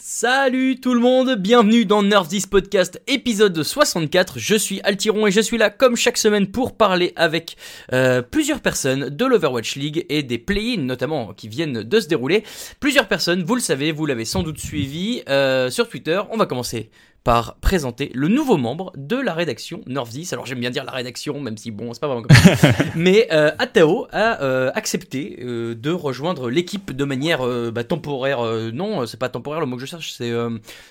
Salut 0.00 0.78
tout 0.80 0.94
le 0.94 1.00
monde, 1.00 1.34
bienvenue 1.36 1.84
dans 1.84 2.04
Nerf 2.04 2.28
This 2.28 2.46
Podcast 2.46 3.02
épisode 3.08 3.60
64. 3.60 4.38
Je 4.38 4.54
suis 4.54 4.80
Altiron 4.82 5.26
et 5.26 5.32
je 5.32 5.40
suis 5.40 5.58
là 5.58 5.68
comme 5.68 5.96
chaque 5.96 6.16
semaine 6.16 6.46
pour 6.46 6.76
parler 6.76 7.12
avec 7.16 7.56
euh, 7.92 8.22
plusieurs 8.22 8.60
personnes 8.60 9.08
de 9.08 9.24
l'Overwatch 9.24 9.74
League 9.74 10.06
et 10.08 10.22
des 10.22 10.38
play-ins 10.38 10.80
notamment 10.82 11.34
qui 11.34 11.48
viennent 11.48 11.82
de 11.82 12.00
se 12.00 12.06
dérouler. 12.06 12.44
Plusieurs 12.78 13.08
personnes, 13.08 13.42
vous 13.42 13.56
le 13.56 13.60
savez, 13.60 13.90
vous 13.90 14.06
l'avez 14.06 14.24
sans 14.24 14.44
doute 14.44 14.60
suivi 14.60 15.24
euh, 15.28 15.70
sur 15.70 15.88
Twitter. 15.88 16.20
On 16.30 16.36
va 16.36 16.46
commencer 16.46 16.88
par 17.24 17.56
présenter 17.56 18.12
le 18.14 18.28
nouveau 18.28 18.58
membre 18.58 18.92
de 18.96 19.16
la 19.16 19.32
rédaction 19.32 19.80
North 19.86 20.10
Alors 20.30 20.44
j'aime 20.44 20.60
bien 20.60 20.70
dire 20.70 20.84
la 20.84 20.92
rédaction, 20.92 21.40
même 21.40 21.56
si 21.56 21.70
bon, 21.70 21.94
c'est 21.94 22.00
pas 22.00 22.06
vraiment 22.06 22.22
comme 22.22 22.36
ça. 22.36 22.68
Mais 22.94 23.28
euh, 23.32 23.50
Atao 23.58 24.06
a 24.12 24.42
euh, 24.42 24.70
accepté 24.74 25.38
euh, 25.42 25.74
de 25.74 25.90
rejoindre 25.90 26.50
l'équipe 26.50 26.92
de 26.92 27.04
manière 27.04 27.40
bah, 27.72 27.82
temporaire. 27.82 28.40
non, 28.72 29.06
c'est 29.06 29.18
pas 29.18 29.30
temporaire 29.30 29.60
le 29.60 29.66
mot 29.66 29.76
que 29.76 29.82
je 29.82 29.86
cherche, 29.86 30.12
c'est 30.12 30.32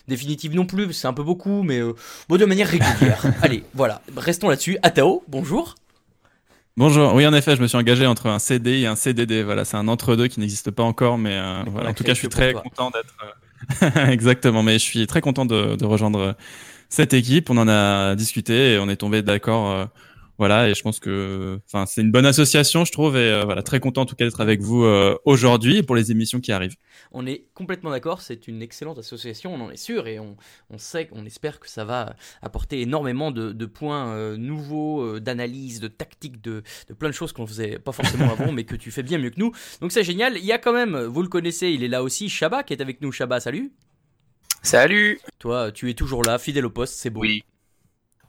définitive 0.08 0.56
non 0.56 0.66
plus, 0.66 0.92
c'est 0.94 1.08
un 1.08 1.14
peu 1.14 1.24
beaucoup, 1.24 1.62
mais 1.62 1.82
bon, 2.28 2.38
de 2.38 2.46
manière 2.46 2.68
régulière. 2.68 3.24
Allez, 3.44 3.64
voilà, 3.76 4.02
restons 4.18 4.50
là-dessus. 4.50 4.78
Atao, 4.82 5.24
bonjour. 5.28 5.76
Bonjour. 6.76 7.14
Oui, 7.14 7.28
en 7.28 7.34
effet, 7.34 7.56
je 7.56 7.62
me 7.62 7.68
suis 7.68 7.78
engagé 7.78 8.08
entre 8.08 8.26
un 8.26 8.40
CD 8.40 8.80
et 8.80 8.88
un 8.88 8.96
CDD. 8.96 9.44
Voilà, 9.44 9.64
c'est 9.64 9.78
un 9.78 9.88
entre-deux 9.88 10.28
qui 10.28 10.40
n'existe 10.40 10.72
pas 10.72 10.82
encore, 10.82 11.20
mais 11.20 11.40
voilà. 11.68 11.92
En 11.92 11.94
tout 11.94 12.04
cas, 12.04 12.16
je 12.16 12.20
suis 12.20 12.30
très 12.30 12.54
content 12.54 12.90
d'être. 12.90 13.14
Euh, 13.84 14.08
Exactement, 14.12 14.64
mais 14.64 14.74
je 14.74 14.84
suis 14.84 15.08
très 15.08 15.22
content 15.22 15.46
de, 15.46 15.76
de 15.76 15.86
rejoindre 15.86 16.20
euh, 16.20 16.34
cette 16.90 17.14
équipe. 17.14 17.50
On 17.50 17.58
en 17.58 17.68
a 17.68 18.16
discuté 18.16 18.74
et 18.74 18.80
on 18.80 18.90
est 18.90 18.98
tombé 18.98 19.22
d'accord. 19.22 19.90
Voilà, 20.40 20.68
et 20.68 20.74
je 20.74 20.82
pense 20.82 21.00
que, 21.00 21.60
enfin, 21.68 21.86
c'est 21.86 22.02
une 22.02 22.12
bonne 22.12 22.26
association, 22.26 22.86
je 22.86 22.92
trouve, 22.92 23.16
et 23.16 23.32
euh, 23.32 23.44
voilà, 23.46 23.62
très 23.62 23.80
content 23.80 24.02
en 24.02 24.06
tout 24.06 24.16
cas 24.16 24.26
d'être 24.26 24.42
avec 24.42 24.62
vous 24.62 24.84
euh, 24.84 25.16
aujourd'hui 25.26 25.78
et 25.78 25.84
pour 25.84 25.96
les 25.96 26.12
émissions 26.12 26.40
qui 26.40 26.52
arrivent. 26.52 26.76
On 27.12 27.28
est 27.28 27.46
complètement 27.54 27.92
d'accord, 27.92 28.22
c'est 28.22 28.48
une 28.48 28.64
excellente 28.64 28.98
association, 28.98 29.54
on 29.54 29.62
en 29.62 29.70
est 29.70 29.78
sûr, 29.78 30.08
et 30.08 30.20
on, 30.20 30.36
on 30.72 30.80
sait, 30.80 31.08
on 31.12 31.26
espère 31.26 31.60
que 31.60 31.70
ça 31.70 31.86
va 31.86 32.16
apporter 32.42 32.82
énormément 32.82 33.30
de, 33.30 33.52
de 33.52 33.66
points 33.68 34.08
euh, 34.16 34.36
nouveaux, 34.36 35.02
euh, 35.02 35.20
d'analyse, 35.20 35.80
de 35.80 35.88
tactique, 35.88 36.42
de, 36.42 36.64
de 36.90 36.94
plein 36.96 37.10
de 37.10 37.14
choses 37.14 37.32
qu'on 37.32 37.46
faisait 37.46 37.78
pas 37.78 37.92
forcément 37.92 38.32
avant, 38.32 38.52
mais 38.54 38.64
que 38.64 38.76
tu 38.76 38.90
fais 38.90 39.04
bien 39.04 39.20
mieux 39.20 39.30
que 39.30 39.40
nous. 39.40 39.52
Donc 39.82 39.92
c'est 39.92 40.04
génial. 40.04 40.38
Il 40.38 40.46
y 40.46 40.52
a 40.52 40.58
quand 40.58 40.74
même, 40.74 40.98
vous 40.98 41.22
le 41.22 41.30
connaissez, 41.30 41.70
il 41.70 41.84
est 41.84 41.88
là 41.88 42.02
aussi, 42.02 42.28
Shaba 42.28 42.64
qui 42.64 42.74
est 42.74 42.82
avec 42.82 43.02
nous. 43.02 43.12
Shaba, 43.12 43.40
salut. 43.40 43.72
Salut 44.64 45.20
Toi, 45.40 45.72
tu 45.72 45.90
es 45.90 45.94
toujours 45.94 46.24
là, 46.24 46.40
fidèle 46.40 46.66
au 46.66 46.70
poste, 46.70 46.96
c'est 46.96 47.10
beau. 47.10 47.22
Oui. 47.22 47.44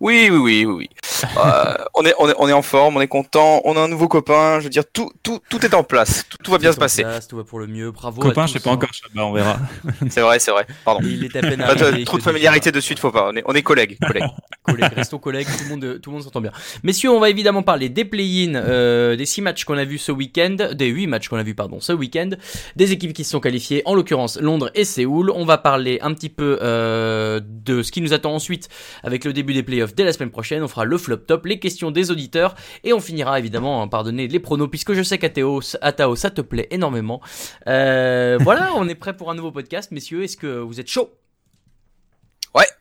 Oui, 0.01 0.29
oui, 0.31 0.39
oui, 0.39 0.65
oui. 0.65 0.91
Euh, 1.37 1.75
on, 1.95 2.05
est, 2.05 2.15
on, 2.19 2.29
est, 2.29 2.35
on 2.39 2.49
est 2.49 2.53
en 2.53 2.63
forme, 2.63 2.97
on 2.97 3.01
est 3.01 3.09
content, 3.09 3.61
on 3.65 3.77
a 3.77 3.81
un 3.81 3.89
nouveau 3.89 4.09
copain, 4.09 4.59
je 4.59 4.65
veux 4.65 4.71
dire, 4.71 4.85
tout, 4.93 5.11
tout, 5.23 5.41
tout 5.49 5.65
est 5.65 5.75
en 5.75 5.83
place, 5.83 6.25
tout, 6.29 6.39
tout 6.43 6.51
va 6.51 6.59
bien 6.59 6.73
se 6.73 6.79
passer. 6.79 7.03
place, 7.03 7.29
tout 7.29 7.37
va 7.37 7.45
pour 7.45 7.59
le 7.59 7.67
mieux. 7.67 7.91
Bravo. 7.91 8.21
Copain, 8.21 8.47
je 8.47 8.55
sais 8.55 8.61
pas 8.61 8.71
hein. 8.71 8.75
encore, 8.75 8.91
on 9.17 9.33
verra. 9.33 9.59
C'est 10.11 10.21
vrai, 10.21 10.39
c'est 10.39 10.51
vrai, 10.51 10.67
pardon. 10.85 11.01
Il 11.05 11.25
est 11.25 11.37
à 11.37 11.41
peine 11.41 11.59
Pas 11.59 11.71
arrivé, 11.73 12.01
de- 12.01 12.05
trop 12.05 12.19
de 12.19 12.23
familiarité 12.23 12.73
de 12.73 12.81
suite, 12.81 12.99
faut 12.99 13.11
pas, 13.11 13.31
on 13.33 13.37
est, 13.37 13.43
on 13.47 13.55
est 13.55 13.63
collègues, 13.63 13.99
collègues. 14.05 14.25
collègues, 14.63 14.93
restons 14.95 15.19
collègues, 15.19 15.47
tout 15.47 15.65
le 15.65 15.71
monde, 15.71 16.01
tout 16.01 16.11
le 16.11 16.15
monde 16.15 16.23
s'entend 16.25 16.41
bien. 16.41 16.53
Messieurs, 16.83 17.11
on 17.11 17.21
va 17.21 17.31
évidemment 17.31 17.63
parler 17.63 17.89
des 17.89 18.05
play-in, 18.05 18.55
euh, 18.55 19.17
des 19.17 19.27
6 19.27 19.43
matchs 19.43 19.65
qu'on 19.65 19.77
a 19.79 19.85
vus 19.85 19.99
ce 19.99 20.13
week-end, 20.13 20.57
des 20.73 20.87
8 20.87 21.07
matchs 21.07 21.29
qu'on 21.29 21.37
a 21.37 21.43
vus, 21.43 21.55
pardon, 21.55 21.81
ce 21.81 21.93
week-end, 21.93 22.31
des 22.77 22.93
équipes 22.93 23.13
qui 23.13 23.25
se 23.25 23.31
sont 23.31 23.41
qualifiées, 23.41 23.83
en 23.85 23.95
l'occurrence 23.95 24.39
Londres 24.41 24.71
et 24.75 24.85
Séoul. 24.85 25.31
On 25.31 25.45
va 25.45 25.59
parler 25.59 25.99
un 26.03 26.13
petit 26.15 26.29
peu 26.29 26.59
euh, 26.63 27.41
de 27.43 27.83
ce 27.83 27.93
qui 27.93 28.01
nous 28.01 28.13
attend 28.13 28.35
ensuite 28.35 28.69
avec 29.03 29.25
le 29.25 29.33
début 29.33 29.55
des 29.55 29.63
playoffs 29.63 29.95
dès 29.95 30.05
la 30.05 30.13
semaine 30.13 30.31
prochaine. 30.31 30.63
On 30.63 30.69
fera 30.69 30.85
le 30.85 30.99
flop 31.17 31.27
top, 31.27 31.47
les 31.47 31.59
questions 31.59 31.91
des 31.91 32.11
auditeurs 32.11 32.55
et 32.83 32.93
on 32.93 33.01
finira 33.01 33.39
évidemment 33.39 33.87
par 33.89 34.05
donner 34.05 34.29
les 34.29 34.41
pronos 34.41 34.69
puisque 34.69 34.95
je 34.95 35.03
sais 35.03 35.19
qu'Atao, 35.19 35.61
Atao, 35.81 36.17
ça 36.17 36.31
te 36.31 36.41
plaît 36.41 36.69
énormément. 36.71 37.21
Euh, 37.67 38.39
voilà, 38.43 38.73
on 38.77 38.89
est 38.89 38.95
prêt 38.95 39.17
pour 39.17 39.31
un 39.31 39.35
nouveau 39.35 39.53
podcast, 39.53 39.91
messieurs. 39.91 40.23
Est-ce 40.25 40.37
que 40.37 40.59
vous 40.59 40.81
êtes 40.81 40.89
chaud? 40.89 41.11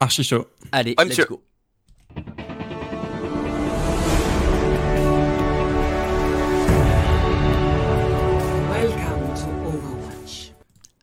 Archi 0.03 0.23
chaud. 0.23 0.47
Allez, 0.73 0.95
Ouais, 0.97 1.05
let's 1.05 1.17
monsieur. 1.17 1.25
go. 1.29 1.41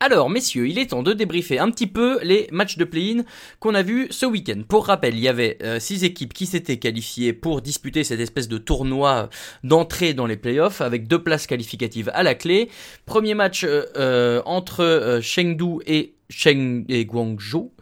Alors, 0.02 0.30
messieurs, 0.30 0.66
il 0.66 0.78
est 0.78 0.86
temps 0.86 1.02
de 1.02 1.12
débriefer 1.12 1.58
un 1.58 1.70
petit 1.70 1.86
peu 1.86 2.18
les 2.22 2.48
matchs 2.52 2.78
de 2.78 2.84
play-in 2.84 3.22
qu'on 3.58 3.74
a 3.74 3.82
vus 3.82 4.06
ce 4.10 4.24
week-end. 4.24 4.62
Pour 4.66 4.86
rappel, 4.86 5.14
il 5.14 5.20
y 5.20 5.28
avait 5.28 5.58
euh, 5.62 5.78
six 5.78 6.04
équipes 6.04 6.32
qui 6.32 6.46
s'étaient 6.46 6.78
qualifiées 6.78 7.34
pour 7.34 7.60
disputer 7.60 8.02
cette 8.02 8.18
espèce 8.18 8.48
de 8.48 8.56
tournoi 8.56 9.28
d'entrée 9.62 10.14
dans 10.14 10.24
les 10.24 10.38
playoffs 10.38 10.80
avec 10.80 11.06
deux 11.06 11.22
places 11.22 11.46
qualificatives 11.46 12.10
à 12.14 12.22
la 12.22 12.34
clé. 12.34 12.70
Premier 13.04 13.34
match 13.34 13.62
euh, 13.64 13.84
euh, 13.96 14.40
entre 14.46 14.82
euh, 14.82 15.20
Chengdu 15.20 15.82
et 15.86 16.14
Cheng 16.30 16.84
et 16.88 17.04
Guangzhou. 17.04 17.72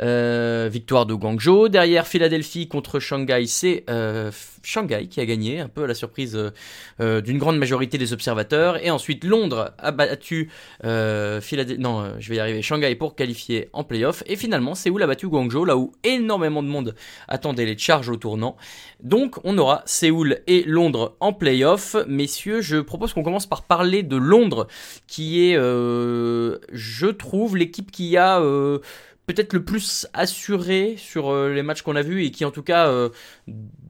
Euh, 0.00 0.68
victoire 0.70 1.06
de 1.06 1.14
Guangzhou. 1.14 1.68
Derrière 1.68 2.06
Philadelphie 2.06 2.68
contre 2.68 3.00
Shanghai, 3.00 3.46
c'est 3.46 3.84
euh, 3.90 4.30
Shanghai 4.62 5.08
qui 5.08 5.20
a 5.20 5.26
gagné, 5.26 5.60
un 5.60 5.68
peu 5.68 5.84
à 5.84 5.86
la 5.86 5.94
surprise 5.94 6.38
euh, 7.00 7.20
d'une 7.20 7.38
grande 7.38 7.58
majorité 7.58 7.98
des 7.98 8.12
observateurs. 8.12 8.84
Et 8.84 8.90
ensuite 8.90 9.24
Londres 9.24 9.72
a 9.78 9.90
battu 9.90 10.50
euh, 10.84 11.40
Philadel- 11.40 11.78
non, 11.78 12.14
je 12.18 12.28
vais 12.28 12.36
y 12.36 12.40
arriver. 12.40 12.62
Shanghai 12.62 12.94
pour 12.94 13.16
qualifier 13.16 13.70
en 13.72 13.82
playoff. 13.82 14.22
Et 14.26 14.36
finalement, 14.36 14.74
Séoul 14.74 15.02
a 15.02 15.06
battu 15.06 15.28
Guangzhou, 15.28 15.64
là 15.64 15.76
où 15.76 15.92
énormément 16.04 16.62
de 16.62 16.68
monde 16.68 16.94
attendait 17.26 17.64
les 17.64 17.78
charges 17.78 18.10
au 18.10 18.16
tournant. 18.16 18.56
Donc, 19.02 19.36
on 19.44 19.56
aura 19.58 19.82
Séoul 19.86 20.40
et 20.46 20.62
Londres 20.64 21.16
en 21.20 21.32
playoff. 21.32 21.96
Messieurs, 22.06 22.60
je 22.60 22.76
propose 22.76 23.12
qu'on 23.12 23.22
commence 23.22 23.46
par 23.46 23.64
parler 23.64 24.02
de 24.02 24.16
Londres, 24.16 24.66
qui 25.06 25.48
est, 25.48 25.54
je 25.54 27.06
trouve, 27.06 27.56
l'équipe 27.56 27.90
qui 27.94 28.16
a 28.16 28.40
euh, 28.40 28.80
peut-être 29.26 29.52
le 29.52 29.64
plus 29.64 30.06
assuré 30.12 30.96
sur 30.98 31.30
euh, 31.30 31.54
les 31.54 31.62
matchs 31.62 31.82
qu'on 31.82 31.96
a 31.96 32.02
vus 32.02 32.24
et 32.24 32.30
qui, 32.30 32.44
en 32.44 32.50
tout 32.50 32.64
cas, 32.64 32.88
euh, 32.88 33.08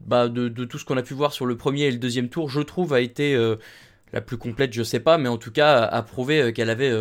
bah, 0.05 0.29
de, 0.29 0.47
tout 0.63 0.77
ce 0.77 0.85
qu'on 0.85 0.97
a 0.97 1.03
pu 1.03 1.15
voir 1.15 1.33
sur 1.33 1.45
le 1.45 1.57
premier 1.57 1.83
et 1.83 1.91
le 1.91 1.97
deuxième 1.97 2.29
tour, 2.29 2.49
je 2.49 2.61
trouve, 2.61 2.93
a 2.93 3.01
été 3.01 3.35
la 4.13 4.21
plus 4.21 4.37
complète, 4.37 4.71
je 4.71 4.83
sais 4.83 4.99
pas, 4.99 5.17
mais 5.17 5.27
en 5.27 5.37
tout 5.37 5.51
cas 5.51 5.81
a, 5.81 6.01
prouvé 6.03 6.53
qu'elle 6.53 6.69
avait 6.69 6.93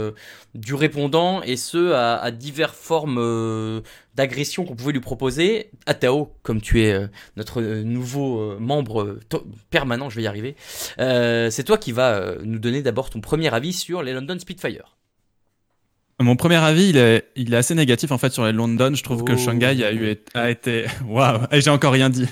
du 0.54 0.74
répondant 0.74 1.42
et 1.42 1.56
ce 1.56 1.92
à, 1.92 2.16
à 2.16 2.30
diverses 2.30 2.76
formes 2.76 3.82
d'agression 4.16 4.64
qu'on 4.64 4.74
pouvait 4.74 4.92
lui 4.92 5.00
proposer. 5.00 5.70
Atao, 5.86 6.32
comme 6.42 6.60
tu 6.60 6.82
es 6.82 7.08
notre 7.36 7.60
nouveau 7.60 8.58
membre 8.58 9.18
permanent, 9.70 10.08
je 10.08 10.16
vais 10.16 10.22
y 10.22 10.26
arriver, 10.26 10.56
c'est 10.96 11.64
toi 11.64 11.76
qui 11.76 11.92
va 11.92 12.14
euh, 12.14 12.38
nous 12.44 12.58
donner 12.58 12.82
d'abord 12.82 13.10
ton 13.10 13.20
premier 13.20 13.52
avis 13.52 13.72
sur 13.72 14.02
les 14.02 14.12
London 14.12 14.38
Spitfire. 14.38 14.93
Mon 16.20 16.36
premier 16.36 16.56
avis, 16.56 16.90
il 16.90 16.96
est, 16.96 17.24
il 17.34 17.52
est 17.52 17.56
assez 17.56 17.74
négatif 17.74 18.12
en 18.12 18.18
fait 18.18 18.32
sur 18.32 18.44
les 18.44 18.52
London. 18.52 18.92
Je 18.94 19.02
trouve 19.02 19.22
Oh. 19.22 19.24
que 19.24 19.36
Shanghai 19.36 19.82
a 19.84 19.92
eu 19.92 20.16
a 20.34 20.48
été 20.48 20.84
waouh. 21.08 21.40
Et 21.50 21.60
j'ai 21.60 21.70
encore 21.70 21.92
rien 21.92 22.08
dit. 22.08 22.26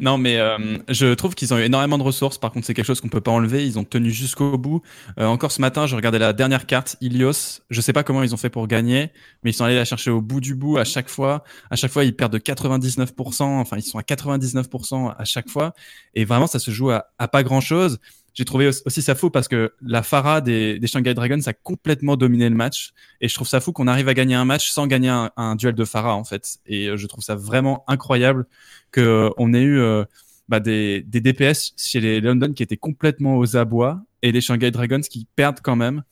non, 0.00 0.18
mais 0.18 0.38
euh, 0.38 0.58
je 0.88 1.14
trouve 1.14 1.36
qu'ils 1.36 1.54
ont 1.54 1.58
eu 1.58 1.62
énormément 1.62 1.98
de 1.98 2.02
ressources. 2.02 2.36
Par 2.38 2.50
contre, 2.50 2.66
c'est 2.66 2.74
quelque 2.74 2.84
chose 2.86 3.00
qu'on 3.00 3.08
peut 3.08 3.20
pas 3.20 3.30
enlever. 3.30 3.64
Ils 3.64 3.78
ont 3.78 3.84
tenu 3.84 4.10
jusqu'au 4.10 4.58
bout. 4.58 4.82
Euh, 5.20 5.26
encore 5.26 5.52
ce 5.52 5.60
matin, 5.60 5.86
je 5.86 5.94
regardais 5.94 6.18
la 6.18 6.32
dernière 6.32 6.66
carte, 6.66 6.96
Ilios. 7.00 7.60
Je 7.70 7.80
sais 7.80 7.92
pas 7.92 8.02
comment 8.02 8.24
ils 8.24 8.34
ont 8.34 8.38
fait 8.38 8.50
pour 8.50 8.66
gagner, 8.66 9.10
mais 9.44 9.50
ils 9.50 9.54
sont 9.54 9.64
allés 9.64 9.76
la 9.76 9.84
chercher 9.84 10.10
au 10.10 10.20
bout 10.20 10.40
du 10.40 10.56
bout 10.56 10.78
à 10.78 10.84
chaque 10.84 11.08
fois. 11.08 11.44
À 11.70 11.76
chaque 11.76 11.92
fois, 11.92 12.02
ils 12.04 12.16
perdent 12.16 12.32
de 12.32 12.38
99%. 12.38 13.44
Enfin, 13.44 13.76
ils 13.76 13.82
sont 13.82 13.98
à 13.98 14.02
99% 14.02 15.14
à 15.16 15.24
chaque 15.24 15.48
fois. 15.48 15.74
Et 16.14 16.24
vraiment, 16.24 16.48
ça 16.48 16.58
se 16.58 16.70
joue 16.72 16.90
à, 16.90 17.06
à 17.18 17.28
pas 17.28 17.44
grand 17.44 17.60
chose. 17.60 17.98
J'ai 18.34 18.46
trouvé 18.46 18.68
aussi 18.68 19.02
ça 19.02 19.14
fou 19.14 19.28
parce 19.30 19.46
que 19.46 19.72
la 19.82 20.02
Farah 20.02 20.40
des, 20.40 20.80
Shanghai 20.86 21.12
Dragons 21.12 21.40
a 21.46 21.52
complètement 21.52 22.16
dominé 22.16 22.48
le 22.48 22.54
match. 22.54 22.92
Et 23.20 23.28
je 23.28 23.34
trouve 23.34 23.48
ça 23.48 23.60
fou 23.60 23.72
qu'on 23.72 23.86
arrive 23.86 24.08
à 24.08 24.14
gagner 24.14 24.34
un 24.34 24.46
match 24.46 24.70
sans 24.70 24.86
gagner 24.86 25.10
un, 25.36 25.56
duel 25.56 25.74
de 25.74 25.84
Farah, 25.84 26.16
en 26.16 26.24
fait. 26.24 26.58
Et 26.66 26.88
euh, 26.88 26.96
je 26.96 27.06
trouve 27.06 27.22
ça 27.22 27.34
vraiment 27.34 27.84
incroyable 27.88 28.46
que 28.90 29.00
euh, 29.38 29.52
ait 29.54 29.62
eu 29.62 29.78
euh, 29.80 30.04
bah, 30.48 30.60
des, 30.60 31.02
DPS 31.02 31.74
chez 31.76 32.00
les 32.00 32.20
London 32.20 32.52
qui 32.54 32.62
étaient 32.62 32.78
complètement 32.78 33.36
aux 33.36 33.56
abois 33.56 34.00
et 34.22 34.32
les 34.32 34.40
Shanghai 34.40 34.70
Dragons 34.70 35.00
qui 35.00 35.26
perdent 35.36 35.60
quand 35.62 35.76
même. 35.76 36.02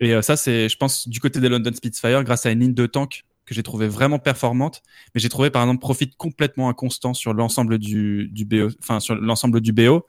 Et 0.00 0.20
ça, 0.20 0.36
c'est, 0.36 0.68
je 0.68 0.76
pense, 0.76 1.08
du 1.08 1.20
côté 1.20 1.40
des 1.40 1.48
London 1.48 1.72
Spitfire, 1.72 2.22
grâce 2.22 2.44
à 2.44 2.50
une 2.50 2.60
ligne 2.60 2.74
de 2.74 2.84
tank 2.84 3.24
que 3.46 3.54
j'ai 3.54 3.62
trouvé 3.62 3.88
vraiment 3.88 4.18
performante. 4.18 4.82
Mais 5.14 5.20
j'ai 5.20 5.30
trouvé, 5.30 5.48
par 5.48 5.62
exemple, 5.62 5.80
Profit 5.80 6.10
complètement 6.18 6.68
inconstant 6.68 7.14
sur 7.14 7.32
l'ensemble 7.32 7.78
du 7.78 8.30
BO, 8.46 8.68
enfin, 8.82 9.00
sur 9.00 9.14
l'ensemble 9.14 9.62
du 9.62 9.72
BO. 9.72 10.04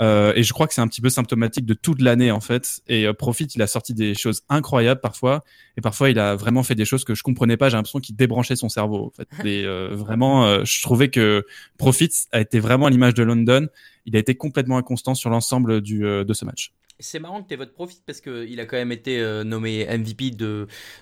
Euh, 0.00 0.32
et 0.36 0.42
je 0.42 0.52
crois 0.52 0.66
que 0.66 0.74
c'est 0.74 0.80
un 0.80 0.86
petit 0.88 1.00
peu 1.00 1.10
symptomatique 1.10 1.66
de 1.66 1.74
toute 1.74 2.00
l'année 2.00 2.30
en 2.30 2.40
fait. 2.40 2.80
Et 2.86 3.06
euh, 3.06 3.12
Profit, 3.12 3.44
il 3.44 3.62
a 3.62 3.66
sorti 3.66 3.94
des 3.94 4.14
choses 4.14 4.42
incroyables 4.48 5.00
parfois, 5.00 5.42
et 5.76 5.80
parfois 5.80 6.10
il 6.10 6.18
a 6.18 6.36
vraiment 6.36 6.62
fait 6.62 6.74
des 6.74 6.84
choses 6.84 7.04
que 7.04 7.14
je 7.14 7.22
comprenais 7.22 7.56
pas. 7.56 7.68
J'ai 7.68 7.76
l'impression 7.76 8.00
qu'il 8.00 8.16
débranchait 8.16 8.56
son 8.56 8.68
cerveau. 8.68 9.06
En 9.06 9.10
fait. 9.10 9.28
Et 9.44 9.64
euh, 9.64 9.88
vraiment, 9.92 10.44
euh, 10.44 10.64
je 10.64 10.82
trouvais 10.82 11.08
que 11.08 11.44
Profit 11.78 12.10
a 12.32 12.40
été 12.40 12.60
vraiment 12.60 12.86
à 12.86 12.90
l'image 12.90 13.14
de 13.14 13.22
London. 13.22 13.68
Il 14.06 14.16
a 14.16 14.18
été 14.18 14.34
complètement 14.34 14.78
inconstant 14.78 15.14
sur 15.14 15.30
l'ensemble 15.30 15.80
du 15.80 16.06
euh, 16.06 16.24
de 16.24 16.32
ce 16.32 16.44
match. 16.44 16.72
C'est 17.00 17.20
marrant 17.20 17.44
que 17.44 17.48
tu 17.48 17.54
votre 17.54 17.72
profit 17.72 18.02
parce 18.04 18.20
qu'il 18.20 18.58
a 18.58 18.66
quand 18.66 18.76
même 18.76 18.90
été 18.90 19.20
euh, 19.20 19.44
nommé 19.44 19.86
MVP 19.86 20.32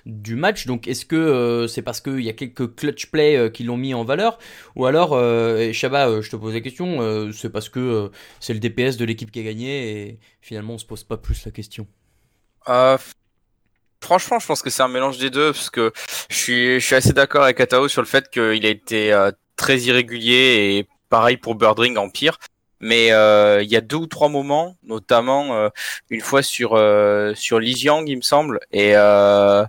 du 0.05 0.35
match. 0.35 0.67
Donc 0.67 0.87
est-ce 0.87 1.07
que 1.07 1.15
euh, 1.15 1.67
c'est 1.67 1.81
parce 1.81 2.01
qu'il 2.01 2.19
y 2.19 2.29
a 2.29 2.33
quelques 2.33 2.75
clutch 2.75 3.07
plays 3.07 3.35
euh, 3.35 3.49
qui 3.49 3.63
l'ont 3.63 3.77
mis 3.77 3.95
en 3.95 4.03
valeur? 4.03 4.37
Ou 4.75 4.85
alors, 4.85 5.13
euh, 5.13 5.71
Shabba, 5.73 6.21
je 6.21 6.29
te 6.29 6.35
pose 6.35 6.53
la 6.53 6.61
question, 6.61 7.31
c'est 7.31 7.49
parce 7.49 7.69
que 7.69 8.11
c'est 8.39 8.53
le 8.53 8.59
DPS 8.59 8.97
de 8.97 9.05
l'équipe 9.05 9.31
qui 9.31 9.39
a 9.39 9.43
gagné 9.43 10.09
et 10.09 10.19
finalement 10.41 10.75
on 10.75 10.77
se 10.77 10.85
pose 10.85 11.03
pas 11.03 11.17
plus 11.17 11.45
la 11.45 11.51
question 11.51 11.87
franchement, 14.01 14.39
je 14.39 14.45
pense 14.45 14.61
que 14.61 14.69
c'est 14.69 14.83
un 14.83 14.89
mélange 14.89 15.17
des 15.17 15.29
deux, 15.29 15.53
parce 15.53 15.69
que 15.69 15.91
je 16.29 16.35
suis, 16.35 16.79
je 16.79 16.85
suis 16.85 16.95
assez 16.95 17.13
d'accord 17.13 17.43
avec 17.43 17.59
Atao 17.61 17.87
sur 17.87 18.01
le 18.01 18.07
fait 18.07 18.29
qu'il 18.29 18.65
a 18.65 18.69
été 18.69 19.29
très 19.55 19.79
irrégulier 19.79 20.77
et 20.77 20.87
pareil 21.09 21.37
pour 21.37 21.55
Birdring 21.55 21.97
en 21.97 22.09
pire. 22.09 22.37
Mais 22.79 23.11
euh, 23.11 23.63
il 23.63 23.69
y 23.69 23.75
a 23.75 23.81
deux 23.81 23.97
ou 23.97 24.07
trois 24.07 24.29
moments, 24.29 24.75
notamment 24.83 25.55
euh, 25.55 25.69
une 26.09 26.21
fois 26.21 26.43
sur 26.43 26.73
euh, 26.75 27.33
sur 27.35 27.59
Lijiang, 27.59 28.05
il 28.07 28.17
me 28.17 28.21
semble, 28.21 28.59
et 28.71 28.91
euh, 28.95 29.65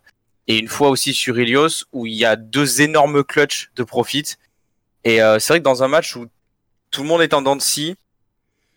et 0.47 0.59
une 0.59 0.69
fois 0.69 0.89
aussi 0.89 1.15
sur 1.15 1.39
Ilios, 1.39 1.85
où 1.93 2.07
il 2.07 2.15
y 2.15 2.25
a 2.25 2.37
deux 2.37 2.81
énormes 2.83 3.23
clutches 3.25 3.71
de 3.77 3.83
profit. 3.83 4.25
Et 5.05 5.23
euh, 5.23 5.39
c'est 5.39 5.53
vrai 5.55 5.59
que 5.61 5.65
dans 5.65 5.83
un 5.83 5.89
match 5.89 6.17
où 6.17 6.27
tout 6.91 7.03
le 7.03 7.09
monde 7.09 7.23
est 7.23 7.35
en 7.35 7.43
dents 7.43 7.57
de 7.57 7.63
scie, 7.63 7.97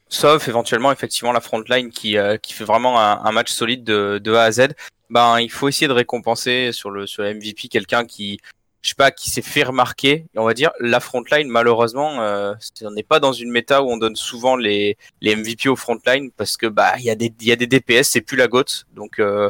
sauf 0.10 0.48
éventuellement 0.48 0.92
effectivement 0.92 1.32
la 1.32 1.42
frontline 1.42 1.90
qui 1.90 2.18
euh, 2.18 2.38
qui 2.38 2.54
fait 2.54 2.66
vraiment 2.66 3.00
un, 3.00 3.24
un 3.24 3.32
match 3.32 3.52
solide 3.52 3.84
de, 3.84 4.20
de 4.22 4.34
A 4.34 4.44
à 4.44 4.52
Z, 4.52 4.68
ben 5.10 5.40
il 5.40 5.52
faut 5.52 5.68
essayer 5.70 5.88
de 5.88 5.94
récompenser 5.94 6.72
sur 6.74 6.90
le 6.92 7.08
sur 7.08 7.24
MVP 7.24 7.70
quelqu'un 7.70 8.06
qui 8.06 8.40
je 8.82 8.90
sais 8.90 8.96
pas 8.96 9.12
qui 9.12 9.30
s'est 9.30 9.42
fait 9.42 9.64
remarquer. 9.64 10.26
Et 10.34 10.40
on 10.40 10.46
va 10.46 10.54
dire 10.54 10.72
la 10.80 11.00
frontline 11.00 11.48
malheureusement 11.48 12.22
euh, 12.22 12.54
on 12.82 12.92
n'est 12.92 13.04
pas 13.04 13.20
dans 13.20 13.34
une 13.34 13.52
méta 13.52 13.84
où 13.84 13.92
on 13.92 13.98
donne 13.98 14.16
souvent 14.16 14.56
les 14.56 14.98
les 15.22 15.36
MVP 15.36 15.70
aux 15.70 15.76
frontline 15.76 16.32
parce 16.32 16.58
que 16.58 16.68
bah 16.68 16.94
il 16.98 17.06
y 17.06 17.10
a 17.10 17.16
des 17.16 17.32
y 17.42 17.52
a 17.52 17.56
des 17.56 17.68
DPS 17.68 18.10
c'est 18.10 18.22
plus 18.22 18.38
la 18.38 18.48
gote. 18.48 18.86
Donc 18.94 19.20
euh, 19.20 19.50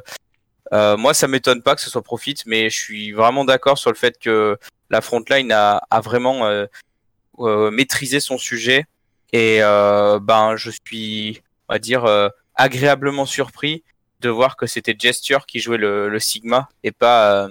euh, 0.74 0.98
moi 0.98 1.14
ça 1.14 1.28
m'étonne 1.28 1.62
pas 1.62 1.76
que 1.76 1.82
ce 1.82 1.90
soit 1.90 2.02
profit 2.02 2.36
mais 2.46 2.70
je 2.70 2.78
suis 2.78 3.12
vraiment 3.12 3.46
d'accord 3.46 3.78
sur 3.78 3.92
le 3.92 3.98
fait 3.98 4.18
que 4.20 4.58
la 4.90 5.02
frontline 5.02 5.52
a 5.52 5.82
a 5.90 6.02
vraiment 6.02 6.46
euh, 6.46 6.66
euh, 7.40 7.72
maîtrisé 7.72 8.20
son 8.20 8.38
sujet. 8.38 8.86
Et 9.34 9.60
euh, 9.62 10.20
ben 10.20 10.58
je 10.58 10.72
suis 10.72 11.42
on 11.70 11.74
va 11.74 11.80
dire 11.80 12.06
agréablement 12.56 13.26
surpris 13.26 13.84
de 14.20 14.30
voir 14.30 14.58
que 14.58 14.68
c'était 14.68 14.96
Gesture 15.00 15.46
qui 15.46 15.60
jouait 15.60 15.78
le, 15.78 16.10
le 16.10 16.20
Sigma 16.20 16.68
et 16.84 16.92
pas 16.92 17.48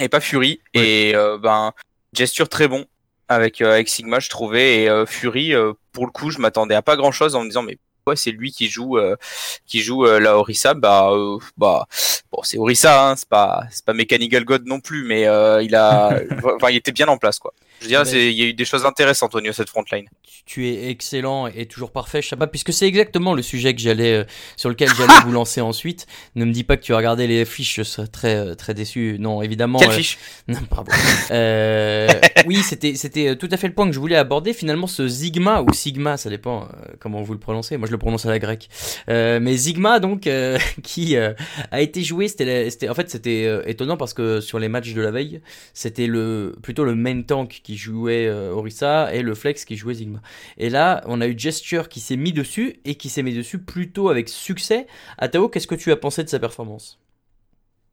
et 0.00 0.08
pas 0.08 0.20
Fury. 0.20 0.60
Et 0.74 1.12
euh, 1.14 1.38
ben 1.38 1.72
Gesture 2.12 2.48
très 2.48 2.66
bon 2.66 2.86
avec 3.28 3.60
euh, 3.60 3.72
avec 3.72 3.88
Sigma 3.88 4.18
je 4.20 4.28
trouvais. 4.28 4.82
Et 4.82 4.88
euh, 4.88 5.06
Fury 5.06 5.54
euh, 5.54 5.72
pour 5.92 6.06
le 6.06 6.12
coup 6.12 6.30
je 6.30 6.38
m'attendais 6.38 6.74
à 6.74 6.82
pas 6.82 6.96
grand 6.96 7.12
chose 7.12 7.34
en 7.36 7.42
me 7.42 7.48
disant 7.48 7.62
mais 7.62 7.78
pourquoi 7.98 8.16
c'est 8.16 8.30
lui 8.32 8.50
qui 8.50 8.68
joue 8.68 8.98
euh, 8.98 9.16
qui 9.66 9.80
joue 9.80 10.06
euh, 10.06 10.18
la 10.18 10.36
Orisa 10.36 10.74
bah 10.74 11.10
euh, 11.12 11.38
bah 11.56 11.86
bon 12.32 12.42
c'est 12.42 12.58
Orisa 12.58 13.10
hein, 13.10 13.16
c'est 13.16 13.28
pas 13.28 13.64
c'est 13.70 13.84
pas 13.84 13.92
Mechanical 13.92 14.44
God 14.44 14.66
non 14.66 14.80
plus 14.80 15.04
mais 15.04 15.26
euh, 15.28 15.62
il 15.62 15.74
a 15.74 16.18
enfin 16.56 16.70
il 16.70 16.76
était 16.76 16.92
bien 16.92 17.08
en 17.08 17.18
place 17.18 17.38
quoi 17.38 17.52
je 17.80 17.84
veux 17.84 17.88
dire 17.88 18.02
il 18.14 18.32
y 18.32 18.42
a 18.42 18.46
eu 18.46 18.54
des 18.54 18.64
choses 18.64 18.84
intéressantes 18.84 19.34
au 19.34 19.40
niveau 19.40 19.52
de 19.52 19.56
cette 19.56 19.70
frontline 19.70 20.06
tu, 20.46 20.68
es 20.68 20.90
excellent 20.90 21.46
et 21.46 21.66
toujours 21.66 21.92
parfait, 21.92 22.22
Shabba, 22.22 22.46
puisque 22.46 22.72
c'est 22.72 22.86
exactement 22.86 23.34
le 23.34 23.42
sujet 23.42 23.74
que 23.74 23.80
j'allais, 23.80 24.14
euh, 24.14 24.24
sur 24.56 24.68
lequel 24.68 24.88
j'allais 24.96 25.20
vous 25.24 25.32
lancer 25.32 25.60
ensuite. 25.60 26.06
Ne 26.34 26.44
me 26.44 26.52
dis 26.52 26.64
pas 26.64 26.76
que 26.76 26.82
tu 26.82 26.92
as 26.92 26.96
regardé 26.96 27.26
les 27.26 27.44
fiches, 27.44 27.76
je 27.76 27.82
serais 27.82 28.06
très, 28.08 28.34
euh, 28.36 28.54
très 28.54 28.74
déçu. 28.74 29.16
Non, 29.20 29.42
évidemment. 29.42 29.78
quelle 29.78 29.90
euh, 29.90 29.96
fiche 29.96 30.18
Non, 30.48 30.58
Bravo. 30.68 30.90
Euh, 31.30 32.08
oui, 32.46 32.56
c'était 32.62 32.94
c'était 32.94 33.28
euh, 33.28 33.34
tout 33.34 33.48
à 33.50 33.56
fait 33.56 33.68
le 33.68 33.74
point 33.74 33.86
que 33.86 33.92
je 33.92 34.00
voulais 34.00 34.16
aborder. 34.16 34.52
Finalement, 34.52 34.86
ce 34.86 35.08
Sigma 35.08 35.62
ou 35.62 35.72
Sigma, 35.72 36.16
ça 36.16 36.30
dépend 36.30 36.64
euh, 36.64 36.92
comment 36.98 37.22
vous 37.22 37.32
le 37.32 37.38
prononcez. 37.38 37.76
Moi, 37.76 37.86
je 37.86 37.92
le 37.92 37.98
prononce 37.98 38.26
à 38.26 38.30
la 38.30 38.38
grecque. 38.38 38.68
Euh, 39.08 39.38
mais 39.40 39.56
Sigma, 39.56 40.00
donc, 40.00 40.26
euh, 40.26 40.58
qui 40.82 41.16
euh, 41.16 41.32
a 41.70 41.80
été 41.80 42.02
joué, 42.02 42.28
c'était 42.28 42.44
la- 42.44 42.70
c'était 42.70 42.88
en 42.88 42.94
fait 42.94 43.10
c'était 43.10 43.48
étonnant 43.66 43.96
parce 43.96 44.14
que 44.14 44.40
sur 44.40 44.58
les 44.58 44.68
matchs 44.68 44.92
de 44.94 45.00
la 45.00 45.10
veille, 45.10 45.40
c'était 45.74 46.06
le 46.06 46.56
plutôt 46.62 46.84
le 46.84 46.94
main 46.94 47.22
tank 47.22 47.60
qui 47.62 47.69
jouait 47.76 48.26
euh, 48.26 48.52
Orisa 48.52 49.12
et 49.14 49.22
le 49.22 49.34
flex 49.34 49.64
qui 49.64 49.76
jouait 49.76 49.94
Sigma. 49.94 50.20
Et 50.58 50.70
là, 50.70 51.02
on 51.06 51.20
a 51.20 51.26
eu 51.26 51.38
Gesture 51.38 51.88
qui 51.88 52.00
s'est 52.00 52.16
mis 52.16 52.32
dessus 52.32 52.80
et 52.84 52.94
qui 52.94 53.08
s'est 53.08 53.22
mis 53.22 53.34
dessus 53.34 53.58
plutôt 53.58 54.08
avec 54.08 54.28
succès. 54.28 54.86
Atao, 55.18 55.48
qu'est-ce 55.48 55.66
que 55.66 55.74
tu 55.74 55.90
as 55.92 55.96
pensé 55.96 56.22
de 56.24 56.28
sa 56.28 56.38
performance? 56.38 56.99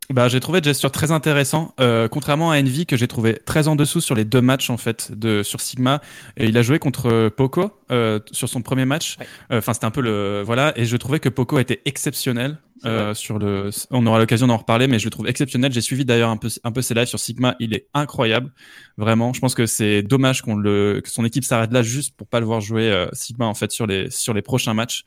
Bah, 0.09 0.29
j'ai 0.29 0.39
trouvé 0.39 0.61
Gesture 0.63 0.91
très 0.91 1.11
intéressant, 1.11 1.73
euh, 1.81 2.07
contrairement 2.07 2.51
à 2.51 2.59
Envy 2.59 2.85
que 2.85 2.95
j'ai 2.95 3.07
trouvé 3.07 3.39
très 3.45 3.67
en 3.67 3.75
dessous 3.75 3.99
sur 3.99 4.15
les 4.15 4.23
deux 4.23 4.39
matchs 4.39 4.69
en 4.69 4.77
fait 4.77 5.11
de 5.11 5.43
sur 5.43 5.59
Sigma. 5.59 6.01
Et 6.37 6.45
il 6.45 6.57
a 6.57 6.61
joué 6.61 6.79
contre 6.79 7.27
Poco 7.27 7.71
euh, 7.91 8.19
sur 8.31 8.47
son 8.47 8.61
premier 8.61 8.85
match. 8.85 9.17
Ouais. 9.19 9.27
Euh, 9.51 9.57
Enfin, 9.57 9.73
c'était 9.73 9.85
un 9.85 9.91
peu 9.91 10.01
le 10.01 10.43
voilà. 10.45 10.71
Et 10.77 10.85
je 10.85 10.95
trouvais 10.95 11.19
que 11.19 11.27
Poco 11.27 11.59
était 11.59 11.81
exceptionnel 11.83 12.57
euh, 12.85 13.13
sur 13.13 13.39
le. 13.39 13.69
On 13.91 14.05
aura 14.05 14.19
l'occasion 14.19 14.47
d'en 14.47 14.57
reparler, 14.57 14.87
mais 14.87 14.99
je 14.99 15.05
le 15.05 15.09
trouve 15.09 15.27
exceptionnel. 15.27 15.71
J'ai 15.71 15.81
suivi 15.81 16.05
d'ailleurs 16.05 16.29
un 16.29 16.37
peu 16.37 16.47
un 16.63 16.71
peu 16.71 16.81
ses 16.81 16.93
lives 16.93 17.07
sur 17.07 17.19
Sigma. 17.19 17.55
Il 17.59 17.73
est 17.73 17.87
incroyable, 17.93 18.51
vraiment. 18.97 19.33
Je 19.33 19.39
pense 19.39 19.55
que 19.55 19.65
c'est 19.65 20.03
dommage 20.03 20.41
qu'on 20.41 20.55
le 20.55 21.01
que 21.03 21.09
son 21.09 21.25
équipe 21.25 21.43
s'arrête 21.43 21.73
là 21.73 21.81
juste 21.81 22.15
pour 22.15 22.27
pas 22.27 22.39
le 22.39 22.45
voir 22.45 22.61
jouer 22.61 22.89
euh, 22.89 23.07
Sigma 23.13 23.45
en 23.45 23.55
fait 23.55 23.71
sur 23.71 23.87
les 23.87 24.09
sur 24.09 24.33
les 24.33 24.41
prochains 24.41 24.73
matchs. 24.73 25.03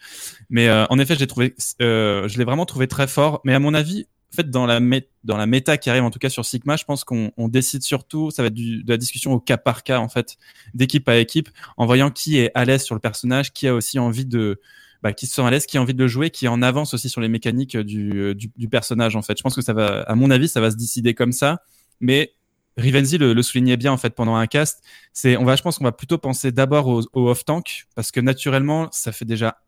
Mais 0.50 0.69
euh, 0.69 0.85
en 0.91 0.99
effet, 0.99 1.17
j'ai 1.19 1.26
trouvé, 1.26 1.55
euh, 1.81 2.29
je 2.29 2.38
l'ai 2.38 2.44
vraiment 2.44 2.67
trouvé 2.67 2.87
très 2.87 3.06
fort. 3.06 3.41
Mais 3.44 3.55
à 3.55 3.61
mon 3.61 3.73
avis, 3.75 4.06
en 4.32 4.37
fait, 4.37 4.50
dans 4.50 4.67
la, 4.67 5.47
méta 5.47 5.77
qui 5.77 5.91
arrive, 5.91 6.05
en 6.05 6.11
tout 6.11 6.21
cas 6.21 6.29
sur 6.29 6.44
Sigma, 6.44 6.77
je 6.77 6.85
pense 6.85 7.03
qu'on 7.03 7.32
on 7.37 7.49
décide 7.49 7.82
surtout, 7.82 8.31
ça 8.31 8.43
va 8.43 8.47
être 8.47 8.55
de 8.55 8.88
la 8.88 8.97
discussion 8.97 9.32
au 9.32 9.41
cas 9.41 9.56
par 9.56 9.82
cas, 9.82 9.99
en 9.99 10.09
fait, 10.09 10.37
d'équipe 10.73 11.09
à 11.09 11.19
équipe, 11.19 11.49
en 11.77 11.87
voyant 11.87 12.11
qui 12.11 12.38
est 12.38 12.53
à 12.55 12.65
l'aise 12.65 12.85
sur 12.85 12.94
le 12.94 13.00
personnage, 13.00 13.53
qui 13.53 13.67
a 13.67 13.75
aussi 13.75 13.99
envie 13.99 14.27
de, 14.27 14.61
bah, 15.03 15.12
qui 15.12 15.27
se 15.27 15.35
sent 15.35 15.43
à 15.43 15.50
l'aise, 15.50 15.67
qui 15.67 15.79
a 15.79 15.82
envie 15.82 15.94
de 15.94 15.99
le 15.99 16.06
jouer, 16.06 16.31
qui 16.31 16.44
est 16.44 16.49
en 16.49 16.62
avance 16.62 16.94
aussi 16.94 17.09
sur 17.09 17.21
les 17.21 17.29
mécaniques 17.29 17.77
du, 17.77 18.69
personnage, 18.71 19.17
en 19.17 19.23
fait. 19.23 19.37
Je 19.37 19.43
pense 19.43 19.56
que 19.56 19.62
ça 19.62 19.73
va, 19.73 20.03
à 20.03 20.15
mon 20.15 20.31
avis, 20.31 20.49
ça 20.49 20.61
va 20.61 20.71
se 20.71 20.76
décider 20.76 21.12
comme 21.15 21.33
ça. 21.33 21.62
Mais 21.99 22.33
Rivenzi 22.76 23.19
le, 23.19 23.43
soulignait 23.43 23.76
bien 23.76 23.93
en 23.93 23.97
fait 23.97 24.11
pendant 24.11 24.37
un 24.37 24.47
cast. 24.47 24.83
On 25.25 25.44
va, 25.44 25.56
je 25.56 25.62
pense 25.62 25.79
qu'on 25.79 25.85
va 25.85 25.93
plutôt 25.93 26.19
penser 26.19 26.53
d'abord 26.53 26.87
au, 26.87 27.03
au 27.15 27.29
off 27.29 27.44
tank 27.44 27.87
parce 27.97 28.12
que 28.12 28.21
naturellement, 28.21 28.88
ça 28.93 29.11
fait 29.11 29.25
déjà 29.25 29.59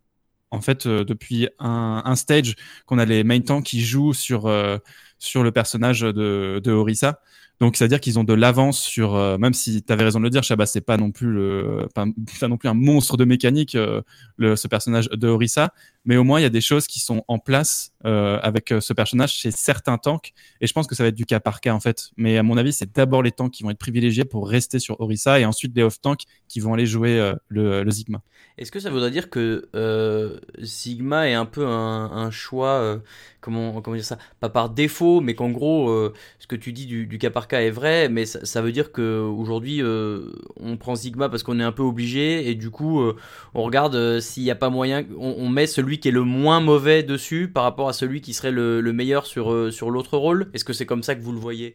en 0.53 0.61
fait 0.61 0.87
euh, 0.87 1.05
depuis 1.05 1.49
un, 1.59 2.15
stage 2.15 2.55
qu'on 2.87 2.99
a 2.99 3.05
les 3.05 3.25
main 3.25 3.41
tanks 3.41 3.65
qui 3.65 3.81
jouent 3.81 4.15
sur 4.15 4.47
euh, 4.47 4.79
sur 5.19 5.43
le 5.43 5.51
personnage 5.51 6.01
de, 6.01 6.61
de 6.63 6.71
Orisa. 6.71 7.21
Donc 7.63 7.77
c'est 7.77 7.85
à 7.85 7.89
dire 7.89 8.01
qu'ils 8.01 8.19
ont 8.19 8.25
de 8.25 8.33
l'avance 8.33 8.81
sur 8.81 9.15
euh, 9.15 9.39
même 9.39 9.55
si 9.55 9.85
tu 9.85 9.93
avais 9.93 10.03
raison 10.03 10.19
de 10.19 10.25
le 10.25 10.31
dire, 10.31 10.43
Shabba, 10.43 10.67
c'est 10.67 10.81
pas 10.81 10.97
non 10.97 11.13
plus 11.13 11.31
le 11.31 11.87
pas, 11.95 12.07
pas 12.41 12.49
non 12.49 12.57
plus 12.57 12.69
un 12.69 12.75
monstre 12.75 13.17
de 13.17 13.25
mécanique 13.25 13.77
euh, 13.77 14.03
le, 14.37 14.57
ce 14.57 14.67
personnage 14.67 15.09
de 15.09 15.29
Orisa, 15.29 15.73
mais 16.05 16.17
au 16.17 16.25
moins 16.25 16.41
il 16.41 16.43
y 16.43 16.47
a 16.47 16.51
des 16.51 16.61
choses 16.61 16.89
qui 16.89 16.99
sont 16.99 17.23
en 17.29 17.39
place 17.39 17.93
euh, 18.05 18.41
avec 18.43 18.75
ce 18.81 18.93
personnage 18.93 19.35
chez 19.35 19.53
certains 19.53 19.97
tanks 19.97 20.33
et 20.61 20.67
je 20.67 20.73
pense 20.73 20.89
que 20.89 20.97
ça 20.97 21.05
va 21.05 21.11
être 21.11 21.15
du 21.15 21.25
cas 21.25 21.39
par 21.39 21.61
cas 21.61 21.73
en 21.73 21.79
fait. 21.79 22.11
Mais 22.17 22.37
à 22.37 22.43
mon 22.43 22.57
avis, 22.57 22.73
c'est 22.73 22.93
d'abord 22.97 23.23
les 23.23 23.31
tanks 23.31 23.53
qui 23.53 23.63
vont 23.63 23.71
être 23.71 23.79
privilégiés 23.79 24.25
pour 24.25 24.49
rester 24.49 24.81
sur 24.81 25.01
Orisa 25.01 25.39
et 25.39 25.45
ensuite 25.45 25.77
les 25.77 25.85
off 25.85 26.01
tanks 26.01 26.23
qui 26.49 26.59
vont 26.59 26.75
aller 26.75 26.87
jouer 26.87 27.33
le, 27.47 27.89
Sigma. 27.93 28.23
Est-ce 28.59 28.73
que 28.73 28.81
ça 28.81 28.91
voudrait 28.91 29.13
dire 29.13 29.31
que 29.31 29.69
Sigma 30.65 31.29
est 31.29 31.35
un 31.35 31.47
peu 31.47 31.65
un, 31.65 32.31
choix, 32.33 33.01
comment, 33.41 33.81
comment 33.81 33.97
dire 33.97 34.05
ça, 34.05 34.19
pas 34.41 34.49
par 34.49 34.71
défaut, 34.71 35.21
mais 35.21 35.35
qu'en 35.35 35.51
gros, 35.51 36.13
ce 36.41 36.47
que 36.49 36.57
tu 36.57 36.73
dis 36.73 36.87
du, 36.87 37.07
du 37.07 37.19
cas 37.19 37.31
par 37.31 37.47
cas 37.47 37.52
est 37.61 37.71
vrai, 37.71 38.09
mais 38.09 38.25
ça, 38.25 38.43
ça 38.45 38.63
veut 38.63 38.73
dire 38.73 38.93
que 38.93 39.21
aujourd'hui, 39.21 39.83
euh, 39.83 40.33
on 40.59 40.79
prend 40.79 40.97
Sigma 40.97 41.29
parce 41.29 41.43
qu'on 41.43 41.61
est 41.61 41.63
un 41.65 41.73
peu 41.73 41.83
obligé, 41.83 42.49
et 42.49 42.55
du 42.55 42.71
coup, 42.71 43.03
euh, 43.03 43.17
on 43.53 43.63
regarde 43.65 43.95
euh, 43.95 44.21
s'il 44.21 44.45
n'y 44.45 44.51
a 44.51 44.55
pas 44.55 44.71
moyen, 44.71 45.05
on, 45.19 45.35
on 45.37 45.49
met 45.51 45.67
celui 45.67 46.01
qui 46.01 46.09
est 46.09 46.13
le 46.13 46.23
moins 46.23 46.61
mauvais 46.61 47.03
dessus 47.03 47.49
par 47.49 47.65
rapport 47.65 47.89
à 47.89 47.93
celui 47.93 48.21
qui 48.23 48.33
serait 48.33 48.53
le, 48.53 48.81
le 48.81 48.93
meilleur 48.95 49.27
sur, 49.27 49.53
euh, 49.53 49.71
sur 49.71 49.91
l'autre 49.91 50.17
rôle. 50.17 50.51
Est-ce 50.55 50.65
que 50.65 50.73
c'est 50.73 50.87
comme 50.87 51.03
ça 51.03 51.15
que 51.15 51.21
vous 51.21 51.33
le 51.33 51.41
voyez? 51.41 51.75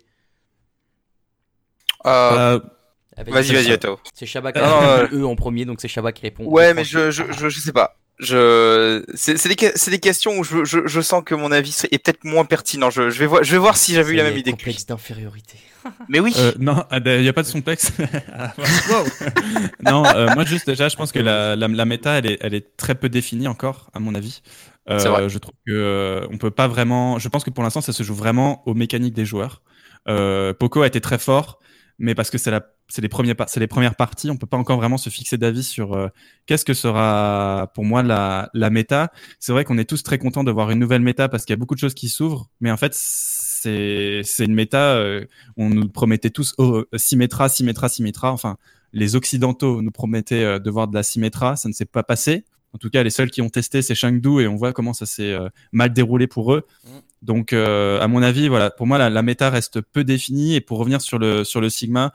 Euh, 2.06 2.60
Avec- 3.16 3.34
vas-y, 3.34 3.54
vas-y, 3.54 3.72
Atao. 3.74 4.00
C'est 4.14 4.26
Shabba 4.26 4.52
qui 4.54 4.60
a 4.60 5.08
eux 5.12 5.26
en 5.26 5.36
premier, 5.36 5.66
donc 5.66 5.82
c'est 5.82 5.88
Shabba 5.88 6.12
qui 6.12 6.22
répond. 6.22 6.46
Ouais, 6.46 6.74
mais 6.74 6.84
je, 6.84 7.12
je, 7.12 7.24
je, 7.32 7.50
je 7.50 7.60
sais 7.60 7.74
pas. 7.74 7.98
Je, 8.20 9.04
c'est 9.14 9.38
c'est 9.38 9.50
des, 9.50 9.56
des 9.92 10.00
questions 10.00 10.40
où 10.40 10.44
je, 10.44 10.66
je, 10.66 10.80
je 10.88 11.02
sens 11.02 11.22
que 11.24 11.36
mon 11.36 11.52
avis 11.52 11.72
serait- 11.72 11.90
est 11.92 12.00
peut-être 12.00 12.24
moins 12.24 12.46
pertinent. 12.46 12.90
Je, 12.90 13.10
je 13.12 13.20
vais 13.20 13.28
voir, 13.28 13.44
je 13.44 13.52
vais 13.52 13.58
voir 13.60 13.78
si 13.78 13.94
j'avais 13.94 14.14
eu 14.14 14.16
la 14.16 14.24
même 14.24 14.38
idée 14.38 14.54
que 14.54 14.64
lui. 14.66 14.76
d'infériorité. 14.88 15.58
Mais 16.10 16.20
oui. 16.20 16.34
Euh, 16.38 16.52
non, 16.60 16.84
il 16.92 17.22
n'y 17.22 17.28
a 17.28 17.34
pas 17.34 17.44
de 17.44 17.52
complexe. 17.52 17.92
non, 19.84 20.04
euh, 20.06 20.28
moi 20.34 20.46
juste 20.46 20.68
déjà, 20.68 20.90
je 20.90 20.96
pense 20.96 21.12
que 21.12 21.20
la, 21.20 21.56
la, 21.56 21.68
la 21.68 21.86
méta, 21.86 22.14
elle 22.18 22.26
est, 22.32 22.38
elle 22.42 22.54
est 22.54 22.76
très 22.78 22.96
peu 22.96 23.10
définie 23.10 23.48
encore, 23.48 23.90
à 23.94 24.00
mon 24.00 24.16
avis. 24.16 24.42
Euh, 24.90 25.00
C'est 25.00 25.10
vrai. 25.10 25.30
Je 25.30 25.38
trouve 25.38 25.54
que 25.66 25.72
euh, 25.72 26.28
on 26.32 26.38
peut 26.38 26.52
pas 26.52 26.68
vraiment. 26.68 27.20
Je 27.20 27.30
pense 27.30 27.44
que 27.44 27.50
pour 27.50 27.64
l'instant, 27.64 27.82
ça 27.82 27.94
se 27.94 28.04
joue 28.04 28.16
vraiment 28.16 28.64
aux 28.68 28.74
mécaniques 28.74 29.14
des 29.14 29.26
joueurs. 29.26 29.62
Euh, 30.08 30.54
Poco 30.54 30.82
a 30.82 30.88
été 30.88 31.02
très 31.02 31.18
fort, 31.20 31.60
mais 32.00 32.16
parce 32.16 32.30
que 32.30 32.38
c'est 32.38 32.52
la, 32.52 32.62
c'est 32.90 33.02
les 33.02 33.10
premiers, 33.10 33.34
c'est 33.48 33.60
les 33.60 33.68
premières 33.68 33.96
parties, 33.96 34.30
on 34.30 34.38
peut 34.38 34.48
pas 34.48 34.58
encore 34.58 34.78
vraiment 34.78 34.98
se 34.98 35.10
fixer 35.10 35.38
d'avis 35.38 35.64
sur 35.64 35.94
euh, 35.94 36.08
qu'est-ce 36.46 36.66
que 36.66 36.74
sera 36.74 37.72
pour 37.74 37.86
moi 37.86 38.04
la, 38.04 38.50
la 38.54 38.70
méta. 38.70 39.12
C'est 39.40 39.52
vrai 39.52 39.64
qu'on 39.64 39.78
est 39.78 39.90
tous 39.90 40.04
très 40.04 40.18
contents 40.18 40.44
de 40.44 40.52
voir 40.52 40.72
une 40.72 40.80
nouvelle 40.80 41.02
méta 41.02 41.28
parce 41.30 41.46
qu'il 41.46 41.54
y 41.54 41.58
a 41.58 41.58
beaucoup 41.58 41.76
de 41.76 41.80
choses 41.80 41.96
qui 41.96 42.10
s'ouvrent, 42.10 42.50
mais 42.62 42.72
en 42.72 42.78
fait, 42.78 42.94
c'est, 42.94 44.22
c'est 44.24 44.46
une 44.46 44.54
méta. 44.54 44.96
euh, 44.96 45.26
on 45.58 45.70
nous 45.70 45.90
promettait 45.90 46.30
tous 46.30 46.54
oh, 46.58 46.84
Symmetra, 46.94 47.50
Symmetra, 47.50 47.90
Symmetra. 47.90 48.32
Enfin, 48.32 48.58
les 48.94 49.16
Occidentaux 49.16 49.82
nous 49.82 49.92
promettaient 49.92 50.44
euh, 50.44 50.60
de 50.60 50.70
voir 50.70 50.88
de 50.88 50.94
la 50.96 51.04
Symmetra. 51.04 51.56
Ça 51.56 51.68
ne 51.68 51.74
s'est 51.74 51.86
pas 51.86 52.04
passé. 52.04 52.46
En 52.74 52.78
tout 52.78 52.90
cas, 52.90 53.02
les 53.02 53.10
seuls 53.10 53.32
qui 53.32 53.42
ont 53.42 53.50
testé, 53.50 53.82
c'est 53.82 53.96
Chengdu 53.96 54.42
et 54.42 54.48
on 54.48 54.56
voit 54.56 54.74
comment 54.74 54.94
ça 54.94 55.06
s'est 55.06 55.32
euh, 55.34 55.50
mal 55.72 55.92
déroulé 55.94 56.28
pour 56.28 56.54
eux. 56.54 56.68
Donc, 57.22 57.54
euh, 57.54 58.00
à 58.00 58.08
mon 58.08 58.22
avis, 58.22 58.48
voilà, 58.48 58.70
pour 58.70 58.88
moi, 58.88 58.98
la, 58.98 59.10
la 59.10 59.22
méta 59.22 59.50
reste 59.50 59.82
peu 59.82 60.04
définie. 60.04 60.56
Et 60.56 60.62
pour 60.62 60.78
revenir 60.78 61.02
sur 61.02 61.20
le 61.20 61.44
sur 61.44 61.62
le 61.62 61.70
Sigma, 61.70 62.14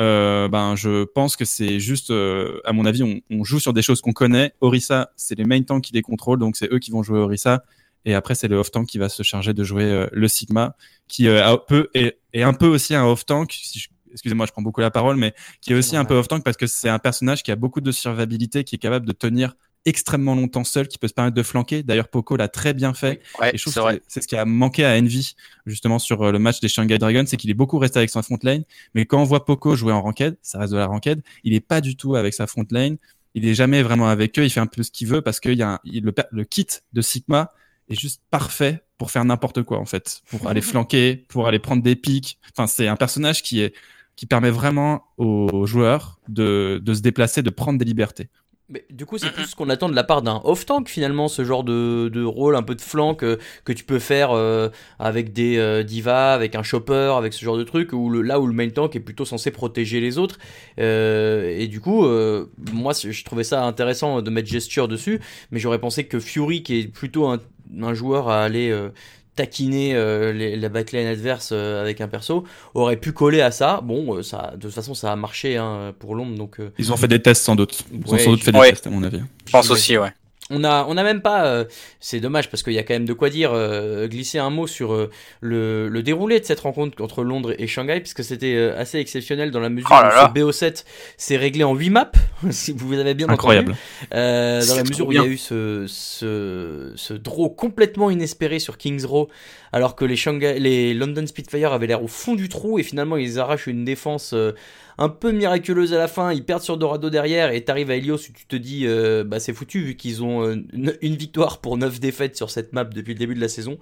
euh, 0.00 0.48
ben, 0.48 0.76
je 0.76 1.04
pense 1.04 1.36
que 1.36 1.44
c'est 1.44 1.78
juste, 1.78 2.10
euh, 2.10 2.60
à 2.64 2.72
mon 2.72 2.86
avis, 2.86 3.02
on, 3.02 3.20
on 3.30 3.44
joue 3.44 3.60
sur 3.60 3.72
des 3.72 3.82
choses 3.82 4.00
qu'on 4.00 4.12
connaît. 4.12 4.52
Orisa, 4.60 5.10
c'est 5.16 5.36
les 5.36 5.44
main 5.44 5.62
tanks 5.62 5.84
qui 5.84 5.92
les 5.92 6.02
contrôlent, 6.02 6.38
donc 6.38 6.56
c'est 6.56 6.72
eux 6.72 6.78
qui 6.78 6.90
vont 6.90 7.02
jouer 7.02 7.18
Orisa. 7.18 7.62
Et 8.04 8.14
après, 8.14 8.34
c'est 8.34 8.48
le 8.48 8.56
off 8.56 8.70
tank 8.70 8.86
qui 8.86 8.98
va 8.98 9.08
se 9.08 9.22
charger 9.22 9.52
de 9.52 9.62
jouer 9.62 9.84
euh, 9.84 10.06
le 10.12 10.26
Sigma, 10.26 10.74
qui 11.06 11.28
euh, 11.28 11.46
a 11.46 11.58
peu 11.58 11.90
est, 11.94 12.18
est 12.32 12.42
un 12.42 12.54
peu 12.54 12.66
aussi 12.66 12.94
un 12.94 13.04
off 13.04 13.26
tank. 13.26 13.52
Si 13.52 13.88
Excusez-moi, 14.12 14.44
je 14.46 14.50
prends 14.50 14.62
beaucoup 14.62 14.80
la 14.80 14.90
parole, 14.90 15.16
mais 15.16 15.34
qui 15.60 15.72
est 15.72 15.76
aussi 15.76 15.96
un 15.96 16.04
peu 16.04 16.14
off 16.14 16.26
tank 16.26 16.42
parce 16.42 16.56
que 16.56 16.66
c'est 16.66 16.88
un 16.88 16.98
personnage 16.98 17.44
qui 17.44 17.52
a 17.52 17.56
beaucoup 17.56 17.80
de 17.80 17.92
survivabilité, 17.92 18.64
qui 18.64 18.74
est 18.74 18.78
capable 18.78 19.06
de 19.06 19.12
tenir 19.12 19.54
extrêmement 19.86 20.34
longtemps 20.34 20.64
seul, 20.64 20.88
qui 20.88 20.98
peut 20.98 21.08
se 21.08 21.14
permettre 21.14 21.36
de 21.36 21.42
flanquer. 21.42 21.82
D'ailleurs, 21.82 22.08
Poco 22.08 22.36
l'a 22.36 22.48
très 22.48 22.74
bien 22.74 22.92
fait. 22.94 23.20
Ouais, 23.40 23.54
Et 23.54 23.58
je 23.58 23.62
trouve 23.62 23.72
c'est 24.08 24.20
que 24.20 24.24
ce 24.24 24.28
qui 24.28 24.36
a 24.36 24.44
manqué 24.44 24.84
à 24.84 24.96
Envy, 24.98 25.34
justement, 25.66 25.98
sur 25.98 26.22
euh, 26.22 26.32
le 26.32 26.38
match 26.38 26.60
des 26.60 26.68
Shanghai 26.68 26.98
Dragons, 26.98 27.24
c'est 27.26 27.36
qu'il 27.36 27.50
est 27.50 27.54
beaucoup 27.54 27.78
resté 27.78 27.98
avec 27.98 28.10
sa 28.10 28.22
front 28.22 28.38
lane. 28.42 28.64
Mais 28.94 29.06
quand 29.06 29.20
on 29.20 29.24
voit 29.24 29.44
Poco 29.46 29.76
jouer 29.76 29.92
en 29.92 30.02
ranked, 30.02 30.36
ça 30.42 30.58
reste 30.58 30.72
de 30.72 30.78
la 30.78 30.86
ranked, 30.86 31.22
il 31.44 31.54
est 31.54 31.60
pas 31.60 31.80
du 31.80 31.96
tout 31.96 32.14
avec 32.16 32.34
sa 32.34 32.46
front 32.46 32.66
lane. 32.70 32.96
Il 33.34 33.46
est 33.46 33.54
jamais 33.54 33.82
vraiment 33.82 34.08
avec 34.08 34.38
eux. 34.38 34.44
Il 34.44 34.50
fait 34.50 34.60
un 34.60 34.66
peu 34.66 34.82
ce 34.82 34.90
qu'il 34.90 35.06
veut 35.06 35.22
parce 35.22 35.40
que 35.40 35.48
y 35.48 35.62
a 35.62 35.74
un- 35.74 35.78
il- 35.84 36.02
le, 36.04 36.12
le 36.32 36.44
kit 36.44 36.66
de 36.92 37.00
Sigma 37.00 37.52
est 37.88 37.98
juste 37.98 38.20
parfait 38.30 38.82
pour 38.98 39.10
faire 39.10 39.24
n'importe 39.24 39.62
quoi, 39.62 39.78
en 39.78 39.86
fait. 39.86 40.20
Pour 40.30 40.46
aller 40.48 40.60
flanquer, 40.60 41.24
pour 41.28 41.46
aller 41.48 41.58
prendre 41.58 41.82
des 41.82 41.96
pics. 41.96 42.38
Enfin, 42.54 42.66
c'est 42.66 42.86
un 42.88 42.96
personnage 42.96 43.42
qui 43.42 43.60
est, 43.60 43.72
qui 44.16 44.26
permet 44.26 44.50
vraiment 44.50 45.04
aux 45.16 45.64
joueurs 45.64 46.18
de, 46.28 46.80
de 46.84 46.92
se 46.92 47.00
déplacer, 47.00 47.42
de 47.42 47.48
prendre 47.50 47.78
des 47.78 47.84
libertés. 47.86 48.28
Mais 48.70 48.84
du 48.90 49.04
coup, 49.04 49.18
c'est 49.18 49.32
plus 49.32 49.46
ce 49.46 49.56
qu'on 49.56 49.68
attend 49.68 49.88
de 49.88 49.96
la 49.96 50.04
part 50.04 50.22
d'un 50.22 50.40
off-tank 50.44 50.88
finalement, 50.88 51.26
ce 51.26 51.44
genre 51.44 51.64
de, 51.64 52.08
de 52.08 52.22
rôle 52.22 52.54
un 52.54 52.62
peu 52.62 52.76
de 52.76 52.80
flanc 52.80 53.14
que, 53.14 53.38
que 53.64 53.72
tu 53.72 53.82
peux 53.82 53.98
faire 53.98 54.30
euh, 54.30 54.68
avec 55.00 55.32
des 55.32 55.58
euh, 55.58 55.82
divas, 55.82 56.32
avec 56.32 56.54
un 56.54 56.62
chopper, 56.62 57.14
avec 57.16 57.32
ce 57.32 57.44
genre 57.44 57.58
de 57.58 57.64
truc, 57.64 57.92
où 57.92 58.08
le, 58.10 58.22
là 58.22 58.38
où 58.38 58.46
le 58.46 58.52
main 58.52 58.70
tank 58.70 58.94
est 58.94 59.00
plutôt 59.00 59.24
censé 59.24 59.50
protéger 59.50 60.00
les 60.00 60.18
autres. 60.18 60.38
Euh, 60.78 61.58
et 61.58 61.66
du 61.66 61.80
coup, 61.80 62.04
euh, 62.04 62.46
moi, 62.72 62.92
je 62.92 63.24
trouvais 63.24 63.44
ça 63.44 63.64
intéressant 63.64 64.22
de 64.22 64.30
mettre 64.30 64.48
gesture 64.48 64.86
dessus, 64.86 65.20
mais 65.50 65.58
j'aurais 65.58 65.80
pensé 65.80 66.04
que 66.04 66.20
Fury, 66.20 66.62
qui 66.62 66.78
est 66.78 66.88
plutôt 66.88 67.26
un, 67.26 67.40
un 67.82 67.94
joueur 67.94 68.28
à 68.28 68.42
aller 68.42 68.70
euh, 68.70 68.90
taquiner 69.36 69.94
euh, 69.94 70.32
les- 70.32 70.56
la 70.56 70.68
backline 70.68 71.06
adverse 71.06 71.50
euh, 71.52 71.80
avec 71.80 72.00
un 72.00 72.08
perso, 72.08 72.44
aurait 72.74 72.96
pu 72.96 73.12
coller 73.12 73.40
à 73.40 73.50
ça. 73.50 73.80
Bon, 73.82 74.16
euh, 74.16 74.22
ça, 74.22 74.52
de 74.56 74.62
toute 74.62 74.72
façon, 74.74 74.94
ça 74.94 75.12
a 75.12 75.16
marché 75.16 75.56
hein, 75.56 75.94
pour 75.98 76.14
l'ombre, 76.14 76.36
donc. 76.36 76.60
euh, 76.60 76.70
Ils 76.78 76.92
ont 76.92 76.96
fait 76.96 77.08
des 77.08 77.20
tests 77.22 77.42
sans 77.44 77.56
doute. 77.56 77.82
Ils 77.92 78.14
ont 78.14 78.18
sans 78.18 78.30
doute 78.32 78.42
fait 78.42 78.52
des 78.52 78.58
ouais. 78.58 78.70
tests, 78.70 78.86
à 78.86 78.90
mon 78.90 79.02
avis. 79.02 79.20
Je 79.46 79.52
pense 79.52 79.66
Ouais. 79.68 79.72
aussi, 79.72 79.96
ouais. 79.98 80.12
On 80.50 80.64
a, 80.64 80.84
on 80.88 80.96
a 80.96 81.02
même 81.04 81.22
pas, 81.22 81.46
euh, 81.46 81.64
c'est 82.00 82.18
dommage 82.20 82.50
parce 82.50 82.62
qu'il 82.62 82.72
y 82.72 82.78
a 82.78 82.82
quand 82.82 82.94
même 82.94 83.04
de 83.06 83.12
quoi 83.12 83.30
dire, 83.30 83.52
euh, 83.52 84.08
glisser 84.08 84.38
un 84.38 84.50
mot 84.50 84.66
sur 84.66 84.92
euh, 84.92 85.10
le, 85.40 85.88
le 85.88 86.02
déroulé 86.02 86.40
de 86.40 86.44
cette 86.44 86.60
rencontre 86.60 87.02
entre 87.02 87.22
Londres 87.22 87.54
et 87.58 87.66
Shanghai, 87.66 88.00
puisque 88.00 88.24
c'était 88.24 88.54
euh, 88.56 88.76
assez 88.78 88.98
exceptionnel 88.98 89.50
dans 89.52 89.60
la 89.60 89.68
mesure 89.70 89.88
Oh 89.90 90.02
là 90.02 90.08
là. 90.14 90.32
où 90.34 90.52
ce 90.52 90.64
BO7 90.66 90.84
s'est 91.16 91.36
réglé 91.36 91.62
en 91.64 91.74
8 91.74 91.90
maps, 91.90 92.10
si 92.50 92.72
vous 92.72 92.92
avez 92.98 93.14
bien 93.14 93.28
Incroyable. 93.28 93.72
entendu, 93.72 93.80
euh, 94.14 94.66
dans 94.66 94.74
la 94.76 94.82
mesure 94.84 95.06
où 95.08 95.12
il 95.12 95.18
y 95.18 95.20
a 95.20 95.26
eu 95.26 95.36
ce, 95.38 95.84
ce, 95.88 96.92
ce 96.96 97.14
draw 97.14 97.48
complètement 97.50 98.10
inespéré 98.10 98.58
sur 98.58 98.76
Kings 98.76 99.04
Row, 99.04 99.28
alors 99.72 99.94
que 99.96 100.04
les, 100.04 100.94
London 100.94 101.26
Spitfire 101.26 101.72
avaient 101.72 101.86
l'air 101.86 102.02
au 102.02 102.08
fond 102.08 102.34
du 102.34 102.48
trou 102.48 102.78
et 102.78 102.82
finalement 102.82 103.16
ils 103.16 103.38
arrachent 103.38 103.66
une 103.66 103.84
défense 103.84 104.32
euh, 104.34 104.52
un 104.98 105.08
peu 105.08 105.32
miraculeuse 105.32 105.94
à 105.94 105.98
la 105.98 106.08
fin, 106.08 106.32
ils 106.32 106.44
perdent 106.44 106.62
sur 106.62 106.76
Dorado 106.76 107.08
derrière 107.08 107.52
et 107.52 107.64
t'arrives 107.64 107.90
à 107.90 107.96
Helios 107.96 108.16
où 108.16 108.32
tu 108.34 108.44
te 108.46 108.56
dis 108.56 108.82
euh, 108.86 109.24
bah 109.24 109.40
c'est 109.40 109.54
foutu 109.54 109.80
vu 109.82 109.96
qu'ils 109.96 110.22
ont 110.22 110.44
euh, 110.44 110.56
une- 110.72 111.14
victoire 111.16 111.60
pour 111.60 111.76
9 111.78 112.00
défaites 112.00 112.36
sur 112.36 112.50
cette 112.50 112.72
map 112.72 112.84
depuis 112.84 113.14
le 113.14 113.18
début 113.18 113.34
de 113.34 113.40
la 113.40 113.48
saison. 113.48 113.78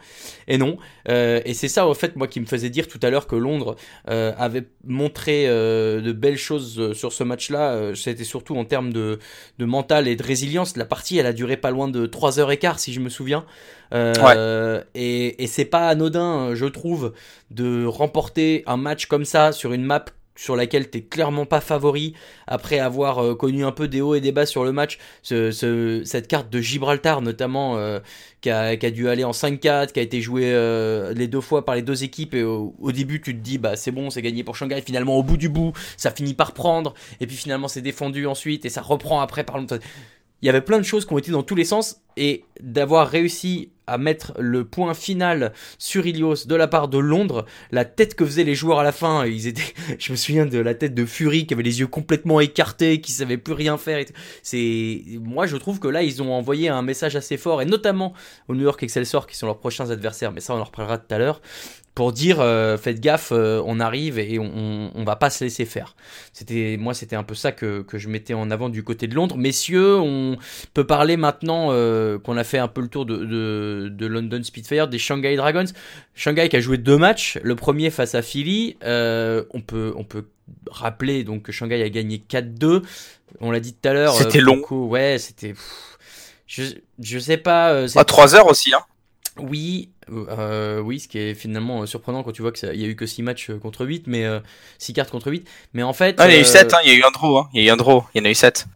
Et 0.47 0.59
non. 0.59 0.77
Et 1.09 1.55
c'est 1.55 1.69
ça 1.69 1.87
en 1.87 1.95
fait 1.95 2.17
moi 2.17 2.27
qui 2.27 2.41
me 2.41 2.47
faisait 2.47 2.71
dire 2.71 2.89
tout 2.89 2.99
à 3.03 3.11
l'heure 3.11 3.27
que 3.27 3.37
Londres 3.37 3.77
avait 4.07 4.65
montré 4.85 5.47
de 5.47 6.13
belles 6.13 6.37
choses 6.37 6.93
sur 6.95 7.13
ce 7.13 7.23
match-là. 7.25 7.93
C'était 7.95 8.25
surtout 8.25 8.57
en 8.57 8.65
termes 8.65 8.93
de, 8.93 9.19
de 9.59 9.65
mental 9.65 10.09
et 10.09 10.17
de 10.17 10.23
résilience. 10.23 10.77
La 10.77 10.85
partie 10.85 11.19
elle 11.19 11.27
a 11.27 11.33
duré 11.33 11.57
pas 11.57 11.71
loin 11.71 11.89
de 11.89 12.07
3 12.07 12.41
heures 12.41 12.51
et 12.51 12.57
quart 12.59 12.79
si 12.79 12.93
je 12.93 13.01
me 13.01 13.09
souviens. 13.09 13.45
Euh, 13.95 14.83
Et, 14.95 15.43
et 15.43 15.47
c'est 15.47 15.65
pas 15.65 15.89
anodin, 15.89 16.55
je 16.55 16.67
trouve, 16.67 17.13
de 17.51 17.85
remporter 17.87 18.63
un 18.67 18.77
match 18.77 19.07
comme 19.07 19.25
ça 19.25 19.53
sur 19.53 19.73
une 19.73 19.85
map 19.85 20.05
sur 20.37 20.55
laquelle 20.55 20.89
t'es 20.89 21.01
clairement 21.03 21.47
pas 21.47 21.61
favori 21.61 22.15
après 22.47 22.79
avoir 22.79 23.19
euh, 23.19 23.35
connu 23.35 23.65
un 23.65 23.73
peu 23.73 23.89
des 23.89 24.01
hauts 24.01 24.15
et 24.15 24.21
des 24.21 24.31
bas 24.31 24.47
sur 24.47 24.65
le 24.65 24.71
match. 24.71 24.99
Ce, 25.23 25.51
ce- 25.51 26.03
cette 26.05 26.29
carte 26.29 26.49
de 26.49 26.61
Gibraltar 26.61 27.23
notamment 27.23 27.77
euh, 27.77 27.99
qui, 28.41 28.49
a, 28.51 28.77
qui 28.77 28.87
a 28.87 28.93
dû 28.93 29.09
aller 29.09 29.25
en 29.25 29.33
5-4, 29.33 29.91
qui 29.91 29.99
a 29.99 30.03
été 30.03 30.21
jouée 30.21 30.53
euh, 30.53 31.13
les 31.13 31.27
deux 31.27 31.41
fois 31.41 31.65
par 31.65 31.75
les 31.75 31.83
deux 31.83 32.05
équipes 32.05 32.35
et 32.35 32.45
au, 32.45 32.73
au 32.79 32.93
début 32.93 33.21
tu 33.21 33.35
te 33.35 33.41
dis 33.43 33.59
bah 33.59 33.75
c'est 33.75 33.91
bon 33.91 34.11
c'est 34.11 34.23
gagné 34.23 34.45
pour 34.45 34.55
Shanghai. 34.55 34.81
Finalement 34.81 35.17
au 35.17 35.25
bout 35.25 35.39
du 35.39 35.49
bout 35.49 35.73
ça 35.97 36.13
finit 36.13 36.35
par 36.35 36.53
prendre 36.53 36.95
et 37.21 37.27
puis 37.27 37.35
finalement 37.37 37.67
c'est 37.67 37.83
défendu 37.83 38.25
ensuite 38.29 38.65
et 38.65 38.69
ça 38.69 38.81
reprend 38.83 39.21
après 39.21 39.43
par 39.43 39.59
longtemps. 39.59 39.79
Il 40.43 40.47
y 40.47 40.49
avait 40.49 40.61
plein 40.61 40.79
de 40.79 40.85
choses 40.85 41.05
qui 41.05 41.13
ont 41.13 41.19
été 41.19 41.33
dans 41.33 41.43
tous 41.43 41.57
les 41.57 41.65
sens 41.65 42.03
et 42.17 42.45
d'avoir 42.61 43.09
réussi 43.09 43.71
à 43.89 43.97
mettre 43.97 44.35
le 44.39 44.65
point 44.65 44.93
final 44.93 45.53
sur 45.79 46.07
Ilios 46.07 46.47
de 46.47 46.55
la 46.55 46.69
part 46.69 46.89
de 46.89 46.99
Londres, 46.99 47.47
la 47.71 47.85
tête 47.85 48.15
que 48.15 48.25
faisaient 48.25 48.45
les 48.45 48.55
joueurs 48.55 48.81
à 48.81 48.83
la 48.83 48.93
fin, 48.93 49.25
ils 49.25 49.47
étaient, 49.47 49.75
je 49.99 50.13
me 50.13 50.17
souviin 50.17 50.47
de 50.47 50.59
la 50.59 50.75
tête 50.75 50.95
de 50.95 51.07
Fury 51.07 51.47
qui 51.47 51.55
avait 51.55 51.63
les 51.63 51.81
yeux 51.81 51.87
complètement 51.87 52.39
écartés, 52.41 53.01
qui 53.01 53.13
savait 53.13 53.39
plus 53.39 53.55
rien 53.55 53.79
faire. 53.79 54.05
C'est, 54.43 55.03
moi 55.23 55.47
je 55.47 55.57
trouve 55.57 55.81
que 55.81 55.89
là 55.89 56.03
ils 56.03 56.23
ont 56.23 56.33
envoyé 56.33 56.69
un 56.69 56.83
message 56.83 57.17
assez 57.17 57.37
fort 57.37 57.63
et 57.63 57.67
notamment 57.67 58.13
au 58.49 58.55
New 58.55 58.63
York 58.63 58.83
Excelsior 58.83 59.27
qui 59.27 59.37
sont 59.37 59.47
leurs 59.47 59.59
prochains 59.59 59.91
adversaires, 59.91 60.33
mais 60.33 60.41
ça 60.41 60.55
on 60.55 60.61
en 60.61 60.65
reparlera 60.65 60.99
tout 60.99 61.15
à 61.15 61.19
l'heure, 61.19 61.41
pour 61.99 62.13
dire 62.13 62.39
euh, 62.39 62.79
faites 62.79 63.01
gaffe, 63.01 63.33
euh, 63.33 63.61
on 63.67 63.81
arrive 63.81 64.21
et 64.21 64.39
on, 64.39 64.45
on, 64.45 64.93
on 64.95 65.03
va 65.03 65.17
pas 65.17 65.31
se 65.31 65.43
laisser 65.43 65.65
faire. 65.65 65.97
C'était, 66.33 66.77
moi 66.79 66.95
c'était 66.95 67.17
un 67.17 67.25
peu 67.25 67.35
ça 67.35 67.51
que, 67.51 67.83
que 67.83 67.99
je 67.99 68.09
mettais 68.09 68.35
en 68.35 68.53
avant 68.53 68.69
du 68.69 68.85
côté 68.85 69.09
de 69.09 69.17
Londres. 69.17 69.37
Messieurs, 69.37 69.97
on 69.99 70.37
peut 70.75 70.87
parler 70.87 71.17
maintenant 71.17 71.71
euh, 71.73 72.21
qu'on 72.21 72.37
a 72.37 72.45
fait 72.45 72.59
un 72.59 72.69
peu 72.69 72.83
le 72.83 72.87
tour 72.87 73.05
de, 73.05 73.17
de, 73.17 73.89
de 73.93 74.07
London 74.07 74.41
Spitfire, 74.45 74.87
des 74.87 75.01
Shanghai 75.01 75.35
Dragons. 75.35 75.65
Shanghai 76.15 76.49
qui 76.49 76.55
a 76.55 76.61
joué 76.61 76.79
deux 76.79 76.99
matchs, 76.99 77.37
le 77.43 77.57
premier 77.57 77.91
face 77.91 78.15
à 78.15 78.23
Philly. 78.23 78.77
On, 78.85 79.61
peut, 79.67 79.93
on 79.97 80.05
peut 80.05 80.29
rappeler 80.71 81.25
donc 81.25 81.43
que 81.43 81.51
Shanghai 81.51 81.83
a 81.83 81.89
gagné 81.89 82.23
4-2. 82.31 82.85
On 83.41 83.51
l'a 83.51 83.59
dit 83.59 83.75
tout 83.75 83.89
à 83.89 83.93
l'heure. 83.93 84.15
C'était 84.15 84.41
long. 84.41 84.63
Ouais, 84.71 85.17
c'était. 85.19 85.55
Je, 86.47 86.63
je 87.01 87.19
sais 87.19 87.39
pas. 87.39 87.87
À 87.97 88.05
3 88.05 88.37
heures 88.37 88.47
aussi, 88.47 88.73
hein. 88.73 88.85
Oui, 89.41 89.91
euh, 90.11 90.81
oui, 90.81 91.01
ce 91.01 91.09
qui 91.09 91.19
est 91.19 91.35
finalement 91.35 91.83
euh, 91.83 91.87
surprenant 91.87 92.23
quand 92.23 92.33
tu 92.33 92.43
vois 92.43 92.53
qu'il 92.53 92.75
y 92.75 92.85
a 92.85 92.89
eu 92.89 92.97
que 92.97 93.07
6 93.07 93.23
matchs 93.23 93.51
euh, 93.51 93.59
contre 93.59 93.85
8, 93.87 94.07
mais 94.07 94.27
6 94.79 94.93
cartes 94.93 95.11
contre 95.11 95.31
8. 95.31 95.47
Mais 95.75 95.83
en 95.83 95.93
fait. 95.93 96.17
Ah, 96.19 96.29
il 96.29 96.33
y 96.33 96.37
a 96.37 96.39
eu 96.39 96.43
euh, 96.43 96.45
7, 96.45 96.75
hein. 96.75 96.79
Il 96.85 96.91
y 96.91 96.95
a 96.95 96.97
eu 96.99 97.03
un 97.05 97.11
draw, 97.11 97.39
hein. 97.39 97.49
Il 97.55 97.63
y 97.63 97.65
a 97.67 97.69
eu 97.71 97.73
un 97.73 97.77
draw. 97.77 98.05
Il 98.15 98.19
y 98.19 98.23
en 98.23 98.25
a 98.25 98.31
eu 98.31 98.35
7. 98.35 98.67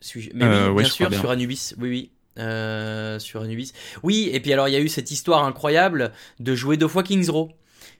suis- 0.00 0.30
Mais 0.34 0.44
Euh, 0.44 0.68
oui, 0.68 0.74
ouais, 0.74 0.82
bien 0.82 0.90
sûr, 0.90 1.08
bien. 1.10 1.20
sur 1.20 1.30
Anubis. 1.30 1.74
Oui, 1.78 1.88
oui. 1.88 2.10
Euh, 2.38 3.18
sur 3.18 3.42
Anubis. 3.42 3.72
Oui, 4.02 4.30
et 4.32 4.40
puis 4.40 4.52
alors 4.52 4.66
il 4.68 4.72
y 4.72 4.76
a 4.76 4.80
eu 4.80 4.88
cette 4.88 5.10
histoire 5.10 5.44
incroyable 5.44 6.12
de 6.40 6.54
jouer 6.54 6.76
deux 6.78 6.88
fois 6.88 7.02
Kings 7.02 7.28
Row. 7.28 7.50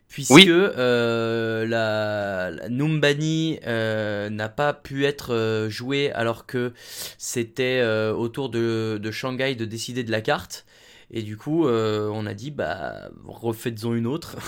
Puisque 0.08 0.30
Oui. 0.30 0.44
euh, 0.48 1.66
la, 1.66 2.50
la 2.50 2.68
Numbani 2.68 3.58
euh, 3.66 4.28
n'a 4.28 4.50
pas 4.50 4.74
pu 4.74 5.06
être 5.06 5.32
euh, 5.32 5.70
jouée 5.70 6.12
alors 6.12 6.44
que 6.44 6.74
c'était 7.16 7.80
euh, 7.80 8.12
autour 8.12 8.50
de, 8.50 8.98
de 9.02 9.10
Shanghai 9.10 9.54
de 9.54 9.64
décider 9.64 10.04
de 10.04 10.10
la 10.10 10.20
carte. 10.20 10.66
Et 11.12 11.22
du 11.22 11.36
coup, 11.36 11.66
euh, 11.66 12.10
on 12.12 12.26
a 12.26 12.34
dit, 12.34 12.50
bah, 12.50 13.10
refaites-en 13.24 13.94
une 13.94 14.06
autre. 14.06 14.36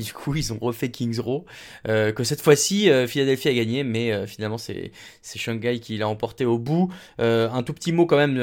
Du 0.00 0.12
coup, 0.12 0.34
ils 0.34 0.52
ont 0.52 0.58
refait 0.60 0.90
Kings 0.90 1.20
Row. 1.20 1.46
Euh, 1.86 2.10
que 2.10 2.24
cette 2.24 2.40
fois-ci, 2.40 2.90
euh, 2.90 3.06
Philadelphie 3.06 3.50
a 3.50 3.54
gagné, 3.54 3.84
mais 3.84 4.26
finalement, 4.26 4.58
c'est 4.58 4.90
Shanghai 5.22 5.78
qui 5.78 5.96
l'a 5.96 6.08
emporté 6.08 6.44
au 6.44 6.58
bout. 6.58 6.92
Un 7.20 7.62
tout 7.62 7.72
petit 7.72 7.92
mot 7.92 8.04
quand 8.04 8.16
même. 8.16 8.34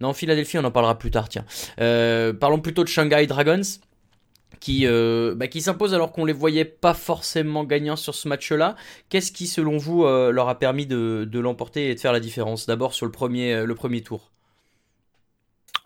Non, 0.00 0.12
Philadelphie, 0.12 0.58
on 0.58 0.64
en 0.64 0.72
parlera 0.72 0.98
plus 0.98 1.12
tard, 1.12 1.28
tiens. 1.28 1.44
Parlons 1.76 2.58
plutôt 2.58 2.82
de 2.82 2.88
Shanghai 2.88 3.28
Dragons. 3.28 3.62
Qui, 4.58 4.84
bah, 4.84 5.46
qui 5.46 5.60
s'impose 5.60 5.94
alors 5.94 6.10
qu'on 6.10 6.24
les 6.24 6.32
voyait 6.32 6.64
pas 6.64 6.94
forcément 6.94 7.62
gagnants 7.62 7.94
sur 7.94 8.16
ce 8.16 8.26
match-là. 8.26 8.74
Qu'est-ce 9.10 9.30
qui, 9.30 9.46
selon 9.46 9.76
vous, 9.76 10.02
leur 10.02 10.48
a 10.48 10.58
permis 10.58 10.86
de, 10.86 11.24
de 11.30 11.38
l'emporter 11.38 11.88
et 11.88 11.94
de 11.94 12.00
faire 12.00 12.12
la 12.12 12.18
différence? 12.18 12.66
D'abord 12.66 12.94
sur 12.94 13.06
le 13.06 13.12
premier, 13.12 13.64
le 13.64 13.74
premier 13.76 14.00
tour. 14.00 14.32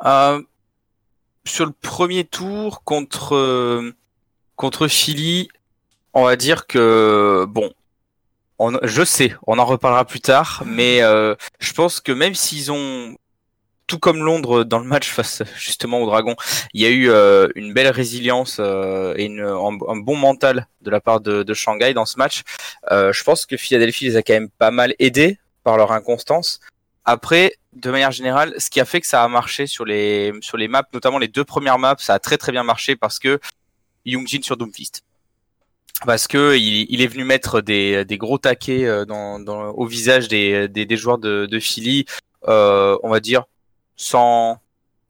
Euh, 0.04 0.42
sur 1.46 1.64
le 1.64 1.72
premier 1.72 2.24
tour 2.24 2.82
contre 2.84 3.34
euh, 3.34 3.94
contre 4.56 4.88
Philly, 4.88 5.48
on 6.14 6.24
va 6.24 6.36
dire 6.36 6.66
que 6.66 7.46
bon, 7.48 7.72
on, 8.58 8.78
je 8.82 9.04
sais, 9.04 9.34
on 9.46 9.58
en 9.58 9.64
reparlera 9.64 10.04
plus 10.04 10.20
tard, 10.20 10.62
mais 10.66 11.02
euh, 11.02 11.34
je 11.58 11.72
pense 11.72 12.00
que 12.00 12.12
même 12.12 12.34
s'ils 12.34 12.72
ont 12.72 13.16
tout 13.86 13.98
comme 13.98 14.24
Londres 14.24 14.64
dans 14.64 14.80
le 14.80 14.86
match 14.86 15.10
face 15.10 15.42
justement 15.56 16.00
aux 16.00 16.06
Dragons, 16.06 16.34
il 16.74 16.82
y 16.82 16.86
a 16.86 16.90
eu 16.90 17.08
euh, 17.10 17.48
une 17.54 17.72
belle 17.72 17.88
résilience 17.88 18.58
et 18.58 19.38
un, 19.38 19.76
bon 20.00 20.16
mental 20.16 20.66
de 20.80 20.90
la 20.90 21.00
part 21.00 21.20
de, 21.20 21.42
de 21.44 21.54
Shanghai 21.54 21.94
dans 21.94 22.06
ce 22.06 22.18
match. 22.18 22.42
Je 22.90 23.22
pense 23.22 23.46
que 23.46 23.56
Philadelphie 23.56 24.06
les 24.06 24.16
a 24.16 24.22
quand 24.22 24.32
même 24.32 24.50
pas 24.50 24.72
mal 24.72 24.94
aidés 24.98 25.38
par 25.62 25.76
leur 25.76 25.92
inconstance. 25.92 26.60
Après, 27.04 27.52
de 27.76 27.90
manière 27.90 28.10
générale, 28.10 28.54
ce 28.58 28.70
qui 28.70 28.80
a 28.80 28.84
fait 28.84 29.00
que 29.00 29.06
ça 29.06 29.22
a 29.22 29.28
marché 29.28 29.66
sur 29.66 29.84
les 29.84 30.32
sur 30.40 30.56
les 30.56 30.66
maps, 30.66 30.88
notamment 30.92 31.18
les 31.18 31.28
deux 31.28 31.44
premières 31.44 31.78
maps, 31.78 31.96
ça 31.98 32.14
a 32.14 32.18
très 32.18 32.38
très 32.38 32.52
bien 32.52 32.64
marché 32.64 32.96
parce 32.96 33.18
que 33.18 33.38
Youngjin 34.04 34.42
sur 34.42 34.56
Doomfist. 34.56 35.02
Parce 36.04 36.26
que 36.26 36.56
il, 36.56 36.86
il 36.90 37.00
est 37.00 37.06
venu 37.06 37.24
mettre 37.24 37.60
des, 37.60 38.04
des 38.04 38.18
gros 38.18 38.38
taquets 38.38 38.84
euh, 38.84 39.04
dans, 39.04 39.38
au 39.70 39.86
visage 39.86 40.28
des, 40.28 40.68
des, 40.68 40.84
des 40.84 40.96
joueurs 40.96 41.18
de, 41.18 41.46
de 41.46 41.58
Philly, 41.58 42.04
euh, 42.48 42.98
on 43.02 43.08
va 43.08 43.20
dire, 43.20 43.44
sans 43.96 44.60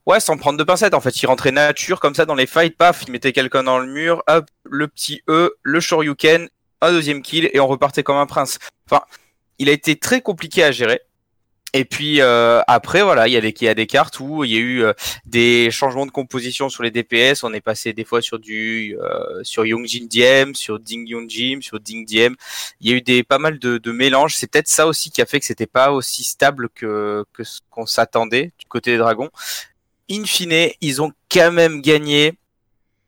ouais, 0.06 0.20
sans 0.20 0.36
prendre 0.36 0.58
de 0.58 0.64
pincettes. 0.64 0.94
En 0.94 1.00
fait, 1.00 1.20
il 1.22 1.26
rentrait 1.26 1.50
nature 1.50 1.98
comme 1.98 2.14
ça 2.14 2.24
dans 2.24 2.36
les 2.36 2.46
fights, 2.46 2.76
paf, 2.76 3.02
il 3.06 3.10
mettait 3.12 3.32
quelqu'un 3.32 3.64
dans 3.64 3.78
le 3.78 3.86
mur, 3.86 4.22
hop, 4.28 4.46
le 4.64 4.86
petit 4.86 5.22
E, 5.28 5.56
le 5.62 5.80
Shoryuken, 5.80 6.48
un 6.80 6.90
deuxième 6.92 7.22
kill 7.22 7.50
et 7.52 7.60
on 7.60 7.66
repartait 7.66 8.02
comme 8.04 8.16
un 8.16 8.26
prince. 8.26 8.58
Enfin, 8.88 9.02
il 9.58 9.68
a 9.68 9.72
été 9.72 9.96
très 9.96 10.20
compliqué 10.20 10.62
à 10.62 10.70
gérer. 10.70 11.00
Et 11.72 11.84
puis 11.84 12.20
euh, 12.20 12.62
après 12.68 13.02
voilà, 13.02 13.28
il 13.28 13.34
y 13.34 13.36
a 13.36 13.40
des 13.40 13.54
il 13.60 13.64
y 13.64 13.68
a 13.68 13.74
des 13.74 13.86
cartes 13.86 14.20
où 14.20 14.44
il 14.44 14.52
y 14.52 14.56
a 14.56 14.60
eu 14.60 14.82
euh, 14.82 14.92
des 15.26 15.70
changements 15.70 16.06
de 16.06 16.10
composition 16.10 16.68
sur 16.68 16.82
les 16.82 16.90
DPS. 16.90 17.42
On 17.42 17.52
est 17.52 17.60
passé 17.60 17.92
des 17.92 18.04
fois 18.04 18.22
sur 18.22 18.38
du 18.38 18.96
euh, 19.00 19.42
sur 19.42 19.66
Youngjin 19.66 20.06
Diem, 20.06 20.54
sur 20.54 20.78
Ding 20.78 21.06
Yunjim, 21.06 21.60
sur 21.60 21.80
Ding 21.80 22.06
Diem. 22.06 22.34
Il 22.80 22.90
y 22.90 22.94
a 22.94 22.96
eu 22.96 23.02
des 23.02 23.22
pas 23.24 23.38
mal 23.38 23.58
de, 23.58 23.78
de 23.78 23.92
mélanges. 23.92 24.36
C'est 24.36 24.50
peut-être 24.50 24.68
ça 24.68 24.86
aussi 24.86 25.10
qui 25.10 25.20
a 25.20 25.26
fait 25.26 25.40
que 25.40 25.46
c'était 25.46 25.66
pas 25.66 25.92
aussi 25.92 26.24
stable 26.24 26.68
que 26.74 27.24
que 27.32 27.44
ce 27.44 27.60
qu'on 27.70 27.86
s'attendait 27.86 28.52
du 28.58 28.66
côté 28.66 28.92
des 28.92 28.98
dragons. 28.98 29.30
In 30.10 30.24
fine, 30.24 30.70
ils 30.80 31.02
ont 31.02 31.12
quand 31.30 31.52
même 31.52 31.82
gagné. 31.82 32.34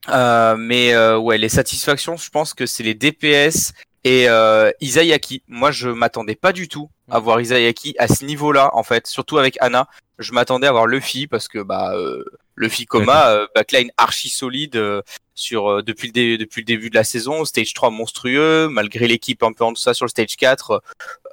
Euh, 0.08 0.56
mais 0.56 0.94
euh, 0.94 1.18
ouais, 1.18 1.38
les 1.38 1.48
satisfactions, 1.48 2.16
je 2.16 2.30
pense 2.30 2.54
que 2.54 2.66
c'est 2.66 2.82
les 2.82 2.94
DPS 2.94 3.72
et 4.08 4.28
euh, 4.28 4.70
Isayaki. 4.80 5.42
Moi, 5.48 5.70
je 5.70 5.88
m'attendais 5.90 6.34
pas 6.34 6.52
du 6.52 6.66
tout 6.68 6.88
à 7.10 7.18
voir 7.18 7.40
Isayaki 7.40 7.94
à 7.98 8.08
ce 8.08 8.24
niveau-là, 8.24 8.70
en 8.74 8.82
fait. 8.82 9.06
Surtout 9.06 9.36
avec 9.38 9.56
Anna, 9.60 9.86
je 10.18 10.32
m'attendais 10.32 10.66
à 10.66 10.72
voir 10.72 10.86
Luffy 10.86 11.26
parce 11.26 11.46
que 11.48 11.58
bah 11.58 11.92
euh, 11.94 12.24
Luffy 12.56 12.86
coma, 12.86 13.28
euh, 13.30 13.46
backline 13.54 13.90
archi 13.98 14.28
solide 14.30 14.76
euh, 14.76 15.02
sur 15.34 15.70
euh, 15.70 15.82
depuis 15.82 16.08
le 16.08 16.12
dé- 16.12 16.38
depuis 16.38 16.62
le 16.62 16.66
début 16.66 16.90
de 16.90 16.94
la 16.94 17.04
saison, 17.04 17.44
stage 17.44 17.74
3 17.74 17.90
monstrueux, 17.90 18.68
malgré 18.68 19.06
l'équipe 19.06 19.42
un 19.42 19.52
peu 19.52 19.64
en 19.64 19.72
deçà 19.72 19.92
sur 19.94 20.06
le 20.06 20.10
stage 20.10 20.36
4, 20.36 20.82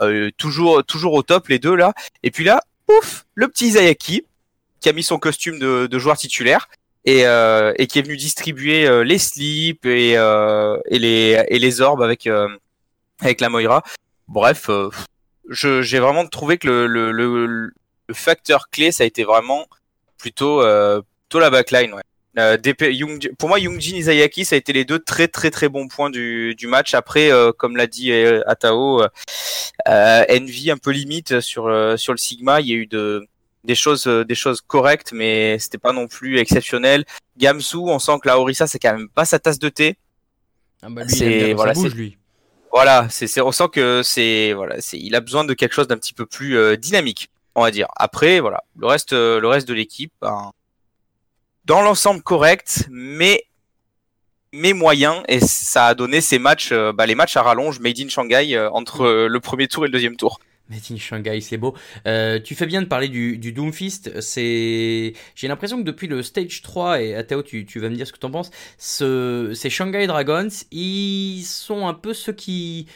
euh, 0.02 0.30
toujours 0.38 0.84
toujours 0.84 1.14
au 1.14 1.24
top 1.24 1.48
les 1.48 1.60
deux 1.60 1.76
là. 1.76 1.94
Et 2.24 2.30
puis 2.32 2.44
là, 2.44 2.62
ouf, 2.90 3.26
le 3.36 3.48
petit 3.48 3.68
Isayaki 3.68 4.24
qui 4.82 4.90
a 4.90 4.94
mis 4.94 5.04
son 5.04 5.18
costume 5.18 5.60
de, 5.60 5.88
de 5.88 6.00
joueur 6.00 6.18
titulaire 6.18 6.68
et, 7.06 7.26
euh, 7.26 7.74
et 7.78 7.88
qui 7.88 7.98
est 8.00 8.02
venu 8.04 8.18
distribuer 8.18 8.86
euh, 8.88 9.04
les 9.04 9.18
slips 9.18 9.86
et, 9.86 10.16
euh, 10.18 10.78
et 10.90 11.00
les 11.00 11.44
et 11.48 11.58
les 11.60 11.82
orbes 11.82 12.02
avec 12.04 12.28
euh, 12.28 12.48
avec 13.22 13.42
la 13.42 13.50
Moira. 13.50 13.84
Bref, 14.28 14.70
euh, 14.70 14.90
je 15.50 15.82
j'ai 15.82 16.00
vraiment 16.00 16.26
trouvé 16.28 16.58
que 16.58 16.68
le, 16.68 16.88
le, 16.88 17.12
le, 17.12 17.46
le 18.08 18.14
facteur 18.14 18.70
clé 18.70 18.92
ça 18.92 19.04
a 19.04 19.08
été 19.08 19.24
vraiment 19.24 19.66
plutôt 20.18 20.62
euh, 20.62 21.02
plutôt 21.28 21.40
la 21.40 21.50
backline. 21.50 21.94
Ouais. 21.94 22.02
Euh, 22.38 22.58
DP, 22.58 22.88
Young, 22.92 23.32
pour 23.38 23.48
moi, 23.48 23.60
Youngjin 23.60 23.96
Isayaki, 23.96 24.44
ça 24.44 24.56
a 24.56 24.58
été 24.58 24.74
les 24.74 24.84
deux 24.84 25.00
très 25.00 25.30
très 25.30 25.52
très 25.52 25.70
bons 25.70 25.88
points 25.88 26.10
du, 26.10 26.54
du 26.56 26.68
match. 26.68 26.94
Après, 26.94 27.32
euh, 27.32 27.54
comme 27.54 27.78
l'a 27.78 27.88
dit 27.88 28.12
euh, 28.12 28.42
Atao, 28.46 29.02
euh, 29.04 29.08
euh, 29.88 30.26
Envy 30.30 30.70
un 30.70 30.76
peu 30.78 30.92
limite 30.92 31.40
sur 31.40 31.64
sur 31.98 32.12
le 32.14 32.18
Sigma. 32.18 32.60
Il 32.60 32.68
y 32.68 32.74
a 32.74 32.76
eu 32.76 32.88
de 32.88 33.26
des 33.64 33.76
choses 33.76 34.06
des 34.06 34.36
choses 34.36 34.60
correctes, 34.62 35.12
mais 35.14 35.58
c'était 35.60 35.78
pas 35.78 35.94
non 35.94 36.08
plus 36.08 36.38
exceptionnel. 36.40 37.06
Gamsu, 37.38 37.78
on 37.78 38.00
sent 38.00 38.18
que 38.22 38.28
la 38.28 38.38
Orisa 38.38 38.68
c'est 38.68 38.80
quand 38.80 38.94
même 38.94 39.08
pas 39.10 39.24
sa 39.26 39.40
tasse 39.40 39.58
de 39.60 39.70
thé. 39.70 39.96
Ah 40.82 40.88
bah 40.90 41.04
lui, 41.04 41.10
C'est- 41.16 41.26
il 41.26 41.32
aime 41.32 41.38
bien 41.40 41.48
quand 41.52 41.56
voilà, 41.56 41.74
ça 41.74 41.80
bouge, 41.82 41.92
c'est- 41.92 41.98
lui. 41.98 42.18
Voilà, 42.76 43.08
c'est 43.10 43.40
on 43.40 43.54
sent 43.54 43.70
que 43.72 44.02
c'est 44.04 44.52
voilà, 44.52 44.82
c'est 44.82 45.00
il 45.00 45.16
a 45.16 45.22
besoin 45.22 45.46
de 45.46 45.54
quelque 45.54 45.72
chose 45.72 45.88
d'un 45.88 45.96
petit 45.96 46.14
peu 46.14 46.26
plus 46.26 46.58
euh, 46.58 46.76
dynamique, 46.76 47.30
on 47.56 47.62
va 47.62 47.72
dire. 47.72 47.88
Après, 47.96 48.42
voilà, 48.42 48.66
le 48.78 48.86
reste 48.86 49.14
euh, 49.14 49.40
le 49.40 49.48
reste 49.48 49.66
de 49.66 49.74
l'équipe, 49.74 50.12
ben, 50.22 50.52
dans 51.64 51.82
l'ensemble 51.82 52.22
correct, 52.22 52.86
mais 52.92 53.46
mais 54.52 54.74
moyen 54.74 55.24
et 55.30 55.40
ça 55.40 55.88
a 55.88 55.96
donné 55.96 56.20
ces 56.20 56.38
matchs, 56.38 56.74
euh, 56.74 56.92
bah, 56.92 57.06
les 57.06 57.16
matchs 57.16 57.38
à 57.38 57.44
rallonge 57.44 57.80
made 57.80 57.98
in 57.98 58.10
Shanghai 58.10 58.68
entre 58.74 59.26
le 59.26 59.40
premier 59.40 59.70
tour 59.70 59.86
et 59.86 59.88
le 59.88 59.94
deuxième 59.94 60.18
tour. 60.18 60.42
Made 60.70 60.82
in 60.92 60.98
Shanghai, 60.98 61.42
c'est 61.42 61.58
beau. 61.58 61.76
Euh, 62.08 62.40
tu 62.40 62.56
fais 62.56 62.66
bien 62.66 62.82
de 62.82 62.88
parler 62.88 63.08
du, 63.08 63.38
du 63.38 63.52
Doomfist. 63.52 64.12
J'ai 64.36 65.14
l'impression 65.44 65.78
que 65.78 65.84
depuis 65.84 66.08
le 66.08 66.24
stage 66.24 66.62
3 66.62 67.02
et 67.02 67.16
Atao, 67.16 67.44
tu, 67.44 67.66
tu 67.66 67.80
vas 67.80 67.90
me 67.90 67.96
dire 67.96 68.08
ce 68.08 68.14
que 68.14 68.20
t'en 68.20 68.32
penses. 68.32 68.52
Ce, 68.78 69.52
ces 69.54 69.70
Shanghai 69.70 70.08
Dragons, 70.08 70.50
ils 70.72 71.44
sont 71.44 71.88
un 71.88 71.94
peu 71.94 72.14
ceux 72.14 72.34
qui 72.34 72.88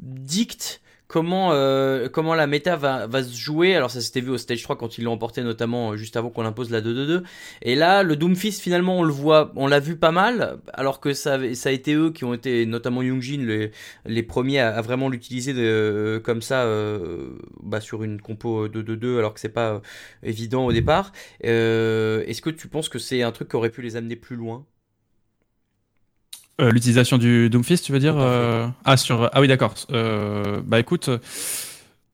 dictent 0.00 0.80
comment 1.12 1.50
euh, 1.52 2.08
comment 2.08 2.34
la 2.34 2.46
méta 2.46 2.74
va, 2.76 3.06
va 3.06 3.22
se 3.22 3.36
jouer. 3.36 3.74
Alors 3.76 3.90
ça 3.90 4.00
s'était 4.00 4.22
vu 4.22 4.30
au 4.30 4.38
stage 4.38 4.62
3 4.62 4.76
quand 4.76 4.96
ils 4.96 5.04
l'ont 5.04 5.12
emporté 5.12 5.42
notamment 5.42 5.92
euh, 5.92 5.96
juste 5.96 6.16
avant 6.16 6.30
qu'on 6.30 6.44
impose 6.46 6.70
la 6.70 6.80
2-2-2. 6.80 7.22
Et 7.60 7.74
là, 7.76 8.02
le 8.02 8.16
Doomfist 8.16 8.60
finalement 8.62 8.96
on 8.98 9.02
le 9.02 9.12
voit, 9.12 9.52
on 9.56 9.66
l'a 9.66 9.78
vu 9.78 9.96
pas 9.96 10.10
mal, 10.10 10.58
alors 10.72 11.00
que 11.00 11.12
ça, 11.12 11.38
ça 11.54 11.68
a 11.68 11.72
été 11.72 11.94
eux 11.94 12.10
qui 12.10 12.24
ont 12.24 12.32
été 12.34 12.64
notamment 12.66 13.02
Youngjin 13.02 13.44
les, 13.46 13.70
les 14.06 14.22
premiers 14.22 14.60
à, 14.60 14.80
vraiment 14.80 15.08
l'utiliser 15.10 15.52
de- 15.52 16.20
comme 16.24 16.40
ça 16.42 16.62
euh, 16.64 17.36
bah, 17.62 17.80
sur 17.82 18.02
une 18.04 18.20
compo 18.20 18.66
2-2-2 18.68 19.18
alors 19.18 19.34
que 19.34 19.40
c'est 19.40 19.48
pas 19.50 19.74
euh, 19.74 19.80
évident 20.22 20.64
au 20.66 20.72
départ. 20.72 21.12
Euh, 21.44 22.24
Est-ce 22.26 22.40
que 22.42 22.50
tu 22.50 22.68
penses 22.68 22.88
que 22.88 22.98
c'est 22.98 23.22
un 23.22 23.32
truc 23.32 23.48
qui 23.50 23.56
aurait 23.56 23.70
pu 23.70 23.82
les 23.82 23.96
amener 23.96 24.16
plus 24.16 24.36
loin? 24.36 24.64
Euh, 26.62 26.70
L'utilisation 26.70 27.18
du 27.18 27.50
Doomfist, 27.50 27.84
tu 27.84 27.92
veux 27.92 27.98
dire 27.98 28.14
euh, 28.18 28.66
Ah, 28.84 28.96
sur... 28.96 29.28
ah 29.32 29.40
oui, 29.40 29.48
d'accord. 29.48 29.74
Euh, 29.90 30.60
bah 30.64 30.78
écoute, 30.78 31.10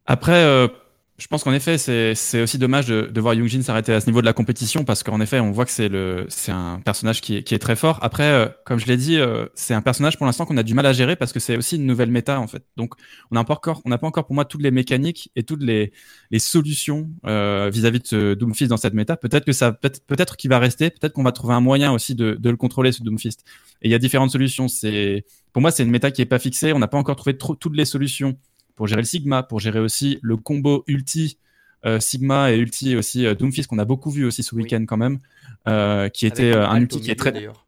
après, 0.07 0.69
je 1.19 1.27
pense 1.27 1.43
qu'en 1.43 1.53
effet, 1.53 1.79
c'est 1.79 2.41
aussi 2.41 2.59
dommage 2.59 2.87
de, 2.87 3.03
de 3.13 3.21
voir 3.21 3.35
Youngjin 3.35 3.63
s'arrêter 3.63 3.93
à 3.93 4.01
ce 4.01 4.07
niveau 4.07 4.21
de 4.21 4.27
la 4.27 4.33
compétition 4.33 4.85
parce 4.85 5.03
qu'en 5.03 5.21
effet, 5.21 5.41
on 5.41 5.51
voit 5.51 5.65
que 5.65 5.71
c'est 5.73 6.53
un 6.53 6.81
personnage 6.85 7.21
qui 7.21 7.37
est, 7.37 7.59
très 7.59 7.75
fort. 7.75 7.99
Après, 8.03 8.23
euh, 8.23 8.47
comme 8.65 8.79
je 8.79 8.87
l'ai 8.87 8.97
dit, 8.97 9.19
euh, 9.19 9.47
c'est 9.55 9.75
un 9.75 9.83
personnage 9.83 10.17
pour 10.17 10.27
l'instant 10.27 10.47
qu'on 10.47 10.57
a 10.57 10.63
du 10.63 10.75
mal 10.75 10.87
à 10.87 10.93
gérer 10.93 11.17
parce 11.17 11.33
que 11.33 11.41
c'est 11.41 11.57
aussi 11.57 11.75
une 11.75 11.87
nouvelle 11.87 12.13
méta 12.13 12.39
en 12.39 12.47
fait. 12.47 12.63
Donc, 12.77 12.95
on 13.33 13.35
n'a 13.35 13.43
pas 13.43 13.55
encore, 13.55 13.83
on 13.85 13.89
n'a 13.89 13.99
pas 13.99 14.07
encore 14.07 14.27
pour 14.27 14.35
moi 14.37 14.45
toutes 14.45 14.63
les 14.63 14.71
mécaniques 14.71 15.33
et 15.35 15.43
toutes 15.43 15.65
les 15.65 15.93
solutions 16.39 17.11
euh, 17.27 17.69
vis-à-vis 17.73 17.99
de 17.99 18.07
ce 18.07 18.35
Doomfist 18.35 18.71
dans 18.71 18.77
cette 18.77 18.95
méta. 18.95 19.17
Peut-être 19.17 19.45
que 19.45 19.53
ça, 19.53 19.73
peut-être 19.73 20.37
qu'il 20.37 20.51
va 20.51 20.61
rester. 20.61 20.91
Peut-être 20.91 21.15
qu'on 21.15 21.25
va 21.25 21.33
trouver 21.33 21.55
un 21.55 21.61
moyen 21.61 21.91
aussi 21.91 22.15
de, 22.15 22.37
de 22.39 22.51
le 22.51 22.57
contrôler 22.57 22.93
ce 22.93 23.03
Doomfist. 23.03 23.45
Et 23.83 23.89
il 23.89 23.91
y 23.91 23.95
a 23.95 23.99
différentes 23.99 24.31
solutions. 24.31 24.69
C'est, 24.69 25.25
pour 25.53 25.63
moi, 25.63 25.73
c'est 25.73 25.83
une 25.83 25.91
méta 25.91 26.13
qui 26.13 26.23
est 26.23 26.27
pas 26.27 26.39
fixée. 26.39 26.73
On 26.73 26.79
n'a 26.79 26.87
pas 26.87 26.99
encore 26.99 27.17
trouvé 27.17 27.37
toutes 27.37 27.75
les 27.75 27.85
solutions 27.85 28.37
pour 28.79 28.87
gérer 28.87 29.03
le 29.03 29.07
Sigma, 29.07 29.43
pour 29.43 29.59
gérer 29.59 29.81
aussi 29.81 30.21
le 30.23 30.37
combo 30.37 30.85
ulti 30.87 31.37
euh, 31.85 31.99
Sigma 31.99 32.53
et 32.53 32.57
ulti 32.59 32.95
aussi 32.97 33.27
euh, 33.27 33.35
Doomfist 33.35 33.69
qu'on 33.69 33.79
a 33.79 33.85
beaucoup 33.85 34.11
vu 34.11 34.25
aussi 34.25 34.45
ce 34.45 34.55
Oui. 34.55 34.63
week-end 34.63 34.85
quand 34.87 34.97
même, 34.97 35.19
euh, 35.67 36.09
qui 36.09 36.27
était 36.27 36.53
Avec 36.53 36.69
un 36.71 36.77
ulti 36.81 37.01
qui 37.01 37.11
est 37.11 37.17
très 37.17 37.33
d'ailleurs. 37.33 37.67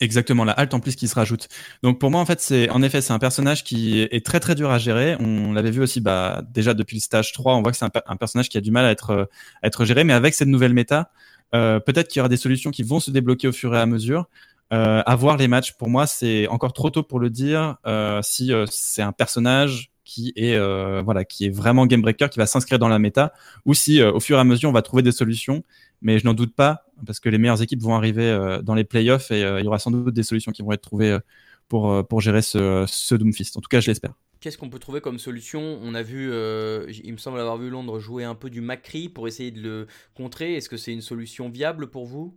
Exactement, 0.00 0.44
la 0.44 0.52
halte 0.52 0.72
en 0.74 0.80
plus 0.80 0.96
qui 0.96 1.06
se 1.06 1.14
rajoute. 1.14 1.48
Donc 1.82 1.98
pour 1.98 2.10
moi 2.10 2.20
en 2.20 2.26
fait 2.26 2.40
c'est 2.40 2.68
en 2.70 2.82
effet 2.82 3.02
c'est 3.02 3.12
un 3.12 3.18
personnage 3.18 3.62
qui 3.62 4.00
est 4.00 4.24
très 4.24 4.40
très 4.40 4.54
dur 4.54 4.70
à 4.70 4.78
gérer. 4.78 5.16
On 5.20 5.52
l'avait 5.52 5.70
vu 5.70 5.82
aussi 5.82 6.00
bah 6.00 6.42
déjà 6.50 6.72
depuis 6.72 6.96
le 6.96 7.00
stage 7.02 7.32
3, 7.32 7.54
on 7.56 7.62
voit 7.62 7.72
que 7.72 7.78
c'est 7.78 7.84
un, 7.84 7.90
per- 7.90 8.00
un 8.06 8.16
personnage 8.16 8.48
qui 8.48 8.56
a 8.56 8.62
du 8.62 8.70
mal 8.70 8.86
à 8.86 8.90
être 8.90 9.28
à 9.62 9.66
être 9.66 9.84
géré, 9.84 10.04
mais 10.04 10.14
avec 10.14 10.34
cette 10.34 10.48
nouvelle 10.48 10.72
méta, 10.72 11.10
peut-être 11.52 12.08
qu'il 12.08 12.20
y 12.20 12.22
aura 12.22 12.28
des 12.30 12.36
solutions 12.38 12.70
qui 12.70 12.82
vont 12.84 13.00
se 13.00 13.10
débloquer 13.10 13.48
au 13.48 13.52
fur 13.52 13.74
et 13.74 13.78
à 13.78 13.86
mesure. 13.86 14.28
À 14.70 15.16
voir 15.16 15.36
les 15.36 15.48
matchs, 15.48 15.72
pour 15.72 15.88
moi 15.88 16.06
c'est 16.06 16.46
encore 16.48 16.72
trop 16.74 16.90
tôt 16.90 17.02
pour 17.02 17.18
le 17.20 17.30
dire. 17.30 17.76
Si 18.22 18.52
c'est 18.70 19.02
un 19.02 19.12
personnage 19.12 19.90
qui 20.06 20.32
est 20.36 20.54
euh, 20.54 21.02
voilà 21.04 21.24
qui 21.26 21.46
est 21.46 21.50
vraiment 21.50 21.84
game 21.86 22.00
breaker, 22.02 22.28
qui 22.30 22.38
va 22.38 22.46
s'inscrire 22.46 22.78
dans 22.78 22.88
la 22.88 22.98
méta, 22.98 23.34
ou 23.66 23.74
si 23.74 24.00
euh, 24.00 24.12
au 24.12 24.20
fur 24.20 24.38
et 24.38 24.40
à 24.40 24.44
mesure 24.44 24.70
on 24.70 24.72
va 24.72 24.82
trouver 24.82 25.02
des 25.02 25.12
solutions 25.12 25.64
mais 26.02 26.18
je 26.18 26.24
n'en 26.26 26.34
doute 26.34 26.54
pas 26.54 26.86
parce 27.06 27.20
que 27.20 27.28
les 27.28 27.38
meilleures 27.38 27.62
équipes 27.62 27.82
vont 27.82 27.94
arriver 27.96 28.24
euh, 28.24 28.62
dans 28.62 28.74
les 28.74 28.84
playoffs 28.84 29.30
et 29.30 29.42
euh, 29.44 29.60
il 29.60 29.64
y 29.64 29.68
aura 29.68 29.78
sans 29.78 29.90
doute 29.90 30.14
des 30.14 30.22
solutions 30.22 30.52
qui 30.52 30.62
vont 30.62 30.72
être 30.72 30.82
trouvées 30.82 31.12
euh, 31.12 31.20
pour, 31.68 32.06
pour 32.06 32.20
gérer 32.20 32.42
ce, 32.42 32.84
ce 32.86 33.14
Doomfist. 33.14 33.56
En 33.56 33.60
tout 33.60 33.68
cas, 33.68 33.80
je 33.80 33.88
l'espère. 33.90 34.12
Qu'est-ce 34.40 34.58
qu'on 34.58 34.70
peut 34.70 34.78
trouver 34.78 35.00
comme 35.00 35.18
solution? 35.18 35.80
On 35.82 35.94
a 35.94 36.02
vu, 36.02 36.30
euh, 36.30 36.86
il 37.04 37.12
me 37.12 37.18
semble 37.18 37.40
avoir 37.40 37.56
vu 37.56 37.70
Londres 37.70 37.98
jouer 37.98 38.24
un 38.24 38.34
peu 38.36 38.50
du 38.50 38.60
Macri 38.60 39.08
pour 39.08 39.26
essayer 39.26 39.50
de 39.50 39.60
le 39.60 39.86
contrer. 40.14 40.54
Est-ce 40.54 40.68
que 40.68 40.76
c'est 40.76 40.92
une 40.92 41.00
solution 41.00 41.48
viable 41.48 41.88
pour 41.88 42.06
vous? 42.06 42.36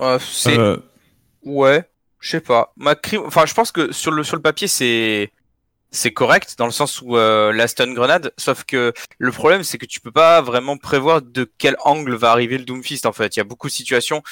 Euh, 0.00 0.18
c'est 0.20 0.58
Euh, 0.58 0.76
Ouais, 1.44 1.88
je 2.20 2.30
sais 2.30 2.40
pas. 2.40 2.72
Macri, 2.76 3.18
enfin, 3.18 3.46
je 3.46 3.54
pense 3.54 3.72
que 3.72 3.92
sur 3.92 4.10
le 4.12 4.24
sur 4.24 4.36
le 4.36 4.42
papier 4.42 4.68
c'est 4.68 5.30
c'est 5.96 6.12
correct 6.12 6.54
dans 6.58 6.66
le 6.66 6.72
sens 6.72 7.02
où 7.02 7.16
euh, 7.16 7.52
la 7.52 7.66
stun 7.66 7.92
grenade, 7.92 8.32
sauf 8.36 8.64
que 8.64 8.92
le 9.18 9.32
problème 9.32 9.64
c'est 9.64 9.78
que 9.78 9.86
tu 9.86 10.00
peux 10.00 10.12
pas 10.12 10.40
vraiment 10.42 10.76
prévoir 10.76 11.22
de 11.22 11.50
quel 11.58 11.76
angle 11.84 12.14
va 12.14 12.30
arriver 12.30 12.58
le 12.58 12.64
Doomfist 12.64 13.06
en 13.06 13.12
fait. 13.12 13.36
Il 13.36 13.40
y 13.40 13.42
a 13.42 13.44
beaucoup 13.44 13.68
de 13.68 13.72
situations, 13.72 14.22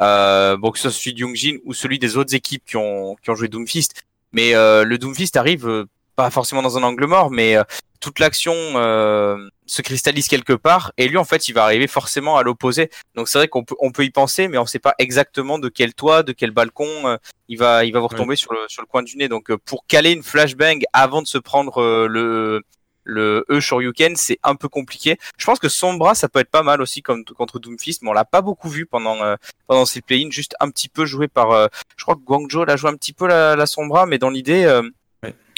euh, 0.00 0.56
bon 0.56 0.70
que 0.70 0.78
ce 0.78 0.90
soit 0.90 1.00
celui 1.00 1.14
de 1.14 1.20
Youngjin 1.20 1.56
ou 1.64 1.74
celui 1.74 1.98
des 1.98 2.16
autres 2.16 2.34
équipes 2.34 2.64
qui 2.66 2.76
ont 2.76 3.16
qui 3.22 3.30
ont 3.30 3.34
joué 3.34 3.48
Doomfist, 3.48 3.94
mais 4.32 4.54
euh, 4.54 4.84
le 4.84 4.98
Doomfist 4.98 5.36
arrive 5.36 5.68
euh, 5.68 5.86
pas 6.16 6.30
forcément 6.30 6.62
dans 6.62 6.78
un 6.78 6.82
angle 6.82 7.06
mort, 7.06 7.30
mais 7.30 7.56
euh, 7.56 7.64
toute 8.00 8.18
l'action 8.18 8.54
euh, 8.54 9.48
se 9.66 9.80
cristallise 9.80 10.28
quelque 10.28 10.52
part 10.52 10.92
et 10.98 11.08
lui 11.08 11.16
en 11.16 11.24
fait 11.24 11.48
il 11.48 11.52
va 11.52 11.64
arriver 11.64 11.86
forcément 11.86 12.36
à 12.36 12.42
l'opposé. 12.42 12.90
Donc 13.14 13.28
c'est 13.28 13.38
vrai 13.38 13.48
qu'on 13.48 13.64
peut 13.64 13.76
on 13.80 13.92
peut 13.92 14.04
y 14.04 14.10
penser, 14.10 14.46
mais 14.48 14.58
on 14.58 14.66
sait 14.66 14.78
pas 14.78 14.94
exactement 14.98 15.58
de 15.58 15.70
quel 15.70 15.94
toit, 15.94 16.22
de 16.22 16.32
quel 16.32 16.50
balcon 16.50 16.86
euh, 17.06 17.16
il 17.48 17.58
va 17.58 17.84
il 17.84 17.92
va 17.92 18.00
vous 18.00 18.08
retomber 18.08 18.36
sur 18.36 18.52
le 18.52 18.60
sur 18.68 18.82
le 18.82 18.86
coin 18.86 19.02
du 19.02 19.16
nez. 19.16 19.28
Donc 19.28 19.50
euh, 19.50 19.56
pour 19.56 19.86
caler 19.86 20.12
une 20.12 20.22
flashbang 20.22 20.80
avant 20.92 21.22
de 21.22 21.26
se 21.26 21.38
prendre 21.38 21.80
euh, 21.80 22.06
le 22.06 22.62
le 23.06 23.44
E 23.50 23.60
Shoryuken, 23.60 24.16
c'est 24.16 24.38
un 24.42 24.54
peu 24.54 24.68
compliqué. 24.68 25.18
Je 25.36 25.44
pense 25.44 25.58
que 25.58 25.68
Sombra, 25.68 26.14
ça 26.14 26.28
peut 26.28 26.40
être 26.40 26.50
pas 26.50 26.62
mal 26.62 26.80
aussi 26.80 27.02
comme 27.02 27.22
contre 27.24 27.58
Doomfist, 27.58 28.00
mais 28.02 28.08
on 28.08 28.14
l'a 28.14 28.24
pas 28.24 28.40
beaucoup 28.40 28.68
vu 28.70 28.86
pendant 28.86 29.22
euh, 29.22 29.36
pendant 29.66 29.84
ces 29.84 30.00
play-ins, 30.00 30.30
juste 30.30 30.54
un 30.60 30.70
petit 30.70 30.88
peu 30.88 31.04
joué 31.06 31.28
par. 31.28 31.52
euh, 31.52 31.68
je 31.96 32.04
crois 32.04 32.16
que 32.16 32.20
Guangzhou 32.22 32.64
l'a 32.64 32.76
joué 32.76 32.90
un 32.90 32.96
petit 32.96 33.12
peu 33.12 33.26
la, 33.26 33.56
la 33.56 33.66
Sombra, 33.66 34.04
mais 34.06 34.18
dans 34.18 34.30
l'idée. 34.30 34.64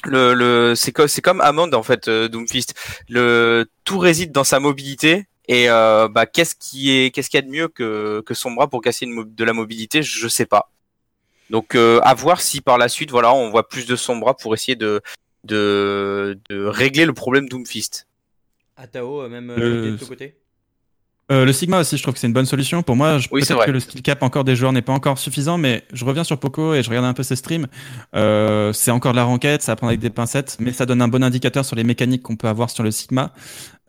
Le, 0.06 0.34
le 0.34 0.74
c'est 0.74 0.92
comme 0.92 1.08
c'est 1.08 1.20
comme 1.22 1.40
Amond 1.40 1.72
en 1.72 1.82
fait 1.82 2.08
euh, 2.08 2.28
Doomfist. 2.28 2.74
Le 3.08 3.66
tout 3.84 3.98
réside 3.98 4.32
dans 4.32 4.44
sa 4.44 4.60
mobilité 4.60 5.26
et 5.48 5.68
euh, 5.68 6.08
bah 6.08 6.26
qu'est-ce 6.26 6.54
qui 6.54 6.90
est 6.96 7.10
qu'est-ce 7.10 7.28
qu'il 7.28 7.38
y 7.38 7.42
a 7.42 7.46
de 7.46 7.50
mieux 7.50 7.68
que 7.68 8.22
que 8.24 8.34
Sombra 8.34 8.68
pour 8.68 8.80
casser 8.80 9.04
une 9.06 9.34
de 9.34 9.44
la 9.44 9.52
mobilité? 9.52 10.02
Je 10.02 10.28
sais 10.28 10.46
pas. 10.46 10.70
Donc 11.50 11.74
euh, 11.74 12.00
à 12.02 12.14
voir 12.14 12.40
si 12.40 12.60
par 12.60 12.78
la 12.78 12.88
suite 12.88 13.10
voilà 13.10 13.34
on 13.34 13.50
voit 13.50 13.68
plus 13.68 13.86
de 13.86 13.96
Sombra 13.96 14.36
pour 14.36 14.54
essayer 14.54 14.76
de 14.76 15.02
de, 15.44 16.38
de 16.50 16.64
régler 16.64 17.04
le 17.04 17.12
problème 17.12 17.48
Doomfist. 17.48 18.06
Atao, 18.76 19.22
euh, 19.22 19.28
même 19.28 19.50
euh, 19.50 19.92
de 19.92 19.96
ton 19.96 20.06
côté? 20.06 20.36
Euh, 21.32 21.44
le 21.44 21.52
Sigma 21.52 21.80
aussi, 21.80 21.96
je 21.96 22.02
trouve 22.02 22.14
que 22.14 22.20
c'est 22.20 22.28
une 22.28 22.32
bonne 22.32 22.46
solution. 22.46 22.82
Pour 22.84 22.94
moi, 22.94 23.18
je- 23.18 23.26
Oui, 23.32 23.40
peut-être 23.40 23.66
que 23.66 23.70
le 23.72 23.80
skill 23.80 24.02
cap 24.02 24.22
encore 24.22 24.44
des 24.44 24.54
joueurs 24.54 24.72
n'est 24.72 24.80
pas 24.82 24.92
encore 24.92 25.18
suffisant, 25.18 25.58
mais 25.58 25.82
je 25.92 26.04
reviens 26.04 26.22
sur 26.22 26.38
Poco 26.38 26.72
et 26.74 26.84
je 26.84 26.88
regarde 26.88 27.04
un 27.06 27.14
peu 27.14 27.24
ses 27.24 27.34
streams. 27.34 27.66
Euh, 28.14 28.72
c'est 28.72 28.92
encore 28.92 29.10
de 29.12 29.16
la 29.16 29.24
renquête, 29.24 29.60
ça 29.62 29.72
va 29.72 29.76
prendre 29.76 29.88
avec 29.90 29.98
des 30.00 30.10
pincettes, 30.10 30.56
mais 30.60 30.72
ça 30.72 30.86
donne 30.86 31.02
un 31.02 31.08
bon 31.08 31.24
indicateur 31.24 31.64
sur 31.64 31.74
les 31.74 31.82
mécaniques 31.82 32.22
qu'on 32.22 32.36
peut 32.36 32.46
avoir 32.46 32.70
sur 32.70 32.84
le 32.84 32.92
Sigma. 32.92 33.32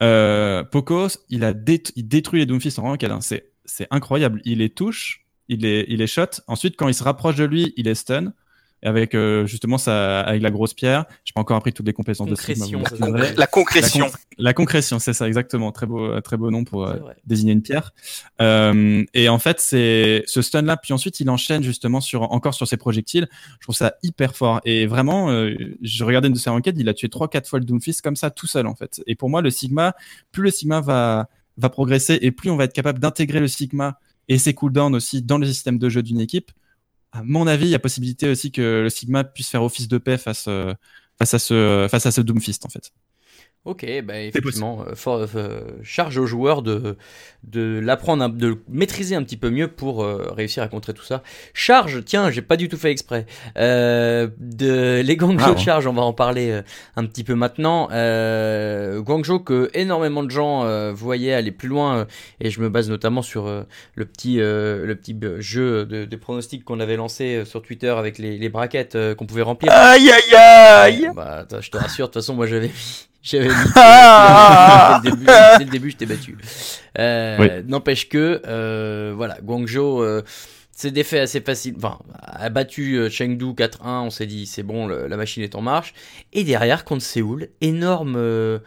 Euh, 0.02 0.64
Poco, 0.64 1.08
il 1.30 1.44
a 1.44 1.54
dé- 1.54 1.84
il 1.96 2.08
détruit 2.08 2.40
les 2.40 2.46
Doomfist 2.48 2.80
en 2.80 2.84
ranked. 2.84 3.12
hein. 3.12 3.20
C'est 3.22 3.52
c'est 3.66 3.88
incroyable. 3.92 4.42
Il 4.46 4.60
les 4.60 4.70
touche, 4.70 5.26
il 5.48 5.60
les 5.62 5.86
il 5.90 5.98
les 6.00 6.08
shot. 6.08 6.42
Ensuite, 6.48 6.76
quand 6.76 6.88
il 6.88 6.94
se 6.94 7.04
rapproche 7.04 7.36
de 7.36 7.44
lui, 7.44 7.74
il 7.78 7.88
est 7.88 7.96
stun. 7.96 8.34
Avec 8.88 9.14
euh, 9.14 9.46
justement 9.46 9.78
ça, 9.78 10.22
avec 10.22 10.42
la 10.42 10.50
grosse 10.50 10.74
pierre, 10.74 11.06
j'ai 11.26 11.34
pas 11.34 11.42
encore 11.42 11.58
appris 11.58 11.74
toutes 11.74 11.86
les 11.88 11.94
compétences 11.94 12.30
de 12.30 12.36
Sigma. 12.36 12.66
Ça 12.90 13.08
la 13.36 13.48
concrétion 13.48 14.06
La, 14.06 14.12
con- 14.12 14.18
la 14.38 14.54
concrétion, 14.54 15.00
c'est 15.00 15.14
ça 15.14 15.28
exactement. 15.28 15.72
Très 15.72 15.86
beau, 15.86 16.06
euh, 16.06 16.22
très 16.22 16.38
beau 16.38 16.50
nom 16.52 16.64
pour 16.64 16.86
euh, 16.88 16.96
désigner 17.26 17.52
une 17.54 17.62
pierre. 17.62 17.94
Euh, 18.42 19.04
et 19.14 19.28
en 19.30 19.40
fait, 19.40 19.60
c'est 19.60 20.24
ce 20.26 20.42
stun 20.42 20.62
là. 20.62 20.78
Puis 20.78 20.94
ensuite, 20.94 21.20
il 21.20 21.30
enchaîne 21.30 21.64
justement 21.64 22.02
sur 22.02 22.22
encore 22.32 22.54
sur 22.54 22.68
ses 22.68 22.78
projectiles. 22.78 23.28
Je 23.60 23.66
trouve 23.66 23.76
ça 23.76 23.96
hyper 24.04 24.36
fort. 24.36 24.62
Et 24.64 24.86
vraiment, 24.88 25.30
euh, 25.32 25.56
je 25.82 26.04
regardais 26.04 26.30
une 26.30 26.34
de 26.34 26.40
ses 26.40 26.50
enquêtes. 26.50 26.76
Il 26.80 26.88
a 26.90 26.94
tué 26.94 27.10
trois, 27.10 27.28
quatre 27.28 27.50
fois 27.50 27.60
le 27.60 27.66
Doomfist 27.66 28.02
comme 28.02 28.16
ça 28.16 28.32
tout 28.32 28.48
seul 28.48 28.68
en 28.68 28.76
fait. 28.76 29.02
Et 29.08 29.16
pour 29.16 29.30
moi, 29.30 29.42
le 29.42 29.50
Sigma, 29.50 29.96
plus 30.32 30.44
le 30.44 30.52
Sigma 30.52 30.80
va 30.82 31.28
va 31.58 31.70
progresser 31.70 32.20
et 32.22 32.32
plus 32.32 32.52
on 32.52 32.56
va 32.56 32.66
être 32.66 32.74
capable 32.74 33.00
d'intégrer 33.00 33.40
le 33.40 33.48
Sigma 33.48 34.00
et 34.30 34.38
ses 34.38 34.54
cooldowns 34.54 34.94
aussi 34.96 35.24
dans 35.24 35.40
le 35.40 35.48
système 35.48 35.80
de 35.80 35.90
jeu 35.90 36.04
d'une 36.04 36.20
équipe. 36.22 36.52
À 37.12 37.24
mon 37.24 37.48
avis, 37.48 37.66
il 37.68 37.70
y 37.70 37.76
a 37.76 37.80
possibilité 37.80 38.30
aussi 38.30 38.52
que 38.52 38.82
le 38.84 38.90
Sigma 38.90 39.24
puisse 39.24 39.50
faire 39.50 39.64
office 39.64 39.88
de 39.88 39.98
paix 39.98 40.18
face 40.18 40.46
euh, 40.48 40.74
face 41.18 41.34
à 41.34 41.40
ce 41.40 41.88
face 41.90 42.06
à 42.06 42.12
ce 42.12 42.22
Doomfist 42.22 42.66
en 42.66 42.70
fait. 42.70 42.92
Ok, 43.68 43.86
bah 44.06 44.22
effectivement, 44.22 44.86
euh, 44.88 44.96
for- 44.96 45.28
euh, 45.36 45.60
charge 45.84 46.18
aux 46.18 46.26
joueurs 46.26 46.62
de, 46.62 46.96
de 47.44 47.80
l'apprendre, 47.84 48.30
de 48.30 48.48
le 48.48 48.58
maîtriser 48.70 49.14
un 49.14 49.24
petit 49.24 49.36
peu 49.36 49.50
mieux 49.50 49.68
pour 49.68 50.04
euh, 50.06 50.32
réussir 50.34 50.64
à 50.64 50.70
contrer 50.70 50.94
tout 50.94 51.04
ça. 51.04 51.22
Charge, 51.54 52.02
tiens, 52.06 52.32
j'ai 52.32 52.42
pas 52.42 52.56
du 52.56 52.70
tout 52.70 52.78
fait 52.78 52.92
exprès. 52.92 53.26
Euh, 53.58 54.30
de 54.40 55.02
les 55.04 55.18
Guangzhou 55.18 55.44
Ah, 55.46 55.52
de 55.52 55.58
ouais. 55.58 55.62
charge, 55.62 55.86
on 55.86 55.92
va 55.92 56.02
en 56.04 56.14
parler 56.14 56.62
un 56.96 57.06
petit 57.06 57.26
peu 57.26 57.36
maintenant. 57.36 57.90
Euh, 57.92 59.02
Guangzhou 59.02 59.40
que 59.40 59.70
énormément 59.74 60.24
de 60.24 60.32
gens 60.32 60.66
voyaient 60.94 61.34
aller 61.34 61.52
plus 61.52 61.68
loin, 61.68 62.08
et 62.40 62.50
je 62.50 62.62
me 62.62 62.70
base 62.70 62.90
notamment 62.90 63.22
sur 63.22 63.48
le 63.96 64.06
petit 64.06 64.40
euh, 64.40 64.86
le 64.86 64.96
petit 64.96 65.14
jeu 65.40 65.86
de, 65.86 66.06
de 66.06 66.16
pronostics 66.16 66.64
qu'on 66.64 66.80
avait 66.80 66.96
lancé 66.96 67.44
sur 67.44 67.62
Twitter 67.62 67.90
avec 67.90 68.18
les, 68.18 68.38
les 68.38 68.48
braquettes 68.50 68.98
qu'on 69.18 69.26
pouvait 69.26 69.42
remplir. 69.42 69.74
aïe 69.74 70.10
aïe 70.10 70.36
aïe 70.36 71.10
Bah, 71.14 71.40
attends, 71.40 71.60
je 71.60 71.70
te 71.70 71.76
rassure, 71.76 72.08
de 72.08 72.14
toute 72.14 72.22
façon, 72.22 72.34
moi 72.34 72.46
j'avais 72.48 72.68
mis. 72.70 73.08
J'avais 73.30 73.48
mis. 73.50 73.54
Ah 73.76 75.02
dès, 75.04 75.10
le 75.10 75.16
début, 75.18 75.26
dès 75.58 75.66
le 75.66 75.72
début, 75.72 75.92
je 75.92 75.98
t'ai 75.98 76.06
battu. 76.06 76.38
Euh, 77.00 77.38
Oui. 77.40 77.48
N'empêche 77.68 78.08
que, 78.10 78.42
euh, 78.48 79.14
voilà, 79.16 79.38
Guangzhou, 79.42 80.02
euh, 80.02 80.22
c'est 80.72 80.92
des 80.92 81.04
faits 81.04 81.22
assez 81.22 81.42
faciles. 81.42 81.74
Enfin, 81.78 82.00
a 82.22 82.50
battu 82.50 82.96
euh, 82.96 83.10
Chengdu 83.10 83.46
4-1, 83.54 84.04
on 84.04 84.10
s'est 84.10 84.28
dit, 84.28 84.46
c'est 84.46 84.64
bon, 84.64 84.88
le- 84.88 85.08
la 85.08 85.18
machine 85.18 85.44
est 85.44 85.56
en 85.56 85.62
marche. 85.62 85.94
Et 86.34 86.44
derrière, 86.44 86.86
contre 86.86 87.04
Séoul, 87.04 87.50
énorme. 87.62 88.16
euh, 88.18 88.60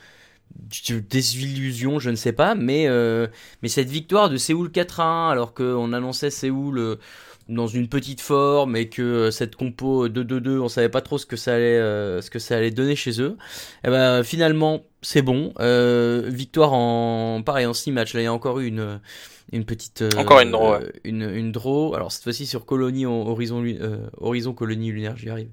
désillusion, 1.09 1.99
je 2.01 2.11
ne 2.11 2.16
sais 2.16 2.33
pas, 2.33 2.55
mais, 2.55 2.87
euh, 2.88 3.29
mais 3.62 3.68
cette 3.68 3.88
victoire 3.88 4.29
de 4.29 4.37
Séoul 4.37 4.68
4-1, 4.70 5.31
alors 5.31 5.55
qu'on 5.55 5.92
annonçait 5.92 6.31
Séoul 6.31 6.79
euh, 6.79 6.96
dans 7.50 7.66
une 7.66 7.88
petite 7.88 8.20
forme 8.20 8.76
et 8.76 8.88
que 8.88 9.02
euh, 9.02 9.30
cette 9.30 9.56
compo 9.56 10.08
2-2-2, 10.08 10.60
on 10.60 10.68
savait 10.68 10.88
pas 10.88 11.00
trop 11.00 11.18
ce 11.18 11.26
que 11.26 11.36
ça 11.36 11.54
allait, 11.54 11.78
euh, 11.78 12.22
ce 12.22 12.30
que 12.30 12.38
ça 12.38 12.56
allait 12.56 12.70
donner 12.70 12.96
chez 12.96 13.20
eux. 13.20 13.36
Et 13.84 13.88
ben 13.88 14.22
finalement, 14.22 14.82
c'est 15.02 15.22
bon. 15.22 15.52
Euh, 15.60 16.22
victoire 16.26 16.72
en 16.72 17.42
pareil 17.42 17.66
en 17.66 17.74
6 17.74 17.92
matchs. 17.92 18.14
Là, 18.14 18.20
il 18.20 18.24
y 18.24 18.26
a 18.26 18.32
encore 18.32 18.60
eu 18.60 18.68
une 18.68 19.00
une 19.52 19.64
petite 19.64 20.02
euh, 20.02 20.10
Encore 20.16 20.40
une 20.40 20.52
draw, 20.52 20.72
ouais. 20.72 20.78
euh, 20.84 20.90
une, 21.04 21.22
une 21.22 21.50
draw. 21.52 21.94
Alors 21.94 22.12
cette 22.12 22.22
fois-ci 22.22 22.46
sur 22.46 22.64
Colonie 22.66 23.04
Horizon 23.06 23.64
euh, 23.64 23.96
Horizon 24.18 24.52
Colonie 24.52 24.92
lunaire, 24.92 25.16
j'y 25.16 25.28
arrive. 25.28 25.48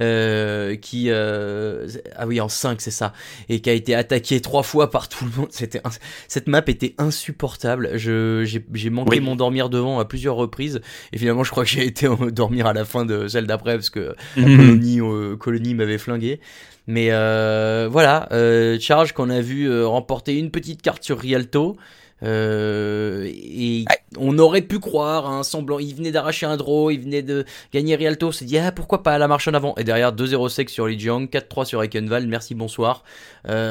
Euh, 0.00 0.76
qui 0.76 1.06
euh, 1.10 1.86
ah 2.16 2.26
oui 2.26 2.40
en 2.40 2.48
5 2.48 2.80
c'est 2.80 2.90
ça 2.90 3.12
et 3.48 3.60
qui 3.60 3.68
a 3.70 3.74
été 3.74 3.94
attaqué 3.94 4.40
trois 4.40 4.62
fois 4.62 4.90
par 4.90 5.08
tout 5.08 5.24
le 5.24 5.30
monde. 5.36 5.48
C'était 5.52 5.80
cette 6.28 6.46
map 6.46 6.62
était 6.66 6.94
insupportable. 6.98 7.90
Je 7.96 8.44
j'ai 8.44 8.64
j'ai 8.72 8.90
manqué 8.90 9.18
Oui. 9.18 9.20
m'endormir 9.20 9.68
devant 9.68 9.98
à 10.00 10.04
plusieurs 10.04 10.36
reprises 10.36 10.80
et 11.12 11.18
finalement 11.18 11.44
je 11.44 11.50
crois 11.50 11.64
que 11.64 11.70
j'ai 11.70 11.84
été 11.86 12.08
en- 12.08 12.16
dormir 12.26 12.66
à 12.66 12.72
la 12.72 12.84
fin 12.84 13.04
de 13.04 13.28
celle 13.28 13.46
d'après 13.46 13.74
parce 13.74 13.90
que 13.90 14.14
Mhm. 14.36 14.48
la 14.48 14.56
colonie, 14.56 15.00
euh, 15.00 15.36
colonie 15.36 15.74
m'avait 15.74 15.98
flingué. 15.98 16.40
Mais 16.86 17.08
euh, 17.12 17.88
voilà, 17.90 18.28
euh, 18.32 18.78
Charge 18.78 19.12
qu'on 19.12 19.30
a 19.30 19.40
vu 19.40 19.82
remporter 19.84 20.38
une 20.38 20.50
petite 20.50 20.82
carte 20.82 21.02
sur 21.02 21.18
Rialto. 21.18 21.76
Euh, 22.22 23.24
et 23.26 23.84
on 24.18 24.38
aurait 24.38 24.62
pu 24.62 24.78
croire 24.78 25.30
un 25.30 25.42
semblant. 25.42 25.78
Il 25.78 25.94
venait 25.94 26.12
d'arracher 26.12 26.46
un 26.46 26.56
draw, 26.56 26.90
il 26.90 27.00
venait 27.00 27.22
de 27.22 27.44
gagner 27.72 27.96
Rialto. 27.96 28.28
On 28.28 28.32
s'est 28.32 28.44
dit, 28.44 28.58
ah, 28.58 28.72
pourquoi 28.72 29.02
pas 29.02 29.18
la 29.18 29.28
marche 29.28 29.48
en 29.48 29.54
avant. 29.54 29.74
Et 29.76 29.84
derrière, 29.84 30.14
2-0 30.14 30.48
sec 30.48 30.70
sur 30.70 30.86
Li 30.86 30.98
Jiang, 30.98 31.26
4-3 31.26 31.64
sur 31.64 31.82
Ekenval. 31.82 32.26
Merci, 32.26 32.54
bonsoir. 32.54 33.04
Euh, 33.48 33.70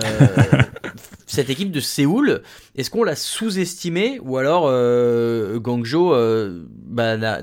cette 1.25 1.49
équipe 1.49 1.71
de 1.71 1.79
Séoul, 1.79 2.41
est-ce 2.75 2.89
qu'on 2.89 3.03
l'a 3.03 3.15
sous-estimée 3.15 4.19
ou 4.21 4.37
alors 4.37 4.65
euh, 4.67 5.59
Guangzhou 5.59 6.13
euh, 6.13 6.63
bah, 6.69 7.39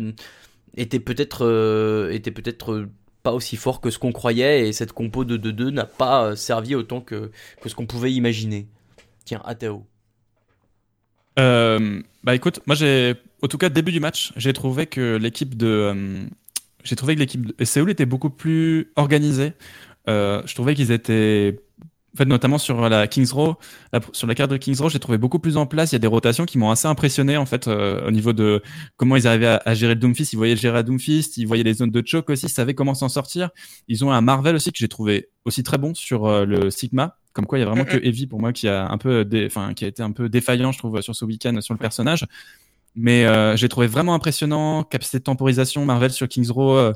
était 0.76 1.00
peut-être 1.00 1.44
euh, 1.44 2.10
était 2.12 2.30
peut-être 2.30 2.72
euh, 2.72 2.88
pas 3.22 3.32
aussi 3.32 3.56
fort 3.56 3.80
que 3.80 3.90
ce 3.90 3.98
qu'on 3.98 4.12
croyait 4.12 4.68
et 4.68 4.72
cette 4.72 4.92
compo 4.92 5.24
de 5.24 5.36
2-2 5.36 5.70
n'a 5.70 5.84
pas 5.84 6.36
servi 6.36 6.74
autant 6.74 7.00
que, 7.00 7.30
que 7.60 7.68
ce 7.68 7.74
qu'on 7.74 7.86
pouvait 7.86 8.12
imaginer? 8.12 8.68
Tiens, 9.24 9.42
Ateo. 9.44 9.89
Euh, 11.40 12.02
bah 12.22 12.34
écoute, 12.34 12.60
moi 12.66 12.76
j'ai, 12.76 13.14
au 13.40 13.48
tout 13.48 13.56
cas 13.56 13.70
début 13.70 13.92
du 13.92 14.00
match, 14.00 14.32
j'ai 14.36 14.52
trouvé 14.52 14.86
que 14.86 15.16
l'équipe 15.16 15.56
de, 15.56 15.66
euh, 15.66 16.24
j'ai 16.84 16.96
trouvé 16.96 17.14
que 17.14 17.20
l'équipe 17.20 17.56
de 17.56 17.64
Séoul 17.64 17.90
était 17.90 18.06
beaucoup 18.06 18.30
plus 18.30 18.92
organisée. 18.96 19.54
Euh, 20.08 20.42
je 20.44 20.54
trouvais 20.54 20.74
qu'ils 20.74 20.92
étaient, 20.92 21.58
en 22.14 22.18
fait, 22.18 22.24
notamment 22.26 22.58
sur 22.58 22.88
la 22.88 23.06
Kings 23.06 23.30
Row, 23.32 23.54
sur 24.12 24.26
la 24.26 24.34
carte 24.34 24.50
de 24.50 24.58
Kings 24.58 24.78
Row, 24.80 24.90
j'ai 24.90 24.98
trouvé 24.98 25.16
beaucoup 25.16 25.38
plus 25.38 25.56
en 25.56 25.64
place. 25.64 25.92
Il 25.92 25.94
y 25.94 25.96
a 25.96 26.00
des 26.00 26.06
rotations 26.06 26.44
qui 26.44 26.58
m'ont 26.58 26.70
assez 26.70 26.88
impressionné 26.88 27.38
en 27.38 27.46
fait 27.46 27.68
au 27.68 28.10
niveau 28.10 28.34
de 28.34 28.62
comment 28.96 29.16
ils 29.16 29.26
arrivaient 29.26 29.46
à, 29.46 29.62
à 29.64 29.74
gérer 29.74 29.94
le 29.94 30.00
Doomfist. 30.00 30.32
Ils 30.34 30.36
voyaient 30.36 30.56
gérer 30.56 30.78
le 30.78 30.84
Doomfist, 30.84 31.38
ils 31.38 31.46
voyaient 31.46 31.64
les 31.64 31.74
zones 31.74 31.90
de 31.90 32.02
choke 32.04 32.28
aussi, 32.28 32.46
ils 32.46 32.50
savaient 32.50 32.74
comment 32.74 32.94
s'en 32.94 33.08
sortir. 33.08 33.50
Ils 33.88 34.04
ont 34.04 34.12
un 34.12 34.20
Marvel 34.20 34.56
aussi 34.56 34.72
que 34.72 34.78
j'ai 34.78 34.88
trouvé 34.88 35.30
aussi 35.46 35.62
très 35.62 35.78
bon 35.78 35.94
sur 35.94 36.44
le 36.44 36.70
Sigma. 36.70 37.19
Comme 37.32 37.46
quoi, 37.46 37.58
il 37.58 37.62
y 37.62 37.64
a 37.64 37.66
vraiment 37.66 37.84
que 37.84 37.96
Evie 37.96 38.26
pour 38.26 38.40
moi 38.40 38.52
qui 38.52 38.68
a 38.68 38.88
un 38.88 38.98
peu, 38.98 39.24
dé- 39.24 39.46
enfin, 39.46 39.72
qui 39.74 39.84
a 39.84 39.88
été 39.88 40.02
un 40.02 40.12
peu 40.12 40.28
défaillant, 40.28 40.72
je 40.72 40.78
trouve, 40.78 41.00
sur 41.00 41.14
ce 41.14 41.24
week-end 41.24 41.60
sur 41.60 41.74
le 41.74 41.78
personnage. 41.78 42.26
Mais 42.96 43.24
euh, 43.24 43.56
j'ai 43.56 43.68
trouvé 43.68 43.86
vraiment 43.86 44.14
impressionnant 44.14 44.82
capacité 44.82 45.18
de 45.18 45.22
temporisation 45.24 45.84
Marvel 45.84 46.10
sur 46.10 46.26
Kings 46.28 46.50
Row 46.50 46.76
euh, 46.76 46.92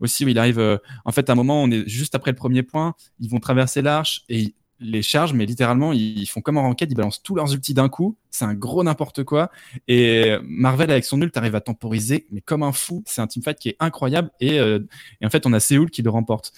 aussi 0.00 0.24
où 0.24 0.28
il 0.28 0.38
arrive. 0.38 0.58
euh, 0.60 0.78
en 1.04 1.12
fait, 1.12 1.28
à 1.28 1.32
un 1.32 1.36
moment, 1.36 1.62
on 1.62 1.70
est 1.70 1.88
juste 1.88 2.14
après 2.14 2.30
le 2.30 2.36
premier 2.36 2.62
point, 2.62 2.94
ils 3.20 3.28
vont 3.28 3.40
traverser 3.40 3.82
l'arche 3.82 4.22
et 4.28 4.54
les 4.80 5.02
charges, 5.02 5.32
mais 5.32 5.46
littéralement, 5.46 5.92
ils 5.92 6.26
font 6.26 6.40
comme 6.40 6.56
en 6.58 6.62
ranked, 6.62 6.90
ils 6.90 6.94
balancent 6.94 7.22
tous 7.22 7.34
leurs 7.34 7.52
ultis 7.52 7.74
d'un 7.74 7.88
coup. 7.88 8.16
C'est 8.30 8.44
un 8.44 8.54
gros 8.54 8.82
n'importe 8.84 9.24
quoi. 9.24 9.50
Et 9.88 10.34
Marvel, 10.42 10.90
avec 10.90 11.04
son 11.04 11.20
ult, 11.22 11.34
arrive 11.36 11.54
à 11.54 11.60
temporiser, 11.60 12.26
mais 12.30 12.40
comme 12.40 12.62
un 12.62 12.72
fou. 12.72 13.02
C'est 13.06 13.20
un 13.20 13.26
teamfight 13.26 13.58
qui 13.58 13.70
est 13.70 13.76
incroyable. 13.80 14.30
Et, 14.40 14.58
euh, 14.58 14.80
et 15.20 15.26
en 15.26 15.30
fait, 15.30 15.46
on 15.46 15.52
a 15.52 15.60
Séoul 15.60 15.90
qui 15.90 16.02
le 16.02 16.10
remporte. 16.10 16.52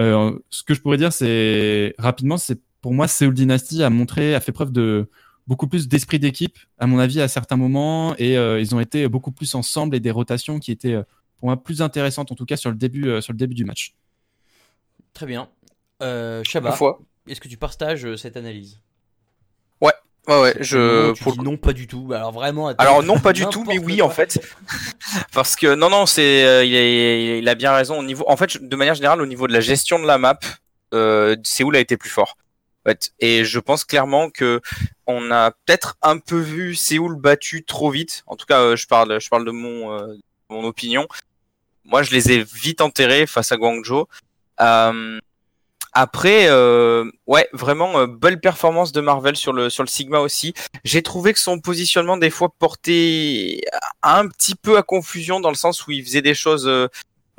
Euh, 0.00 0.38
ce 0.50 0.62
que 0.62 0.74
je 0.74 0.80
pourrais 0.80 0.96
dire, 0.96 1.12
c'est 1.12 1.94
rapidement, 1.98 2.36
c'est 2.36 2.60
pour 2.80 2.94
moi, 2.94 3.08
Seoul 3.08 3.34
Dynasty 3.34 3.82
a 3.82 3.90
montré, 3.90 4.34
a 4.34 4.40
fait 4.40 4.52
preuve 4.52 4.72
de 4.72 5.08
beaucoup 5.46 5.66
plus 5.66 5.88
d'esprit 5.88 6.18
d'équipe, 6.18 6.58
à 6.78 6.86
mon 6.86 6.98
avis, 6.98 7.20
à 7.20 7.28
certains 7.28 7.56
moments, 7.56 8.14
et 8.18 8.36
euh, 8.36 8.60
ils 8.60 8.74
ont 8.74 8.80
été 8.80 9.08
beaucoup 9.08 9.32
plus 9.32 9.54
ensemble 9.54 9.96
et 9.96 10.00
des 10.00 10.10
rotations 10.10 10.58
qui 10.58 10.70
étaient, 10.70 10.92
euh, 10.92 11.02
pour 11.38 11.48
moi, 11.48 11.62
plus 11.62 11.82
intéressantes, 11.82 12.30
en 12.30 12.34
tout 12.34 12.44
cas 12.44 12.56
sur 12.56 12.70
le 12.70 12.76
début, 12.76 13.08
euh, 13.08 13.20
sur 13.20 13.32
le 13.32 13.38
début 13.38 13.54
du 13.54 13.64
match. 13.64 13.94
Très 15.14 15.26
bien. 15.26 15.48
Euh, 16.02 16.44
Shabba, 16.44 16.76
est-ce 17.26 17.40
que 17.40 17.48
tu 17.48 17.56
partages 17.56 18.14
cette 18.16 18.36
analyse? 18.36 18.78
Ouais, 19.80 19.94
ouais, 20.28 20.54
Non, 20.54 20.60
je. 20.60 21.22
pour 21.22 21.32
le 21.36 21.42
non, 21.42 21.56
pas 21.56 21.72
du 21.72 21.86
tout. 21.86 22.10
Alors 22.12 22.32
vraiment. 22.32 22.68
Alors 22.78 23.02
non, 23.02 23.18
pas 23.18 23.32
du 23.32 23.46
tout, 23.46 23.64
mais 23.66 23.78
oui 23.78 23.98
quoi. 23.98 24.06
en 24.06 24.10
fait, 24.10 24.40
parce 25.32 25.56
que 25.56 25.74
non, 25.74 25.90
non, 25.90 26.06
c'est, 26.06 26.44
euh, 26.44 26.64
il, 26.64 27.48
a 27.48 27.54
bien 27.54 27.72
raison 27.72 27.98
au 27.98 28.02
niveau. 28.02 28.24
En 28.28 28.36
fait, 28.36 28.62
de 28.62 28.76
manière 28.76 28.94
générale, 28.94 29.22
au 29.22 29.26
niveau 29.26 29.46
de 29.46 29.52
la 29.52 29.60
gestion 29.60 29.98
de 29.98 30.06
la 30.06 30.18
map, 30.18 30.38
euh, 30.94 31.36
Séoul 31.42 31.76
a 31.76 31.80
été 31.80 31.96
plus 31.96 32.10
fort. 32.10 32.36
fait. 32.86 33.12
Et 33.20 33.44
je 33.44 33.58
pense 33.58 33.84
clairement 33.84 34.30
que 34.30 34.60
on 35.06 35.30
a 35.30 35.50
peut-être 35.50 35.96
un 36.02 36.18
peu 36.18 36.38
vu 36.38 36.74
Séoul 36.74 37.16
battu 37.16 37.64
trop 37.64 37.90
vite. 37.90 38.22
En 38.26 38.36
tout 38.36 38.46
cas, 38.46 38.60
euh, 38.60 38.76
je 38.76 38.86
parle, 38.86 39.20
je 39.20 39.28
parle 39.28 39.44
de 39.44 39.50
mon, 39.50 39.92
euh, 39.92 40.14
mon 40.50 40.64
opinion. 40.64 41.06
Moi, 41.84 42.02
je 42.02 42.10
les 42.10 42.32
ai 42.32 42.42
vite 42.42 42.80
enterrés 42.80 43.26
face 43.26 43.50
à 43.52 43.56
Guangzhou. 43.56 44.04
Euh, 44.60 45.18
après, 46.00 46.46
euh, 46.48 47.10
ouais, 47.26 47.48
vraiment 47.52 47.98
euh, 47.98 48.06
belle 48.06 48.38
performance 48.40 48.92
de 48.92 49.00
Marvel 49.00 49.34
sur 49.34 49.52
le 49.52 49.68
sur 49.68 49.82
le 49.82 49.88
Sigma 49.88 50.20
aussi. 50.20 50.54
J'ai 50.84 51.02
trouvé 51.02 51.32
que 51.32 51.40
son 51.40 51.58
positionnement 51.58 52.16
des 52.16 52.30
fois 52.30 52.50
portait 52.56 53.60
un 54.04 54.28
petit 54.28 54.54
peu 54.54 54.76
à 54.76 54.84
confusion 54.84 55.40
dans 55.40 55.48
le 55.48 55.56
sens 55.56 55.86
où 55.86 55.90
il 55.90 56.04
faisait 56.04 56.22
des 56.22 56.34
choses 56.34 56.68
euh, 56.68 56.86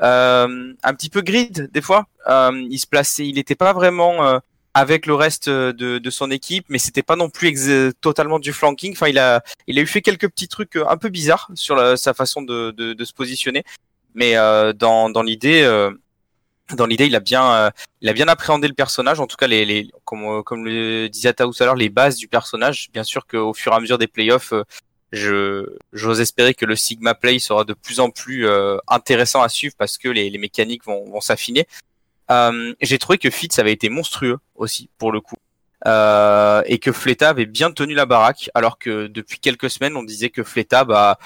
euh, 0.01 0.73
un 0.83 0.93
petit 0.93 1.09
peu 1.09 1.21
grid 1.21 1.69
des 1.71 1.81
fois. 1.81 2.07
Euh, 2.27 2.51
il 2.69 2.79
se 2.79 2.87
plaçait, 2.87 3.25
il 3.25 3.35
n'était 3.35 3.55
pas 3.55 3.71
vraiment 3.71 4.39
avec 4.73 5.05
le 5.05 5.15
reste 5.15 5.47
de, 5.49 5.97
de 5.97 6.09
son 6.09 6.29
équipe, 6.29 6.65
mais 6.67 6.79
c'était 6.79 7.01
pas 7.01 7.15
non 7.15 7.29
plus 7.29 7.53
totalement 8.01 8.39
du 8.39 8.51
flanking. 8.51 8.91
Enfin, 8.91 9.07
il 9.07 9.19
a 9.19 9.41
il 9.67 9.79
a 9.79 9.81
eu 9.81 9.87
fait 9.87 10.01
quelques 10.01 10.27
petits 10.29 10.49
trucs 10.49 10.75
un 10.75 10.97
peu 10.97 11.07
bizarres 11.07 11.49
sur 11.55 11.75
la- 11.75 11.95
sa 11.95 12.13
façon 12.13 12.41
de, 12.41 12.71
de, 12.71 12.93
de 12.93 13.05
se 13.05 13.13
positionner, 13.13 13.63
mais 14.15 14.35
dans 14.75 15.09
dans 15.09 15.23
l'idée. 15.23 15.63
Dans 16.75 16.85
l'idée, 16.85 17.05
il 17.07 17.15
a 17.15 17.19
bien, 17.19 17.51
euh, 17.53 17.69
il 18.01 18.09
a 18.09 18.13
bien 18.13 18.27
appréhendé 18.27 18.67
le 18.67 18.73
personnage. 18.73 19.19
En 19.19 19.27
tout 19.27 19.37
cas, 19.37 19.47
les, 19.47 19.65
les 19.65 19.91
comme, 20.05 20.23
euh, 20.23 20.43
comme 20.43 20.65
le 20.65 21.07
disait 21.09 21.33
Tao 21.33 21.51
tout 21.51 21.63
à 21.63 21.65
l'heure, 21.65 21.75
les 21.75 21.89
bases 21.89 22.17
du 22.17 22.27
personnage. 22.27 22.89
Bien 22.93 23.03
sûr 23.03 23.25
qu'au 23.27 23.53
fur 23.53 23.71
et 23.71 23.75
à 23.75 23.79
mesure 23.79 23.97
des 23.97 24.07
playoffs, 24.07 24.53
euh, 24.53 24.63
je, 25.11 25.65
j'ose 25.93 26.21
espérer 26.21 26.53
que 26.53 26.65
le 26.65 26.75
Sigma 26.75 27.15
Play 27.15 27.39
sera 27.39 27.63
de 27.63 27.73
plus 27.73 27.99
en 27.99 28.11
plus 28.11 28.47
euh, 28.47 28.77
intéressant 28.87 29.41
à 29.41 29.49
suivre 29.49 29.75
parce 29.77 29.97
que 29.97 30.07
les, 30.07 30.29
les 30.29 30.37
mécaniques 30.37 30.85
vont, 30.85 31.09
vont 31.09 31.21
s'affiner. 31.21 31.67
Euh, 32.29 32.73
j'ai 32.79 32.99
trouvé 32.99 33.17
que 33.17 33.29
Fitz 33.29 33.57
avait 33.57 33.73
été 33.73 33.89
monstrueux 33.89 34.37
aussi 34.55 34.89
pour 34.97 35.11
le 35.11 35.21
coup. 35.21 35.35
Et 35.85 36.77
que 36.79 36.91
Fleta 36.91 37.29
avait 37.29 37.45
bien 37.45 37.71
tenu 37.71 37.93
la 37.93 38.05
baraque, 38.05 38.49
alors 38.53 38.77
que 38.77 39.07
depuis 39.07 39.39
quelques 39.39 39.69
semaines 39.69 39.95
on 39.95 40.03
disait 40.03 40.29
que 40.29 40.43
Fleta, 40.43 40.83
bah, 40.83 41.17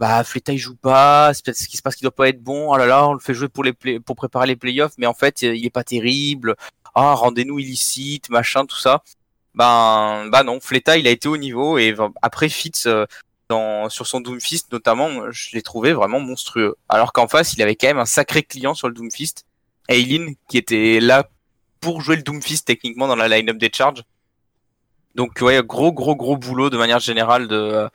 bah 0.00 0.24
Fleta 0.24 0.52
il 0.52 0.58
joue 0.58 0.74
pas, 0.76 1.32
ce 1.34 1.42
qui 1.68 1.76
se 1.76 1.82
passe 1.82 1.94
qu'il 1.94 2.04
doit 2.04 2.10
pas 2.14 2.28
être 2.30 2.42
bon. 2.42 2.72
Oh 2.72 2.76
là 2.78 2.86
là, 2.86 3.06
on 3.08 3.12
le 3.12 3.20
fait 3.20 3.34
jouer 3.34 3.48
pour 3.48 3.62
les 3.62 3.74
play- 3.74 4.00
pour 4.00 4.16
préparer 4.16 4.46
les 4.46 4.56
playoffs, 4.56 4.94
mais 4.98 5.06
en 5.06 5.14
fait 5.14 5.42
il 5.42 5.64
est 5.64 5.70
pas 5.70 5.84
terrible. 5.84 6.56
Ah 6.94 7.14
rendez-nous 7.14 7.58
illicite, 7.60 8.30
machin, 8.30 8.64
tout 8.66 8.78
ça. 8.78 9.02
Ben 9.54 10.26
bah 10.32 10.42
non, 10.42 10.58
Fleta 10.60 10.96
il 10.96 11.06
a 11.06 11.10
été 11.10 11.28
au 11.28 11.36
niveau 11.36 11.76
et 11.78 11.94
après 12.22 12.48
Fitz 12.48 12.86
euh, 12.86 13.04
dans 13.48 13.88
sur 13.90 14.06
son 14.06 14.20
Doomfist 14.20 14.72
notamment, 14.72 15.30
je 15.30 15.50
l'ai 15.54 15.62
trouvé 15.62 15.92
vraiment 15.92 16.20
monstrueux. 16.20 16.76
Alors 16.88 17.12
qu'en 17.12 17.28
face 17.28 17.52
il 17.54 17.62
avait 17.62 17.76
quand 17.76 17.88
même 17.88 17.98
un 17.98 18.06
sacré 18.06 18.42
client 18.42 18.74
sur 18.74 18.88
le 18.88 18.94
Doomfist, 18.94 19.44
Aileen 19.88 20.34
qui 20.48 20.56
était 20.56 20.98
là 21.00 21.28
pour 21.80 22.00
jouer 22.00 22.16
le 22.16 22.22
Doomfist 22.22 22.66
techniquement 22.66 23.06
dans 23.08 23.16
la 23.16 23.28
line-up 23.28 23.58
des 23.58 23.70
charges. 23.74 24.02
Donc 25.14 25.38
ouais, 25.40 25.60
gros 25.64 25.92
gros 25.92 26.14
gros 26.16 26.36
boulot 26.36 26.70
de 26.70 26.76
manière 26.78 27.00
générale 27.00 27.48
de 27.48 27.88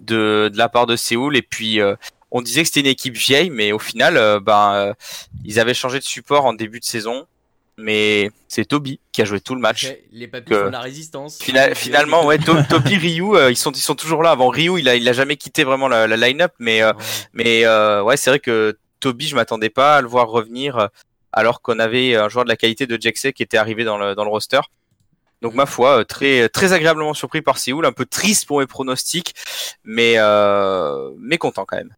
de, 0.00 0.50
de 0.52 0.58
la 0.58 0.68
part 0.68 0.86
de 0.86 0.96
Séoul 0.96 1.36
et 1.36 1.42
puis 1.42 1.80
euh, 1.80 1.96
on 2.30 2.40
disait 2.40 2.62
que 2.62 2.68
c'était 2.68 2.80
une 2.80 2.86
équipe 2.86 3.16
vieille 3.16 3.50
mais 3.50 3.72
au 3.72 3.78
final 3.78 4.16
euh, 4.16 4.40
ben 4.40 4.72
euh, 4.74 4.92
ils 5.44 5.58
avaient 5.60 5.74
changé 5.74 5.98
de 5.98 6.04
support 6.04 6.44
en 6.44 6.52
début 6.52 6.78
de 6.80 6.84
saison 6.84 7.26
mais 7.78 8.30
c'est 8.48 8.64
Toby 8.64 9.00
qui 9.12 9.22
a 9.22 9.24
joué 9.24 9.40
tout 9.40 9.54
le 9.54 9.60
match. 9.60 9.92
Les 10.12 10.28
papiers 10.28 10.54
de 10.56 10.62
la 10.68 10.80
résistance. 10.80 11.38
Fina- 11.42 11.74
finalement 11.74 12.24
ouais 12.26 12.38
To- 12.46 12.62
Toby 12.68 12.96
Ryu 12.96 13.34
euh, 13.34 13.50
ils 13.50 13.56
sont 13.56 13.72
ils 13.72 13.80
sont 13.80 13.94
toujours 13.94 14.22
là 14.22 14.30
avant 14.30 14.48
Ryu 14.48 14.78
il 14.78 14.88
a 14.88 14.94
il 14.94 15.08
a 15.08 15.12
jamais 15.12 15.36
quitté 15.36 15.64
vraiment 15.64 15.88
la, 15.88 16.06
la 16.06 16.16
line-up 16.16 16.52
mais 16.58 16.82
euh, 16.82 16.92
Ouais. 16.92 17.02
mais 17.32 17.64
euh, 17.64 18.02
ouais, 18.02 18.16
c'est 18.16 18.30
vrai 18.30 18.38
que 18.40 18.76
Toby, 19.00 19.26
je 19.26 19.34
m'attendais 19.34 19.70
pas 19.70 19.96
à 19.96 20.00
le 20.00 20.06
voir 20.06 20.28
revenir 20.28 20.88
alors 21.32 21.60
qu'on 21.60 21.80
avait 21.80 22.14
un 22.14 22.28
joueur 22.28 22.44
de 22.44 22.50
la 22.50 22.56
qualité 22.56 22.86
de 22.86 22.96
Jaxé 23.00 23.32
qui 23.32 23.42
était 23.42 23.56
arrivé 23.56 23.82
dans 23.84 23.98
le, 23.98 24.14
dans 24.14 24.22
le 24.22 24.30
roster. 24.30 24.60
Donc 25.42 25.54
ma 25.54 25.66
foi, 25.66 25.98
euh, 25.98 26.04
très 26.04 26.48
très 26.48 26.72
agréablement 26.72 27.14
surpris 27.14 27.42
par 27.42 27.58
Séoul, 27.58 27.84
un 27.84 27.92
peu 27.92 28.06
triste 28.06 28.46
pour 28.46 28.60
mes 28.60 28.66
pronostics, 28.66 29.34
mais 29.84 30.14
euh, 30.16 31.10
mais 31.18 31.36
content 31.36 31.64
quand 31.66 31.76
même. 31.76 31.94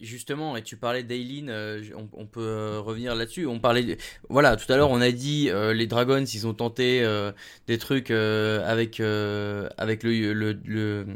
Justement, 0.00 0.58
et 0.58 0.62
tu 0.62 0.76
parlais 0.76 1.02
d'Aileen, 1.02 1.48
euh, 1.48 1.82
on, 2.12 2.26
peut 2.26 2.40
euh, 2.40 2.80
revenir 2.80 3.14
là-dessus. 3.14 3.46
On 3.46 3.58
parlait, 3.60 3.82
de- 3.82 3.96
voilà, 4.28 4.56
tout 4.56 4.70
à 4.70 4.76
l'heure 4.76 4.90
on 4.90 5.00
a 5.00 5.10
dit 5.10 5.48
euh, 5.48 5.72
les 5.72 5.86
Dragons, 5.86 6.22
ils 6.24 6.46
ont 6.46 6.52
tenté 6.52 7.02
euh, 7.02 7.32
des 7.66 7.78
trucs 7.78 8.10
euh, 8.10 8.62
avec 8.70 9.00
euh, 9.00 9.70
avec 9.78 10.02
le 10.02 10.34
le, 10.34 10.58
le 10.64 11.06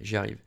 j'y 0.00 0.16
arrive. 0.16 0.38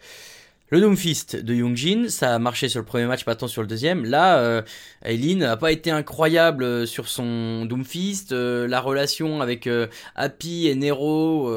Le 0.74 0.82
Doomfist 0.82 1.36
de 1.36 1.54
Yoongjin, 1.54 2.10
ça 2.10 2.34
a 2.34 2.40
marché 2.40 2.68
sur 2.68 2.80
le 2.80 2.86
premier 2.88 3.06
match, 3.06 3.26
pas 3.26 3.36
tant 3.36 3.48
sur 3.48 3.62
le 3.62 3.68
deuxième. 3.68 4.06
Là, 4.06 4.40
euh, 4.40 4.64
Aileen 5.04 5.38
n'a 5.38 5.56
pas 5.56 5.72
été 5.72 5.92
incroyable 5.92 6.64
euh, 6.64 6.88
sur 6.88 7.10
son 7.10 7.66
Doomfist. 7.66 8.32
Euh, 8.32 8.68
la 8.68 8.82
relation 8.82 9.42
avec 9.42 9.68
euh, 9.68 9.86
Happy 10.16 10.68
et 10.68 10.74
Nero, 10.74 11.48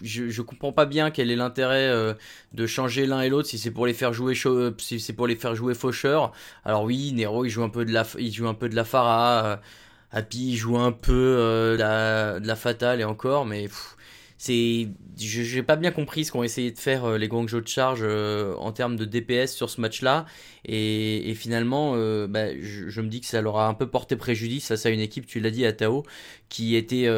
je, 0.00 0.28
je 0.28 0.42
comprends 0.42 0.70
pas 0.70 0.86
bien 0.86 1.10
quel 1.10 1.32
est 1.32 1.34
l'intérêt 1.34 1.92
de 2.52 2.66
changer 2.68 3.06
l'un 3.06 3.22
et 3.22 3.30
l'autre 3.30 3.48
si 3.48 3.58
c'est 3.58 3.72
pour 3.72 3.84
les 3.84 3.94
faire 3.94 4.12
jouer 4.12 4.36
si 4.78 5.00
faucheur. 5.74 6.30
Alors 6.64 6.84
oui, 6.84 7.12
Nero 7.14 7.44
il 7.44 7.50
joue 7.50 7.64
un 7.64 7.68
peu 7.68 7.84
de 7.84 7.92
la 7.92 8.06
il 8.16 8.32
joue 8.32 8.46
un 8.46 8.54
peu 8.54 8.68
de 8.68 8.76
la 8.76 8.84
Phara, 8.84 9.44
euh, 9.44 9.56
Happy 10.12 10.52
il 10.52 10.56
joue 10.56 10.78
un 10.78 10.92
peu 10.92 11.12
de 11.72 11.76
la, 11.76 12.38
de 12.38 12.46
fatale 12.54 13.00
et 13.00 13.04
encore 13.04 13.44
mais 13.44 13.68
c'est 14.38 14.88
j'ai 15.16 15.62
pas 15.62 15.76
bien 15.76 15.90
compris 15.90 16.24
ce 16.24 16.32
qu'ont 16.32 16.42
essayé 16.42 16.70
de 16.70 16.78
faire 16.78 17.04
euh, 17.04 17.18
les 17.18 17.28
Guangzhou 17.28 17.60
de 17.60 17.68
charge 17.68 18.00
euh, 18.02 18.54
en 18.56 18.70
termes 18.70 18.96
de 18.96 19.06
DPS 19.06 19.52
sur 19.52 19.70
ce 19.70 19.80
match-là 19.80 20.26
et, 20.66 21.32
finalement 21.34 21.94
euh, 21.96 22.26
bah, 22.26 22.48
je, 22.60 23.00
me 23.00 23.08
dis 23.08 23.20
que 23.20 23.26
ça 23.26 23.40
leur 23.40 23.58
a 23.58 23.68
un 23.68 23.74
peu 23.74 23.86
porté 23.86 24.16
préjudice 24.16 24.68
face 24.68 24.84
à 24.84 24.90
une 24.90 25.00
équipe 25.00 25.26
tu 25.26 25.40
l'as 25.40 25.50
dit 25.50 25.64
à 25.64 25.72
Tao 25.72 26.02
qui 26.48 26.76
était 26.76 27.08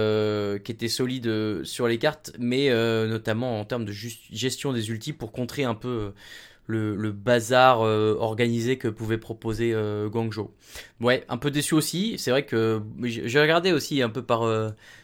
qui 0.65 0.73
était 0.73 0.89
solide 0.89 1.65
sur 1.65 1.89
les 1.89 1.99
cartes 1.99 2.33
mais 2.39 2.71
notamment 3.07 3.61
en 3.61 3.65
termes 3.65 3.85
de 3.85 3.93
gestion 3.93 4.73
des 4.73 4.91
ultis 4.91 5.13
pour 5.13 5.33
contrer 5.33 5.65
un 5.65 5.75
peu 5.75 6.13
le, 6.69 7.11
bazar 7.11 7.81
organisé 7.81 8.77
que 8.79 8.89
pouvait 8.89 9.19
proposer 9.19 9.73
euh, 9.75 10.09
Guangzhou. 10.09 10.51
Ouais, 11.01 11.25
un 11.29 11.39
peu 11.39 11.51
déçu 11.51 11.75
aussi. 11.75 12.17
C'est 12.19 12.31
vrai 12.31 12.45
que 12.45 12.81
j'ai 13.03 13.41
regardé 13.41 13.73
aussi 13.73 14.03
un 14.03 14.11
peu 14.11 14.23
par 14.23 14.43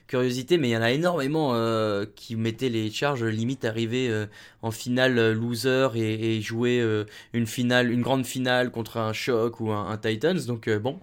curiosité, 0.07 0.59
mais 0.59 0.69
il 0.69 0.73
y 0.73 0.77
en 0.77 0.83
a 0.83 0.91
énormément 0.91 1.53
euh, 1.55 2.05
qui 2.15 2.37
mettaient 2.37 2.69
les 2.69 2.91
charges 2.91 3.25
limite 3.25 3.65
arriver 3.65 4.09
euh, 4.09 4.27
en 4.63 4.71
finale 4.71 5.19
euh, 5.19 5.35
loser 5.35 5.89
et, 5.95 6.41
jouer 6.43 6.85
une 7.33 7.47
finale, 7.47 7.91
une 7.91 8.03
grande 8.03 8.27
finale 8.27 8.71
contre 8.71 8.99
un 8.99 9.13
Shock 9.13 9.61
ou 9.61 9.71
un, 9.71 9.89
un 9.89 9.97
Titans. 9.97 10.39
Donc 10.47 10.69
bon, 10.69 11.01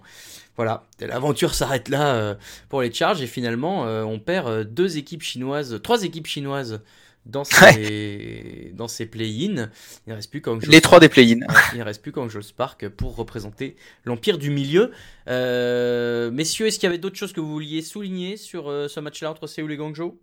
voilà, 0.56 0.84
l'aventure 1.00 1.54
s'arrête 1.54 1.88
là 1.88 2.36
pour 2.68 2.82
les 2.82 2.92
charges 2.92 3.22
et 3.22 3.26
finalement 3.26 3.82
on 3.82 4.18
perd 4.18 4.62
deux 4.62 4.98
équipes 4.98 5.22
chinoises, 5.22 5.80
trois 5.82 6.04
équipes 6.04 6.26
chinoises 6.26 6.80
dans 7.26 7.44
ces 7.44 8.72
dans 8.74 8.88
ces 8.88 9.06
play-in. 9.06 9.70
Il 10.06 10.12
reste 10.12 10.30
plus 10.30 10.42
Les 10.68 10.80
trois 10.80 11.00
des 11.00 11.08
play-in. 11.08 11.40
Il 11.72 11.78
ne 11.78 11.84
reste 11.84 12.02
plus 12.02 12.12
qu'Angel 12.12 12.42
Spark 12.42 12.88
pour 12.88 13.16
représenter 13.16 13.76
l'Empire 14.04 14.38
du 14.38 14.50
Milieu. 14.50 14.90
Euh, 15.28 16.30
messieurs, 16.30 16.66
est-ce 16.66 16.78
qu'il 16.78 16.86
y 16.86 16.90
avait 16.90 16.98
d'autres 16.98 17.16
choses 17.16 17.32
que 17.32 17.40
vous 17.40 17.52
vouliez 17.52 17.82
souligner 17.82 18.36
sur 18.36 18.68
euh, 18.68 18.88
ce 18.88 19.00
match-là 19.00 19.30
entre 19.30 19.46
Séoul 19.46 19.72
et 19.72 19.76
Guangzhou? 19.76 20.18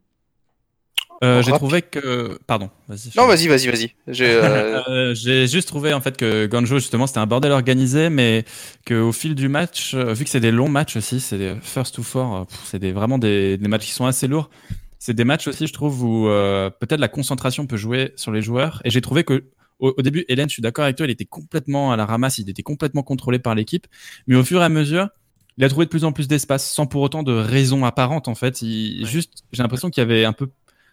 Euh, 1.24 1.42
j'ai 1.42 1.52
trouvé 1.52 1.82
que. 1.82 2.40
Pardon, 2.48 2.70
vas-y. 2.88 3.12
Non, 3.18 3.28
vas-y, 3.28 3.48
vas-y, 3.48 3.68
vas-y. 3.68 3.92
J'ai, 4.08 4.32
euh, 4.32 4.82
Euh, 4.90 5.14
j'ai 5.14 5.48
juste 5.48 5.68
trouvé 5.68 5.94
en 5.94 6.02
fait 6.02 6.16
que 6.16 6.46
Ganjo 6.46 6.80
justement 6.80 7.06
c'était 7.06 7.20
un 7.20 7.28
bordel 7.28 7.52
organisé, 7.52 8.10
mais 8.10 8.46
qu'au 8.88 9.12
fil 9.12 9.36
du 9.36 9.50
match, 9.50 9.94
vu 9.94 10.24
que 10.24 10.30
c'est 10.30 10.40
des 10.40 10.52
longs 10.52 10.70
matchs 10.70 10.96
aussi, 10.96 11.20
c'est 11.20 11.38
des 11.38 11.56
first 11.62 11.96
to 11.96 12.04
four, 12.04 12.48
c'est 12.66 12.80
des, 12.80 12.92
vraiment 12.92 13.18
des, 13.18 13.58
des 13.58 13.68
matchs 13.68 13.88
qui 13.88 13.92
sont 13.92 14.06
assez 14.06 14.28
lourds. 14.28 14.50
C'est 15.00 15.14
des 15.14 15.24
matchs 15.24 15.48
aussi, 15.48 15.66
je 15.66 15.74
trouve, 15.74 16.04
où 16.04 16.28
euh, 16.28 16.70
peut-être 16.70 17.00
la 17.00 17.08
concentration 17.08 17.66
peut 17.66 17.78
jouer 17.78 18.12
sur 18.16 18.32
les 18.32 18.42
joueurs. 18.42 18.82
Et 18.84 18.90
j'ai 18.90 19.02
trouvé 19.02 19.24
que 19.24 19.46
au, 19.80 19.94
au 19.98 20.02
début, 20.02 20.26
Hélène, 20.28 20.50
je 20.50 20.54
suis 20.54 20.62
d'accord 20.62 20.84
avec 20.84 20.98
toi, 20.98 21.06
il 21.06 21.10
était 21.10 21.26
complètement 21.26 21.92
à 21.94 21.98
la 21.98 22.06
ramasse, 22.06 22.38
il 22.38 22.50
était 22.50 22.64
complètement 22.64 23.02
contrôlé 23.02 23.40
par 23.40 23.56
l'équipe, 23.56 23.88
mais 24.28 24.36
au 24.36 24.44
fur 24.44 24.62
et 24.62 24.66
à 24.66 24.70
mesure. 24.70 25.10
Il 25.58 25.66
a 25.66 25.68
trouvé 25.68 25.86
de 25.86 25.90
plus 25.90 26.06
en 26.06 26.14
plus 26.14 26.30
d'espace, 26.30 26.72
sans 26.72 26.86
pour 26.86 27.02
autant 27.02 27.22
de 27.22 27.34
raison 27.34 27.84
apparente 27.84 28.30
en 28.30 28.36
fait. 28.36 28.62
Il, 28.62 29.02
Ouais. 29.02 29.10
Juste, 29.10 29.44
j'ai 29.52 29.62
l'impression 29.62 29.90
qu'il 29.90 30.00
y 30.00 30.06
avait 30.06 30.24
un 30.24 30.32
peu 30.32 30.48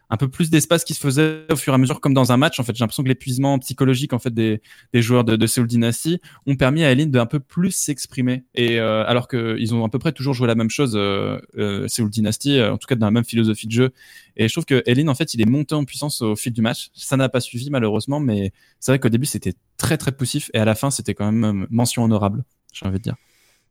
un 0.09 0.16
peu 0.16 0.29
plus 0.29 0.51
d'espace 0.51 0.85
qui 0.85 0.95
se 0.95 1.01
faisait 1.01 1.45
au 1.51 1.57
fur 1.57 1.73
et 1.73 1.75
à 1.75 1.79
mesure, 1.79 2.01
comme 2.01 2.14
dans 2.14 2.31
un 2.33 2.37
match. 2.37 2.61
En 2.61 2.62
fait, 2.62 2.77
j'ai 2.77 2.83
l'impression 2.83 3.03
que 3.03 3.09
l'épuisement 3.09 3.59
psychologique 3.59 4.12
en 4.12 4.19
fait 4.19 4.33
des, 4.33 4.61
joueurs 4.95 5.25
de, 5.25 5.37
de 5.37 5.47
Seoul 5.47 5.66
Dynasty 5.66 6.21
ont 6.47 6.57
permis 6.57 6.85
à 6.85 6.92
Eileen 6.92 7.11
de 7.11 7.19
un 7.19 7.27
peu 7.27 7.40
plus 7.40 7.73
s'exprimer. 7.73 8.45
Et 8.55 8.79
euh, 8.79 9.05
alors 9.07 9.29
qu'ils 9.29 9.75
ont 9.75 9.85
à 9.85 9.88
peu 9.88 9.99
près 9.99 10.12
toujours 10.12 10.35
joué 10.35 10.47
la 10.47 10.55
même 10.55 10.71
chose, 10.71 10.92
euh, 10.95 11.38
euh, 11.57 11.88
Seoul 11.88 12.11
Dynasty, 12.11 12.59
euh, 12.59 12.73
en 12.73 12.79
tout 12.79 12.87
cas 12.87 12.95
dans 12.95 13.07
la 13.07 13.11
même 13.11 13.25
philosophie 13.25 13.66
de 13.66 13.73
jeu. 13.73 13.90
Et 14.37 14.49
je 14.49 14.55
trouve 14.55 14.64
que 14.64 14.83
Eileen, 14.87 15.09
en 15.09 15.14
fait, 15.14 15.35
il 15.35 15.40
est 15.40 15.47
monté 15.47 15.75
en 15.75 15.85
puissance 15.85 16.23
au 16.23 16.37
fil 16.37 16.53
du 16.53 16.62
match. 16.62 16.90
Ça 16.95 17.16
n'a 17.16 17.29
pas 17.29 17.40
suivi 17.40 17.71
malheureusement, 17.71 18.21
mais 18.21 18.53
c'est 18.79 18.92
vrai 18.92 18.99
qu'au 19.01 19.09
début 19.09 19.27
c'était 19.27 19.55
très 19.77 19.97
très 19.97 20.12
poussif 20.12 20.51
et 20.55 20.59
à 20.59 20.64
la 20.64 20.75
fin 20.75 20.90
c'était 20.90 21.14
quand 21.14 21.31
même 21.31 21.66
mention 21.71 22.05
honorable. 22.05 22.45
J'ai 22.73 22.87
envie 22.87 22.99
de 22.99 23.03
dire. 23.03 23.16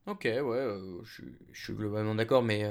Ok, 0.08 0.26
ouais, 0.26 0.67
je, 1.04 1.24
suis- 1.54 1.74
globalement 1.74 2.13
d'accord, 2.13 2.43
mais 2.43 2.63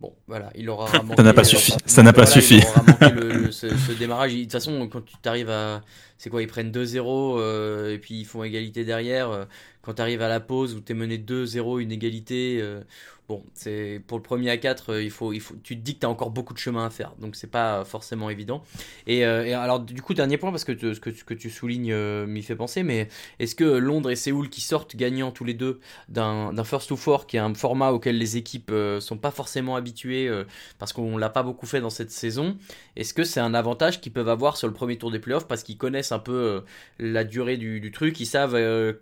bon, 0.00 0.14
voilà, 0.26 0.50
il 0.54 0.68
aura 0.70 0.86
manqué. 1.02 1.22
n'a 1.22 1.32
pas 1.32 1.40
euh, 1.42 1.44
suffi. 1.44 1.74
Ça 1.86 2.02
n'a 2.02 2.12
pas 2.12 2.22
voilà, 2.24 2.30
suffi. 2.30 2.58
Il 2.58 2.64
aura 2.66 2.82
manqué 2.82 3.10
le- 3.10 3.32
le- 3.44 3.52
ce, 3.52 3.68
ce 3.68 3.92
démarrage. 3.92 4.34
De 4.34 4.42
toute 4.42 4.52
façon, 4.52 4.88
quand 4.88 5.04
tu 5.04 5.14
t'arrives 5.22 5.50
à. 5.50 5.80
C'est 6.24 6.30
quoi 6.30 6.40
Ils 6.40 6.46
prennent 6.46 6.70
2-0 6.70 7.36
euh, 7.38 7.92
et 7.92 7.98
puis 7.98 8.14
ils 8.14 8.24
font 8.24 8.42
égalité 8.44 8.86
derrière. 8.86 9.30
euh, 9.30 9.44
quand 9.82 9.92
tu 9.92 10.00
arrives 10.00 10.22
à 10.22 10.28
la 10.28 10.40
pause 10.40 10.74
où 10.74 10.80
tu 10.80 10.92
es 10.92 10.94
mené 10.94 11.18
2-0, 11.18 11.78
une 11.78 11.92
égalité, 11.92 12.58
euh, 12.62 12.80
bon, 13.28 13.42
c'est 13.52 14.00
pour 14.06 14.16
le 14.16 14.22
premier 14.22 14.48
à 14.48 14.56
4, 14.56 14.94
euh, 14.94 15.02
il 15.02 15.10
faut, 15.10 15.34
il 15.34 15.40
faut, 15.40 15.54
tu 15.62 15.76
te 15.76 15.82
dis 15.82 15.96
que 15.96 16.00
tu 16.00 16.06
as 16.06 16.08
encore 16.08 16.30
beaucoup 16.30 16.54
de 16.54 16.58
chemin 16.58 16.86
à 16.86 16.88
faire, 16.88 17.12
donc 17.20 17.36
c'est 17.36 17.50
pas 17.50 17.84
forcément 17.84 18.30
évident. 18.30 18.62
Et, 19.06 19.24
alors, 19.24 19.80
du 19.80 20.00
coup, 20.00 20.14
dernier 20.14 20.38
point, 20.38 20.50
parce 20.50 20.64
que 20.64 20.94
ce 20.94 20.98
que, 20.98 21.10
que 21.10 21.34
tu 21.34 21.50
soulignes 21.50 21.94
m'y 22.24 22.42
fait 22.42 22.56
penser, 22.56 22.82
mais 22.82 23.08
est-ce 23.40 23.54
que 23.54 23.64
Londres 23.64 24.10
et 24.10 24.16
Séoul 24.16 24.48
qui 24.48 24.62
sortent 24.62 24.96
gagnants 24.96 25.32
tous 25.32 25.44
les 25.44 25.52
deux 25.52 25.80
d'un 26.08 26.64
first 26.64 26.88
to 26.88 26.96
four, 26.96 27.26
qui 27.26 27.36
est 27.36 27.40
un 27.40 27.52
format 27.52 27.90
auquel 27.90 28.16
les 28.16 28.38
équipes 28.38 28.72
sont 29.00 29.18
pas 29.18 29.30
forcément 29.30 29.76
habituées, 29.76 30.30
parce 30.78 30.94
qu'on 30.94 31.18
l'a 31.18 31.28
pas 31.28 31.42
beaucoup 31.42 31.66
fait 31.66 31.82
dans 31.82 31.90
cette 31.90 32.10
saison, 32.10 32.56
est-ce 32.96 33.12
que 33.12 33.24
c'est 33.24 33.40
un 33.40 33.52
avantage 33.52 34.00
qu'ils 34.00 34.12
peuvent 34.12 34.30
avoir 34.30 34.56
sur 34.56 34.66
le 34.66 34.72
premier 34.72 34.96
tour 34.96 35.10
des 35.10 35.18
playoffs 35.18 35.46
parce 35.46 35.62
qu'ils 35.62 35.76
connaissent 35.76 36.12
un 36.14 36.18
peu 36.18 36.32
euh, 36.32 36.60
la 36.98 37.24
durée 37.24 37.56
du, 37.56 37.90
truc, 37.92 38.18
ils 38.20 38.26
savent 38.26 38.54
euh, 38.54 38.94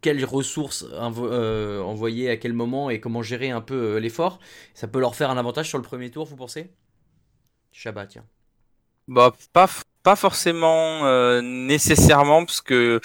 quelles 0.00 0.24
ressources 0.24 0.84
euh, 0.92 1.80
envoyer 1.82 2.30
à 2.30 2.36
quel 2.36 2.52
moment 2.52 2.90
et 2.90 3.00
comment 3.00 3.22
gérer 3.22 3.50
un 3.50 3.60
peu 3.60 3.98
l'effort. 3.98 4.40
Ça 4.74 4.88
peut 4.88 5.00
leur 5.00 5.14
faire 5.14 5.30
un 5.30 5.38
avantage 5.38 5.68
sur 5.68 5.78
le 5.78 5.84
premier 5.84 6.10
tour, 6.10 6.26
vous 6.26 6.36
pensez? 6.36 6.70
Shabbat, 7.72 8.08
tiens. 8.08 8.24
Bah, 9.06 9.32
pas, 9.52 9.68
pas 10.02 10.16
forcément 10.16 11.40
nécessairement, 11.42 12.44
parce 12.44 12.60
que 12.60 13.00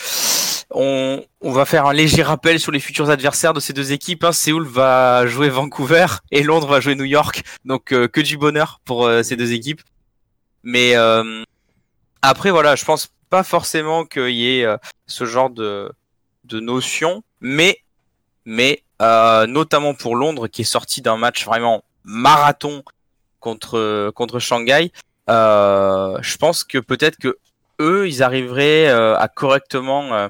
on, 0.71 1.23
on 1.41 1.51
va 1.51 1.65
faire 1.65 1.87
un 1.87 1.93
léger 1.93 2.21
rappel 2.21 2.59
sur 2.59 2.71
les 2.71 2.79
futurs 2.79 3.09
adversaires 3.09 3.53
de 3.53 3.59
ces 3.59 3.73
deux 3.73 3.91
équipes. 3.91 4.23
Hein. 4.23 4.31
Séoul 4.31 4.65
va 4.65 5.25
jouer 5.25 5.49
Vancouver 5.49 6.05
et 6.31 6.43
Londres 6.43 6.67
va 6.67 6.79
jouer 6.79 6.95
New 6.95 7.05
York. 7.05 7.43
Donc 7.65 7.85
que 7.85 8.21
du 8.21 8.37
bonheur 8.37 8.79
pour 8.85 9.09
ces 9.23 9.35
deux 9.35 9.51
équipes. 9.51 9.81
Mais 10.63 10.95
après, 12.21 12.51
voilà, 12.51 12.75
je 12.75 12.85
pense 12.85 13.09
pas 13.29 13.43
forcément 13.43 14.05
qu'il 14.05 14.31
y 14.31 14.59
ait 14.59 14.65
euh, 14.65 14.77
ce 15.07 15.25
genre 15.25 15.49
de, 15.49 15.91
de 16.45 16.59
notion. 16.59 17.23
Mais, 17.41 17.81
mais 18.45 18.83
euh, 19.01 19.47
notamment 19.47 19.93
pour 19.93 20.15
Londres, 20.15 20.47
qui 20.47 20.61
est 20.61 20.65
sorti 20.65 21.01
d'un 21.01 21.17
match 21.17 21.45
vraiment 21.45 21.83
marathon 22.03 22.83
contre, 23.39 24.11
contre 24.15 24.39
Shanghai, 24.39 24.91
euh, 25.29 26.17
je 26.21 26.37
pense 26.37 26.63
que 26.63 26.77
peut-être 26.79 27.17
que 27.17 27.37
eux, 27.79 28.07
ils 28.07 28.23
arriveraient 28.23 28.89
euh, 28.89 29.17
à 29.17 29.27
correctement, 29.27 30.13
euh, 30.13 30.27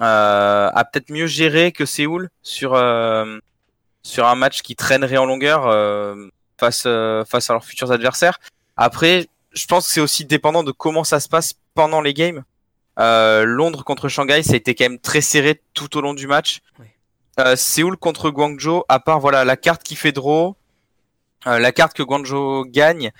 à 0.00 0.84
peut-être 0.90 1.10
mieux 1.10 1.26
gérer 1.26 1.72
que 1.72 1.86
Séoul 1.86 2.28
sur 2.42 2.70
sur 4.02 4.26
un 4.26 4.34
match 4.36 4.62
qui 4.62 4.74
traînerait 4.76 5.16
en 5.16 5.26
longueur 5.26 5.62
face 6.58 6.82
face 7.28 7.50
à 7.50 7.52
leurs 7.52 7.64
futurs 7.64 7.92
adversaires. 7.92 8.38
Après, 8.76 9.28
je 9.58 9.66
pense 9.66 9.86
que 9.86 9.92
c'est 9.92 10.00
aussi 10.00 10.24
dépendant 10.24 10.62
de 10.62 10.72
comment 10.72 11.04
ça 11.04 11.20
se 11.20 11.28
passe 11.28 11.54
pendant 11.74 12.00
les 12.00 12.14
games. 12.14 12.44
Euh, 12.98 13.44
Londres 13.44 13.84
contre 13.84 14.08
Shanghai, 14.08 14.42
ça 14.42 14.54
a 14.54 14.56
été 14.56 14.74
quand 14.74 14.84
même 14.84 14.98
très 14.98 15.20
serré 15.20 15.60
tout 15.74 15.96
au 15.96 16.00
long 16.00 16.14
du 16.14 16.26
match. 16.26 16.60
Euh, 17.38 17.54
Séoul 17.56 17.96
contre 17.96 18.30
Guangzhou, 18.30 18.82
à 18.88 18.98
part 18.98 19.20
voilà 19.20 19.44
la 19.44 19.56
carte 19.56 19.82
qui 19.82 19.94
fait 19.94 20.12
draw, 20.12 20.56
euh, 21.46 21.58
la 21.58 21.72
carte 21.72 21.96
que 21.96 22.02
Guangzhou 22.02 22.64
gagne. 22.66 23.12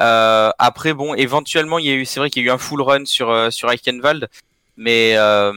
Euh, 0.00 0.50
après, 0.58 0.94
bon, 0.94 1.14
éventuellement, 1.14 1.78
il 1.78 1.86
y 1.86 1.90
a 1.90 1.94
eu, 1.94 2.04
c'est 2.04 2.20
vrai 2.20 2.30
qu'il 2.30 2.42
y 2.42 2.46
a 2.46 2.48
eu 2.48 2.52
un 2.52 2.58
full 2.58 2.82
run 2.82 3.04
sur 3.04 3.30
euh, 3.30 3.50
sur 3.50 3.70
Eichenwald, 3.72 4.28
mais 4.76 5.16
euh, 5.16 5.52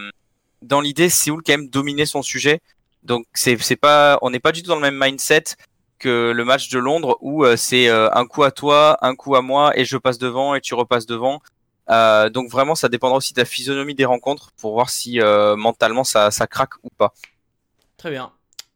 dans 0.64 0.82
l'idée, 0.82 1.10
Séoul 1.10 1.44
quand 1.46 1.54
même 1.54 1.70
dominait 1.70 2.08
son 2.08 2.24
sujet. 2.24 2.60
Donc 3.04 3.26
c'est 3.34 3.62
c'est 3.62 3.76
pas, 3.76 4.18
on 4.22 4.32
n'est 4.32 4.40
pas 4.40 4.52
du 4.52 4.64
tout 4.64 4.70
dans 4.70 4.76
le 4.76 4.82
même 4.82 5.00
mindset 5.00 5.44
que 6.02 6.32
le 6.32 6.44
match 6.44 6.70
de 6.70 6.80
Londres 6.80 7.18
où 7.22 7.46
euh, 7.46 7.56
c'est 7.56 7.88
euh, 7.88 8.10
un 8.14 8.26
coup 8.26 8.44
à 8.44 8.52
toi, 8.52 8.98
un 9.02 9.16
coup 9.16 9.36
à 9.36 9.42
moi 9.42 9.78
et 9.78 9.86
je 9.86 9.98
passe 9.98 10.18
devant 10.18 10.56
et 10.56 10.62
tu 10.62 10.74
repasses 10.74 11.06
devant. 11.06 11.42
Euh, 11.90 12.30
donc 12.30 12.50
vraiment, 12.50 12.76
ça 12.76 12.90
dépendra 12.90 13.18
aussi 13.18 13.34
de 13.34 13.40
la 13.40 13.46
physionomie 13.46 13.96
des 13.96 14.06
rencontres 14.06 14.52
pour 14.60 14.74
voir 14.74 14.90
si 14.90 15.22
euh, 15.22 15.56
mentalement 15.56 16.04
ça 16.04 16.32
ça 16.32 16.48
craque 16.48 16.76
ou 16.84 16.90
pas. 16.98 17.14
Très 17.98 18.12
bien. 18.12 18.32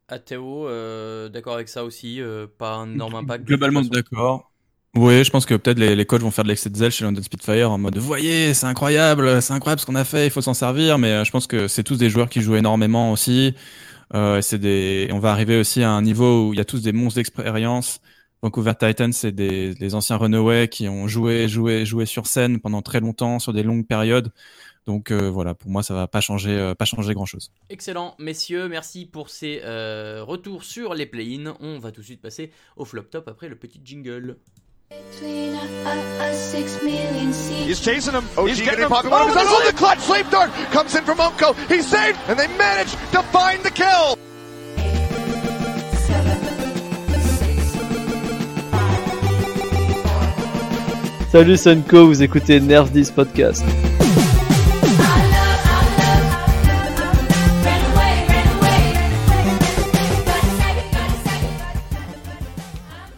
Athéo, 0.08 0.68
euh, 0.68 1.30
d'accord 1.30 1.56
avec 1.56 1.68
ça 1.68 1.84
aussi, 1.84 2.22
euh, 2.22 2.46
pas 2.58 2.74
un 2.76 2.94
énorme 2.94 3.16
impact. 3.16 3.46
Globalement 3.46 3.82
d'accord. 3.82 4.52
Oui, 4.96 5.24
je 5.26 5.30
pense 5.30 5.46
que 5.46 5.56
peut-être 5.56 5.80
les, 5.80 5.94
les 5.96 6.06
coachs 6.06 6.22
vont 6.22 6.32
faire 6.32 6.46
de 6.46 6.50
l'excès 6.50 6.70
de 6.70 6.78
zèle 6.78 6.92
chez 6.92 7.04
London 7.04 7.22
Spitfire 7.22 7.70
en 7.70 7.78
mode 7.78 7.98
voyez, 7.98 8.54
c'est 8.54 8.66
incroyable, 8.68 9.42
c'est 9.42 9.54
incroyable 9.54 9.82
ce 9.82 9.86
qu'on 9.86 9.96
a 9.96 10.06
fait, 10.06 10.28
il 10.28 10.30
faut 10.30 10.42
s'en 10.42 10.54
servir. 10.54 10.98
Mais 11.00 11.12
euh, 11.12 11.24
je 11.26 11.32
pense 11.32 11.48
que 11.48 11.68
c'est 11.68 11.84
tous 11.84 11.98
des 11.98 12.10
joueurs 12.10 12.30
qui 12.30 12.42
jouent 12.42 12.56
énormément 12.56 13.12
aussi. 13.12 13.56
Euh, 14.14 14.42
c'est 14.42 14.60
des, 14.60 15.10
on 15.12 15.20
va 15.20 15.32
arriver 15.32 15.58
aussi 15.58 15.84
à 15.84 15.92
un 15.92 16.02
niveau 16.02 16.48
où 16.48 16.54
il 16.54 16.58
y 16.58 16.62
a 16.62 16.66
tous 16.66 16.82
des 16.82 16.94
monstres 16.94 17.20
d'expérience. 17.20 18.00
Vancouver 18.42 18.74
Titans, 18.80 19.12
c'est 19.12 19.32
des, 19.32 19.96
anciens 19.96 20.18
Runaway 20.18 20.68
qui 20.68 20.88
ont 20.88 21.08
joué, 21.08 21.48
joué, 21.48 21.86
joué 21.86 22.06
sur 22.06 22.28
scène 22.28 22.60
pendant 22.60 22.82
très 22.82 23.00
longtemps, 23.00 23.40
sur 23.40 23.54
des 23.54 23.64
longues 23.64 23.88
périodes. 23.88 24.32
Donc 24.86 25.10
euh, 25.10 25.32
voilà, 25.32 25.56
pour 25.56 25.72
moi, 25.72 25.82
ça 25.82 25.96
va 25.96 26.08
pas 26.08 26.22
changer, 26.22 26.52
euh, 26.52 26.76
pas 26.76 26.86
changer 26.86 27.16
grand 27.16 27.26
chose. 27.26 27.52
Excellent, 27.70 28.16
messieurs, 28.20 28.68
merci 28.70 29.08
pour 29.08 29.32
ces 29.32 29.62
retours 30.22 30.64
sur 30.64 30.94
les 30.94 31.08
play-ins. 31.08 31.58
On 31.60 31.80
va 31.80 31.92
tout 31.92 32.02
de 32.02 32.06
suite 32.06 32.22
passer 32.22 32.52
au 32.76 32.86
flop 32.86 33.04
top 33.04 33.28
après 33.28 33.50
le 33.50 33.56
petit 33.56 33.82
jingle. 33.84 34.38
Between 34.90 35.56
a, 35.56 35.60
a, 35.88 36.30
a 36.30 36.34
six 36.36 36.82
million 36.84 37.34
seeds. 37.34 37.66
He's 37.66 37.82
chasing 37.82 38.14
him. 38.14 38.26
OG 38.38 38.48
He's 38.50 38.62
getting 38.62 38.84
him. 38.84 38.90
popped. 38.90 39.08
Oh, 39.08 39.12
Oh, 39.14 39.34
oh, 39.36 39.72
the 39.72 39.76
clutch 39.76 40.00
sleep 40.00 40.30
dart 40.30 40.52
comes 40.72 40.96
in 40.96 41.04
from 41.04 41.18
Unko. 41.18 41.56
He's 41.68 41.88
saved, 41.88 42.20
and 42.28 42.38
they 42.38 42.48
manage 42.58 42.92
to 43.12 43.24
find 43.34 43.64
the 43.64 43.72
kill. 43.72 44.18
Salut 51.32 51.58
Sunko, 51.58 52.06
vous 52.06 52.24
écoutez 52.24 52.60
Nerf 52.62 52.90
10 52.92 53.12
Podcast. 53.12 53.64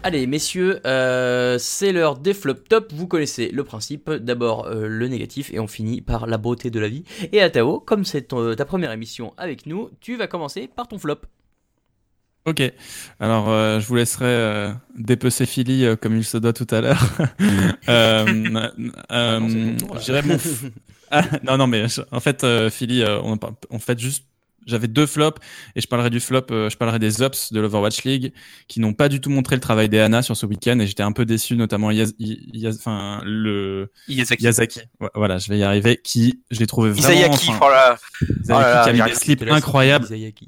Allez, 0.07 0.25
messieurs, 0.25 0.79
euh, 0.85 1.57
c'est 1.59 1.91
l'heure 1.91 2.17
des 2.17 2.33
flop 2.33 2.53
top. 2.69 2.93
Vous 2.93 3.07
connaissez 3.07 3.49
le 3.49 3.65
principe. 3.65 4.09
D'abord 4.09 4.65
euh, 4.65 4.87
le 4.87 5.09
négatif 5.09 5.51
et 5.53 5.59
on 5.59 5.67
finit 5.67 5.99
par 5.99 6.27
la 6.27 6.37
beauté 6.37 6.69
de 6.69 6.79
la 6.79 6.87
vie. 6.87 7.03
Et 7.33 7.41
Atao, 7.41 7.81
comme 7.81 8.05
c'est 8.05 8.29
ta 8.55 8.63
première 8.63 8.93
émission 8.93 9.33
avec 9.35 9.65
nous, 9.65 9.89
tu 9.99 10.15
vas 10.15 10.27
commencer 10.27 10.69
par 10.73 10.87
ton 10.87 10.97
flop. 10.97 11.17
Ok, 12.47 12.63
alors 13.19 13.49
euh, 13.49 13.81
je 13.81 13.87
vous 13.87 13.95
laisserai 13.95 14.25
euh, 14.27 14.71
dépecer 14.95 15.45
Philly 15.45 15.83
euh, 15.83 15.97
comme 15.97 16.15
il 16.15 16.23
se 16.23 16.37
doit 16.37 16.53
tout 16.53 16.67
à 16.71 16.79
l'heure. 16.79 17.03
euh, 17.89 18.69
euh, 19.11 19.39
non, 19.41 19.49
mon 19.49 19.75
Ah, 21.11 21.23
non, 21.43 21.57
non, 21.57 21.67
mais 21.67 21.83
en 22.11 22.21
fait, 22.21 22.45
Philly, 22.69 23.03
on, 23.69 23.79
fait 23.79 23.99
juste, 23.99 24.23
j'avais 24.67 24.87
deux 24.87 25.05
flops 25.07 25.39
et 25.75 25.81
je 25.81 25.87
parlerai 25.87 26.09
du 26.09 26.19
flop, 26.19 26.43
euh, 26.51 26.69
je 26.69 26.77
parlerai 26.77 26.99
des 26.99 27.21
ups 27.23 27.51
de 27.51 27.59
l'Overwatch 27.59 28.03
League 28.03 28.33
qui 28.67 28.79
n'ont 28.79 28.93
pas 28.93 29.09
du 29.09 29.19
tout 29.21 29.29
montré 29.29 29.55
le 29.55 29.61
travail 29.61 29.89
des 29.89 29.99
Anna 29.99 30.21
sur 30.21 30.37
ce 30.37 30.45
week-end 30.45 30.77
et 30.79 30.85
j'étais 30.85 31.03
un 31.03 31.11
peu 31.11 31.25
déçu, 31.25 31.55
notamment 31.55 31.89
Yaz- 31.91 32.13
I- 32.19 32.49
Yaz- 32.53 32.77
enfin 32.77 33.21
le 33.25 33.89
Yazaki. 34.43 34.79
Voilà, 35.15 35.37
je 35.39 35.49
vais 35.49 35.57
y 35.57 35.63
arriver. 35.63 35.99
Qui, 36.03 36.41
je 36.51 36.59
l'ai 36.59 36.67
trouvé 36.67 36.91
vraiment. 36.91 37.07
Isayaki, 37.09 37.49
enfin, 37.49 37.59
oh 37.65 37.69
là. 37.69 37.97
Isayaki 38.21 38.43
oh 38.49 38.53
là 38.53 38.83
qui 38.83 38.89
a 38.89 38.93
mis 38.93 39.09
des 39.09 39.15
slips 39.15 39.43
incroyables. 39.49 40.05
Isayaki- 40.05 40.47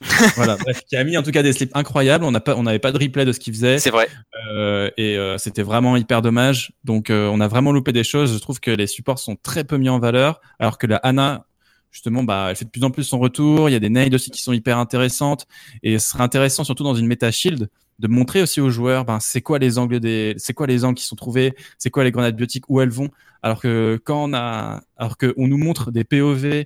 voilà, 0.36 0.56
bref, 0.56 0.82
qui 0.86 0.96
a 0.96 1.04
mis 1.04 1.16
en 1.16 1.22
tout 1.22 1.30
cas 1.30 1.42
des 1.42 1.52
slips 1.52 1.74
incroyables. 1.74 2.24
On 2.24 2.32
pas, 2.32 2.60
n'avait 2.60 2.78
pas 2.78 2.92
de 2.92 2.98
replay 2.98 3.24
de 3.24 3.32
ce 3.32 3.40
qu'il 3.40 3.54
faisait. 3.54 3.78
C'est 3.78 3.90
vrai. 3.90 4.08
Euh, 4.50 4.90
et 4.96 5.16
euh, 5.16 5.38
c'était 5.38 5.62
vraiment 5.62 5.96
hyper 5.96 6.20
dommage. 6.20 6.72
Donc 6.84 7.08
euh, 7.10 7.28
on 7.32 7.40
a 7.40 7.48
vraiment 7.48 7.72
loupé 7.72 7.92
des 7.92 8.04
choses. 8.04 8.34
Je 8.34 8.38
trouve 8.38 8.60
que 8.60 8.70
les 8.70 8.86
supports 8.86 9.18
sont 9.18 9.36
très 9.36 9.64
peu 9.64 9.76
mis 9.78 9.88
en 9.88 9.98
valeur, 9.98 10.40
alors 10.58 10.76
que 10.78 10.86
la 10.86 10.96
Anna, 10.96 11.46
justement, 11.94 12.24
bah, 12.24 12.48
elle 12.50 12.56
fait 12.56 12.64
de 12.64 12.70
plus 12.70 12.82
en 12.82 12.90
plus 12.90 13.04
son 13.04 13.20
retour. 13.20 13.68
Il 13.68 13.72
y 13.72 13.76
a 13.76 13.80
des 13.80 13.88
nades 13.88 14.12
aussi 14.12 14.30
qui 14.30 14.42
sont 14.42 14.52
hyper 14.52 14.78
intéressantes. 14.78 15.46
Et 15.84 15.98
ce 15.98 16.10
serait 16.10 16.24
intéressant, 16.24 16.64
surtout 16.64 16.82
dans 16.82 16.96
une 16.96 17.06
méta 17.06 17.30
shield, 17.30 17.70
de 18.00 18.08
montrer 18.08 18.42
aussi 18.42 18.60
aux 18.60 18.70
joueurs, 18.70 19.04
ben, 19.04 19.20
c'est 19.20 19.40
quoi 19.40 19.60
les 19.60 19.78
angles 19.78 20.00
des, 20.00 20.34
c'est 20.36 20.52
quoi 20.52 20.66
les 20.66 20.84
angles 20.84 20.96
qui 20.98 21.04
sont 21.04 21.14
trouvés, 21.14 21.54
c'est 21.78 21.90
quoi 21.90 22.02
les 22.02 22.10
grenades 22.10 22.34
biotiques, 22.34 22.68
où 22.68 22.80
elles 22.80 22.90
vont. 22.90 23.10
Alors 23.42 23.60
que 23.60 24.00
quand 24.04 24.24
on 24.24 24.34
a, 24.34 24.82
alors 24.96 25.16
que 25.16 25.32
on 25.36 25.46
nous 25.46 25.56
montre 25.56 25.92
des 25.92 26.02
POV 26.02 26.64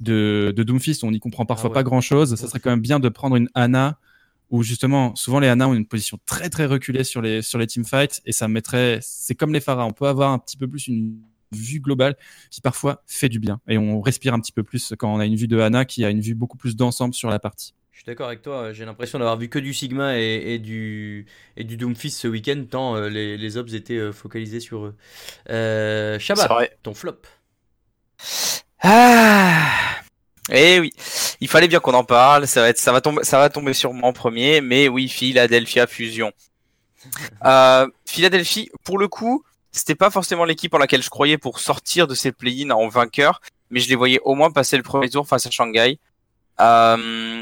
de, 0.00 0.54
de 0.56 0.62
Doomfist, 0.62 1.04
on 1.04 1.10
n'y 1.10 1.20
comprend 1.20 1.44
parfois 1.44 1.68
Ah 1.68 1.70
ouais. 1.72 1.74
pas 1.74 1.82
grand 1.82 2.00
chose. 2.00 2.34
Ça 2.36 2.48
serait 2.48 2.58
quand 2.58 2.70
même 2.70 2.80
bien 2.80 2.98
de 2.98 3.10
prendre 3.10 3.36
une 3.36 3.50
Anna 3.54 3.98
où 4.48 4.62
justement, 4.62 5.14
souvent 5.14 5.40
les 5.40 5.48
Anna 5.48 5.68
ont 5.68 5.74
une 5.74 5.86
position 5.86 6.18
très 6.24 6.48
très 6.48 6.64
reculée 6.64 7.04
sur 7.04 7.20
les 7.20 7.42
sur 7.42 7.58
les 7.58 7.66
teamfights 7.66 8.22
et 8.24 8.32
ça 8.32 8.48
mettrait, 8.48 8.98
c'est 9.02 9.34
comme 9.34 9.52
les 9.52 9.60
Pharas, 9.60 9.84
on 9.84 9.92
peut 9.92 10.06
avoir 10.06 10.30
un 10.32 10.38
petit 10.38 10.56
peu 10.56 10.66
plus 10.66 10.88
une 10.88 11.20
vue 11.54 11.80
globale 11.80 12.16
qui 12.50 12.60
parfois 12.60 13.02
fait 13.06 13.28
du 13.28 13.38
bien 13.38 13.60
et 13.68 13.78
on 13.78 14.00
respire 14.00 14.34
un 14.34 14.40
petit 14.40 14.52
peu 14.52 14.62
plus 14.62 14.94
quand 14.98 15.12
on 15.12 15.18
a 15.18 15.26
une 15.26 15.36
vue 15.36 15.48
de 15.48 15.58
Anna 15.58 15.84
qui 15.84 16.04
a 16.04 16.10
une 16.10 16.20
vue 16.20 16.34
beaucoup 16.34 16.56
plus 16.56 16.76
d'ensemble 16.76 17.14
sur 17.14 17.30
la 17.30 17.38
partie. 17.38 17.74
Je 17.92 17.98
suis 17.98 18.06
d'accord 18.06 18.26
avec 18.26 18.42
toi, 18.42 18.72
j'ai 18.72 18.84
l'impression 18.84 19.18
d'avoir 19.18 19.36
vu 19.36 19.48
que 19.48 19.58
du 19.58 19.74
Sigma 19.74 20.18
et, 20.18 20.54
et 20.54 20.58
du, 20.58 21.26
et 21.56 21.64
du 21.64 21.76
Doomfist 21.76 22.18
ce 22.18 22.26
week-end, 22.26 22.64
tant 22.68 22.96
euh, 22.96 23.08
les, 23.08 23.36
les 23.36 23.56
ops 23.58 23.74
étaient 23.74 23.98
euh, 23.98 24.12
focalisés 24.12 24.60
sur 24.60 24.86
eux. 24.86 24.94
Euh, 25.50 26.18
Shabbat, 26.18 26.78
ton 26.82 26.94
flop. 26.94 27.20
Ah. 28.80 29.68
Eh 30.50 30.80
oui, 30.80 30.92
il 31.40 31.48
fallait 31.48 31.68
bien 31.68 31.80
qu'on 31.80 31.94
en 31.94 32.04
parle. 32.04 32.46
Ça 32.46 32.62
va 32.62 32.68
être, 32.68 32.78
ça 32.78 32.92
va 32.92 33.00
tomber, 33.00 33.22
ça 33.24 33.38
va 33.38 33.48
tomber 33.48 33.72
sur 33.74 33.92
moi 33.92 34.08
en 34.08 34.12
premier. 34.12 34.60
Mais 34.60 34.88
oui, 34.88 35.08
Philadelphia 35.08 35.86
Fusion. 35.86 36.32
Euh, 37.44 37.88
Philadelphie, 38.06 38.70
pour 38.84 38.96
le 38.96 39.08
coup, 39.08 39.42
c'était 39.72 39.94
pas 39.94 40.10
forcément 40.10 40.44
l'équipe 40.44 40.72
en 40.74 40.78
laquelle 40.78 41.02
je 41.02 41.10
croyais 41.10 41.38
pour 41.38 41.58
sortir 41.58 42.06
de 42.06 42.14
ces 42.14 42.30
play-ins 42.32 42.70
en 42.70 42.88
vainqueur. 42.88 43.40
mais 43.70 43.80
je 43.80 43.88
les 43.88 43.96
voyais 43.96 44.20
au 44.24 44.34
moins 44.34 44.50
passer 44.50 44.76
le 44.76 44.82
premier 44.82 45.08
tour 45.08 45.26
face 45.26 45.46
à 45.46 45.50
Shanghai. 45.50 45.98
Euh, 46.60 47.40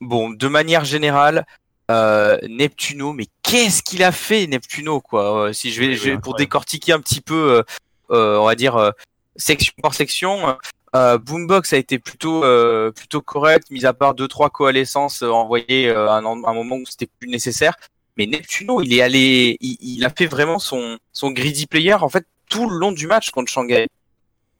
bon, 0.00 0.30
de 0.30 0.48
manière 0.48 0.84
générale, 0.84 1.46
euh, 1.90 2.36
Neptuno, 2.48 3.12
mais 3.12 3.26
qu'est-ce 3.42 3.82
qu'il 3.82 4.02
a 4.02 4.12
fait 4.12 4.46
Neptuno 4.48 5.00
quoi? 5.00 5.48
Euh, 5.48 5.52
Si 5.52 5.70
je 5.72 5.80
vais, 5.80 5.94
je 5.94 6.16
pour 6.16 6.34
décortiquer 6.34 6.92
un 6.92 7.00
petit 7.00 7.20
peu, 7.20 7.58
euh, 7.58 7.62
euh, 8.10 8.38
on 8.38 8.44
va 8.46 8.56
dire 8.56 8.76
euh, 8.76 8.90
section 9.36 9.72
par 9.80 9.94
section. 9.94 10.56
Euh, 10.96 11.16
Boombox 11.18 11.72
a 11.72 11.76
été 11.76 11.98
plutôt 11.98 12.42
euh, 12.44 12.90
plutôt 12.90 13.20
correct, 13.22 13.70
mis 13.70 13.86
à 13.86 13.92
part 13.92 14.14
deux 14.14 14.26
trois 14.26 14.50
coalescences 14.50 15.22
envoyées 15.22 15.88
euh, 15.88 16.08
à 16.08 16.14
un, 16.16 16.24
un 16.24 16.54
moment 16.54 16.76
où 16.76 16.84
c'était 16.86 17.08
plus 17.20 17.28
nécessaire. 17.28 17.74
Mais 18.18 18.26
Neptuno, 18.26 18.82
il 18.82 18.92
est 18.92 19.00
allé, 19.00 19.56
il, 19.60 19.76
il 19.80 20.04
a 20.04 20.10
fait 20.10 20.26
vraiment 20.26 20.58
son 20.58 20.98
son 21.12 21.30
greedy 21.30 21.66
player 21.66 21.94
en 21.94 22.08
fait 22.08 22.26
tout 22.48 22.68
le 22.68 22.76
long 22.76 22.92
du 22.92 23.06
match 23.06 23.30
contre 23.30 23.50
Shanghai. 23.50 23.86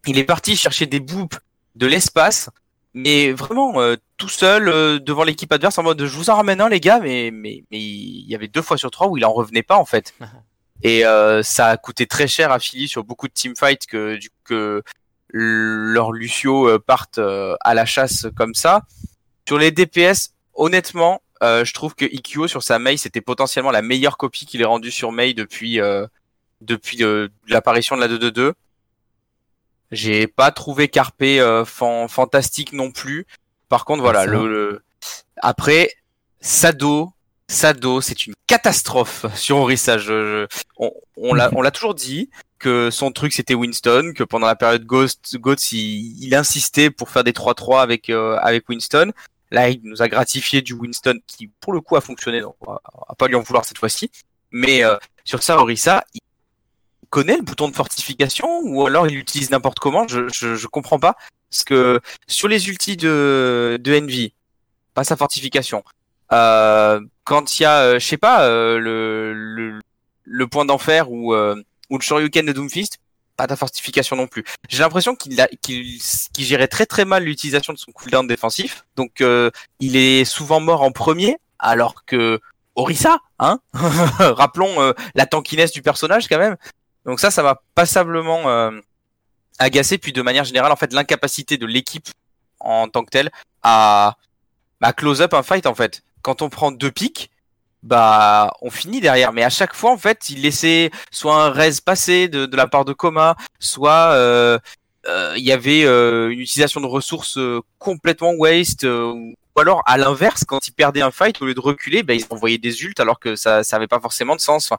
Il 0.06 0.18
est 0.18 0.24
parti 0.24 0.56
chercher 0.56 0.86
des 0.86 1.00
boops 1.00 1.38
de 1.74 1.86
l'espace, 1.86 2.50
mais 2.94 3.32
vraiment 3.32 3.80
euh, 3.80 3.96
tout 4.16 4.28
seul 4.28 4.68
euh, 4.68 4.98
devant 4.98 5.24
l'équipe 5.24 5.52
adverse 5.52 5.78
en 5.78 5.82
mode 5.82 6.06
je 6.06 6.16
vous 6.16 6.30
en 6.30 6.36
ramène 6.36 6.60
un 6.60 6.68
les 6.68 6.80
gars, 6.80 7.00
mais 7.00 7.30
mais 7.32 7.64
mais 7.70 7.80
il 7.80 8.28
y 8.28 8.34
avait 8.34 8.48
deux 8.48 8.62
fois 8.62 8.78
sur 8.78 8.90
trois 8.90 9.08
où 9.08 9.16
il 9.16 9.24
en 9.24 9.32
revenait 9.32 9.62
pas 9.62 9.76
en 9.76 9.84
fait. 9.84 10.14
Et 10.82 11.04
euh, 11.04 11.42
ça 11.42 11.68
a 11.68 11.76
coûté 11.76 12.06
très 12.06 12.28
cher 12.28 12.52
à 12.52 12.58
Philly 12.58 12.88
sur 12.88 13.04
beaucoup 13.04 13.26
de 13.26 13.32
teamfights 13.32 13.86
que 13.86 14.16
du 14.16 14.30
que 14.44 14.82
leur 15.30 16.12
Lucio 16.12 16.68
euh, 16.68 16.78
parte 16.78 17.18
euh, 17.18 17.56
à 17.60 17.74
la 17.74 17.84
chasse 17.84 18.26
comme 18.36 18.54
ça. 18.54 18.82
Sur 19.46 19.58
les 19.58 19.70
DPS, 19.70 20.34
honnêtement, 20.54 21.20
euh, 21.42 21.64
je 21.64 21.72
trouve 21.74 21.94
que 21.94 22.04
Ikyo 22.04 22.48
sur 22.48 22.62
sa 22.62 22.78
Mei 22.78 22.96
c'était 22.96 23.20
potentiellement 23.20 23.70
la 23.70 23.82
meilleure 23.82 24.16
copie 24.16 24.46
qu'il 24.46 24.60
ait 24.60 24.64
rendue 24.66 24.90
sur 24.90 25.12
Mei 25.12 25.34
depuis 25.34 25.80
euh, 25.80 26.06
depuis 26.60 27.02
euh, 27.04 27.28
l'apparition 27.48 27.96
de 27.96 28.00
la 28.00 28.08
2-2-2. 28.08 28.52
J'ai 29.90 30.26
pas 30.26 30.50
trouvé 30.50 30.88
Carpe 30.88 31.22
euh, 31.22 31.64
fan- 31.64 32.08
fantastique 32.08 32.72
non 32.72 32.90
plus. 32.90 33.26
Par 33.68 33.84
contre, 33.84 34.02
voilà, 34.02 34.24
le, 34.42 34.48
le- 34.48 34.82
après 35.38 35.90
Sado, 36.40 37.12
Sado, 37.48 38.00
c'est 38.00 38.26
une 38.26 38.34
catastrophe 38.46 39.24
sur 39.34 39.56
Orisa. 39.58 39.96
Je, 39.98 40.46
je- 40.50 40.58
on, 40.76 40.92
on 41.16 41.34
l'a, 41.34 41.48
on 41.56 41.62
l'a 41.62 41.70
toujours 41.70 41.94
dit 41.94 42.28
que 42.58 42.90
son 42.90 43.12
truc 43.12 43.32
c'était 43.32 43.54
Winston, 43.54 44.12
que 44.14 44.24
pendant 44.24 44.46
la 44.48 44.56
période 44.56 44.84
Ghost, 44.84 45.36
Ghost, 45.38 45.72
il, 45.72 46.22
il 46.22 46.34
insistait 46.34 46.90
pour 46.90 47.08
faire 47.08 47.24
des 47.24 47.32
3-3 47.32 47.80
avec 47.80 48.10
euh, 48.10 48.36
avec 48.42 48.68
Winston. 48.68 49.12
Là, 49.50 49.70
il 49.70 49.80
nous 49.82 50.02
a 50.02 50.08
gratifié 50.08 50.62
du 50.62 50.74
Winston 50.74 51.18
qui, 51.26 51.48
pour 51.60 51.72
le 51.72 51.80
coup, 51.80 51.96
a 51.96 52.00
fonctionné. 52.00 52.40
Donc, 52.40 52.56
on 52.60 52.72
va, 52.72 52.80
pas 53.16 53.28
lui 53.28 53.34
en 53.34 53.40
vouloir 53.40 53.64
cette 53.64 53.78
fois-ci. 53.78 54.10
Mais 54.50 54.84
euh, 54.84 54.96
sur 55.24 55.42
ça, 55.42 55.58
Orisa, 55.58 56.04
il 56.14 56.20
connaît 57.10 57.36
le 57.36 57.42
bouton 57.42 57.68
de 57.68 57.74
fortification 57.74 58.60
ou 58.64 58.86
alors 58.86 59.06
il 59.06 59.14
l'utilise 59.14 59.50
n'importe 59.50 59.78
comment? 59.78 60.06
Je, 60.06 60.28
je, 60.32 60.54
je 60.54 60.66
comprends 60.66 60.98
pas. 60.98 61.16
Parce 61.50 61.64
que 61.64 62.00
sur 62.26 62.48
les 62.48 62.68
ultis 62.68 62.96
de, 62.96 63.78
de 63.80 63.98
Envy, 63.98 64.34
pas 64.92 65.04
sa 65.04 65.16
fortification. 65.16 65.82
Euh, 66.32 67.00
quand 67.24 67.58
il 67.58 67.62
y 67.62 67.66
a, 67.66 67.80
euh, 67.80 67.98
je 67.98 68.06
sais 68.06 68.18
pas, 68.18 68.46
le, 68.48 69.32
le, 69.32 69.80
le 70.24 70.46
point 70.46 70.66
d'enfer 70.66 71.10
ou, 71.10 71.34
ou 71.34 71.96
le 71.96 72.02
Shoryuken 72.02 72.44
de 72.44 72.52
Doomfist, 72.52 72.98
pas 73.38 73.46
ta 73.46 73.56
fortification 73.56 74.16
non 74.16 74.26
plus. 74.26 74.44
J'ai 74.68 74.80
l'impression 74.80 75.14
qu'il 75.14 75.38
gérait 76.38 76.66
très 76.66 76.86
très 76.86 77.04
mal 77.04 77.22
l'utilisation 77.22 77.72
de 77.72 77.78
son 77.78 77.92
cooldown 77.92 78.26
défensif. 78.26 78.84
Donc 78.96 79.20
euh, 79.20 79.50
il 79.78 79.96
est 79.96 80.24
souvent 80.24 80.60
mort 80.60 80.82
en 80.82 80.90
premier, 80.90 81.36
alors 81.60 82.04
que 82.04 82.40
Orisa, 82.74 83.20
hein, 83.38 83.60
rappelons 83.72 84.82
euh, 84.82 84.92
la 85.14 85.24
tankiness 85.24 85.72
du 85.72 85.82
personnage 85.82 86.28
quand 86.28 86.38
même. 86.38 86.56
Donc 87.06 87.20
ça, 87.20 87.30
ça 87.30 87.44
m'a 87.44 87.62
passablement 87.76 88.48
euh, 88.48 88.72
agacé. 89.60 89.98
Puis 89.98 90.12
de 90.12 90.20
manière 90.20 90.44
générale, 90.44 90.72
en 90.72 90.76
fait, 90.76 90.92
l'incapacité 90.92 91.56
de 91.56 91.66
l'équipe 91.66 92.08
en 92.58 92.88
tant 92.88 93.04
que 93.04 93.10
telle 93.10 93.30
à, 93.62 94.16
à 94.82 94.92
close 94.92 95.22
up 95.22 95.32
un 95.32 95.44
fight 95.44 95.66
en 95.66 95.76
fait. 95.76 96.02
Quand 96.22 96.42
on 96.42 96.50
prend 96.50 96.72
deux 96.72 96.90
pics, 96.90 97.30
bah 97.82 98.52
on 98.62 98.70
finit 98.70 99.00
derrière. 99.00 99.32
Mais 99.32 99.42
à 99.42 99.50
chaque 99.50 99.74
fois, 99.74 99.92
en 99.92 99.98
fait, 99.98 100.30
il 100.30 100.42
laissait 100.42 100.90
soit 101.10 101.42
un 101.42 101.50
raise 101.50 101.80
passer 101.80 102.28
de, 102.28 102.56
la 102.56 102.66
part 102.66 102.84
de 102.84 102.92
Koma, 102.92 103.36
soit 103.58 104.12
euh, 104.12 104.58
euh, 105.06 105.34
il 105.36 105.44
y 105.44 105.52
avait 105.52 105.84
euh, 105.84 106.30
une 106.30 106.40
utilisation 106.40 106.80
de 106.80 106.86
ressources 106.86 107.38
complètement 107.78 108.32
waste. 108.32 108.84
ou 108.84 109.34
alors 109.56 109.82
à 109.86 109.96
l'inverse, 109.96 110.44
quand 110.44 110.66
ils 110.68 110.72
perdaient 110.72 111.02
un 111.02 111.10
fight, 111.10 111.40
au 111.42 111.46
lieu 111.46 111.54
de 111.54 111.60
reculer, 111.60 112.02
bah, 112.02 112.14
ils 112.14 112.24
envoyaient 112.30 112.58
des 112.58 112.82
ults 112.84 113.00
alors 113.00 113.18
que 113.18 113.36
ça, 113.36 113.64
ça 113.64 113.76
avait 113.76 113.88
pas 113.88 114.00
forcément 114.00 114.36
de 114.36 114.40
sens. 114.40 114.72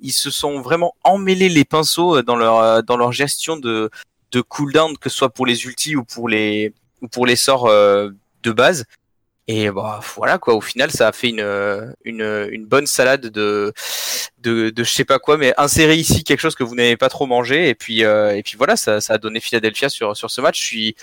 Ils 0.00 0.12
se 0.12 0.30
sont 0.30 0.60
vraiment 0.60 0.94
emmêlés 1.04 1.48
les 1.48 1.64
pinceaux 1.64 2.22
dans 2.22 2.36
leur 2.36 2.82
dans 2.82 2.96
leur 2.96 3.12
gestion 3.12 3.56
de 3.56 3.90
cooldown, 4.48 4.96
que 4.98 5.08
ce 5.08 5.16
soit 5.16 5.30
pour 5.30 5.46
les 5.46 5.64
ultis 5.66 5.96
ou 5.96 6.04
pour 6.04 6.28
les 6.28 6.72
ou 7.00 7.08
pour 7.08 7.26
les 7.26 7.36
sorts 7.36 7.68
de 7.68 8.52
base. 8.52 8.86
Et 9.46 9.70
bah 9.70 10.00
voilà 10.16 10.38
quoi. 10.38 10.54
Au 10.54 10.60
final, 10.60 10.90
ça 10.90 11.08
a 11.08 11.12
fait 11.12 11.28
une 11.28 11.40
euh, 11.40 11.92
une 12.04 12.48
une 12.50 12.64
bonne 12.64 12.86
salade 12.86 13.26
de 13.26 13.72
de 14.38 14.70
de 14.70 14.84
je 14.84 14.90
sais 14.90 15.04
pas 15.04 15.18
quoi, 15.18 15.36
mais 15.36 15.52
insérer 15.58 15.96
ici 15.96 16.24
quelque 16.24 16.40
chose 16.40 16.54
que 16.54 16.64
vous 16.64 16.74
n'avez 16.74 16.96
pas 16.96 17.10
trop 17.10 17.26
mangé. 17.26 17.68
Et 17.68 17.74
puis 17.74 18.04
euh, 18.04 18.34
et 18.34 18.42
puis 18.42 18.56
voilà, 18.56 18.76
ça 18.76 19.00
ça 19.00 19.14
a 19.14 19.18
donné 19.18 19.40
Philadelphia 19.40 19.88
sur 19.90 20.16
sur 20.16 20.30
ce 20.30 20.40
match. 20.40 20.60
Je 20.60 20.66
suis 20.66 20.96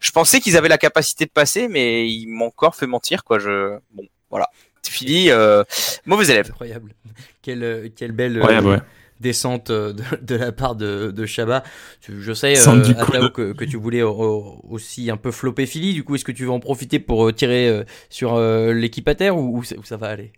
je 0.00 0.10
pensais 0.10 0.40
qu'ils 0.40 0.56
avaient 0.56 0.68
la 0.68 0.78
capacité 0.78 1.26
de 1.26 1.30
passer, 1.30 1.68
mais 1.68 2.08
ils 2.08 2.26
m'ont 2.26 2.46
encore 2.46 2.74
fait 2.74 2.86
mentir 2.88 3.22
quoi. 3.22 3.38
Je 3.38 3.78
bon 3.92 4.06
voilà. 4.30 4.50
Philly, 4.90 5.30
euh, 5.30 5.64
mauvais 6.04 6.30
élève. 6.30 6.48
Incroyable. 6.50 6.94
Quelle, 7.42 7.62
euh, 7.62 7.88
quelle 7.94 8.12
belle 8.12 8.36
euh, 8.36 8.40
Incroyable, 8.40 8.66
ouais. 8.68 8.80
Descente 9.20 9.70
euh, 9.70 9.92
de, 9.92 10.02
de 10.22 10.34
la 10.36 10.52
part 10.52 10.76
de, 10.76 11.10
de 11.10 11.26
Je 11.26 12.32
sais, 12.32 12.54
euh, 12.56 13.28
que, 13.30 13.52
que 13.52 13.64
tu 13.64 13.76
voulais 13.76 14.02
aussi 14.02 15.10
un 15.10 15.16
peu 15.16 15.30
flopper 15.30 15.66
Philly. 15.66 15.94
Du 15.94 16.04
coup, 16.04 16.14
est-ce 16.14 16.24
que 16.24 16.32
tu 16.32 16.44
veux 16.44 16.50
en 16.50 16.60
profiter 16.60 16.98
pour 16.98 17.26
euh, 17.28 17.32
tirer 17.32 17.84
sur 18.10 18.38
l'équipe 18.38 19.06
à 19.08 19.14
terre 19.14 19.36
ou, 19.36 19.58
ou 19.58 19.64
ça- 19.64 19.76
ou 19.76 19.84
ça 19.84 19.96
va 19.96 20.08
aller? 20.08 20.32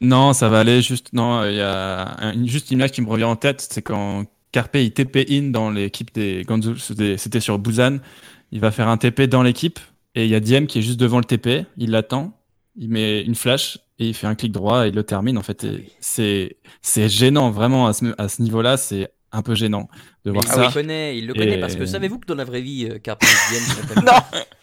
Non, 0.00 0.32
ça 0.32 0.48
va 0.48 0.60
aller. 0.60 0.82
Juste, 0.82 1.12
non, 1.12 1.44
il 1.48 1.54
y 1.56 1.60
a 1.60 2.16
un- 2.20 2.46
juste 2.46 2.70
une 2.70 2.78
image 2.78 2.90
qui 2.92 3.02
me 3.02 3.08
revient 3.08 3.24
en 3.24 3.36
tête, 3.36 3.66
c'est 3.70 3.82
quand 3.82 4.24
Carpe 4.50 4.76
il 4.76 4.92
TP 4.92 5.26
in 5.30 5.50
dans 5.50 5.70
l'équipe 5.70 6.12
des 6.12 6.44
c'était 6.78 7.16
c'était 7.16 7.40
sur 7.40 7.58
Busan. 7.58 7.98
Il 8.50 8.60
va 8.60 8.70
faire 8.70 8.88
un 8.88 8.98
TP 8.98 9.22
dans 9.22 9.42
l'équipe 9.42 9.78
et 10.14 10.24
il 10.24 10.30
y 10.30 10.34
a 10.34 10.40
Diem 10.40 10.66
qui 10.66 10.80
est 10.80 10.82
juste 10.82 11.00
devant 11.00 11.18
le 11.18 11.24
TP. 11.24 11.64
Il 11.78 11.90
l'attend, 11.92 12.38
il 12.76 12.90
met 12.90 13.22
une 13.22 13.34
flash 13.34 13.78
et 14.02 14.08
il 14.08 14.14
fait 14.14 14.26
un 14.26 14.34
clic 14.34 14.52
droit 14.52 14.84
et 14.86 14.88
il 14.90 14.94
le 14.94 15.02
termine. 15.04 15.38
En 15.38 15.42
fait, 15.42 15.64
Et 15.64 15.90
c'est 16.00 16.56
c'est 16.80 17.08
gênant 17.08 17.50
vraiment 17.50 17.86
à 17.86 17.92
ce, 17.92 18.14
à 18.18 18.28
ce 18.28 18.42
niveau-là. 18.42 18.76
C'est 18.76 19.12
un 19.34 19.42
peu 19.42 19.54
gênant 19.54 19.88
de 20.24 20.30
voir 20.30 20.44
il 20.44 20.50
ça. 20.50 20.66
le 20.66 20.72
connaît, 20.72 21.16
il 21.18 21.26
le 21.26 21.32
connaît 21.34 21.56
Et- 21.56 21.60
parce 21.60 21.74
que 21.76 21.86
savez-vous 21.86 22.18
que 22.18 22.26
dans 22.26 22.34
la 22.34 22.44
vraie 22.44 22.60
vie, 22.60 22.86
euh, 22.90 22.98
Carpe 22.98 23.22
Diem 23.50 24.04
Non, 24.04 24.12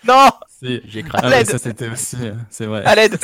non, 0.07 0.29
J'ai 0.61 1.03
Ah 1.05 1.07
craqué. 1.09 1.29
l'aide. 1.29 1.47
ça 1.47 1.57
c'était 1.57 1.89
aussi, 1.89 2.17
euh, 2.21 2.33
c'est 2.51 2.65
vrai. 2.67 2.83
à 2.85 2.93
l'aide. 2.95 3.17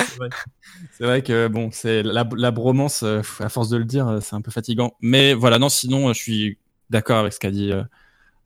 C'est 0.98 1.04
vrai. 1.06 1.22
Que 1.22 1.48
bon, 1.48 1.70
c'est 1.72 2.02
la, 2.04 2.28
la 2.36 2.52
bromance, 2.52 3.04
euh, 3.04 3.22
à 3.40 3.50
force 3.50 3.70
de 3.70 3.78
le 3.78 3.86
dire, 3.86 4.08
euh, 4.08 4.20
c'est 4.22 4.36
un 4.36 4.42
peu 4.42 4.52
fatigant. 4.52 4.94
Mais 5.02 5.34
voilà, 5.34 5.60
non, 5.60 5.70
sinon, 5.70 6.12
je 6.14 6.20
suis 6.20 6.58
d'accord 6.90 7.20
avec 7.20 7.34
ce 7.34 7.40
qu'a 7.40 7.52
dit, 7.52 7.72
euh, 7.72 7.84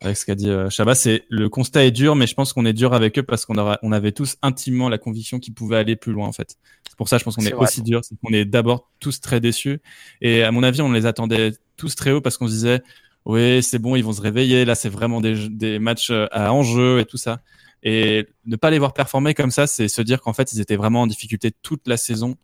avec 0.02 0.18
ce 0.18 0.26
qu'a 0.26 0.36
dit 0.36 0.50
euh, 0.50 0.70
Chabat. 0.70 0.96
C'est 0.96 1.24
le 1.30 1.50
constat 1.50 1.86
est 1.86 1.92
dur, 1.92 2.16
mais 2.16 2.28
je 2.28 2.34
pense 2.34 2.54
qu'on 2.54 2.66
est 2.66 2.74
dur 2.74 2.94
avec 2.94 3.20
eux 3.20 3.24
parce 3.24 3.46
qu'on 3.46 3.56
on 3.82 3.92
avait 3.92 4.12
tous 4.12 4.38
intimement 4.42 4.90
la 4.90 4.98
conviction 4.98 5.40
qu'ils 5.40 5.54
pouvaient 5.54 5.78
aller 5.78 5.96
plus 5.96 6.14
loin 6.14 6.28
en 6.28 6.32
fait. 6.32 6.58
C'est 6.88 6.98
pour 6.98 7.10
ça, 7.10 7.18
je 7.18 7.24
pense 7.24 7.36
qu'on 7.36 7.46
est, 7.46 7.54
aussi 7.54 7.82
dur, 7.82 8.02
c'est 8.04 8.16
qu'on 8.24 8.34
est 8.34 8.46
d'abord 8.46 8.90
tous 9.00 9.20
très 9.20 9.40
déçus. 9.40 9.82
Et 10.22 10.44
à 10.44 10.52
mon 10.52 10.64
avis, 10.64 10.82
on 10.82 10.92
les 10.92 11.06
attendait 11.06 11.54
tous 11.78 11.96
très 11.96 12.12
haut 12.12 12.22
parce 12.22 12.38
qu'on 12.38 12.48
se 12.48 12.54
disait, 12.54 12.82
oui, 13.26 13.62
c'est 13.62 13.80
bon, 13.80 13.96
ils 13.96 14.04
vont 14.04 14.14
se 14.14 14.22
réveiller. 14.22 14.66
Là, 14.66 14.76
c'est 14.76 14.90
vraiment 14.90 15.22
des, 15.22 15.50
des 15.50 15.80
matchs 15.80 16.12
euh, 16.12 16.28
à 16.32 16.54
enjeu 16.54 17.00
et 17.00 17.06
tout 17.06 17.18
ça. 17.18 17.42
Et 17.84 18.28
ne 18.46 18.56
pas 18.56 18.72
les 18.72 18.80
voir 18.80 18.94
performer 18.94 19.34
comme 19.34 19.52
ça, 19.52 19.68
c'est 19.68 19.88
se 19.88 20.02
dire 20.02 20.22
qu'en 20.22 20.34
fait, 20.34 20.52
ils 20.52 20.60
étaient 20.60 20.76
vraiment 20.76 21.04
en 21.04 21.08
difficulté 21.08 21.52
toute 21.62 21.88
la 21.88 21.98
saison. 21.98 22.36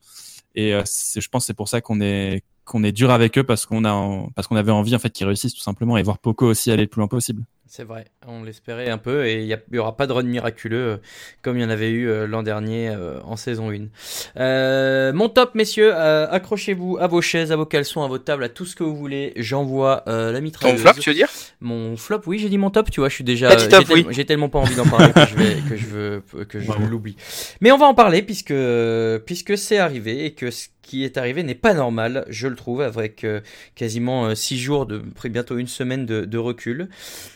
Et 0.56 0.74
euh, 0.74 0.84
je 0.86 1.28
pense 1.28 1.45
c'est 1.45 1.53
pour 1.53 1.68
ça 1.68 1.82
qu'on 1.82 1.99
est 2.01 2.43
qu'on 2.66 2.84
est 2.84 2.91
dur 2.91 3.11
avec 3.11 3.38
eux 3.38 3.43
parce 3.43 3.66
qu'on 3.66 3.86
a 3.86 4.28
parce 4.36 4.47
qu'on 4.47 4.55
avait 4.55 4.72
envie 4.72 4.95
en 4.95 4.99
fait 4.99 5.11
qu'ils 5.11 5.28
réussissent 5.28 5.53
tout 5.53 5.61
simplement 5.61 5.97
et 5.97 6.03
voir 6.03 6.18
Poco 6.18 6.45
aussi 6.45 6.72
aller 6.72 6.84
le 6.84 6.89
plus 6.89 6.99
loin 6.99 7.07
possible. 7.07 7.43
C'est 7.68 7.84
vrai, 7.84 8.05
on 8.28 8.43
l'espérait 8.43 8.89
un 8.91 8.99
peu 8.99 9.26
et 9.26 9.43
il 9.43 9.59
n'y 9.72 9.80
aura 9.80 9.97
pas 9.97 10.05
de 10.05 10.13
run 10.13 10.22
miraculeux 10.24 10.78
euh, 10.78 10.97
comme 11.41 11.57
il 11.57 11.63
y 11.63 11.66
en 11.66 11.70
avait 11.72 11.89
eu 11.89 12.07
euh, 12.07 12.28
l'an 12.28 12.43
dernier 12.43 12.89
euh, 12.89 13.20
en 13.24 13.36
saison 13.38 13.72
1. 13.72 13.88
Euh, 14.38 15.11
mon 15.13 15.30
top, 15.30 15.55
messieurs, 15.55 15.91
euh, 15.95 16.28
accrochez-vous 16.30 16.97
à 16.99 17.07
vos 17.07 17.22
chaises, 17.22 17.51
à 17.51 17.55
vos 17.55 17.66
caleçons, 17.66 18.03
à 18.03 18.07
vos 18.07 18.20
tables, 18.20 18.43
à 18.43 18.49
tout 18.49 18.66
ce 18.66 18.76
que 18.76 18.84
vous 18.84 18.95
voulez. 18.95 19.34
J'envoie 19.38 20.03
euh, 20.07 20.32
la 20.32 20.38
Ton 20.38 20.43
mitrailleuse. 20.43 20.82
flop, 20.82 20.93
tu 20.99 21.09
veux 21.09 21.16
dire? 21.16 21.28
Mon 21.59 21.97
flop, 21.97 22.22
oui, 22.28 22.38
j'ai 22.38 22.49
dit 22.49 22.59
mon 22.59 22.70
top, 22.70 22.91
tu 22.91 22.99
vois, 22.99 23.09
je 23.09 23.16
suis 23.16 23.24
déjà. 23.24 23.57
J'ai, 23.57 23.68
tel- 23.68 23.84
oui. 23.89 24.05
j'ai 24.11 24.26
tellement 24.26 24.49
pas 24.49 24.59
envie 24.59 24.76
d'en 24.76 24.86
parler 24.86 25.11
que 25.11 25.26
je 25.26 25.36
vais, 25.36 25.55
que 25.68 25.76
je 25.76 25.86
veux, 25.88 26.24
que 26.47 26.59
je 26.59 26.72
l'oublie. 26.88 27.16
Mais 27.61 27.72
on 27.72 27.78
va 27.80 27.88
en 27.88 27.95
parler 27.95 28.22
puisque, 28.22 28.53
puisque 29.26 29.57
c'est 29.57 29.80
arrivé 29.80 30.26
et 30.26 30.34
que 30.36 30.51
ce 30.51 30.68
qui 30.84 31.03
est 31.03 31.18
arrivé 31.18 31.41
n'est 31.41 31.55
pas 31.55 31.74
normal, 31.74 32.26
je 32.30 32.47
le 32.47 32.55
trouve, 32.55 32.82
avec 32.82 33.24
euh, 33.24 33.41
quasiment 33.74 34.36
6 34.36 34.59
jours 34.59 34.86
de, 34.86 35.01
bientôt 35.26 35.57
une 35.57 35.66
semaine 35.66 36.05
de, 36.05 36.26
de 36.26 36.38
recul. 36.38 36.89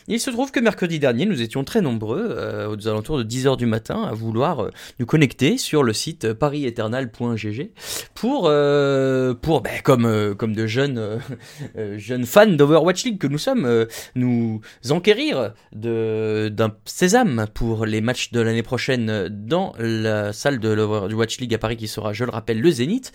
Il 0.06 0.19
il 0.20 0.22
se 0.22 0.28
trouve 0.28 0.50
que 0.52 0.60
mercredi 0.60 0.98
dernier, 0.98 1.24
nous 1.24 1.40
étions 1.40 1.64
très 1.64 1.80
nombreux, 1.80 2.28
euh, 2.36 2.68
aux 2.68 2.88
alentours 2.88 3.16
de 3.16 3.24
10h 3.24 3.56
du 3.56 3.64
matin, 3.64 4.02
à 4.02 4.12
vouloir 4.12 4.64
euh, 4.64 4.70
nous 4.98 5.06
connecter 5.06 5.56
sur 5.56 5.82
le 5.82 5.94
site 5.94 6.34
pariseternal.gg 6.34 7.70
pour, 8.14 8.44
euh, 8.44 9.32
pour 9.32 9.62
ben, 9.62 9.80
comme, 9.82 10.04
euh, 10.04 10.34
comme 10.34 10.54
de 10.54 10.66
jeunes, 10.66 10.98
euh, 10.98 11.16
euh, 11.78 11.96
jeunes 11.96 12.26
fans 12.26 12.46
d'Overwatch 12.46 13.02
League 13.04 13.18
que 13.18 13.28
nous 13.28 13.38
sommes, 13.38 13.64
euh, 13.64 13.86
nous 14.14 14.60
enquérir 14.90 15.54
d'un 15.72 16.74
sésame 16.84 17.46
pour 17.54 17.86
les 17.86 18.02
matchs 18.02 18.30
de 18.30 18.42
l'année 18.42 18.62
prochaine 18.62 19.28
dans 19.30 19.72
la 19.78 20.34
salle 20.34 20.60
de 20.60 20.68
l'Overwatch 20.68 21.40
League 21.40 21.54
à 21.54 21.58
Paris 21.58 21.78
qui 21.78 21.88
sera, 21.88 22.12
je 22.12 22.24
le 22.24 22.30
rappelle, 22.30 22.60
le 22.60 22.70
Zénith. 22.70 23.10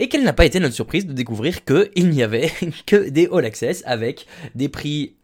Et 0.00 0.08
quelle 0.08 0.22
n'a 0.22 0.32
pas 0.32 0.46
été 0.46 0.60
notre 0.60 0.76
surprise 0.76 1.06
de 1.06 1.12
découvrir 1.12 1.64
qu'il 1.64 2.08
n'y 2.08 2.22
avait 2.22 2.52
que 2.86 3.10
des 3.10 3.28
All 3.32 3.44
Access 3.44 3.82
avec 3.84 4.26
des 4.54 4.68
prix, 4.68 5.16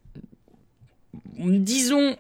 disons, 1.39 2.17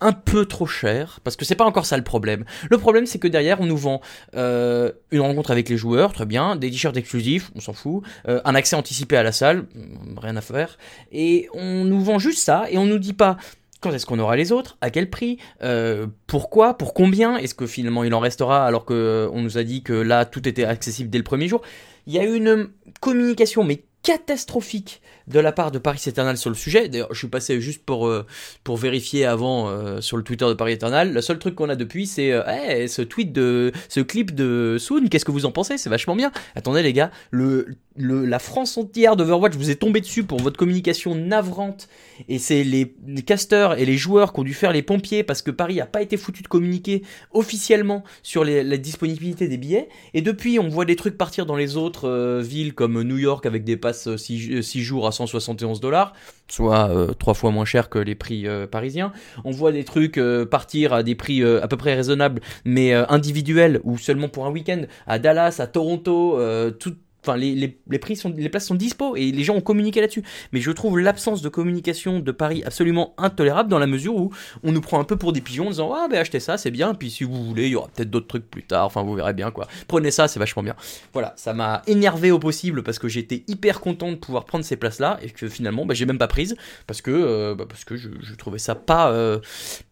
un 0.00 0.12
peu 0.12 0.46
trop 0.46 0.66
chers, 0.66 1.20
parce 1.24 1.36
que 1.36 1.44
c'est 1.44 1.54
pas 1.54 1.64
encore 1.64 1.86
ça 1.86 1.96
le 1.96 2.04
problème. 2.04 2.44
Le 2.70 2.78
problème, 2.78 3.06
c'est 3.06 3.18
que 3.18 3.28
derrière, 3.28 3.60
on 3.60 3.66
nous 3.66 3.76
vend 3.76 4.00
euh, 4.36 4.92
une 5.10 5.20
rencontre 5.20 5.50
avec 5.50 5.68
les 5.68 5.76
joueurs, 5.76 6.12
très 6.12 6.26
bien, 6.26 6.56
des 6.56 6.70
t-shirts 6.70 6.96
exclusifs, 6.96 7.50
on 7.54 7.60
s'en 7.60 7.72
fout, 7.72 8.02
euh, 8.28 8.40
un 8.44 8.54
accès 8.54 8.76
anticipé 8.76 9.16
à 9.16 9.22
la 9.22 9.32
salle, 9.32 9.66
mm, 9.74 10.18
rien 10.18 10.36
à 10.36 10.40
faire, 10.40 10.78
et 11.12 11.48
on 11.52 11.84
nous 11.84 12.00
vend 12.00 12.18
juste 12.18 12.38
ça, 12.38 12.66
et 12.70 12.78
on 12.78 12.86
nous 12.86 12.98
dit 12.98 13.12
pas 13.12 13.36
quand 13.80 13.92
est-ce 13.92 14.06
qu'on 14.06 14.18
aura 14.18 14.36
les 14.36 14.52
autres, 14.52 14.76
à 14.80 14.90
quel 14.90 15.08
prix, 15.08 15.38
euh, 15.62 16.06
pourquoi, 16.26 16.76
pour 16.76 16.94
combien, 16.94 17.36
est-ce 17.36 17.54
que 17.54 17.66
finalement 17.66 18.04
il 18.04 18.12
en 18.14 18.20
restera 18.20 18.66
alors 18.66 18.84
que 18.84 18.94
euh, 18.94 19.30
on 19.32 19.42
nous 19.42 19.58
a 19.58 19.62
dit 19.62 19.82
que 19.82 19.92
là 19.92 20.24
tout 20.24 20.48
était 20.48 20.64
accessible 20.64 21.10
dès 21.10 21.18
le 21.18 21.24
premier 21.24 21.48
jour. 21.48 21.62
Il 22.06 22.14
y 22.14 22.18
a 22.18 22.24
une 22.24 22.68
communication 23.00 23.64
mais 23.64 23.84
catastrophique 24.02 25.02
de 25.26 25.40
la 25.40 25.52
part 25.52 25.70
de 25.70 25.78
Paris 25.78 26.00
Eternal 26.06 26.38
sur 26.38 26.48
le 26.48 26.56
sujet. 26.56 26.88
D'ailleurs, 26.88 27.08
je 27.12 27.18
suis 27.18 27.28
passé 27.28 27.60
juste 27.60 27.84
pour, 27.84 28.06
euh, 28.06 28.24
pour 28.64 28.78
vérifier 28.78 29.26
avant 29.26 29.68
euh, 29.68 30.00
sur 30.00 30.16
le 30.16 30.22
Twitter 30.22 30.46
de 30.46 30.54
Paris 30.54 30.72
Eternal. 30.72 31.12
Le 31.12 31.20
seul 31.20 31.38
truc 31.38 31.54
qu'on 31.54 31.68
a 31.68 31.76
depuis, 31.76 32.06
c'est 32.06 32.32
euh, 32.32 32.86
ce 32.86 33.02
tweet 33.02 33.32
de 33.32 33.72
ce 33.88 34.00
clip 34.00 34.34
de 34.34 34.76
Soon. 34.78 35.08
Qu'est-ce 35.08 35.24
que 35.26 35.30
vous 35.30 35.44
en 35.44 35.52
pensez? 35.52 35.76
C'est 35.76 35.90
vachement 35.90 36.16
bien. 36.16 36.32
Attendez 36.54 36.82
les 36.82 36.94
gars, 36.94 37.10
le, 37.30 37.76
le 37.96 38.24
la 38.24 38.38
France 38.38 38.78
entière 38.78 39.16
d'Overwatch 39.16 39.54
vous 39.54 39.70
est 39.70 39.74
tombé 39.76 40.00
dessus 40.00 40.24
pour 40.24 40.40
votre 40.40 40.56
communication 40.56 41.14
navrante. 41.14 41.88
Et 42.28 42.38
c'est 42.38 42.64
les, 42.64 42.94
les 43.06 43.22
casteurs 43.22 43.78
et 43.78 43.84
les 43.84 43.96
joueurs 43.98 44.32
qui 44.32 44.40
ont 44.40 44.44
dû 44.44 44.54
faire 44.54 44.72
les 44.72 44.82
pompiers 44.82 45.22
parce 45.22 45.42
que 45.42 45.50
Paris 45.50 45.80
a 45.80 45.86
pas 45.86 46.00
été 46.00 46.16
foutu 46.16 46.42
de 46.42 46.48
communiquer 46.48 47.02
officiellement 47.32 48.04
sur 48.22 48.44
la 48.44 48.76
disponibilité 48.78 49.48
des 49.48 49.58
billets. 49.58 49.88
Et 50.14 50.22
depuis, 50.22 50.58
on 50.58 50.68
voit 50.68 50.84
des 50.86 50.96
trucs 50.96 51.18
partir 51.18 51.44
dans 51.44 51.56
les 51.56 51.76
autres 51.76 52.40
villes 52.40 52.72
comme 52.74 53.02
New 53.02 53.18
York 53.18 53.44
avec 53.44 53.64
des 53.64 53.76
passes 53.88 54.16
6 54.16 54.82
jours 54.82 55.06
à 55.06 55.12
171 55.12 55.80
dollars, 55.80 56.12
soit 56.48 56.90
euh, 56.90 57.14
trois 57.14 57.34
fois 57.34 57.50
moins 57.50 57.64
cher 57.64 57.88
que 57.88 57.98
les 57.98 58.14
prix 58.14 58.46
euh, 58.46 58.66
parisiens. 58.66 59.12
On 59.44 59.50
voit 59.50 59.72
des 59.72 59.84
trucs 59.84 60.18
euh, 60.18 60.44
partir 60.44 60.92
à 60.92 61.02
des 61.02 61.14
prix 61.14 61.42
euh, 61.42 61.62
à 61.62 61.68
peu 61.68 61.76
près 61.76 61.94
raisonnables, 61.94 62.40
mais 62.64 62.92
euh, 62.92 63.04
individuels 63.08 63.80
ou 63.84 63.96
seulement 63.96 64.28
pour 64.28 64.44
un 64.46 64.50
week-end 64.50 64.82
à 65.06 65.18
Dallas, 65.18 65.56
à 65.58 65.66
Toronto, 65.66 66.38
euh, 66.38 66.70
tout. 66.70 66.94
Enfin, 67.28 67.38
les, 67.38 67.54
les, 67.54 67.98
places 67.98 68.66
sont 68.66 68.74
dispo 68.74 69.16
et 69.16 69.30
les 69.30 69.44
gens 69.44 69.54
ont 69.54 69.60
communiqué 69.60 70.00
là-dessus. 70.00 70.22
Mais 70.52 70.60
je 70.60 70.70
trouve 70.70 70.98
l'absence 70.98 71.42
de 71.42 71.48
communication 71.48 72.20
de 72.20 72.32
Paris 72.32 72.62
absolument 72.64 73.14
intolérable 73.18 73.68
dans 73.68 73.78
la 73.78 73.86
mesure 73.86 74.16
où 74.16 74.32
on 74.62 74.72
nous 74.72 74.80
prend 74.80 74.98
un 74.98 75.04
peu 75.04 75.16
pour 75.16 75.32
des 75.32 75.40
pigeons 75.40 75.66
en 75.66 75.70
disant 75.70 75.92
ah 75.94 76.08
ben 76.08 76.18
achetez 76.18 76.40
ça 76.40 76.56
c'est 76.56 76.70
bien. 76.70 76.94
Puis 76.94 77.10
si 77.10 77.24
vous 77.24 77.44
voulez 77.44 77.66
il 77.66 77.72
y 77.72 77.76
aura 77.76 77.88
peut-être 77.88 78.10
d'autres 78.10 78.26
trucs 78.26 78.50
plus 78.50 78.62
tard. 78.62 78.86
Enfin 78.86 79.02
vous 79.02 79.14
verrez 79.14 79.34
bien 79.34 79.50
quoi. 79.50 79.66
Prenez 79.86 80.10
ça 80.10 80.28
c'est 80.28 80.38
vachement 80.38 80.62
bien. 80.62 80.74
Voilà 81.12 81.34
ça 81.36 81.52
m'a 81.52 81.82
énervé 81.86 82.30
au 82.30 82.38
possible 82.38 82.82
parce 82.82 82.98
que 82.98 83.08
j'étais 83.08 83.44
hyper 83.48 83.80
content 83.80 84.10
de 84.10 84.16
pouvoir 84.16 84.44
prendre 84.44 84.64
ces 84.64 84.76
places 84.76 85.00
là 85.00 85.18
et 85.22 85.30
que 85.30 85.48
finalement 85.48 85.84
bah, 85.84 85.94
j'ai 85.94 86.06
même 86.06 86.18
pas 86.18 86.28
prise 86.28 86.56
parce 86.86 87.02
que 87.02 87.10
euh, 87.10 87.54
bah, 87.54 87.64
parce 87.68 87.84
que 87.84 87.96
je, 87.96 88.08
trouvais 88.36 88.58
ça 88.58 88.74
pas 88.74 89.10
euh, 89.10 89.38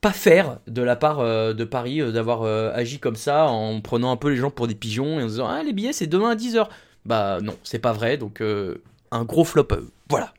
pas 0.01 0.13
faire 0.13 0.59
de 0.67 0.83
la 0.83 0.97
part 0.97 1.21
euh, 1.21 1.53
de 1.53 1.65
Paris 1.65 2.01
d'avoir 2.13 2.45
agi 2.75 2.99
comme 2.99 3.17
ça 3.17 3.47
en 3.47 3.81
prenant 3.81 4.11
un 4.11 4.17
peu 4.17 4.31
les 4.31 4.37
gens 4.37 4.51
pour 4.51 4.67
des 4.69 4.75
pigeons 4.75 5.21
et 5.21 5.23
en 5.23 5.27
disant 5.27 5.49
ah 5.49 5.63
les 5.63 5.73
billets 5.73 5.93
c'est 5.93 6.07
demain 6.07 6.31
à 6.31 6.35
10h 6.35 6.69
bah 7.07 7.39
non 7.43 7.57
c'est 7.65 7.79
pas 7.79 7.93
vrai 7.93 8.17
donc 8.19 8.41
euh, 8.41 8.83
un 9.11 9.25
gros 9.25 9.45
flop 9.45 9.69
euh, 9.73 9.89
voilà 10.11 10.35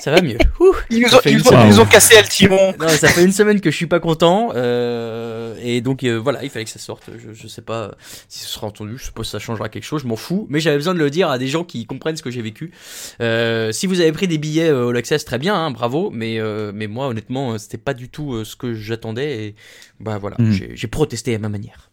ça 0.02 0.12
va 0.12 0.22
mieux 0.22 0.38
Ouh. 0.60 0.74
Ils 0.92 1.02
nous 1.02 1.16
ont, 1.16 1.20
fait 1.20 1.32
ils 1.32 1.34
une 1.34 1.40
nous 1.40 1.48
ont- 1.48 1.50
semaine. 1.50 1.66
ils 1.68 1.70
nous 1.72 1.80
ont 1.80 1.86
cassé 1.86 2.16
El 2.16 2.30
Timon. 2.30 2.74
Non, 2.80 2.88
ça 2.90 3.08
fait 3.08 3.24
une 3.24 3.32
semaine 3.32 3.60
que 3.60 3.72
je 3.72 3.76
suis 3.76 3.88
pas 3.88 4.00
content 4.00 4.52
euh, 4.56 5.56
et 5.62 5.82
donc 5.82 6.04
euh, 6.04 6.16
voilà, 6.18 6.44
il 6.44 6.50
fallait 6.52 6.64
que 6.66 6.70
ça 6.72 6.78
sorte. 6.80 7.10
Je, 7.18 7.34
je 7.34 7.48
sais 7.48 7.64
pas 7.64 7.96
si 8.30 8.40
ce 8.40 8.48
sera 8.48 8.68
entendu, 8.68 8.98
je 9.00 9.06
suppose 9.06 9.26
que 9.26 9.32
ça 9.32 9.40
changera 9.40 9.68
quelque 9.68 9.84
chose, 9.84 10.04
je 10.04 10.08
m'en 10.08 10.16
fous. 10.16 10.46
Mais 10.50 10.60
j'avais 10.60 10.78
besoin 10.78 10.94
de 10.94 11.00
le 11.00 11.10
dire 11.10 11.30
à 11.30 11.40
des 11.40 11.48
gens 11.48 11.64
qui 11.64 11.86
comprennent 11.88 12.16
ce 12.18 12.24
que 12.24 12.30
j'ai 12.32 12.44
vécu. 12.44 12.72
Euh, 13.20 13.72
si 13.72 13.88
vous 13.88 14.00
avez 14.00 14.12
pris 14.12 14.28
des 14.28 14.38
billets 14.38 14.70
euh, 14.70 14.86
au 14.86 14.96
Access, 14.96 15.26
très 15.26 15.40
bien, 15.40 15.56
hein, 15.56 15.72
bravo. 15.72 16.12
Mais 16.12 16.40
euh, 16.40 16.72
mais 16.74 16.86
moi, 16.88 17.08
honnêtement, 17.08 17.58
c'était 17.58 17.80
pas 17.80 17.96
du 17.96 18.08
tout 18.10 18.34
euh, 18.36 18.46
ce 18.46 18.56
que 18.56 18.76
j'attendais 18.76 19.46
et 19.48 19.56
bah 20.00 20.20
voilà, 20.20 20.38
j'ai 20.52 20.72
j'ai 20.76 20.88
protesté 20.88 21.34
à 21.34 21.40
ma 21.40 21.50
manière. 21.50 21.90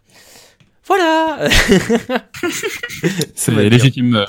Voilà. 0.97 1.49
C'est 3.35 3.53
bien. 3.53 3.69
légitime. 3.69 4.15
euh, 4.17 4.25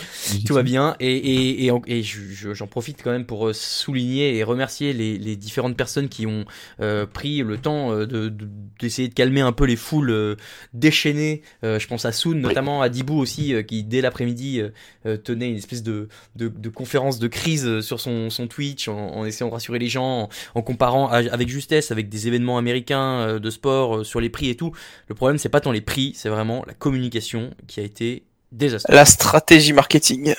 Tout 0.45 0.53
va 0.53 0.63
bien 0.63 0.95
et, 0.99 1.11
et, 1.15 1.65
et, 1.65 1.71
en- 1.71 1.81
et 1.87 2.03
je- 2.03 2.21
je- 2.31 2.53
j'en 2.53 2.67
profite 2.67 3.01
quand 3.03 3.11
même 3.11 3.25
pour 3.25 3.47
euh, 3.47 3.53
souligner 3.53 4.37
et 4.37 4.43
remercier 4.43 4.93
les, 4.93 5.17
les 5.17 5.35
différentes 5.35 5.75
personnes 5.75 6.09
qui 6.09 6.25
ont 6.25 6.45
euh, 6.79 7.05
pris 7.05 7.39
le 7.43 7.57
temps 7.57 7.91
euh, 7.91 8.05
de- 8.05 8.29
de- 8.29 8.47
d'essayer 8.79 9.07
de, 9.09 9.13
calmer 9.13 9.41
un 9.41 9.51
peu 9.51 9.65
les 9.65 9.75
foules 9.75 10.09
euh, 10.11 10.35
déchaînées. 10.73 11.41
Euh, 11.63 11.79
je 11.79 11.87
pense 11.87 12.05
à 12.05 12.11
Soon, 12.11 12.35
notamment 12.35 12.81
à 12.81 12.89
Dibou 12.89 13.17
aussi, 13.19 13.53
euh, 13.53 13.61
qui 13.63 13.83
dès 13.83 14.01
l'après-midi 14.01 14.61
euh, 14.61 14.69
euh, 15.05 15.17
tenait 15.17 15.49
une 15.49 15.57
espèce 15.57 15.83
de, 15.83 16.07
de, 16.35 16.47
de 16.47 16.69
conférence 16.69 17.19
de 17.19 17.27
crise 17.27 17.65
euh, 17.65 17.81
sur 17.81 17.99
son, 17.99 18.29
son 18.29 18.47
Twitch 18.47 18.87
en, 18.87 18.97
en 19.15 19.25
essayant 19.25 19.47
de 19.49 19.53
rassurer 19.53 19.79
les 19.79 19.87
gens, 19.89 20.23
en, 20.23 20.29
en 20.55 20.61
comparant 20.61 21.07
à- 21.09 21.17
avec 21.31 21.49
justesse 21.49 21.91
avec 21.91 22.09
des 22.09 22.27
événements 22.27 22.57
américains 22.57 23.19
euh, 23.19 23.39
de 23.39 23.49
sport 23.49 23.97
euh, 23.97 24.03
sur 24.03 24.19
les 24.21 24.29
prix 24.29 24.49
et 24.49 24.55
tout. 24.55 24.71
Le 25.07 25.15
problème 25.15 25.37
c'est 25.37 25.49
pas 25.49 25.59
tant 25.61 25.71
les 25.71 25.81
prix, 25.81 26.13
c'est 26.15 26.29
vraiment 26.29 26.52
la 26.67 26.73
communication 26.73 27.51
qui 27.67 27.79
a 27.79 27.83
été 27.83 28.23
désastreuse. 28.51 28.95
La 28.95 29.05
stratégie 29.05 29.73
marketing. 29.73 30.35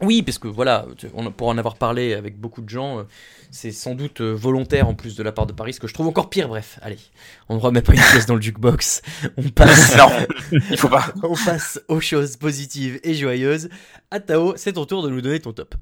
Oui, 0.00 0.22
parce 0.22 0.38
que 0.38 0.46
voilà, 0.46 0.86
on- 1.14 1.30
pour 1.32 1.48
en 1.48 1.58
avoir 1.58 1.74
parlé 1.74 2.14
avec 2.14 2.38
beaucoup 2.38 2.62
de 2.62 2.68
gens, 2.68 3.00
euh, 3.00 3.02
c'est 3.50 3.72
sans 3.72 3.96
doute 3.96 4.20
euh, 4.20 4.32
volontaire 4.32 4.88
en 4.88 4.94
plus 4.94 5.16
de 5.16 5.24
la 5.24 5.32
part 5.32 5.44
de 5.46 5.52
Paris, 5.52 5.72
ce 5.74 5.80
que 5.80 5.88
je 5.88 5.94
trouve 5.94 6.06
encore 6.06 6.30
pire. 6.30 6.46
Bref, 6.48 6.78
allez, 6.82 6.98
on 7.48 7.56
ne 7.56 7.60
remet 7.60 7.82
pas 7.82 7.94
une 7.94 8.00
pièce 8.00 8.24
dans 8.26 8.36
le 8.36 8.40
jukebox, 8.40 9.02
on 9.36 9.42
passe, 9.48 9.96
non, 9.96 10.08
il 10.70 10.76
faut 10.76 10.88
pas. 10.88 11.06
on 11.24 11.34
passe 11.34 11.80
aux 11.88 12.00
choses 12.00 12.36
positives 12.36 13.00
et 13.02 13.14
joyeuses. 13.14 13.70
À 14.12 14.20
Tao, 14.20 14.54
c'est 14.56 14.74
ton 14.74 14.84
tour 14.84 15.02
de 15.02 15.10
nous 15.10 15.20
donner 15.20 15.40
ton 15.40 15.52
top. 15.52 15.74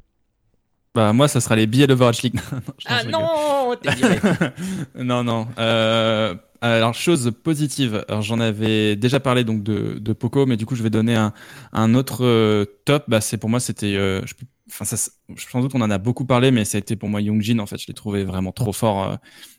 Bah, 0.95 1.13
moi, 1.13 1.29
ça 1.29 1.43
sera 1.43 1.55
les 1.57 1.67
billets 1.67 1.87
d'Overwatch 1.87 2.23
League. 2.23 2.41
Non, 2.51 2.63
Ah 2.87 3.05
non, 3.05 3.77
t'es 3.77 3.95
viré. 3.97 4.19
non, 4.95 5.23
non. 5.23 5.47
Euh, 5.59 6.35
alors, 6.75 6.95
chose 6.95 7.33
positive. 7.43 8.05
J'en 8.21 8.41
avais 8.41 8.97
déjà 8.97 9.21
parlé 9.21 9.45
donc 9.45 9.63
de, 9.63 9.99
de 9.99 10.13
Poco, 10.13 10.47
mais 10.47 10.57
du 10.57 10.67
coup, 10.67 10.75
je 10.75 10.83
vais 10.83 10.91
donner 10.91 11.15
un, 11.15 11.33
un 11.73 11.95
autre 11.95 12.25
euh, 12.25 12.65
top. 12.85 13.05
Bah, 13.09 13.21
c'est 13.21 13.37
pour 13.39 13.49
moi, 13.51 13.61
c'était. 13.61 13.97
euh, 13.97 14.23
je, 14.27 14.35
enfin, 14.69 14.85
ça, 14.85 14.97
sans 15.37 15.61
doute 15.61 15.73
on 15.75 15.81
en 15.81 15.91
a 15.91 15.99
beaucoup 15.99 16.25
parlé, 16.25 16.51
mais 16.51 16.65
ça 16.65 16.77
a 16.77 16.81
été 16.81 16.97
pour 16.97 17.09
moi 17.09 17.21
Youngjin. 17.21 17.59
En 17.59 17.67
fait, 17.67 17.79
je 17.79 17.87
l'ai 17.89 17.95
trouvé 17.95 18.25
vraiment 18.25 18.53
trop 18.53 18.73
fort. 18.73 19.11
euh, 19.11 19.17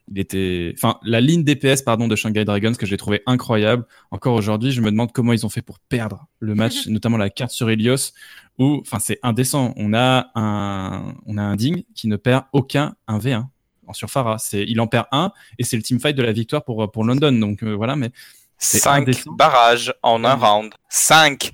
il 0.10 0.20
était, 0.20 0.74
enfin, 0.78 0.98
la 1.04 1.20
ligne 1.20 1.44
DPS 1.44 1.82
pardon 1.82 2.08
de 2.08 2.16
Shanghai 2.16 2.46
Dragons 2.46 2.74
que 2.74 2.86
j'ai 2.86 2.98
trouvé 2.98 3.22
incroyable. 3.26 3.86
Encore 4.12 4.36
aujourd'hui, 4.36 4.72
je 4.72 4.82
me 4.82 4.90
demande 4.92 5.12
comment 5.12 5.34
ils 5.34 5.46
ont 5.46 5.50
fait 5.50 5.62
pour 5.62 5.80
perdre 5.80 6.28
le 6.40 6.56
match, 6.56 6.88
notamment 6.88 7.18
la 7.18 7.30
carte 7.30 7.52
sur 7.52 7.70
Helios, 7.70 8.14
où, 8.58 8.80
enfin, 8.82 9.00
c'est 9.00 9.20
indécent. 9.24 9.74
On 9.78 9.94
a 9.94 10.32
un, 10.36 11.14
on 11.26 11.38
a 11.38 11.42
un 11.42 11.56
Ding 11.58 11.84
qui 11.94 12.08
ne 12.08 12.16
perd 12.16 12.46
aucun 12.54 12.96
1v1 13.10 13.46
en 13.88 13.94
sur 13.94 14.10
Pharah. 14.10 14.38
C'est, 14.38 14.64
il 14.64 14.80
en 14.80 14.88
perd 14.88 15.06
un 15.12 15.32
et 15.58 15.64
c'est 15.64 15.78
le 15.78 15.84
teamfight 15.84 16.16
de 16.16 16.24
la 16.24 16.32
victoire 16.32 16.64
pour 16.64 16.92
pour 16.92 17.04
London. 17.04 17.32
Donc 17.32 17.64
euh, 17.64 17.74
voilà, 17.74 17.96
mais 17.96 18.12
5 18.58 19.02
indécent. 19.02 19.32
barrages 19.34 19.94
en 20.04 20.24
un 20.24 20.36
round. 20.36 20.74
5 20.90 21.52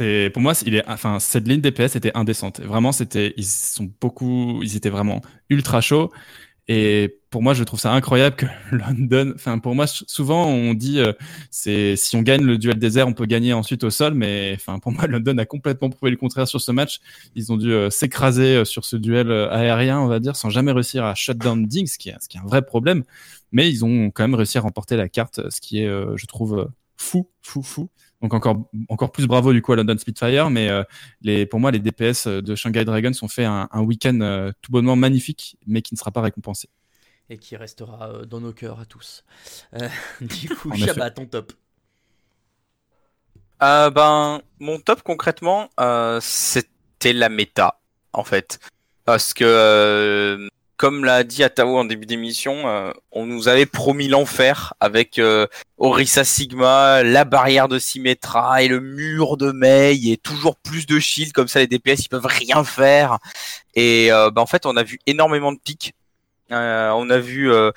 Et 0.00 0.30
pour 0.30 0.42
moi, 0.42 0.52
il 0.66 0.74
est, 0.74 0.88
enfin, 0.88 1.18
cette 1.20 1.48
ligne 1.48 1.60
DPS 1.60 1.96
était 1.96 2.12
indécente. 2.14 2.60
Vraiment, 2.60 2.92
c'était, 2.92 3.34
ils 3.36 3.46
sont 3.46 3.90
beaucoup, 4.00 4.60
ils 4.62 4.76
étaient 4.76 4.90
vraiment 4.90 5.22
ultra 5.48 5.80
chauds. 5.80 6.12
Et 6.66 7.18
pour 7.28 7.42
moi, 7.42 7.52
je 7.52 7.62
trouve 7.62 7.78
ça 7.78 7.92
incroyable 7.92 8.36
que 8.36 8.46
London, 8.72 9.32
enfin, 9.34 9.58
pour 9.58 9.74
moi, 9.74 9.86
souvent, 9.86 10.46
on 10.46 10.72
dit, 10.72 10.98
euh, 10.98 11.12
c'est, 11.50 11.94
si 11.96 12.16
on 12.16 12.22
gagne 12.22 12.42
le 12.42 12.56
duel 12.56 12.78
airs, 12.96 13.06
on 13.06 13.12
peut 13.12 13.26
gagner 13.26 13.52
ensuite 13.52 13.84
au 13.84 13.90
sol. 13.90 14.14
Mais, 14.14 14.52
enfin, 14.56 14.78
pour 14.78 14.92
moi, 14.92 15.06
London 15.08 15.36
a 15.38 15.44
complètement 15.44 15.90
prouvé 15.90 16.10
le 16.10 16.16
contraire 16.16 16.48
sur 16.48 16.60
ce 16.60 16.72
match. 16.72 17.00
Ils 17.34 17.52
ont 17.52 17.56
dû 17.56 17.72
euh, 17.72 17.90
s'écraser 17.90 18.56
euh, 18.56 18.64
sur 18.64 18.84
ce 18.84 18.96
duel 18.96 19.30
euh, 19.30 19.50
aérien, 19.50 20.00
on 20.00 20.06
va 20.06 20.20
dire, 20.20 20.36
sans 20.36 20.48
jamais 20.48 20.72
réussir 20.72 21.04
à 21.04 21.14
shut 21.14 21.36
down 21.36 21.66
Ding, 21.66 21.86
ce 21.86 21.98
qui 21.98 22.08
est, 22.08 22.16
ce 22.20 22.28
qui 22.28 22.38
est 22.38 22.40
un 22.40 22.46
vrai 22.46 22.62
problème. 22.62 23.04
Mais 23.52 23.68
ils 23.68 23.84
ont 23.84 24.10
quand 24.10 24.24
même 24.24 24.34
réussi 24.34 24.56
à 24.56 24.62
remporter 24.62 24.96
la 24.96 25.08
carte, 25.08 25.50
ce 25.50 25.60
qui 25.60 25.80
est, 25.80 25.86
je 25.86 26.26
trouve, 26.26 26.68
fou, 26.96 27.28
fou, 27.42 27.62
fou. 27.62 27.88
Donc 28.24 28.32
encore, 28.32 28.56
encore 28.88 29.12
plus 29.12 29.26
bravo 29.26 29.52
du 29.52 29.60
coup 29.60 29.74
à 29.74 29.76
London 29.76 29.98
Spitfire, 29.98 30.48
mais 30.48 30.70
euh, 30.70 30.82
les, 31.20 31.44
pour 31.44 31.60
moi 31.60 31.70
les 31.70 31.78
DPS 31.78 32.26
de 32.26 32.54
Shanghai 32.54 32.86
Dragons 32.86 33.12
ont 33.20 33.28
fait 33.28 33.44
un, 33.44 33.68
un 33.70 33.82
week-end 33.82 34.18
euh, 34.22 34.50
tout 34.62 34.72
bonnement 34.72 34.96
magnifique, 34.96 35.58
mais 35.66 35.82
qui 35.82 35.92
ne 35.92 35.98
sera 35.98 36.10
pas 36.10 36.22
récompensé. 36.22 36.70
Et 37.28 37.36
qui 37.36 37.54
restera 37.54 38.08
euh, 38.08 38.24
dans 38.24 38.40
nos 38.40 38.54
cœurs 38.54 38.80
à 38.80 38.86
tous. 38.86 39.24
Euh, 39.74 39.86
du 40.22 40.48
coup, 40.48 40.74
Shabba, 40.74 41.10
ton 41.10 41.26
top. 41.26 41.52
Euh, 43.62 43.90
ben, 43.90 44.40
mon 44.58 44.78
top 44.78 45.02
concrètement, 45.02 45.68
euh, 45.78 46.18
c'était 46.22 47.12
la 47.12 47.28
méta, 47.28 47.78
en 48.14 48.24
fait. 48.24 48.58
parce 49.04 49.34
que 49.34 49.44
euh, 49.44 50.48
comme 50.76 51.04
l'a 51.04 51.22
dit 51.24 51.44
Atao 51.44 51.78
en 51.78 51.84
début 51.84 52.06
d'émission, 52.06 52.66
euh, 52.68 52.92
on 53.12 53.26
nous 53.26 53.48
avait 53.48 53.66
promis 53.66 54.08
l'enfer 54.08 54.74
avec 54.80 55.18
euh, 55.18 55.46
Orisa 55.78 56.24
Sigma, 56.24 57.02
la 57.02 57.24
barrière 57.24 57.68
de 57.68 57.78
Symmetra 57.78 58.62
et 58.62 58.68
le 58.68 58.80
mur 58.80 59.36
de 59.36 59.52
Mei 59.52 59.98
et 60.08 60.16
toujours 60.16 60.56
plus 60.56 60.86
de 60.86 60.98
shield 60.98 61.32
comme 61.32 61.48
ça 61.48 61.60
les 61.60 61.66
DPS 61.66 62.04
ils 62.04 62.08
peuvent 62.08 62.26
rien 62.26 62.64
faire 62.64 63.18
et 63.74 64.10
euh, 64.12 64.30
bah, 64.30 64.42
en 64.42 64.46
fait 64.46 64.66
on 64.66 64.76
a 64.76 64.82
vu 64.82 64.98
énormément 65.06 65.52
de 65.52 65.58
pics. 65.58 65.94
Euh, 66.52 66.90
on 66.90 67.08
a 67.08 67.18
vu, 67.18 67.50
euh, 67.50 67.70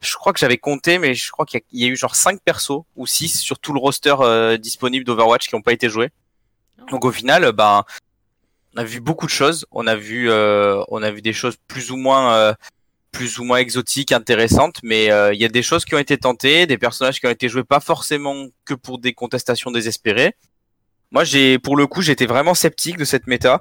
je 0.00 0.14
crois 0.14 0.32
que 0.32 0.38
j'avais 0.38 0.56
compté, 0.56 0.98
mais 0.98 1.12
je 1.14 1.30
crois 1.32 1.44
qu'il 1.44 1.58
y, 1.58 1.62
a- 1.62 1.66
il 1.72 1.80
y 1.82 1.84
a 1.84 1.88
eu 1.88 1.96
genre 1.96 2.14
5 2.14 2.40
persos 2.40 2.84
ou 2.94 3.04
6 3.06 3.40
sur 3.40 3.58
tout 3.58 3.72
le 3.72 3.80
roster 3.80 4.14
euh, 4.20 4.56
disponible 4.58 5.04
d'Overwatch 5.04 5.48
qui 5.48 5.54
n'ont 5.56 5.60
pas 5.62 5.72
été 5.72 5.88
joués. 5.88 6.10
Donc 6.90 7.04
au 7.04 7.10
final, 7.10 7.50
ben, 7.52 7.84
on 8.74 8.80
a 8.80 8.84
vu 8.84 9.00
beaucoup 9.00 9.26
de 9.26 9.30
choses. 9.30 9.66
On 9.70 9.86
a 9.86 9.96
vu, 9.96 10.30
euh, 10.30 10.82
on 10.88 11.02
a 11.02 11.10
vu 11.10 11.22
des 11.22 11.32
choses 11.32 11.56
plus 11.68 11.90
ou 11.90 11.96
moins, 11.96 12.34
euh, 12.34 12.54
plus 13.10 13.38
ou 13.38 13.44
moins 13.44 13.58
exotiques, 13.58 14.12
intéressantes, 14.12 14.78
mais 14.82 15.10
euh, 15.10 15.34
il 15.34 15.40
y 15.40 15.44
a 15.44 15.48
des 15.48 15.62
choses 15.62 15.84
qui 15.84 15.94
ont 15.94 15.98
été 15.98 16.16
tentées, 16.16 16.66
des 16.66 16.78
personnages 16.78 17.20
qui 17.20 17.26
ont 17.26 17.30
été 17.30 17.48
joués 17.48 17.64
pas 17.64 17.80
forcément 17.80 18.46
que 18.64 18.74
pour 18.74 18.98
des 18.98 19.12
contestations 19.12 19.70
désespérées. 19.70 20.34
Moi, 21.10 21.24
j'ai, 21.24 21.58
pour 21.58 21.76
le 21.76 21.86
coup, 21.86 22.00
j'étais 22.00 22.26
vraiment 22.26 22.54
sceptique 22.54 22.96
de 22.96 23.04
cette 23.04 23.26
méta 23.26 23.60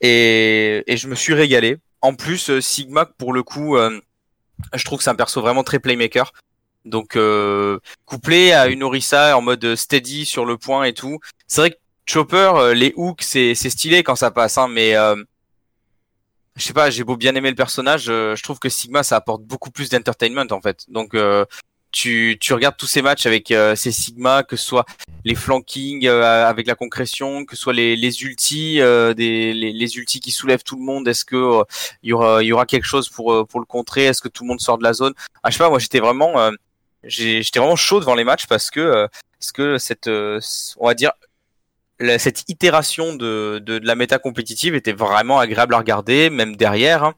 et, 0.00 0.82
et 0.86 0.96
je 0.96 1.06
me 1.06 1.14
suis 1.14 1.34
régalé. 1.34 1.78
En 2.00 2.14
plus, 2.14 2.58
Sigma, 2.60 3.06
pour 3.06 3.32
le 3.32 3.44
coup, 3.44 3.76
je 3.76 4.84
trouve 4.84 4.98
que 4.98 5.04
c'est 5.04 5.10
un 5.10 5.14
perso 5.14 5.40
vraiment 5.40 5.62
très 5.62 5.78
playmaker. 5.78 6.32
Donc, 6.84 7.16
couplé 8.04 8.52
à 8.52 8.66
une 8.66 8.82
Orisa 8.82 9.36
en 9.36 9.42
mode 9.42 9.76
steady 9.76 10.24
sur 10.24 10.44
le 10.44 10.56
point 10.56 10.84
et 10.84 10.92
tout, 10.92 11.20
c'est 11.46 11.60
vrai 11.60 11.70
que 11.70 11.76
Chopper, 12.08 12.52
euh, 12.54 12.72
les 12.72 12.94
hooks, 12.96 13.22
c'est 13.22 13.54
c'est 13.54 13.68
stylé 13.68 14.02
quand 14.02 14.16
ça 14.16 14.30
passe, 14.30 14.56
hein, 14.56 14.66
mais 14.66 14.96
euh, 14.96 15.14
je 16.56 16.62
sais 16.62 16.72
pas, 16.72 16.88
j'ai 16.88 17.04
beau 17.04 17.18
bien 17.18 17.34
aimer 17.34 17.50
le 17.50 17.54
personnage, 17.54 18.06
euh, 18.08 18.34
je 18.34 18.42
trouve 18.42 18.58
que 18.58 18.70
Sigma 18.70 19.02
ça 19.02 19.16
apporte 19.16 19.42
beaucoup 19.42 19.70
plus 19.70 19.90
d'entertainment 19.90 20.46
en 20.50 20.62
fait. 20.62 20.86
Donc 20.88 21.14
tu 21.92 22.38
tu 22.40 22.54
regardes 22.54 22.78
tous 22.78 22.86
ces 22.86 23.02
matchs 23.02 23.26
avec 23.26 23.52
ces 23.76 23.92
Sigma, 23.92 24.42
que 24.42 24.56
ce 24.56 24.64
soit 24.64 24.86
les 25.26 25.34
flankings 25.34 26.08
avec 26.08 26.66
la 26.66 26.74
concrétion, 26.74 27.44
que 27.44 27.54
ce 27.56 27.62
soit 27.62 27.74
les 27.74 27.94
les 27.94 28.22
ultis, 28.22 28.76
des 28.76 29.52
les, 29.52 29.72
les 29.72 29.96
ultis 29.98 30.20
qui 30.20 30.30
soulèvent 30.30 30.64
tout 30.64 30.76
le 30.76 30.84
monde. 30.84 31.06
Est-ce 31.08 31.26
que 31.26 31.62
il 32.02 32.08
y 32.08 32.12
aura 32.14 32.42
y 32.42 32.52
aura 32.52 32.64
quelque 32.64 32.86
chose 32.86 33.10
pour 33.10 33.46
pour 33.46 33.60
le 33.60 33.66
contrer 33.66 34.04
Est-ce 34.06 34.22
que 34.22 34.28
tout 34.28 34.44
le 34.44 34.48
monde 34.48 34.60
sort 34.60 34.78
de 34.78 34.84
la 34.84 34.94
zone? 34.94 35.12
Ah 35.42 35.50
je 35.50 35.58
sais 35.58 35.62
pas, 35.62 35.68
moi 35.68 35.78
j'étais 35.78 36.00
vraiment 36.00 36.50
j'étais 37.04 37.58
vraiment 37.58 37.76
chaud 37.76 38.00
devant 38.00 38.14
les 38.14 38.24
matchs 38.24 38.46
parce 38.46 38.70
que 38.70 39.08
parce 39.38 39.52
que 39.52 39.76
cette 39.76 40.08
on 40.08 40.86
va 40.86 40.94
dire 40.94 41.12
la- 42.00 42.18
cette 42.18 42.44
itération 42.48 43.14
de, 43.14 43.60
de, 43.64 43.78
de 43.78 43.86
la 43.86 43.94
méta 43.94 44.18
compétitive 44.18 44.74
était 44.74 44.92
vraiment 44.92 45.38
agréable 45.38 45.74
à 45.74 45.78
regarder, 45.78 46.30
même 46.30 46.56
derrière. 46.56 47.04
hein. 47.04 47.14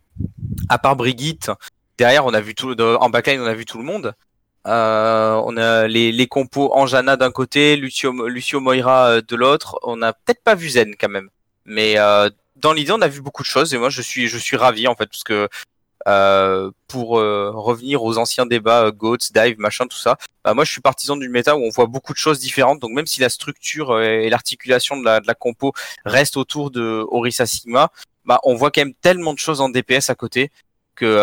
À 0.69 0.79
part 0.79 0.97
Brigitte, 0.97 1.51
derrière 1.99 2.25
on 2.27 2.35
a 2.35 2.41
vu 2.41 2.55
tout, 2.55 2.79
en 2.81 3.11
backline 3.11 3.41
on 3.41 3.47
a 3.47 3.55
vu 3.55 3.65
tout 3.65 3.79
le 3.79 3.85
monde. 3.85 4.15
Euh, 4.67 5.41
on 5.47 5.57
a 5.57 5.87
les, 5.89 6.13
les 6.13 6.27
compos 6.27 6.71
Anjana 6.75 7.17
d'un 7.17 7.31
côté, 7.31 7.77
Lucio, 7.77 8.29
Lucio 8.29 8.61
Moira 8.61 9.07
euh, 9.09 9.23
de 9.27 9.35
l'autre. 9.35 9.79
On 9.83 10.03
a 10.03 10.13
peut-être 10.13 10.43
pas 10.43 10.55
vu 10.55 10.69
Zen 10.69 10.95
quand 11.01 11.09
même, 11.09 11.31
mais 11.65 11.95
euh, 11.99 12.29
dans 12.57 12.75
l'idée 12.75 12.93
on 12.93 13.01
a 13.01 13.09
vu 13.09 13.23
beaucoup 13.23 13.43
de 13.43 13.49
choses 13.49 13.73
et 13.73 13.79
moi 13.79 13.89
je 13.89 14.03
suis 14.03 14.29
je 14.29 14.37
suis 14.37 14.59
ravi 14.59 14.87
en 14.87 14.95
fait 14.95 15.07
parce 15.07 15.25
que 15.25 15.49
euh, 16.09 16.71
pour 16.89 17.19
euh, 17.19 17.51
revenir 17.55 18.03
aux 18.03 18.19
anciens 18.19 18.47
débats 18.47 18.87
euh, 18.87 18.91
Goats, 18.93 19.19
Dive, 19.33 19.57
machin, 19.59 19.87
tout 19.87 19.97
ça, 19.97 20.17
bah, 20.45 20.55
moi 20.55 20.65
je 20.65 20.73
suis 20.73 20.81
partisan 20.81 21.17
d'une 21.17 21.31
méta 21.31 21.57
où 21.57 21.61
on 21.61 21.71
voit 21.71 21.87
beaucoup 21.87 22.13
de 22.13 22.19
choses 22.19 22.39
différentes. 22.39 22.81
Donc 22.81 22.93
même 22.93 23.07
si 23.07 23.21
la 23.21 23.29
structure 23.29 23.91
euh, 23.91 24.03
et 24.03 24.31
l'articulation 24.31 24.97
de 24.97 25.05
la, 25.05 25.21
de 25.21 25.27
la 25.27 25.35
compo 25.35 25.73
reste 26.05 26.37
autour 26.37 26.71
de 26.71 27.05
Orisa 27.11 27.47
Sigma, 27.47 27.91
bah 28.25 28.41
on 28.45 28.55
voit 28.55 28.71
quand 28.71 28.83
même 28.83 28.95
tellement 28.95 29.35
de 29.35 29.39
choses 29.39 29.61
en 29.61 29.69
DPS 29.69 30.11
à 30.11 30.15
côté 30.15 30.51
que 30.95 31.17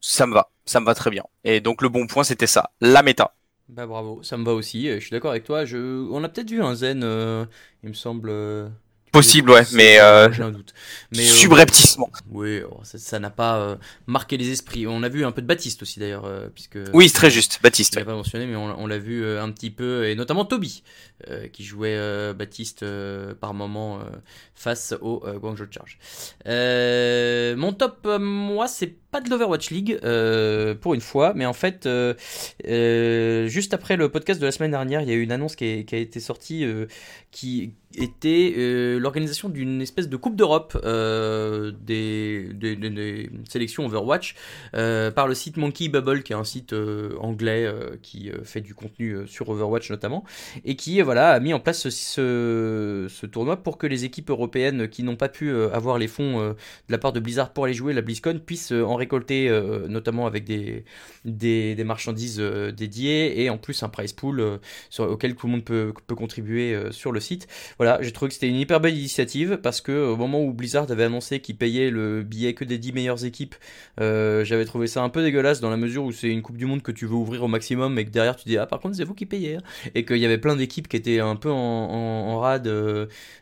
ça 0.00 0.26
me 0.26 0.34
va, 0.34 0.50
ça 0.64 0.78
me 0.80 0.86
va 0.86 0.94
très 0.94 1.10
bien. 1.10 1.24
Et 1.42 1.60
donc 1.60 1.82
le 1.82 1.88
bon 1.88 2.06
point 2.06 2.22
c'était 2.22 2.46
ça, 2.46 2.70
la 2.80 3.02
méta. 3.02 3.34
Bah 3.68 3.86
bravo, 3.86 4.22
ça 4.22 4.36
me 4.36 4.44
va 4.44 4.52
aussi. 4.52 4.88
Je 4.88 5.00
suis 5.00 5.10
d'accord 5.10 5.32
avec 5.32 5.42
toi. 5.42 5.64
Je... 5.64 6.08
On 6.10 6.22
a 6.22 6.28
peut-être 6.28 6.50
vu 6.50 6.62
un 6.62 6.74
Zen, 6.76 6.98
il 7.82 7.88
me 7.88 7.94
semble. 7.94 8.30
Possible, 9.16 9.50
ouais, 9.50 9.62
mais 9.72 9.98
euh, 9.98 10.30
j'ai 10.30 10.42
un 10.42 10.50
doute. 10.50 10.74
Mais, 11.12 11.26
euh, 11.26 11.32
subrepticement. 11.32 12.10
Oui, 12.30 12.60
oh, 12.70 12.80
ça- 12.84 13.18
n'a 13.18 13.30
pas 13.30 13.56
euh, 13.56 13.76
marqué 14.06 14.36
les 14.36 14.50
esprits. 14.50 14.86
On 14.86 15.02
a 15.02 15.08
vu 15.08 15.24
un 15.24 15.32
peu 15.32 15.40
de 15.40 15.46
Baptiste 15.46 15.80
aussi 15.82 15.98
d'ailleurs, 16.00 16.26
euh, 16.26 16.48
puisque. 16.52 16.78
Oui, 16.92 17.08
c'est 17.08 17.14
très 17.14 17.30
juste, 17.30 17.60
Baptiste. 17.62 17.94
Je 17.94 18.00
l'ai 18.00 18.04
pas 18.04 18.14
mentionné, 18.14 18.44
mais 18.46 18.56
on, 18.56 18.78
on 18.78 18.86
l'a 18.86 18.98
vu 18.98 19.26
un 19.26 19.50
petit 19.52 19.70
peu, 19.70 20.06
et 20.08 20.14
notamment 20.14 20.44
Toby, 20.44 20.82
qui 21.52 21.64
jouait 21.64 21.98
Baptiste 22.34 22.84
par 23.40 23.54
moment 23.54 24.00
face 24.54 24.94
au 25.00 25.22
Guangzhou 25.40 25.64
Charge. 25.70 25.98
Mon 27.56 27.72
top, 27.72 28.06
moi, 28.20 28.68
c'est 28.68 28.94
de 29.20 29.30
l'Overwatch 29.30 29.70
League, 29.70 29.98
euh, 30.04 30.74
pour 30.74 30.94
une 30.94 31.00
fois, 31.00 31.32
mais 31.34 31.46
en 31.46 31.52
fait, 31.52 31.86
euh, 31.86 32.14
euh, 32.66 33.48
juste 33.48 33.74
après 33.74 33.96
le 33.96 34.08
podcast 34.08 34.40
de 34.40 34.46
la 34.46 34.52
semaine 34.52 34.70
dernière, 34.70 35.02
il 35.02 35.08
y 35.08 35.12
a 35.12 35.14
eu 35.14 35.22
une 35.22 35.32
annonce 35.32 35.56
qui, 35.56 35.64
a 35.64 35.96
été 35.96 36.20
sortie, 36.20 36.66
qui 37.30 37.72
était 37.98 38.54
l'organisation 38.98 39.48
d'une 39.48 39.80
espèce 39.80 40.08
de 40.08 40.16
Coupe 40.16 40.36
d'Europe 40.36 40.76
des, 40.84 42.50
des- 42.52 43.30
sélections 43.48 43.86
Overwatch 43.86 44.34
par 44.72 45.28
le 45.28 45.34
site 45.34 45.56
Monkey 45.56 45.88
Bubble, 45.88 46.22
qui 46.22 46.32
est 46.32 46.36
un 46.36 46.44
site 46.44 46.74
anglais 47.20 47.70
qui 48.02 48.30
fait 48.44 48.60
du 48.60 48.74
contenu 48.74 49.26
sur 49.26 49.48
Overwatch 49.48 49.90
notamment, 49.90 50.24
et 50.64 50.76
qui 50.76 51.00
voilà 51.00 51.30
a 51.30 51.40
mis 51.40 51.54
en 51.54 51.60
place 51.60 51.88
ce, 51.88 53.26
tournoi 53.26 53.56
pour 53.56 53.78
que 53.78 53.86
les 53.86 54.04
équipes 54.04 54.30
européennes 54.30 54.88
qui 54.88 55.02
n'ont 55.02 55.16
pas 55.16 55.28
pu 55.28 55.54
avoir 55.72 55.98
les 55.98 56.08
fonds 56.08 56.50
de 56.50 56.56
la 56.88 56.98
part 56.98 57.12
de 57.12 57.20
Blizzard 57.20 57.52
pour 57.52 57.64
aller 57.64 57.74
jouer 57.74 57.92
la 57.92 58.02
BlizzCon 58.02 58.40
puissent 58.44 58.72
en 58.72 58.96
euh, 59.12 59.88
notamment 59.88 60.26
avec 60.26 60.44
des, 60.44 60.84
des, 61.24 61.84
marchandises 61.84 62.38
euh, 62.40 62.72
dédiées 62.72 63.42
et 63.42 63.50
en 63.50 63.58
plus 63.58 63.82
un 63.82 63.88
prize 63.88 64.12
pool 64.12 64.40
euh, 64.40 64.58
sur, 64.90 65.10
auquel 65.10 65.34
tout 65.34 65.46
le 65.46 65.52
monde 65.52 65.64
peut, 65.64 65.92
peut 66.06 66.14
contribuer 66.14 66.76
sur 66.90 67.12
le 67.12 67.20
site. 67.20 67.46
Voilà, 67.78 67.98
j'ai 68.02 68.12
trouvé 68.12 68.28
que 68.28 68.34
c'était 68.34 68.48
une 68.48 68.56
hyper 68.56 68.80
belle 68.80 68.96
initiative 68.96 69.58
parce 69.62 69.80
que 69.80 69.92
au 69.92 70.16
moment 70.16 70.42
où 70.42 70.52
Blizzard 70.52 70.90
avait 70.90 71.04
annoncé 71.04 71.40
qu'il 71.40 71.56
payait 71.56 71.90
le 71.90 72.22
billet 72.22 72.54
que 72.54 72.64
des 72.64 72.78
10 72.78 72.92
meilleures 72.92 73.24
équipes, 73.24 73.54
j'avais 73.98 74.64
trouvé 74.64 74.86
ça 74.86 75.02
un 75.02 75.08
peu 75.08 75.22
dégueulasse 75.22 75.60
dans 75.60 75.70
la 75.70 75.76
mesure 75.76 76.04
où 76.04 76.12
c'est 76.12 76.28
une 76.28 76.42
Coupe 76.42 76.56
du 76.56 76.66
Monde 76.66 76.82
que 76.82 76.92
tu 76.92 77.06
veux 77.06 77.14
ouvrir 77.14 77.42
au 77.42 77.48
maximum 77.48 77.98
et 77.98 78.04
que 78.04 78.10
derrière 78.10 78.36
tu 78.36 78.48
dis 78.48 78.56
ah 78.56 78.66
par 78.66 78.80
contre 78.80 78.96
c'est 78.96 79.04
vous 79.04 79.14
qui 79.14 79.26
payez 79.26 79.56
hein. 79.56 79.62
et 79.94 80.04
qu'il 80.04 80.18
y 80.18 80.24
avait 80.24 80.38
plein 80.38 80.56
d'équipes 80.56 80.88
qui 80.88 80.96
étaient 80.96 81.20
un 81.20 81.36
peu 81.36 81.50
en, 81.50 81.56
en, 81.56 82.38
rade 82.38 82.70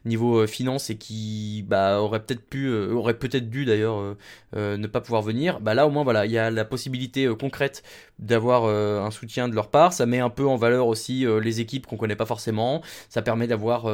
niveau 0.04 0.46
finance 0.46 0.90
et 0.90 0.96
qui 0.96 1.64
bah 1.68 2.00
auraient 2.00 2.22
peut-être 2.22 2.44
pu 2.48 2.72
auraient 2.72 3.18
peut-être 3.18 3.50
dû 3.50 3.64
d'ailleurs 3.64 4.16
ne 4.54 4.86
pas 4.86 5.00
pouvoir 5.00 5.22
venir. 5.22 5.43
Bah 5.60 5.74
là 5.74 5.86
au 5.86 5.90
moins 5.90 6.04
voilà 6.04 6.26
il 6.26 6.32
y 6.32 6.38
a 6.38 6.50
la 6.50 6.64
possibilité 6.64 7.24
euh, 7.24 7.34
concrète 7.34 7.82
d'avoir 8.18 8.64
euh, 8.64 9.00
un 9.00 9.10
soutien 9.10 9.48
de 9.48 9.54
leur 9.54 9.68
part. 9.68 9.92
Ça 9.92 10.06
met 10.06 10.20
un 10.20 10.30
peu 10.30 10.46
en 10.46 10.56
valeur 10.56 10.86
aussi 10.86 11.26
euh, 11.26 11.40
les 11.40 11.60
équipes 11.60 11.86
qu'on 11.86 11.96
connaît 11.96 12.16
pas 12.16 12.26
forcément. 12.26 12.82
Ça 13.08 13.22
permet 13.22 13.46
d'avoir 13.46 13.86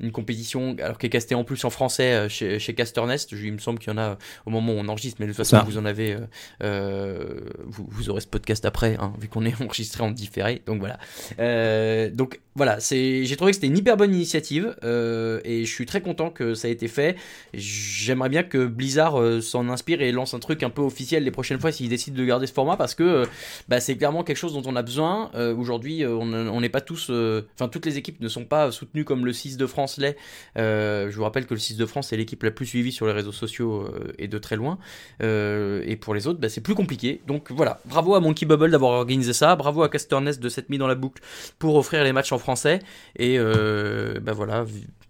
une 0.00 0.12
compétition 0.12 0.76
alors 0.82 0.98
qui 0.98 1.06
est 1.06 1.10
castée 1.10 1.34
en 1.34 1.44
plus 1.44 1.64
en 1.64 1.70
français 1.70 2.28
chez, 2.28 2.58
chez 2.58 2.74
Casternest. 2.74 3.32
Il 3.32 3.52
me 3.52 3.58
semble 3.58 3.78
qu'il 3.78 3.92
y 3.92 3.94
en 3.94 3.98
a 3.98 4.18
au 4.46 4.50
moment 4.50 4.72
où 4.72 4.76
on 4.76 4.88
enregistre, 4.88 5.18
mais 5.20 5.26
de 5.26 5.32
toute 5.32 5.44
façon 5.44 5.64
vous 5.64 5.78
en 5.78 5.84
avez, 5.84 6.16
vous, 6.60 7.86
vous 7.88 8.10
aurez 8.10 8.20
ce 8.20 8.26
podcast 8.26 8.64
après, 8.64 8.96
hein, 8.98 9.12
vu 9.18 9.28
qu'on 9.28 9.44
est 9.44 9.60
enregistré 9.62 10.02
en 10.02 10.10
différé. 10.10 10.62
Donc 10.66 10.80
voilà. 10.80 10.98
Donc 12.10 12.40
voilà, 12.54 12.78
j'ai 12.80 13.34
trouvé 13.36 13.52
que 13.52 13.56
c'était 13.56 13.68
une 13.68 13.78
hyper 13.78 13.96
bonne 13.96 14.14
initiative 14.14 14.76
euh, 14.84 15.40
et 15.42 15.64
je 15.64 15.72
suis 15.72 15.86
très 15.86 16.02
content 16.02 16.28
que 16.28 16.52
ça 16.52 16.68
ait 16.68 16.72
été 16.72 16.86
fait. 16.86 17.16
J'aimerais 17.54 18.28
bien 18.28 18.42
que 18.42 18.66
Blizzard 18.66 19.18
euh, 19.18 19.40
s'en 19.40 19.70
inspire 19.70 20.02
et 20.02 20.12
lance 20.12 20.34
un 20.34 20.38
truc 20.38 20.62
un 20.62 20.68
peu 20.68 20.82
officiel 20.82 21.24
les 21.24 21.30
prochaines 21.30 21.58
fois 21.58 21.72
s'ils 21.72 21.88
décident 21.88 22.18
de 22.18 22.24
garder 22.26 22.46
ce 22.46 22.52
format 22.52 22.76
parce 22.76 22.94
que 22.94 23.02
euh, 23.02 23.26
bah, 23.68 23.80
c'est 23.80 23.96
clairement 23.96 24.22
quelque 24.22 24.36
chose 24.36 24.52
dont 24.52 24.62
on 24.66 24.76
a 24.76 24.82
besoin. 24.82 25.30
Aujourd'hui, 25.56 26.04
on 26.04 26.60
n'est 26.60 26.68
pas 26.68 26.80
tous, 26.80 27.10
enfin 27.54 27.68
toutes 27.68 27.86
les 27.86 27.96
équipes 27.96 28.20
ne 28.20 28.28
sont 28.28 28.44
pas 28.44 28.70
soutenues 28.70 29.04
comme 29.04 29.24
le 29.24 29.32
6 29.32 29.56
de 29.56 29.66
France 29.66 29.96
l'est. 29.96 30.16
Je 30.56 31.14
vous 31.14 31.22
rappelle 31.22 31.46
que 31.46 31.54
le 31.54 31.60
6 31.60 31.76
de 31.76 31.86
France 31.86 32.12
est 32.12 32.16
l'équipe 32.16 32.42
la 32.42 32.50
plus 32.50 32.66
suivie 32.66 32.92
sur 32.92 33.06
les 33.06 33.12
réseaux 33.12 33.32
sociaux 33.32 33.88
et 34.18 34.28
de 34.28 34.38
très 34.38 34.56
loin. 34.56 34.78
Et 35.20 35.96
pour 35.96 36.14
les 36.14 36.26
autres, 36.26 36.38
bah, 36.38 36.48
c'est 36.48 36.60
plus 36.60 36.74
compliqué. 36.74 37.22
Donc 37.26 37.50
voilà, 37.50 37.80
bravo 37.86 38.14
à 38.14 38.20
Monkey 38.20 38.44
Bubble 38.44 38.70
d'avoir 38.70 38.92
organisé 38.92 39.32
ça, 39.32 39.56
bravo 39.56 39.82
à 39.82 39.88
Casternest 39.88 40.40
de 40.40 40.48
s'être 40.48 40.68
mis 40.68 40.78
dans 40.78 40.88
la 40.88 40.94
boucle 40.94 41.22
pour 41.58 41.76
offrir 41.76 42.04
les 42.04 42.12
matchs 42.12 42.32
en 42.32 42.38
français. 42.42 42.80
Et 43.18 43.38
euh, 43.38 44.20
bah 44.20 44.32
voilà, 44.32 44.64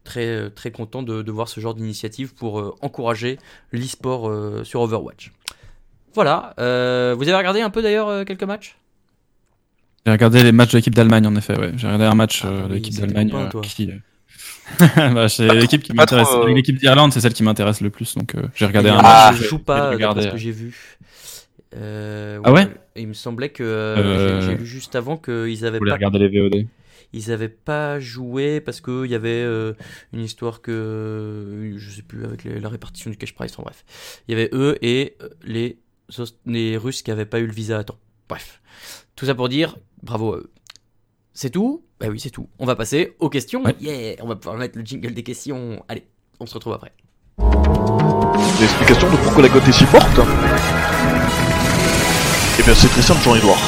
très 0.04 0.50
très 0.50 0.70
content 0.70 1.02
de, 1.02 1.22
de 1.22 1.32
voir 1.32 1.48
ce 1.48 1.60
genre 1.60 1.74
d'initiative 1.74 2.34
pour 2.34 2.60
euh, 2.60 2.74
encourager 2.80 3.38
l'e-sport 3.72 4.28
euh, 4.28 4.62
sur 4.64 4.80
Overwatch. 4.82 5.32
Voilà, 6.14 6.54
euh, 6.60 7.14
vous 7.16 7.24
avez 7.28 7.36
regardé 7.38 7.60
un 7.62 7.70
peu 7.70 7.82
d'ailleurs 7.82 8.08
euh, 8.08 8.24
quelques 8.24 8.42
matchs? 8.44 8.76
J'ai 10.04 10.12
regardé 10.12 10.42
les 10.42 10.52
matchs 10.52 10.72
de 10.72 10.78
l'équipe 10.78 10.94
d'Allemagne, 10.94 11.26
en 11.26 11.36
effet. 11.36 11.56
Ouais. 11.56 11.72
J'ai 11.76 11.86
regardé 11.86 12.04
un 12.04 12.14
match 12.14 12.42
Ah 12.44 12.48
euh, 12.48 12.68
de 12.68 12.74
l'équipe 12.74 12.94
d'Allemagne 12.94 13.30
euh, 13.34 13.60
qui. 13.60 13.88
bah, 14.96 15.28
c'est 15.28 15.54
l'équipe 15.54 15.82
qui 15.82 15.92
m'intéresse. 15.92 16.28
euh, 16.34 16.48
L'équipe 16.54 16.76
d'Irlande, 16.78 17.12
c'est 17.12 17.20
celle 17.20 17.34
qui 17.34 17.42
m'intéresse 17.42 17.80
le 17.80 17.90
plus. 17.90 18.16
Donc, 18.16 18.34
euh, 18.34 18.42
j'ai 18.54 18.66
regardé 18.66 18.88
un 18.88 18.98
Ah, 18.98 19.30
match. 19.30 19.42
je- 19.42 19.48
joue 19.48 19.58
pas, 19.58 19.92
ce 19.96 20.28
que 20.28 20.36
j'ai 20.36 20.50
vu. 20.50 20.98
Euh, 21.76 22.40
Ah 22.44 22.52
ouais? 22.52 22.68
Il 22.96 23.08
me 23.08 23.14
semblait 23.14 23.48
que 23.48 23.62
euh, 23.62 23.96
Euh, 23.96 24.40
j'ai 24.50 24.56
lu 24.56 24.66
juste 24.66 24.94
avant 24.96 25.16
qu'ils 25.16 25.64
avaient 25.64 25.78
voulais 25.78 25.90
pas 25.90 25.96
regarder 25.96 26.18
les 26.18 26.28
VOD. 26.28 26.66
Ils 27.12 27.30
avaient 27.32 27.48
pas 27.48 28.00
joué 28.00 28.60
parce 28.60 28.80
que 28.80 29.04
il 29.04 29.10
y 29.10 29.14
avait 29.14 29.28
euh, 29.42 29.74
une 30.12 30.20
histoire 30.20 30.60
que 30.62 31.72
je 31.76 31.90
sais 31.90 32.02
plus 32.02 32.24
avec 32.24 32.44
les- 32.44 32.58
la 32.60 32.68
répartition 32.68 33.10
du 33.10 33.16
cash 33.16 33.34
prize. 33.34 33.52
Enfin 33.52 33.62
bref, 33.64 33.84
il 34.28 34.32
y 34.32 34.34
avait 34.34 34.50
eux 34.52 34.78
et 34.82 35.16
euh, 35.22 35.28
les 35.44 36.76
Russes 36.76 37.02
qui 37.02 37.10
avaient 37.10 37.26
pas 37.26 37.38
eu 37.40 37.46
le 37.46 37.52
visa 37.52 37.78
à 37.78 37.84
temps. 37.84 37.98
Bref, 38.28 38.62
tout 39.16 39.26
ça 39.26 39.34
pour 39.34 39.48
dire 39.48 39.76
bravo 40.02 40.34
à 40.34 40.36
eux. 40.38 40.50
C'est 41.34 41.50
tout? 41.50 41.84
Bah 41.98 42.08
oui, 42.10 42.20
c'est 42.20 42.30
tout. 42.30 42.48
On 42.58 42.66
va 42.66 42.76
passer 42.76 43.14
aux 43.18 43.30
questions. 43.30 43.62
Ouais. 43.64 43.74
Yeah, 43.80 44.16
on 44.22 44.26
va 44.28 44.36
pouvoir 44.36 44.56
mettre 44.58 44.76
le 44.78 44.84
jingle 44.84 45.14
des 45.14 45.22
questions. 45.22 45.82
Allez, 45.88 46.06
on 46.40 46.46
se 46.46 46.54
retrouve 46.54 46.74
après. 46.74 46.92
L'explication 48.60 49.10
de 49.10 49.16
pourquoi 49.16 49.42
la 49.42 49.48
cote 49.48 49.66
est 49.66 49.72
si 49.72 49.84
forte? 49.84 50.18
Eh 52.58 52.62
bien 52.62 52.74
c'est 52.74 52.88
très 52.88 53.02
simple 53.02 53.22
Jean-Edouard. 53.24 53.58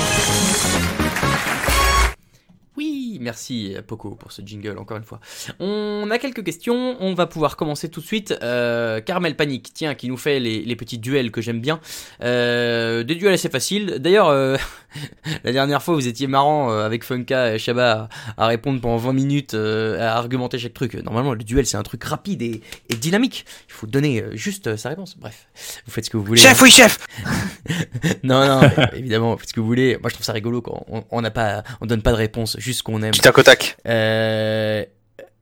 Merci 3.21 3.77
Poco 3.87 4.11
pour 4.15 4.33
ce 4.33 4.43
jingle 4.43 4.79
encore 4.79 4.97
une 4.97 5.05
fois. 5.05 5.21
On 5.61 6.09
a 6.11 6.19
quelques 6.19 6.45
questions, 6.45 6.97
on 7.01 7.15
va 7.15 7.27
pouvoir 7.27 7.57
commencer 7.57 7.89
tout 7.89 8.01
de 8.01 8.07
suite. 8.07 8.35
Euh, 8.43 9.01
Carmel 9.01 9.37
Panic, 9.37 9.73
tiens, 9.73 9.95
qui 9.95 10.09
nous 10.09 10.17
fait 10.17 10.41
les, 10.41 10.65
les 10.65 10.77
petits 10.77 10.99
duels 10.99 11.31
que 11.31 11.41
j'aime 11.41 11.61
bien. 11.61 11.81
Euh, 12.23 13.03
des 13.03 13.15
duels 13.15 13.35
assez 13.35 13.49
faciles. 13.49 13.99
D'ailleurs, 13.99 14.29
euh, 14.29 14.57
la 15.45 15.53
dernière 15.53 15.82
fois 15.82 15.95
vous 15.95 16.07
étiez 16.09 16.26
marrant 16.26 16.70
euh, 16.70 16.84
avec 16.86 17.05
Funka 17.05 17.55
et 17.55 17.59
Shaba 17.59 18.09
à, 18.36 18.45
à 18.45 18.47
répondre 18.47 18.80
pendant 18.80 18.97
20 18.97 19.12
minutes, 19.12 19.55
euh, 19.55 20.01
à 20.01 20.16
argumenter 20.16 20.59
chaque 20.59 20.74
truc. 20.74 20.95
Normalement, 20.95 21.34
le 21.34 21.42
duel 21.45 21.66
c'est 21.66 21.76
un 21.76 21.82
truc 21.82 22.03
rapide 22.05 22.42
et, 22.42 22.61
et 22.88 22.95
dynamique. 22.95 23.45
Il 23.68 23.72
faut 23.72 23.86
donner 23.86 24.22
euh, 24.22 24.36
juste 24.36 24.76
sa 24.76 24.88
réponse. 24.90 25.16
Bref, 25.18 25.47
vous 25.86 25.92
faites 25.92 26.05
ce 26.07 26.11
que 26.11 26.16
vous 26.16 26.24
voulez. 26.24 26.40
Chef, 26.40 26.61
oui, 26.62 26.70
chef 26.70 26.99
Non, 28.22 28.47
non, 28.47 28.68
évidemment, 28.95 29.32
vous 29.32 29.38
faites 29.38 29.49
ce 29.51 29.55
que 29.55 29.61
vous 29.61 29.66
voulez. 29.66 29.99
Moi 30.01 30.09
je 30.11 30.14
trouve 30.14 30.26
ça 30.26 30.32
rigolo 30.32 30.61
quand 30.62 30.84
on- 31.11 31.20
n'a 31.22 31.30
pas, 31.30 31.62
on 31.80 31.86
donne 31.86 32.03
pas 32.03 32.11
de 32.12 32.16
réponse, 32.16 32.57
juste 32.59 32.82
qu'on 32.82 33.03
aime. 33.03 33.12
Tac 33.14 33.36
au 33.38 33.42
tac. 33.42 33.76
Euh, 33.86 34.84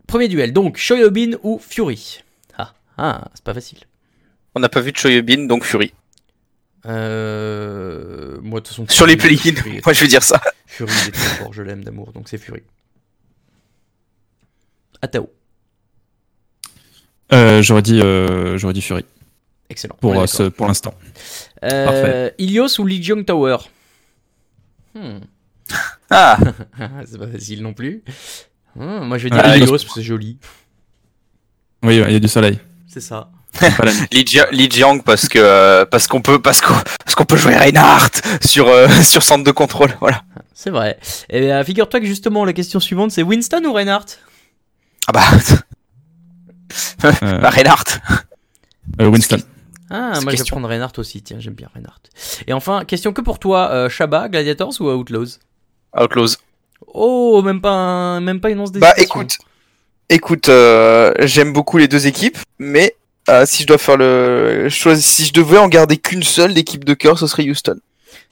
premier 0.07 0.29
duel, 0.29 0.53
donc 0.53 0.77
Shoyobin 0.77 1.33
ou 1.43 1.59
Fury? 1.59 2.23
Ah, 2.59 2.73
ah 2.99 3.29
c'est 3.35 3.45
pas 3.45 3.55
facile. 3.55 3.79
On 4.55 4.61
n'a 4.61 4.69
pas 4.69 4.81
vu 4.81 4.93
de 4.93 4.97
Shoyobin, 4.97 5.47
donc 5.47 5.65
Fury. 5.65 5.93
Euh, 6.87 8.39
moi, 8.43 8.61
de 8.61 8.65
toute 8.67 8.69
façon. 8.69 8.87
Sur 8.89 9.07
les 9.07 9.17
Fury, 9.19 9.39
moi 9.85 9.93
je 9.93 10.01
vais 10.01 10.09
dire 10.09 10.23
ça. 10.23 10.41
Fury, 10.67 10.93
il 11.05 11.09
est 11.09 11.13
trop 11.13 11.45
fort, 11.45 11.53
je 11.53 11.63
l'aime 11.63 11.85
d'amour, 11.85 12.13
donc 12.13 12.29
c'est 12.29 12.39
Fury. 12.39 12.63
Atao, 15.01 15.31
Euh, 17.33 17.63
j'aurais 17.63 17.83
dit, 17.83 18.01
euh, 18.01 18.57
j'aurais 18.59 18.75
dit 18.75 18.83
Fury 18.83 19.05
excellent. 19.71 19.97
pour, 20.01 20.21
euh, 20.21 20.27
ce, 20.27 20.45
pour 20.45 20.67
l'instant. 20.67 20.95
Euh, 21.65 21.85
parfait. 21.85 22.35
Ilios 22.39 22.79
ou 22.81 22.87
Lijiang 22.87 23.25
Tower? 23.25 23.57
Hmm, 24.95 25.19
Ah, 26.11 26.37
C'est 27.07 27.19
pas 27.19 27.27
facile 27.29 27.63
non 27.63 27.73
plus. 27.75 28.03
Hmm, 28.77 29.05
moi, 29.07 29.19
je 29.19 29.25
vais 29.25 29.31
dire 29.31 29.41
Ah, 29.43 29.57
Ilios, 29.57 29.65
Ilios. 29.67 29.71
parce 29.73 29.85
que 29.85 29.91
c'est 29.95 30.03
joli. 30.03 30.39
Oui, 31.83 31.97
il 31.97 32.13
y 32.13 32.17
a 32.17 32.21
du 32.21 32.29
soleil. 32.29 32.59
C'est 32.87 33.01
ça. 33.01 33.31
Li 34.13 34.25
Jia- 34.25 34.49
Li 34.51 34.69
Jiang 34.71 35.03
parce 35.03 35.29
que 35.29 35.39
euh, 35.39 35.85
parce 35.85 36.07
qu'on 36.07 36.23
peut 36.23 36.41
parce 36.41 36.61
qu'on 36.61 36.75
parce 37.05 37.15
qu'on 37.15 37.25
peut 37.27 37.37
jouer 37.37 37.57
Reinhardt 37.57 38.11
sur 38.45 38.69
euh, 38.69 38.89
sur 39.03 39.23
centre 39.23 39.45
de 39.45 39.51
contrôle. 39.51 39.95
Voilà. 40.01 40.23
C'est 40.55 40.71
vrai. 40.71 40.99
Et 41.29 41.41
bien, 41.41 41.63
figure-toi 41.65 42.01
que 42.01 42.07
justement, 42.07 42.45
la 42.45 42.53
question 42.53 42.81
suivante, 42.81 43.11
c'est 43.11 43.23
Winston 43.23 43.63
ou 43.65 43.73
Reinhardt? 43.73 44.07
Ah 45.09 45.13
bah, 45.13 45.23
Euh, 47.05 47.39
bah 47.39 47.51
Reinhardt. 47.51 47.99
euh, 49.01 49.07
Winston. 49.09 49.39
Ah, 49.91 50.13
moi 50.23 50.33
je 50.33 50.39
vais 50.39 50.45
prendre 50.49 50.69
Reinhardt 50.69 50.99
aussi, 50.99 51.21
tiens, 51.23 51.37
j'aime 51.39 51.53
bien 51.55 51.69
Reinhardt. 51.75 52.01
Et 52.47 52.55
enfin, 52.55 52.85
question 52.87 53.13
que 53.13 53.21
pour 53.21 53.39
toi, 53.39 53.71
euh, 53.73 53.89
Shabba, 53.91 54.29
Gladiators 54.31 54.81
ou 54.81 54.89
Outlaws? 54.91 55.39
Outlaws. 55.95 56.37
Oh, 56.87 57.43
même 57.43 57.61
pas, 57.61 57.71
un- 57.73 58.21
même 58.21 58.41
pas 58.41 58.49
une 58.51 58.61
once 58.61 58.73
Bah 58.73 58.93
d'hésitation. 58.95 59.21
écoute, 59.21 59.37
écoute, 60.09 60.49
euh, 60.49 61.13
j'aime 61.21 61.53
beaucoup 61.53 61.77
les 61.77 61.89
deux 61.89 62.07
équipes, 62.07 62.39
mais 62.59 62.97
euh, 63.29 63.45
si 63.47 63.63
je 63.63 63.67
dois 63.69 63.79
faire 63.79 63.97
le 63.97 64.69
si 64.71 65.25
je 65.27 65.33
devais 65.33 65.59
en 65.59 65.69
garder 65.69 65.97
qu'une 65.97 66.23
seule 66.23 66.55
d'équipe 66.55 66.85
de 66.85 66.95
cœur, 66.95 67.19
ce 67.19 67.27
serait 67.27 67.49
Houston. 67.49 67.77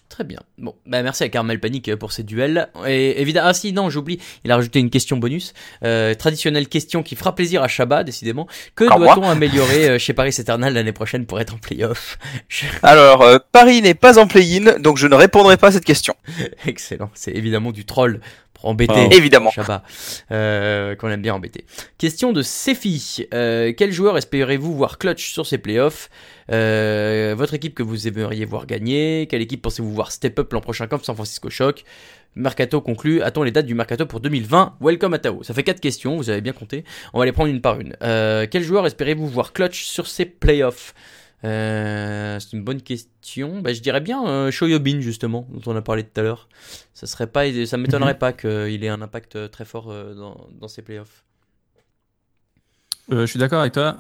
Très 0.09 0.25
bien. 0.25 0.41
Bon, 0.59 0.75
bah 0.85 1.03
merci 1.03 1.23
à 1.23 1.29
Carmel 1.31 1.61
Panic 1.61 1.89
euh, 1.89 1.97
pour 1.97 2.13
ces 2.13 2.25
duels. 2.25 2.69
Et 2.87 3.23
évidemment, 3.23 3.49
ah 3.49 3.55
si, 3.55 3.73
non, 3.73 3.89
j'oublie, 3.89 4.19
il 4.45 4.51
a 4.53 4.57
rajouté 4.57 4.79
une 4.81 4.91
question 4.91 5.17
bonus. 5.17 5.55
Euh, 5.83 6.15
traditionnelle 6.15 6.69
question 6.69 7.03
qui 7.03 7.17
fera 7.17 7.35
plaisir 7.35 7.63
à 7.63 7.69
Shabba, 7.69 8.05
décidément. 8.05 8.47
Que 8.75 8.85
doit-on 8.85 9.23
améliorer 9.23 9.89
euh, 9.89 9.99
chez 9.99 10.13
Paris 10.13 10.35
Eternal 10.39 10.75
l'année 10.75 10.93
prochaine 10.93 11.25
pour 11.25 11.41
être 11.41 11.55
en 11.55 11.59
playoff? 11.59 12.19
Je- 12.49 12.67
Alors, 12.83 13.23
euh, 13.23 13.39
Paris 13.53 13.81
n'est 13.81 13.95
pas 13.95 14.19
en 14.19 14.27
play-in, 14.27 14.79
donc 14.81 14.99
je 14.99 15.07
ne 15.07 15.15
répondrai 15.15 15.57
pas 15.57 15.69
à 15.69 15.73
cette 15.73 15.87
question. 15.87 16.15
Excellent, 16.67 17.11
c'est 17.15 17.33
évidemment 17.33 17.73
du 17.73 17.87
troll 17.87 18.21
embêter. 18.63 18.93
Wow. 18.93 19.11
Évidemment. 19.13 19.51
Shabba, 19.51 19.83
euh, 20.31 20.95
qu'on 20.97 21.09
aime 21.09 21.23
bien 21.23 21.35
embêter. 21.35 21.65
Question 21.99 22.33
de 22.33 22.43
Sefi. 22.43 23.27
Euh, 23.35 23.73
quel 23.77 23.93
joueur 23.93 24.17
espérez-vous 24.19 24.75
voir 24.75 24.99
clutch 24.99 25.33
sur 25.33 25.47
ces 25.47 25.59
playoffs 25.59 26.11
Euh, 26.53 27.35
Votre 27.37 27.55
équipe 27.55 27.75
que 27.75 27.83
vous 27.83 28.09
aimeriez 28.09 28.45
voir 28.45 28.67
gagner? 28.67 29.27
Quelle 29.31 29.43
équipe 29.43 29.63
pensez-vous 29.63 29.93
voir 29.93 30.11
step 30.13 30.39
up 30.39 30.53
l'an 30.53 30.61
prochain 30.61 30.87
comme 30.87 31.03
San 31.03 31.15
Francisco 31.15 31.49
Shock? 31.51 31.85
Mercato 32.37 32.81
conclu. 32.81 33.23
Attends 33.23 33.43
les 33.43 33.51
dates 33.51 33.67
du 33.67 33.75
mercato 33.75 34.07
pour 34.07 34.21
2020. 34.21 34.77
Welcome 34.81 35.15
à 35.15 35.19
Tao. 35.19 35.43
Ça 35.43 35.53
fait 35.55 35.65
quatre 35.65 35.81
questions, 35.81 36.17
vous 36.17 36.31
avez 36.31 36.41
bien 36.41 36.53
compté. 36.53 36.85
On 37.13 37.19
va 37.19 37.25
les 37.25 37.33
prendre 37.33 37.51
une 37.51 37.61
par 37.61 37.79
une. 37.81 37.97
Quel 38.01 38.63
joueur 38.63 38.87
espérez-vous 38.87 39.27
voir 39.29 39.53
clutch 39.53 39.85
sur 39.85 40.07
ces 40.07 40.25
playoffs? 40.27 40.95
Euh, 41.45 42.39
c'est 42.39 42.53
une 42.53 42.63
bonne 42.63 42.83
question. 42.83 43.61
Bah, 43.61 43.73
je 43.73 43.81
dirais 43.81 44.01
bien 44.01 44.27
euh, 44.27 44.51
Shoyobin 44.51 45.01
justement, 45.01 45.47
dont 45.51 45.73
on 45.73 45.77
a 45.77 45.83
parlé 45.83 46.05
tout 46.05 46.21
à 46.21 46.23
l'heure. 46.23 46.49
Ça 46.93 47.07
serait 47.07 47.27
pas, 47.27 47.45
ça 47.67 47.77
m'étonnerait 47.77 48.19
pas 48.19 48.33
qu'il 48.33 48.85
ait 48.85 48.89
un 48.89 49.01
impact 49.01 49.37
euh, 49.37 49.49
très 49.49 49.65
fort 49.65 49.91
euh, 49.91 50.15
dans, 50.15 50.49
dans 50.61 50.69
ces 50.69 50.83
playoffs. 50.83 51.25
Euh, 53.11 53.23
je 53.23 53.27
suis 53.27 53.39
d'accord 53.39 53.61
avec 53.61 53.73
toi. 53.73 53.97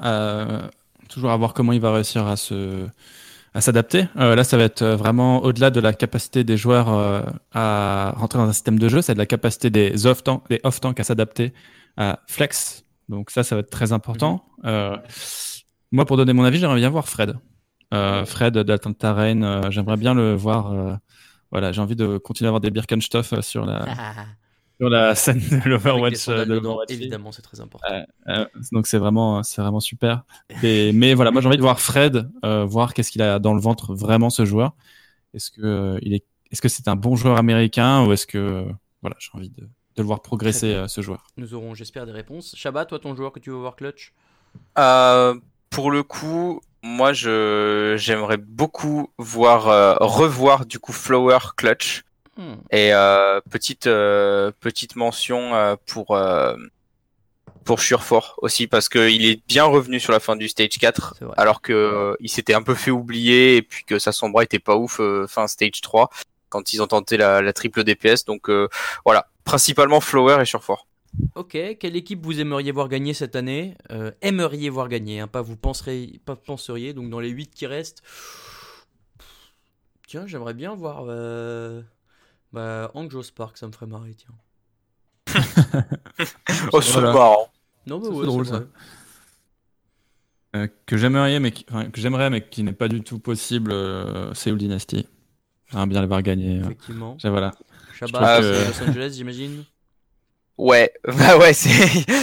toujours 1.08 1.30
à 1.30 1.36
voir 1.36 1.54
comment 1.54 1.72
il 1.72 1.80
va 1.80 1.92
réussir 1.92 2.26
à 2.26 2.36
se 2.36 2.86
à 3.52 3.60
s'adapter. 3.60 4.06
Là, 4.14 4.44
ça 4.44 4.56
va 4.56 4.62
être 4.62 4.84
vraiment 4.84 5.42
au-delà 5.42 5.70
de 5.70 5.80
la 5.80 5.92
capacité 5.92 6.44
des 6.44 6.56
joueurs 6.56 6.88
à 7.52 8.14
rentrer 8.16 8.38
dans 8.38 8.44
un 8.48 8.52
système 8.52 8.78
de 8.78 8.88
jeu, 8.88 9.02
c'est 9.02 9.14
de 9.14 9.18
la 9.18 9.26
capacité 9.26 9.70
des 9.70 10.06
off-tanks 10.06 10.44
off 10.62 10.80
-tanks 10.80 11.00
à 11.00 11.02
s'adapter 11.02 11.52
à 11.96 12.20
flex. 12.28 12.84
Donc 13.10 13.30
ça, 13.30 13.42
ça 13.42 13.56
va 13.56 13.60
être 13.60 13.70
très 13.70 13.92
important. 13.92 14.44
Euh, 14.64 14.96
moi, 15.92 16.04
pour 16.04 16.16
donner 16.16 16.32
mon 16.32 16.44
avis, 16.44 16.58
j'aimerais 16.58 16.76
bien 16.76 16.90
voir 16.90 17.08
Fred. 17.08 17.36
Euh, 17.92 18.24
Fred 18.24 18.56
d'Atlanta 18.56 19.12
Reign, 19.14 19.42
euh, 19.42 19.70
j'aimerais 19.70 19.96
bien 19.96 20.14
le 20.14 20.34
voir. 20.34 20.72
euh, 20.72 20.94
voilà, 21.50 21.72
j'ai 21.72 21.80
envie 21.80 21.96
de 21.96 22.18
continuer 22.18 22.46
à 22.46 22.50
avoir 22.50 22.60
des 22.60 22.70
Birkenstock 22.70 23.26
euh, 23.32 23.42
sur 23.42 23.66
la 23.66 23.84
sur 24.78 24.88
la 24.88 25.14
scène 25.14 25.40
de 25.40 25.68
l'Overwatch. 25.68 26.28
évidemment, 26.88 27.32
c'est 27.32 27.42
très 27.42 27.60
important. 27.60 27.86
Euh, 28.28 28.46
donc 28.72 28.86
c'est 28.86 28.98
vraiment, 28.98 29.42
c'est 29.42 29.60
vraiment 29.60 29.80
super. 29.80 30.22
Et, 30.62 30.92
mais 30.92 31.14
voilà, 31.14 31.32
moi 31.32 31.42
j'ai 31.42 31.48
envie 31.48 31.56
de 31.56 31.62
voir 31.62 31.80
Fred, 31.80 32.30
euh, 32.44 32.64
voir 32.64 32.94
qu'est-ce 32.94 33.10
qu'il 33.10 33.20
a 33.22 33.38
dans 33.40 33.54
le 33.54 33.60
ventre 33.60 33.94
vraiment 33.94 34.30
ce 34.30 34.44
joueur. 34.44 34.74
Est-ce 35.34 35.50
que 35.50 35.60
euh, 35.62 35.98
il 36.02 36.14
est, 36.14 36.24
est-ce 36.50 36.62
que 36.62 36.68
c'est 36.68 36.88
un 36.88 36.96
bon 36.96 37.16
joueur 37.16 37.36
américain 37.36 38.06
ou 38.06 38.12
est-ce 38.12 38.26
que 38.26 38.38
euh, 38.38 38.64
voilà, 39.02 39.16
j'ai 39.18 39.30
envie 39.34 39.50
de, 39.50 39.62
de 39.62 39.68
le 39.98 40.04
voir 40.04 40.22
progresser 40.22 40.72
euh, 40.72 40.88
ce 40.88 41.00
joueur. 41.00 41.26
Nous 41.36 41.52
aurons, 41.54 41.74
j'espère, 41.74 42.06
des 42.06 42.12
réponses. 42.12 42.54
Shabba, 42.56 42.84
toi, 42.84 42.98
ton 42.98 43.14
joueur 43.14 43.32
que 43.32 43.40
tu 43.40 43.50
veux 43.50 43.56
voir 43.56 43.76
clutch? 43.76 44.14
Euh, 44.78 45.34
pour 45.70 45.90
le 45.90 46.02
coup, 46.02 46.60
moi, 46.82 47.12
je 47.12 47.94
j'aimerais 47.98 48.36
beaucoup 48.36 49.10
voir 49.18 49.68
euh, 49.68 49.94
revoir 50.00 50.66
du 50.66 50.78
coup 50.78 50.92
Flower 50.92 51.38
Clutch 51.56 52.02
Hmm. 52.36 52.54
et 52.70 52.94
euh, 52.94 53.40
petite 53.50 53.86
euh, 53.88 54.50
petite 54.60 54.96
mention 54.96 55.54
euh, 55.54 55.74
pour 55.86 56.16
euh, 56.16 56.54
pour 57.64 57.80
Surefort 57.80 58.36
aussi 58.38 58.66
parce 58.66 58.88
que 58.88 59.10
il 59.10 59.26
est 59.26 59.42
bien 59.46 59.64
revenu 59.64 60.00
sur 60.00 60.12
la 60.12 60.20
fin 60.20 60.36
du 60.36 60.48
stage 60.48 60.78
4 60.78 61.16
C'est 61.18 61.24
vrai. 61.26 61.34
alors 61.36 61.60
que 61.60 61.72
euh, 61.72 62.14
il 62.20 62.30
s'était 62.30 62.54
un 62.54 62.62
peu 62.62 62.74
fait 62.74 62.92
oublier 62.92 63.56
et 63.56 63.62
puis 63.62 63.84
que 63.84 63.98
sa 63.98 64.12
sombra 64.12 64.42
était 64.44 64.60
pas 64.60 64.76
ouf 64.76 65.00
euh, 65.00 65.26
fin 65.26 65.48
stage 65.48 65.80
3 65.82 66.08
quand 66.48 66.72
ils 66.72 66.80
ont 66.80 66.86
tenté 66.86 67.16
la, 67.18 67.42
la 67.42 67.52
triple 67.52 67.84
DPS 67.84 68.24
donc 68.24 68.48
euh, 68.48 68.68
voilà 69.04 69.26
principalement 69.44 70.00
Flower 70.00 70.38
et 70.40 70.44
Surefort. 70.46 70.86
Ok, 71.34 71.56
quelle 71.78 71.96
équipe 71.96 72.24
vous 72.24 72.40
aimeriez 72.40 72.72
voir 72.72 72.88
gagner 72.88 73.14
cette 73.14 73.36
année? 73.36 73.76
Euh, 73.90 74.10
Aimeriez 74.22 74.68
voir 74.70 74.88
gagner, 74.88 75.20
hein, 75.20 75.28
pas 75.28 75.42
vous 75.42 75.56
penserez, 75.56 76.20
pas 76.24 76.36
penseriez. 76.36 76.92
Donc 76.94 77.10
dans 77.10 77.20
les 77.20 77.28
8 77.30 77.52
qui 77.54 77.66
restent, 77.66 78.02
tiens, 80.06 80.26
j'aimerais 80.26 80.54
bien 80.54 80.74
voir 80.74 81.04
euh... 81.08 81.82
bah, 82.52 82.90
Angel 82.94 83.22
Spark, 83.22 83.56
ça 83.58 83.66
me 83.66 83.72
ferait 83.72 83.86
marrer, 83.86 84.14
tiens. 84.14 84.34
Oh 86.72 86.80
c'est 86.80 86.92
Voilà. 86.92 87.12
marrant. 87.12 87.52
Non, 87.86 87.98
bah 87.98 88.08
c'est 88.10 88.16
ouais, 88.16 88.26
drôle, 88.26 88.46
c'est 88.46 88.52
ça. 88.52 88.62
Euh, 90.56 90.66
que 90.84 90.96
j'aimerais 90.96 91.38
mais 91.38 91.52
qui, 91.52 91.64
enfin, 91.70 91.90
que 91.90 92.00
j'aimerais 92.00 92.28
mais 92.28 92.46
qui 92.46 92.62
n'est 92.64 92.72
pas 92.72 92.88
du 92.88 93.02
tout 93.02 93.18
possible, 93.20 93.70
euh, 93.72 94.34
Seoul 94.34 94.58
Dynasty. 94.58 95.06
J'aimerais 95.68 95.86
bien 95.86 96.00
les 96.00 96.06
voir 96.08 96.22
gagner. 96.22 96.58
euh. 96.58 96.64
Effectivement. 96.64 97.16
Voilà. 97.22 97.52
Shabba, 97.94 98.38
trouve 98.40 98.52
c'est 98.52 98.72
que- 98.72 98.82
Los 98.84 98.90
Angeles, 98.90 99.12
j'imagine. 99.16 99.64
Ouais, 100.58 100.92
bah 101.04 101.38
ouais, 101.38 101.52
c'est. 101.52 101.70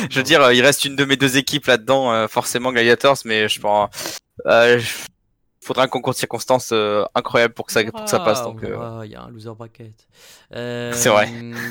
je 0.09 0.17
veux 0.17 0.23
dire, 0.23 0.51
il 0.51 0.61
reste 0.61 0.86
une 0.86 0.95
de 0.95 1.05
mes 1.05 1.17
deux 1.17 1.38
équipes 1.38 1.65
là-dedans, 1.65 2.11
euh, 2.11 2.28
forcément 2.28 2.71
Gladiators, 2.71 3.17
mais 3.25 3.49
je 3.49 3.59
pense. 3.59 3.89
Euh, 4.45 4.80
faudra 5.61 5.84
un 5.84 5.88
concours 5.88 6.13
de 6.13 6.17
circonstances 6.17 6.69
euh, 6.71 7.03
incroyable 7.13 7.53
pour 7.53 7.65
que 7.65 7.71
ça, 7.73 7.84
pour 7.84 8.03
que 8.03 8.09
ça 8.09 8.19
passe. 8.19 8.39
Ah, 8.41 8.53
euh, 8.63 8.78
ah, 8.80 9.01
il 9.05 9.11
y 9.11 9.15
a 9.15 9.23
un 9.23 9.30
loser 9.30 9.53
bracket. 9.55 10.07
C'est 10.51 11.09
vrai. 11.09 11.30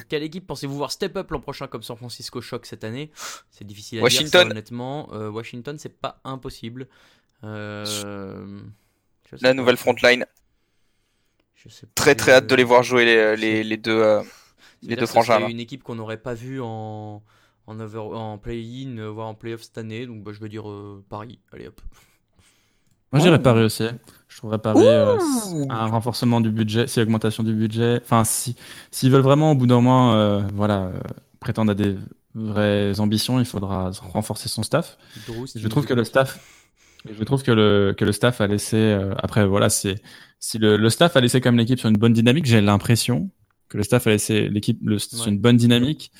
Quelle 0.09 0.23
équipe 0.23 0.47
pensez-vous 0.47 0.77
voir 0.77 0.93
step 0.93 1.17
up 1.17 1.31
l'an 1.31 1.41
prochain 1.41 1.67
comme 1.67 1.83
San 1.83 1.97
Francisco 1.97 2.41
Shock 2.41 2.67
cette 2.67 2.85
année? 2.85 3.11
C'est 3.51 3.67
difficile 3.67 4.01
à 4.01 4.03
Washington. 4.03 4.31
dire, 4.31 4.41
ça, 4.41 4.47
honnêtement. 4.47 5.09
Washington, 5.09 5.79
c'est 5.79 5.99
pas 5.99 6.21
impossible. 6.25 6.89
La 7.43 7.85
nouvelle 9.55 9.77
frontline. 9.77 10.27
Je 11.55 11.69
sais 11.71 11.87
Très 11.95 12.15
très 12.15 12.33
hâte 12.33 12.47
de 12.47 12.55
les 12.55 12.65
voir 12.65 12.83
jouer 12.83 13.05
les, 13.05 13.37
les, 13.37 13.65
les 13.65 13.77
deux. 13.77 14.21
Les 14.83 14.97
deux 14.97 15.07
frangins, 15.07 15.35
serait 15.35 15.45
là. 15.45 15.51
une 15.51 15.61
équipe 15.61 15.83
qu'on 15.83 15.95
n'aurait 15.97 16.17
pas 16.19 16.35
vue 16.35 16.61
en, 16.61 17.23
en, 17.67 17.81
over- 17.81 18.15
en 18.15 18.39
play-in, 18.39 18.99
euh, 18.99 19.11
voire 19.11 19.29
en 19.29 19.35
play-off 19.35 19.63
cette 19.63 19.79
année. 19.79 20.07
Donc 20.07 20.23
bah, 20.23 20.33
je 20.35 20.41
vais 20.41 20.49
dire 20.49 20.69
euh, 20.69 21.05
Paris. 21.09 21.39
Allez 21.53 21.69
hop. 21.69 21.81
Moi, 23.13 23.23
j'irais 23.23 23.41
Paris 23.41 23.63
aussi. 23.63 23.85
Je 24.29 24.37
trouverais 24.39 24.59
Paris 24.59 24.85
euh, 24.85 25.17
un 25.71 25.87
renforcement 25.87 26.41
du 26.41 26.51
budget, 26.51 26.87
c'est 26.89 27.01
l'augmentation 27.01 27.43
du 27.43 27.55
budget. 27.55 28.01
Enfin, 28.03 28.25
si 28.25 28.57
s'ils 28.91 29.11
veulent 29.11 29.23
vraiment 29.23 29.53
au 29.53 29.55
bout 29.55 29.67
d'un 29.67 29.77
moment, 29.77 30.13
euh, 30.15 30.43
voilà, 30.55 30.87
euh, 30.87 30.99
prétendre 31.41 31.71
à 31.71 31.75
des 31.75 31.97
vraies 32.35 32.99
ambitions, 33.01 33.39
il 33.39 33.47
faudra 33.47 33.91
renforcer 34.13 34.49
son 34.49 34.63
staff. 34.63 34.99
Si 35.47 35.59
Je 35.61 35.69
trouve 35.69 35.87
que 35.87 35.95
le 35.95 36.05
staff, 36.05 36.39
je 37.09 37.25
trouve 37.25 37.43
que 37.45 37.53
le 37.53 37.95
que 37.97 38.05
le 38.05 38.13
staff 38.13 38.41
a 38.41 38.47
laissé. 38.49 38.77
euh, 38.77 39.15
après, 39.19 39.47
voilà, 39.47 39.71
c'est 39.71 40.03
si 40.41 40.59
le, 40.59 40.77
le 40.77 40.91
staff 40.91 41.17
a 41.17 41.21
laissé 41.21 41.41
quand 41.41 41.51
même 41.51 41.59
l'équipe 41.59 41.79
sur 41.79 41.89
une 41.89 41.97
bonne 41.97 42.13
dynamique. 42.13 42.45
J'ai 42.45 42.61
l'impression 42.61 43.31
que 43.69 43.77
le 43.77 43.83
staff 43.83 44.07
a 44.07 44.11
laissé 44.11 44.49
l'équipe 44.49 44.79
le- 44.85 44.99
sur 44.99 45.21
Ouais. 45.23 45.29
une 45.29 45.39
bonne 45.39 45.57
dynamique. 45.57 46.11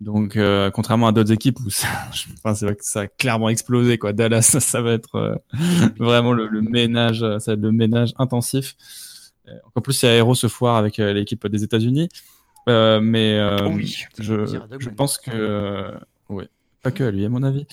Donc, 0.00 0.36
euh, 0.36 0.70
contrairement 0.70 1.06
à 1.08 1.12
d'autres 1.12 1.32
équipes 1.32 1.58
où 1.64 1.70
ça, 1.70 1.86
je- 2.12 2.26
enfin, 2.38 2.54
c'est 2.54 2.66
vrai 2.66 2.74
que 2.76 2.84
ça 2.84 3.02
a 3.02 3.06
clairement 3.06 3.48
explosé, 3.48 3.96
quoi. 3.98 4.12
Dallas, 4.12 4.42
ça, 4.42 4.60
ça 4.60 4.82
va 4.82 4.92
être 4.92 5.14
euh, 5.16 5.34
vraiment 5.98 6.32
le, 6.32 6.46
le 6.48 6.62
ménage, 6.62 7.22
euh, 7.22 7.38
ça 7.38 7.52
va 7.52 7.54
être 7.56 7.62
le 7.62 7.72
ménage 7.72 8.12
intensif. 8.18 8.74
En 9.74 9.82
plus, 9.82 9.92
c'est 9.92 10.08
Aéro 10.08 10.34
ce 10.34 10.48
foire 10.48 10.76
avec 10.76 10.98
euh, 10.98 11.12
l'équipe 11.12 11.46
des 11.46 11.62
États-Unis. 11.64 12.08
Euh, 12.68 12.98
mais 13.02 13.34
euh, 13.38 13.58
Oh 13.66 13.72
oui. 13.74 13.94
je, 14.18 14.88
pense 14.88 15.18
que, 15.18 15.30
euh, 15.34 15.92
ouais, 16.30 16.48
pas 16.82 16.90
que 16.90 17.04
à 17.04 17.10
lui, 17.10 17.26
à 17.26 17.28
mon 17.28 17.42
avis. 17.42 17.66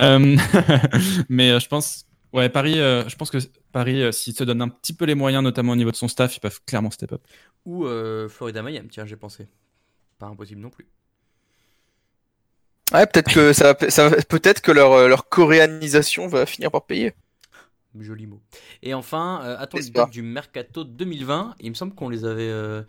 Euh, 0.00 0.36
mais 1.28 1.50
euh, 1.50 1.60
je 1.60 1.68
pense, 1.68 2.06
ouais, 2.32 2.48
Paris, 2.48 2.80
euh, 2.80 3.08
je 3.08 3.16
pense 3.16 3.30
que 3.30 3.38
Paris, 3.72 4.02
euh, 4.02 4.12
s'il 4.12 4.34
se 4.34 4.44
donne 4.44 4.62
un 4.62 4.68
petit 4.68 4.92
peu 4.94 5.04
les 5.04 5.14
moyens, 5.14 5.42
notamment 5.42 5.72
au 5.72 5.76
niveau 5.76 5.90
de 5.90 5.96
son 5.96 6.08
staff, 6.08 6.36
ils 6.36 6.40
peuvent 6.40 6.60
clairement 6.66 6.90
step 6.90 7.12
up. 7.12 7.22
Ou 7.64 7.84
euh, 7.86 8.28
Florida 8.28 8.62
Miami, 8.62 8.88
tiens, 8.88 9.06
j'ai 9.06 9.16
pensé. 9.16 9.48
Pas 10.18 10.26
impossible 10.26 10.60
non 10.62 10.70
plus. 10.70 10.88
Ouais, 12.92 13.06
peut-être 13.06 13.32
que 13.32 13.52
ça, 13.52 13.72
va- 13.74 13.90
ça 13.90 14.10
peut-être 14.28 14.60
que 14.62 14.72
leur, 14.72 15.08
leur 15.08 15.28
coréanisation 15.28 16.26
va 16.26 16.46
finir 16.46 16.70
par 16.70 16.84
payer. 16.86 17.14
Joli 17.98 18.26
mot. 18.26 18.40
Et 18.82 18.94
enfin, 18.94 19.40
euh, 19.44 19.56
attends 19.58 19.78
les 19.78 19.90
dates 19.90 20.10
du 20.10 20.22
mercato 20.22 20.84
2020. 20.84 21.54
Il 21.60 21.70
me 21.70 21.74
semble 21.74 21.94
qu'on 21.94 22.08
les 22.08 22.24
avait, 22.24 22.42
euh, 22.48 22.82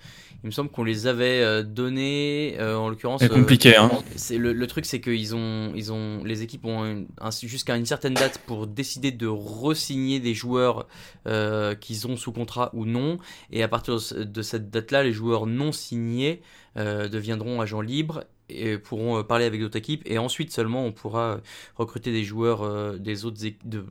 il 0.44 0.48
me 0.48 0.52
semble 0.52 0.70
qu'on 0.70 0.84
les 0.84 1.08
avait 1.08 1.42
euh, 1.42 1.64
données. 1.64 2.56
euh, 2.60 2.76
en 2.78 2.90
l'occurrence, 2.90 3.22
C'est 3.22 3.32
euh, 3.32 3.36
compliqué, 3.36 3.76
hein. 3.76 3.90
c'est 4.16 4.38
le, 4.38 4.54
le 4.54 4.68
truc, 4.68 4.86
c'est 4.86 5.02
qu'ils 5.02 5.36
ont, 5.36 5.72
ils 5.76 5.92
ont, 5.92 6.24
les 6.24 6.44
équipes 6.44 6.66
ont 6.66 7.06
un- 7.20 7.32
jusqu'à 7.42 7.76
une 7.78 7.86
certaine 7.88 8.14
date 8.14 8.40
pour 8.46 8.68
décider 8.68 9.12
de 9.12 9.26
re-signer 9.28 10.20
des 10.20 10.34
joueurs 10.34 10.86
euh, 11.28 11.74
qu'ils 11.76 12.06
ont 12.08 12.16
sous 12.18 12.32
contrat 12.32 12.70
ou 12.74 12.86
non. 12.86 13.18
Et 13.52 13.64
à 13.64 13.68
partir 13.68 13.96
de 13.96 14.00
ce- 14.00 14.16
de 14.16 14.42
cette 14.42 14.70
date-là, 14.70 15.04
les 15.04 15.14
joueurs 15.14 15.48
non 15.48 15.72
signés 15.72 16.42
euh, 16.78 17.08
deviendront 17.10 17.62
agents 17.62 17.82
libres 17.82 18.26
et 18.50 18.78
pourront 18.78 19.18
euh, 19.20 19.24
parler 19.24 19.46
avec 19.46 19.60
d'autres 19.62 19.78
équipes. 19.78 20.04
Et 20.06 20.18
ensuite 20.20 20.52
seulement, 20.52 20.86
on 20.86 20.92
pourra 20.92 21.32
euh, 21.34 21.38
recruter 21.76 22.12
des 22.12 22.24
joueurs 22.24 22.62
euh, 22.64 22.98
des 22.98 23.26
autres 23.26 23.44
équipes 23.46 23.68
de 23.68 23.86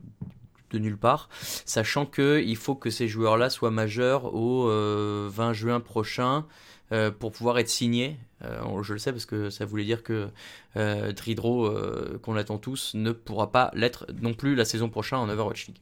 de 0.71 0.79
nulle 0.79 0.97
part, 0.97 1.29
sachant 1.65 2.05
que 2.05 2.41
il 2.45 2.55
faut 2.55 2.75
que 2.75 2.89
ces 2.89 3.07
joueurs-là 3.07 3.49
soient 3.49 3.71
majeurs 3.71 4.33
au 4.33 4.69
euh, 4.69 5.29
20 5.31 5.53
juin 5.53 5.79
prochain 5.79 6.45
euh, 6.91 7.11
pour 7.11 7.31
pouvoir 7.31 7.59
être 7.59 7.69
signés. 7.69 8.17
Euh, 8.43 8.83
je 8.83 8.93
le 8.93 8.99
sais 8.99 9.11
parce 9.11 9.25
que 9.25 9.49
ça 9.49 9.65
voulait 9.65 9.83
dire 9.83 10.01
que 10.01 10.29
euh, 10.77 11.11
Tridro, 11.11 11.65
euh, 11.65 12.19
qu'on 12.23 12.35
attend 12.35 12.57
tous, 12.57 12.93
ne 12.95 13.11
pourra 13.11 13.51
pas 13.51 13.71
l'être 13.73 14.07
non 14.21 14.33
plus 14.33 14.55
la 14.55 14.65
saison 14.65 14.89
prochaine 14.89 15.19
en 15.19 15.29
Overwatch 15.29 15.67
League. 15.67 15.77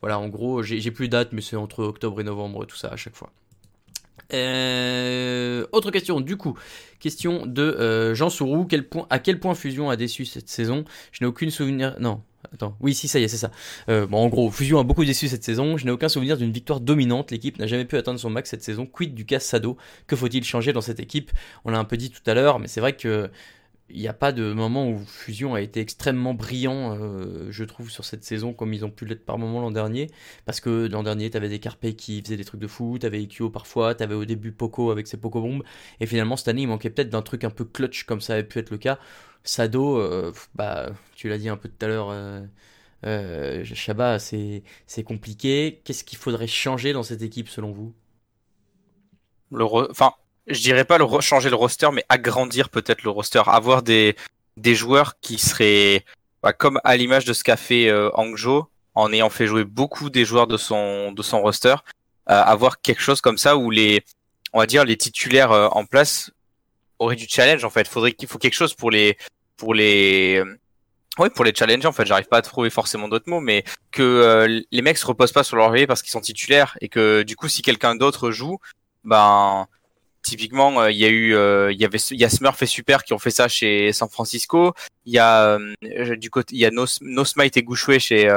Voilà, 0.00 0.18
en 0.18 0.28
gros, 0.28 0.62
j'ai 0.62 0.90
plus 0.90 1.08
de 1.08 1.12
date, 1.12 1.32
mais 1.32 1.40
c'est 1.40 1.56
entre 1.56 1.82
octobre 1.82 2.20
et 2.20 2.24
novembre, 2.24 2.66
tout 2.66 2.76
ça 2.76 2.88
à 2.88 2.96
chaque 2.96 3.16
fois. 3.16 3.32
Euh, 4.32 5.66
autre 5.72 5.90
question, 5.90 6.20
du 6.20 6.36
coup, 6.36 6.58
question 7.00 7.46
de 7.46 7.62
euh, 7.62 8.14
Jean 8.14 8.30
Sourou. 8.30 8.66
À 9.10 9.18
quel 9.18 9.40
point 9.40 9.54
Fusion 9.54 9.90
a 9.90 9.96
déçu 9.96 10.24
cette 10.24 10.48
saison? 10.48 10.84
Je 11.12 11.22
n'ai 11.22 11.28
aucune 11.28 11.50
souvenir. 11.50 11.96
Non, 12.00 12.22
attends. 12.52 12.76
Oui, 12.80 12.94
si, 12.94 13.08
ça 13.08 13.18
y 13.18 13.24
est, 13.24 13.28
c'est 13.28 13.36
ça. 13.36 13.50
Euh, 13.88 14.06
bon, 14.06 14.18
en 14.18 14.28
gros, 14.28 14.50
Fusion 14.50 14.78
a 14.78 14.84
beaucoup 14.84 15.04
déçu 15.04 15.28
cette 15.28 15.44
saison. 15.44 15.76
Je 15.76 15.84
n'ai 15.84 15.90
aucun 15.90 16.08
souvenir 16.08 16.36
d'une 16.36 16.52
victoire 16.52 16.80
dominante. 16.80 17.30
L'équipe 17.30 17.58
n'a 17.58 17.66
jamais 17.66 17.84
pu 17.84 17.96
atteindre 17.96 18.18
son 18.18 18.30
max 18.30 18.50
cette 18.50 18.62
saison. 18.62 18.86
Quid 18.86 19.14
du 19.14 19.24
cas 19.24 19.40
Sado? 19.40 19.76
Que 20.06 20.16
faut-il 20.16 20.44
changer 20.44 20.72
dans 20.72 20.80
cette 20.80 21.00
équipe? 21.00 21.30
On 21.64 21.70
l'a 21.70 21.78
un 21.78 21.84
peu 21.84 21.96
dit 21.96 22.10
tout 22.10 22.22
à 22.26 22.34
l'heure, 22.34 22.58
mais 22.58 22.68
c'est 22.68 22.80
vrai 22.80 22.96
que 22.96 23.30
il 23.90 24.00
n'y 24.00 24.08
a 24.08 24.14
pas 24.14 24.32
de 24.32 24.52
moment 24.52 24.88
où 24.88 24.98
Fusion 24.98 25.54
a 25.54 25.60
été 25.60 25.80
extrêmement 25.80 26.32
brillant, 26.32 26.96
euh, 26.98 27.48
je 27.50 27.64
trouve, 27.64 27.90
sur 27.90 28.04
cette 28.04 28.24
saison, 28.24 28.54
comme 28.54 28.72
ils 28.72 28.84
ont 28.84 28.90
pu 28.90 29.04
l'être 29.04 29.24
par 29.24 29.38
moment 29.38 29.60
l'an 29.60 29.70
dernier. 29.70 30.10
Parce 30.46 30.60
que 30.60 30.88
l'an 30.88 31.02
dernier, 31.02 31.30
tu 31.30 31.36
avais 31.36 31.50
des 31.50 31.58
Carpe 31.58 31.92
qui 31.92 32.22
faisaient 32.22 32.36
des 32.38 32.44
trucs 32.44 32.60
de 32.60 32.66
fou, 32.66 32.98
tu 32.98 33.06
avais 33.06 33.18
Ikyo 33.18 33.50
parfois, 33.50 33.94
tu 33.94 34.02
avais 34.02 34.14
au 34.14 34.24
début 34.24 34.52
Poco 34.52 34.90
avec 34.90 35.06
ses 35.06 35.18
Poco 35.18 35.40
bombes. 35.42 35.62
Et 36.00 36.06
finalement, 36.06 36.36
cette 36.36 36.48
année, 36.48 36.62
il 36.62 36.68
manquait 36.68 36.90
peut-être 36.90 37.10
d'un 37.10 37.22
truc 37.22 37.44
un 37.44 37.50
peu 37.50 37.64
clutch, 37.64 38.04
comme 38.04 38.20
ça 38.22 38.34
avait 38.34 38.44
pu 38.44 38.58
être 38.58 38.70
le 38.70 38.78
cas. 38.78 38.98
Sado, 39.44 39.98
euh, 39.98 40.32
bah, 40.54 40.90
tu 41.14 41.28
l'as 41.28 41.38
dit 41.38 41.48
un 41.48 41.56
peu 41.56 41.68
tout 41.68 41.84
à 41.84 41.88
l'heure, 41.88 42.10
euh, 42.10 42.42
euh, 43.06 43.64
Shabba, 43.64 44.18
c'est 44.18 44.64
c'est 44.86 45.04
compliqué. 45.04 45.82
Qu'est-ce 45.84 46.04
qu'il 46.04 46.18
faudrait 46.18 46.46
changer 46.48 46.92
dans 46.92 47.02
cette 47.04 47.22
équipe 47.22 47.48
selon 47.48 47.72
vous? 47.72 47.94
Le 49.50 49.64
re- 49.64 49.88
Enfin, 49.90 50.12
je 50.46 50.60
dirais 50.60 50.84
pas 50.84 50.98
le 50.98 51.06
changer 51.20 51.50
le 51.50 51.56
roster, 51.56 51.88
mais 51.92 52.04
agrandir 52.08 52.68
peut-être 52.70 53.02
le 53.02 53.10
roster. 53.10 53.42
Avoir 53.46 53.82
des, 53.82 54.16
des 54.56 54.74
joueurs 54.74 55.20
qui 55.20 55.38
seraient 55.38 56.04
bah, 56.42 56.52
comme 56.52 56.80
à 56.84 56.96
l'image 56.96 57.24
de 57.24 57.32
ce 57.32 57.44
qu'a 57.44 57.56
fait 57.56 57.88
euh, 57.88 58.10
Hangzhou, 58.14 58.64
en 58.94 59.12
ayant 59.12 59.30
fait 59.30 59.46
jouer 59.46 59.64
beaucoup 59.64 60.10
des 60.10 60.24
joueurs 60.24 60.46
de 60.46 60.56
son, 60.56 61.12
de 61.12 61.22
son 61.22 61.40
roster. 61.42 61.76
euh, 62.30 62.42
avoir 62.42 62.80
quelque 62.80 63.02
chose 63.02 63.20
comme 63.20 63.38
ça 63.38 63.56
où 63.56 63.70
les, 63.70 64.02
on 64.52 64.58
va 64.60 64.66
dire, 64.66 64.84
les 64.84 64.96
titulaires 64.96 65.52
euh, 65.52 65.68
en 65.68 65.84
place 65.86 66.30
auraient 66.98 67.16
du 67.16 67.26
challenge 67.28 67.64
en 67.64 67.70
fait. 67.70 67.88
Faudrait 67.88 68.12
qu'il 68.12 68.28
faut 68.28 68.38
quelque 68.38 68.54
chose 68.54 68.74
pour 68.74 68.90
les, 68.90 69.16
pour 69.56 69.74
les, 69.74 70.42
oui, 71.18 71.28
pour 71.30 71.44
les 71.44 71.54
challenger 71.54 71.86
en 71.86 71.92
fait. 71.92 72.06
J'arrive 72.06 72.26
pas 72.26 72.38
à 72.38 72.42
trouver 72.42 72.70
forcément 72.70 73.08
d'autres 73.08 73.28
mots, 73.28 73.40
mais 73.40 73.64
que 73.90 74.02
euh, 74.02 74.62
les 74.70 74.82
mecs 74.82 74.98
se 74.98 75.06
reposent 75.06 75.32
pas 75.32 75.44
sur 75.44 75.56
leur 75.56 75.68
laurier 75.68 75.86
parce 75.86 76.02
qu'ils 76.02 76.10
sont 76.10 76.20
titulaires 76.20 76.76
et 76.80 76.88
que 76.88 77.22
du 77.22 77.36
coup, 77.36 77.48
si 77.48 77.62
quelqu'un 77.62 77.94
d'autre 77.94 78.30
joue, 78.30 78.58
ben 79.04 79.66
typiquement, 80.24 80.80
euh, 80.80 80.90
il 80.90 80.96
y 80.96 81.04
a 81.04 81.08
eu, 81.08 81.36
euh, 81.36 81.70
il 81.72 81.80
y 81.80 81.84
avait, 81.84 81.98
il 81.98 82.18
y 82.18 82.24
a 82.24 82.30
Smurf 82.30 82.60
et 82.62 82.66
Super 82.66 83.04
qui 83.04 83.12
ont 83.12 83.18
fait 83.18 83.30
ça 83.30 83.46
chez 83.46 83.92
San 83.92 84.08
Francisco. 84.08 84.74
Il 85.04 85.12
y 85.12 85.18
a 85.18 85.56
euh, 85.56 86.16
du 86.16 86.30
côté, 86.30 86.56
il 86.56 86.60
y 86.60 86.66
a 86.66 86.70
No, 86.72 86.86
Smite 86.86 87.56
et 87.56 87.62
Gouchoué 87.62 88.00
chez 88.00 88.28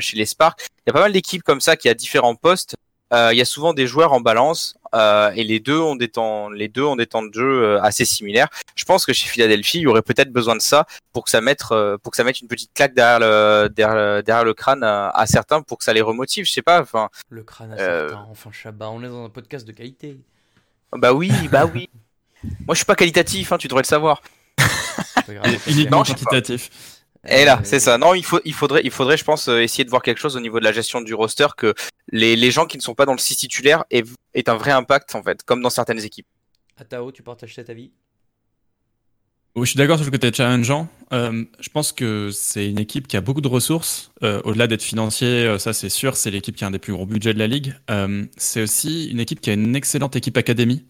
chez 0.00 0.16
les 0.16 0.26
Sparks. 0.26 0.66
Il 0.86 0.88
y 0.88 0.90
a 0.90 0.92
pas 0.92 1.00
mal 1.00 1.12
d'équipes 1.12 1.42
comme 1.42 1.60
ça 1.60 1.76
qui 1.76 1.88
a 1.88 1.94
différents 1.94 2.34
postes. 2.34 2.74
Il 3.12 3.36
y 3.36 3.40
a 3.40 3.46
souvent 3.46 3.72
des 3.72 3.86
joueurs 3.86 4.12
en 4.12 4.20
balance 4.20 4.76
euh, 4.96 5.30
et 5.36 5.44
les 5.44 5.60
deux 5.60 5.78
ont 5.78 5.94
des 5.96 6.08
temps, 6.08 6.48
les 6.50 6.68
deux 6.68 6.82
ont 6.82 6.96
des 6.96 7.06
temps 7.06 7.22
de 7.22 7.32
jeu 7.32 7.62
euh, 7.62 7.82
assez 7.82 8.04
similaires. 8.04 8.48
Je 8.74 8.84
pense 8.84 9.04
que 9.06 9.12
chez 9.12 9.28
Philadelphie, 9.28 9.78
il 9.78 9.82
y 9.82 9.86
aurait 9.86 10.02
peut-être 10.02 10.32
besoin 10.32 10.56
de 10.56 10.60
ça 10.62 10.86
pour 11.12 11.24
que 11.24 11.30
ça 11.30 11.40
mette, 11.40 11.62
euh, 11.70 11.98
pour 11.98 12.10
que 12.10 12.16
ça 12.16 12.24
mette 12.24 12.40
une 12.40 12.48
petite 12.48 12.72
claque 12.74 12.94
derrière 12.94 13.20
le, 13.20 13.68
derrière, 13.68 13.94
le- 13.96 14.22
derrière 14.22 14.44
le 14.44 14.54
crâne 14.54 14.82
à, 14.82 15.10
à 15.10 15.26
certains 15.26 15.62
pour 15.62 15.78
que 15.78 15.84
ça 15.84 15.92
les 15.92 16.00
remotive. 16.02 16.44
Je 16.46 16.52
sais 16.52 16.62
pas. 16.62 16.80
Enfin, 16.80 17.08
Le 17.28 17.42
crâne 17.42 17.72
à 17.72 17.76
Euh. 17.76 18.08
certains, 18.08 18.26
enfin 18.30 18.50
Shabba, 18.52 18.88
on 18.90 19.02
est 19.02 19.08
dans 19.08 19.24
un 19.24 19.30
podcast 19.30 19.66
de 19.66 19.72
qualité. 19.72 20.16
bah 20.92 21.12
oui, 21.12 21.30
bah 21.50 21.66
oui. 21.72 21.88
Moi, 22.66 22.74
je 22.74 22.76
suis 22.76 22.84
pas 22.84 22.94
qualitatif, 22.96 23.52
hein, 23.52 23.58
tu 23.58 23.68
devrais 23.68 23.82
le 23.82 23.86
savoir. 23.86 24.22
Grave, 25.28 25.58
Uniquement 25.66 26.02
quantitatif. 26.04 26.70
Et 27.28 27.44
là, 27.44 27.58
Euh, 27.58 27.62
c'est 27.64 27.80
ça. 27.80 27.98
Non, 27.98 28.14
il 28.14 28.24
faut, 28.24 28.40
il 28.44 28.54
faudrait, 28.54 28.82
il 28.84 28.90
faudrait, 28.90 29.16
je 29.16 29.24
pense, 29.24 29.48
euh, 29.48 29.60
essayer 29.62 29.84
de 29.84 29.90
voir 29.90 30.02
quelque 30.02 30.18
chose 30.18 30.36
au 30.36 30.40
niveau 30.40 30.58
de 30.60 30.64
la 30.64 30.72
gestion 30.72 31.00
du 31.00 31.14
roster 31.14 31.46
que 31.56 31.74
les, 32.12 32.36
les 32.36 32.50
gens 32.50 32.66
qui 32.66 32.76
ne 32.76 32.82
sont 32.82 32.94
pas 32.94 33.06
dans 33.06 33.12
le 33.12 33.18
6 33.18 33.36
titulaire 33.36 33.84
aient, 33.90 34.04
aient 34.34 34.48
un 34.48 34.56
vrai 34.56 34.70
impact 34.72 35.14
en 35.14 35.22
fait, 35.22 35.42
comme 35.42 35.62
dans 35.62 35.70
certaines 35.70 36.02
équipes. 36.04 36.26
Atao, 36.78 37.10
tu 37.12 37.22
partages 37.22 37.54
cet 37.54 37.70
avis? 37.70 37.90
Oui, 39.54 39.64
je 39.64 39.70
suis 39.70 39.78
d'accord 39.78 39.96
sur 39.96 40.04
le 40.04 40.10
côté 40.10 40.30
challengeant. 40.34 40.86
Euh, 41.14 41.44
je 41.60 41.70
pense 41.70 41.90
que 41.92 42.28
c'est 42.30 42.68
une 42.68 42.78
équipe 42.78 43.08
qui 43.08 43.16
a 43.16 43.22
beaucoup 43.22 43.40
de 43.40 43.48
ressources. 43.48 44.10
Euh, 44.22 44.42
Au-delà 44.44 44.66
d'être 44.66 44.82
financier, 44.82 45.26
euh, 45.46 45.58
ça 45.58 45.72
c'est 45.72 45.88
sûr, 45.88 46.14
c'est 46.14 46.30
l'équipe 46.30 46.54
qui 46.54 46.64
a 46.64 46.66
un 46.66 46.70
des 46.70 46.78
plus 46.78 46.92
gros 46.92 47.06
budgets 47.06 47.32
de 47.32 47.38
la 47.38 47.46
ligue. 47.46 47.74
Euh, 47.90 48.26
c'est 48.36 48.60
aussi 48.60 49.06
une 49.06 49.18
équipe 49.18 49.40
qui 49.40 49.48
a 49.48 49.54
une 49.54 49.74
excellente 49.74 50.14
équipe 50.14 50.36
académie. 50.36 50.84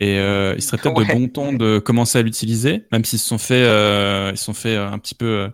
Et 0.00 0.18
euh, 0.18 0.54
il 0.56 0.62
serait 0.62 0.78
peut-être 0.78 0.96
Ouais. 0.98 1.06
de 1.06 1.12
bon 1.12 1.28
ton 1.28 1.52
de 1.52 1.78
commencer 1.78 2.18
à 2.18 2.22
l'utiliser, 2.22 2.86
même 2.92 3.04
s'ils 3.04 3.18
se 3.20 3.28
sont 3.28 3.38
fait, 3.38 3.62
euh, 3.64 4.30
ils 4.32 4.36
se 4.38 4.44
sont 4.44 4.54
fait 4.54 4.76
euh, 4.76 4.88
un 4.90 4.98
petit 4.98 5.14
peu. 5.14 5.26
euh, 5.26 5.48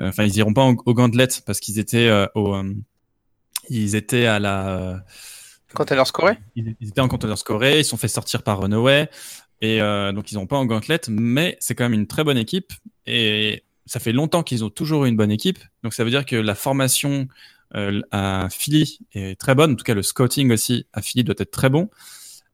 euh, 0.00 0.08
Enfin, 0.08 0.24
ils 0.24 0.36
iront 0.38 0.52
pas 0.54 0.64
au, 0.64 0.76
au 0.86 0.94
gantelet 0.94 1.28
parce 1.46 1.60
qu'ils 1.60 1.78
étaient 1.78 2.10
au, 2.34 2.54
euh, 2.56 2.74
ils 3.70 3.94
étaient 3.94 4.26
à 4.26 4.38
la. 4.38 4.68
euh, 4.78 4.96
Container 5.74 6.06
scoré? 6.06 6.38
ils, 6.56 6.74
ils 6.80 6.88
étaient 6.88 7.00
en 7.00 7.08
conteneur 7.08 7.38
scoré, 7.38 7.80
ils 7.80 7.84
se 7.84 7.90
sont 7.90 7.96
fait 7.96 8.08
sortir 8.08 8.42
par 8.42 8.60
Runaway. 8.60 9.08
Et 9.62 9.80
euh, 9.80 10.12
donc, 10.12 10.32
ils 10.32 10.34
n'ont 10.36 10.46
pas 10.46 10.56
en 10.56 10.66
gantelet, 10.66 11.00
mais 11.08 11.56
c'est 11.60 11.74
quand 11.74 11.84
même 11.84 11.94
une 11.94 12.06
très 12.06 12.24
bonne 12.24 12.36
équipe. 12.38 12.72
Et 13.06 13.64
ça 13.86 14.00
fait 14.00 14.12
longtemps 14.12 14.42
qu'ils 14.42 14.64
ont 14.64 14.70
toujours 14.70 15.04
eu 15.06 15.08
une 15.08 15.16
bonne 15.16 15.30
équipe. 15.30 15.58
Donc, 15.82 15.94
ça 15.94 16.04
veut 16.04 16.10
dire 16.10 16.26
que 16.26 16.36
la 16.36 16.54
formation 16.54 17.26
euh, 17.74 18.00
à 18.10 18.48
Philly 18.50 18.98
est 19.14 19.38
très 19.40 19.54
bonne. 19.54 19.72
En 19.72 19.74
tout 19.76 19.84
cas, 19.84 19.94
le 19.94 20.02
scouting 20.02 20.52
aussi 20.52 20.86
à 20.92 21.00
Philly 21.02 21.24
doit 21.24 21.34
être 21.38 21.50
très 21.50 21.70
bon. 21.70 21.88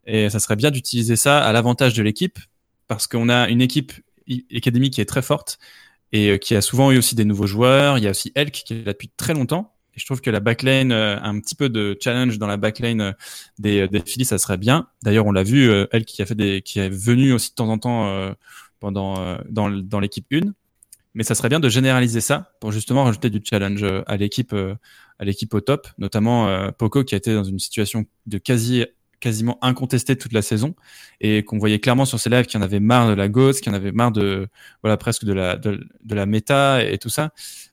Et 0.06 0.30
ça 0.30 0.40
serait 0.40 0.56
bien 0.56 0.70
d'utiliser 0.70 1.16
ça 1.16 1.42
à 1.42 1.52
l'avantage 1.52 1.94
de 1.94 2.02
l'équipe 2.02 2.38
parce 2.88 3.06
qu'on 3.06 3.28
a 3.28 3.48
une 3.48 3.62
équipe 3.62 3.92
académie 4.54 4.90
qui 4.90 5.00
est 5.00 5.06
très 5.06 5.22
forte 5.22 5.58
et 6.12 6.30
euh, 6.30 6.38
qui 6.38 6.54
a 6.54 6.60
souvent 6.60 6.90
eu 6.90 6.98
aussi 6.98 7.14
des 7.14 7.24
nouveaux 7.24 7.46
joueurs. 7.46 7.98
Il 7.98 8.04
y 8.04 8.06
a 8.06 8.10
aussi 8.10 8.32
Elk 8.34 8.52
qui 8.52 8.74
est 8.74 8.84
là 8.84 8.92
depuis 8.92 9.10
très 9.16 9.34
longtemps. 9.34 9.74
Et 9.94 10.00
je 10.00 10.06
trouve 10.06 10.20
que 10.20 10.30
la 10.30 10.40
backline, 10.40 10.92
euh, 10.92 11.18
un 11.20 11.38
petit 11.40 11.54
peu 11.54 11.68
de 11.68 11.96
challenge 12.00 12.38
dans 12.38 12.46
la 12.46 12.56
backline 12.56 13.00
euh, 13.00 13.12
des, 13.58 13.88
des 13.88 14.00
Phillies, 14.00 14.24
ça 14.24 14.38
serait 14.38 14.56
bien. 14.58 14.88
D'ailleurs, 15.02 15.26
on 15.26 15.32
l'a 15.32 15.42
vu, 15.42 15.70
Elk 15.90 16.06
qui 16.06 16.22
a 16.22 16.26
fait 16.26 16.34
des, 16.34 16.62
qui 16.62 16.78
est 16.78 16.88
venu 16.88 17.32
aussi 17.32 17.50
de 17.50 17.54
temps 17.54 17.68
en 17.68 17.78
temps 17.78 18.34
pendant 18.80 19.38
dans, 19.48 19.70
dans 19.70 20.00
l'équipe 20.00 20.26
1. 20.32 20.40
Mais 21.14 21.24
ça 21.24 21.34
serait 21.34 21.50
bien 21.50 21.60
de 21.60 21.68
généraliser 21.68 22.22
ça 22.22 22.52
pour 22.60 22.72
justement 22.72 23.04
rajouter 23.04 23.28
du 23.28 23.42
challenge 23.44 23.84
à 24.06 24.16
l'équipe 24.16 24.54
à 24.54 25.24
l'équipe 25.24 25.52
au 25.52 25.60
top, 25.60 25.88
notamment 25.98 26.72
Poco 26.72 27.04
qui 27.04 27.14
a 27.14 27.18
été 27.18 27.34
dans 27.34 27.44
une 27.44 27.58
situation 27.58 28.06
de 28.26 28.38
quasi 28.38 28.86
quasiment 29.22 29.56
incontestée 29.62 30.16
toute 30.16 30.32
la 30.32 30.42
saison 30.42 30.74
et 31.20 31.44
qu'on 31.44 31.58
voyait 31.58 31.78
clairement 31.78 32.04
sur 32.04 32.18
ses 32.18 32.28
lives 32.28 32.46
qu'il 32.46 32.58
en 32.60 32.62
avait 32.62 32.80
marre 32.80 33.08
de 33.08 33.14
la 33.14 33.28
ghost, 33.28 33.62
qu'il 33.62 33.70
en 33.72 33.76
avait 33.76 33.92
marre 33.92 34.10
de 34.10 34.48
voilà 34.82 34.96
presque 34.96 35.24
de 35.24 35.32
la 35.32 35.56
de, 35.56 35.86
de 36.04 36.14
la 36.14 36.26
méta 36.26 36.84
et 36.84 36.98
tout 36.98 37.08
ça. 37.08 37.30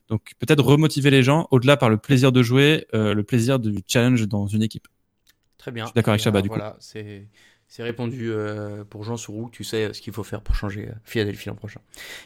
Donc 0.08 0.32
peut-être 0.38 0.62
remotiver 0.62 1.10
les 1.10 1.22
gens 1.24 1.48
au-delà 1.50 1.76
par 1.76 1.90
le 1.90 1.98
plaisir 1.98 2.30
de 2.30 2.42
jouer, 2.42 2.86
euh, 2.94 3.14
le 3.14 3.22
plaisir 3.24 3.58
du 3.58 3.82
challenge 3.86 4.26
dans 4.28 4.46
une 4.46 4.62
équipe. 4.62 4.86
Très 5.58 5.72
bien. 5.72 5.84
Je 5.84 5.88
suis 5.88 5.94
d'accord 5.94 6.12
avec 6.12 6.20
Eh 6.20 6.24
Chabat, 6.24 6.38
ben, 6.38 6.42
du 6.42 6.48
coup. 6.48 6.54
voilà, 6.54 6.76
c'est 6.78 7.28
c'est 7.70 7.84
répondu 7.84 8.32
euh, 8.32 8.82
pour 8.82 9.04
Jean 9.04 9.16
Sourou. 9.16 9.48
Tu 9.52 9.62
sais 9.62 9.94
ce 9.94 10.02
qu'il 10.02 10.12
faut 10.12 10.24
faire 10.24 10.42
pour 10.42 10.56
changer 10.56 10.88
euh, 10.88 10.92
Philadelphie 11.04 11.48
l'an 11.48 11.54
prochain. 11.54 11.80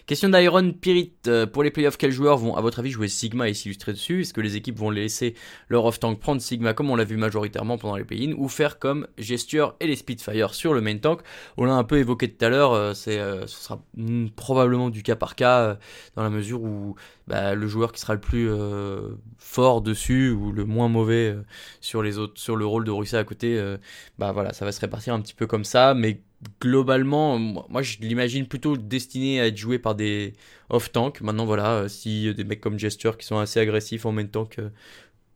Question 0.06 0.30
d'Iron 0.30 0.72
Pirit. 0.72 1.12
euh, 1.26 1.44
pour 1.44 1.62
les 1.62 1.70
playoffs, 1.70 1.98
quels 1.98 2.12
joueurs 2.12 2.38
vont, 2.38 2.56
à 2.56 2.62
votre 2.62 2.78
avis, 2.78 2.90
jouer 2.90 3.08
Sigma 3.08 3.50
et 3.50 3.52
s'illustrer 3.52 3.92
dessus? 3.92 4.22
Est-ce 4.22 4.32
que 4.32 4.40
les 4.40 4.56
équipes 4.56 4.78
vont 4.78 4.88
laisser 4.88 5.34
leur 5.68 5.84
off-tank 5.84 6.18
prendre 6.18 6.40
Sigma 6.40 6.72
comme 6.72 6.88
on 6.88 6.96
l'a 6.96 7.04
vu 7.04 7.18
majoritairement 7.18 7.76
pendant 7.76 7.96
les 7.96 8.04
play-in 8.04 8.32
ou 8.38 8.48
faire 8.48 8.78
comme 8.78 9.06
Gesture 9.18 9.76
et 9.80 9.86
les 9.86 9.96
Spitfire 9.96 10.54
sur 10.54 10.72
le 10.72 10.80
main 10.80 10.96
tank? 10.96 11.20
On 11.58 11.66
l'a 11.66 11.74
un 11.74 11.84
peu 11.84 11.98
évoqué 11.98 12.32
tout 12.32 12.42
à 12.42 12.48
l'heure. 12.48 12.72
euh, 12.72 12.94
c'est, 12.94 13.18
euh, 13.18 13.46
ce 13.46 13.64
sera 13.64 13.84
mm, 13.98 14.28
probablement 14.30 14.88
du 14.88 15.02
cas 15.02 15.14
par 15.14 15.36
cas 15.36 15.60
euh, 15.60 15.74
dans 16.16 16.22
la 16.22 16.30
mesure 16.30 16.62
où 16.62 16.96
bah, 17.26 17.54
le 17.54 17.66
joueur 17.66 17.92
qui 17.92 18.00
sera 18.00 18.14
le 18.14 18.20
plus 18.20 18.50
euh, 18.50 19.10
fort 19.38 19.80
dessus 19.82 20.30
ou 20.30 20.52
le 20.52 20.64
moins 20.64 20.88
mauvais 20.88 21.30
euh, 21.30 21.42
sur 21.80 22.02
les 22.02 22.18
autres, 22.18 22.40
sur 22.40 22.56
le 22.56 22.66
rôle 22.66 22.84
de 22.84 22.90
Russa 22.90 23.18
à 23.18 23.24
côté, 23.24 23.58
euh, 23.58 23.78
bah 24.18 24.32
voilà, 24.32 24.52
ça 24.52 24.64
va 24.64 24.72
se 24.72 24.80
répartir 24.80 25.14
un 25.14 25.20
petit 25.20 25.34
peu 25.34 25.46
comme 25.46 25.64
ça, 25.64 25.94
mais 25.94 26.22
globalement, 26.60 27.38
moi 27.38 27.82
je 27.82 27.98
l'imagine 28.00 28.46
plutôt 28.46 28.76
destiné 28.76 29.40
à 29.40 29.46
être 29.46 29.56
joué 29.56 29.78
par 29.78 29.94
des 29.94 30.34
off-tank. 30.68 31.20
Maintenant, 31.22 31.46
voilà, 31.46 31.72
euh, 31.74 31.88
si 31.88 32.32
des 32.34 32.44
mecs 32.44 32.60
comme 32.60 32.78
Gesture 32.78 33.16
qui 33.16 33.26
sont 33.26 33.38
assez 33.38 33.60
agressifs 33.60 34.06
en 34.06 34.12
même 34.12 34.28
temps 34.28 34.44
que 34.44 34.70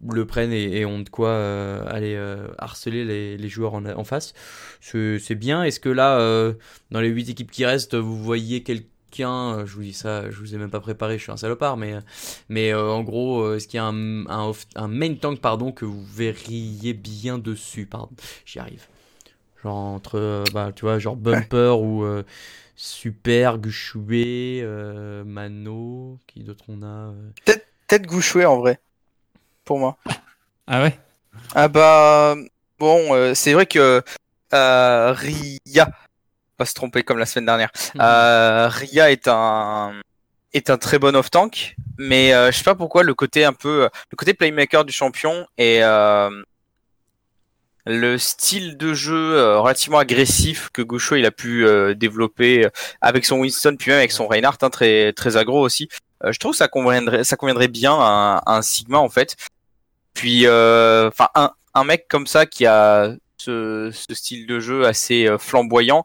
le 0.07 0.27
prennent 0.27 0.53
et, 0.53 0.85
ont 0.85 1.01
de 1.01 1.09
quoi 1.09 1.31
euh, 1.31 1.85
aller 1.89 2.15
euh, 2.15 2.49
harceler 2.59 3.05
les, 3.05 3.37
les 3.37 3.49
joueurs 3.49 3.75
en, 3.75 3.85
en 3.85 4.05
face, 4.05 4.33
c'est 4.81 5.35
bien. 5.35 5.63
Est-ce 5.65 5.81
que 5.81 5.89
là, 5.89 6.21
euh, 6.21 6.55
dans 6.91 7.01
les 7.01 7.09
8 7.09 7.31
équipes 7.31 7.51
qui 7.51 7.67
restent, 7.67 7.95
vous 7.95 8.23
voyez 8.23 8.63
euh, 9.21 9.67
je 9.67 9.75
vous 9.75 9.83
dis 9.83 9.93
ça, 9.93 10.31
je 10.31 10.39
vous 10.39 10.55
ai 10.55 10.59
même 10.59 10.71
pas 10.71 10.81
préparé, 10.81 11.19
je 11.19 11.23
suis 11.25 11.33
un 11.33 11.37
salopard, 11.37 11.77
mais, 11.77 11.95
mais 12.49 12.73
euh, 12.73 12.91
en 12.91 13.03
gros, 13.03 13.43
euh, 13.43 13.57
est-ce 13.57 13.67
qu'il 13.69 13.79
y 13.79 13.81
a 13.81 13.85
un, 13.85 14.27
un, 14.27 14.49
off- 14.49 14.67
un 14.77 14.89
main 14.89 15.15
tank 15.15 15.41
pardon, 15.41 15.73
que 15.73 15.85
vous 15.85 16.05
verriez 16.05 16.93
bien 16.95 17.39
dessus 17.39 17.87
Pardon, 17.87 18.11
j'y 18.45 18.59
arrive. 18.59 18.87
Genre 19.63 19.75
entre, 19.75 20.19
euh, 20.19 20.45
bah, 20.53 20.71
tu 20.75 20.83
vois, 20.83 20.99
genre 20.99 21.17
Bumper 21.17 21.79
ou 21.81 22.05
euh, 22.05 22.23
Super, 22.77 23.59
Gushue, 23.59 23.99
euh, 24.63 25.25
Mano, 25.25 26.19
qui 26.27 26.45
d'autre 26.45 26.65
on 26.69 26.83
a 26.83 27.11
euh, 27.11 27.31
Peut-être 27.45 28.07
Gouchoué 28.07 28.47
en 28.47 28.59
vrai. 28.59 28.79
Pour 29.65 29.79
moi. 29.79 29.99
Ah 30.67 30.83
ouais? 30.83 30.99
Ah 31.55 31.69
bah 31.69 32.37
bon, 32.79 33.15
euh, 33.15 33.35
c'est 33.35 33.53
vrai 33.53 33.67
que 33.67 34.03
euh, 34.55 35.13
Ria, 35.13 35.91
pas 36.59 36.67
se 36.67 36.75
tromper 36.75 37.03
comme 37.05 37.17
la 37.19 37.25
semaine 37.27 37.47
dernière. 37.47 37.71
Euh, 38.01 38.69
Ria 38.69 39.11
est 39.11 39.27
un 39.29 39.93
est 40.53 40.71
un 40.71 40.79
très 40.79 40.99
bon 40.99 41.15
off 41.17 41.31
tank, 41.31 41.77
mais 41.99 42.33
euh, 42.35 42.51
je 42.51 42.57
sais 42.59 42.65
pas 42.65 42.75
pourquoi 42.75 43.03
le 43.03 43.15
côté 43.15 43.45
un 43.45 43.53
peu 43.53 43.89
le 44.11 44.17
côté 44.17 44.35
playmaker 44.35 44.85
du 44.85 44.93
champion 44.93 45.47
et 45.59 45.85
euh, 45.85 46.31
le 47.87 48.19
style 48.19 48.77
de 48.77 48.93
jeu 48.93 49.15
euh, 49.37 49.61
relativement 49.61 49.99
agressif 49.99 50.69
que 50.73 50.83
Gaucho 50.83 51.17
il 51.17 51.25
a 51.25 51.31
pu 51.31 51.67
euh, 51.67 51.95
développer 51.95 52.67
euh, 52.67 52.71
avec 53.01 53.25
son 53.25 53.37
Winston 53.41 53.77
puis 53.79 53.91
même 53.91 53.99
avec 53.99 54.13
son 54.13 54.27
Reinhardt 54.27 54.59
hein, 54.63 54.71
très 54.71 55.13
très 55.15 55.37
aggro 55.37 55.61
aussi. 55.61 55.89
Je 56.27 56.37
trouve 56.39 56.53
que 56.53 56.59
ça 56.59 56.69
conviendrait 56.69 57.25
ça 57.25 57.37
conviendrait 57.37 57.69
bien 57.69 57.93
à, 57.95 58.03
un- 58.05 58.37
à 58.39 58.57
un 58.57 58.63
Sigma 58.63 58.99
en 58.99 59.09
fait. 59.09 59.37
Puis 60.15 60.47
euh, 60.47 61.09
enfin 61.09 61.29
un 61.35 61.53
un 61.75 61.85
mec 61.85 62.07
comme 62.09 62.27
ça 62.27 62.45
qui 62.47 62.67
a 62.67 63.13
ce, 63.37 63.91
ce 63.93 64.15
style 64.15 64.47
de 64.47 64.59
jeu 64.59 64.85
assez 64.87 65.29
flamboyant, 65.39 66.05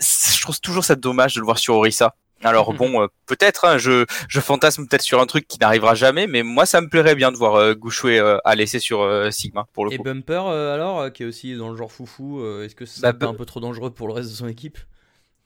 je 0.00 0.40
trouve 0.40 0.60
toujours 0.60 0.84
ça 0.84 0.94
dommage 0.96 1.34
de 1.34 1.40
le 1.40 1.44
voir 1.44 1.58
sur 1.58 1.74
Orisa. 1.76 2.14
Alors 2.44 2.72
bon, 2.72 3.02
euh, 3.02 3.06
peut-être, 3.26 3.64
hein, 3.64 3.78
je, 3.78 4.04
je 4.28 4.38
fantasme 4.40 4.86
peut-être 4.86 5.02
sur 5.02 5.20
un 5.20 5.26
truc 5.26 5.48
qui 5.48 5.58
n'arrivera 5.58 5.96
jamais, 5.96 6.28
mais 6.28 6.44
moi 6.44 6.66
ça 6.66 6.80
me 6.80 6.88
plairait 6.88 7.16
bien 7.16 7.32
de 7.32 7.36
voir 7.36 7.56
euh, 7.56 7.74
Gouchoué 7.74 8.20
euh, 8.20 8.38
à 8.44 8.54
laisser 8.54 8.78
sur 8.78 9.00
euh, 9.02 9.32
Sigma 9.32 9.66
pour 9.72 9.84
le 9.86 9.92
Et 9.92 9.96
coup. 9.96 10.04
Bumper 10.04 10.42
euh, 10.46 10.72
alors, 10.72 11.12
qui 11.12 11.24
est 11.24 11.26
aussi 11.26 11.56
dans 11.56 11.68
le 11.68 11.76
genre 11.76 11.90
foufou, 11.90 12.40
euh, 12.40 12.64
est-ce 12.64 12.76
que 12.76 12.86
c'est 12.86 13.00
Bah, 13.00 13.12
un 13.22 13.34
peu 13.34 13.44
trop 13.44 13.58
dangereux 13.58 13.90
pour 13.90 14.06
le 14.06 14.12
reste 14.12 14.30
de 14.30 14.36
son 14.36 14.46
équipe? 14.46 14.78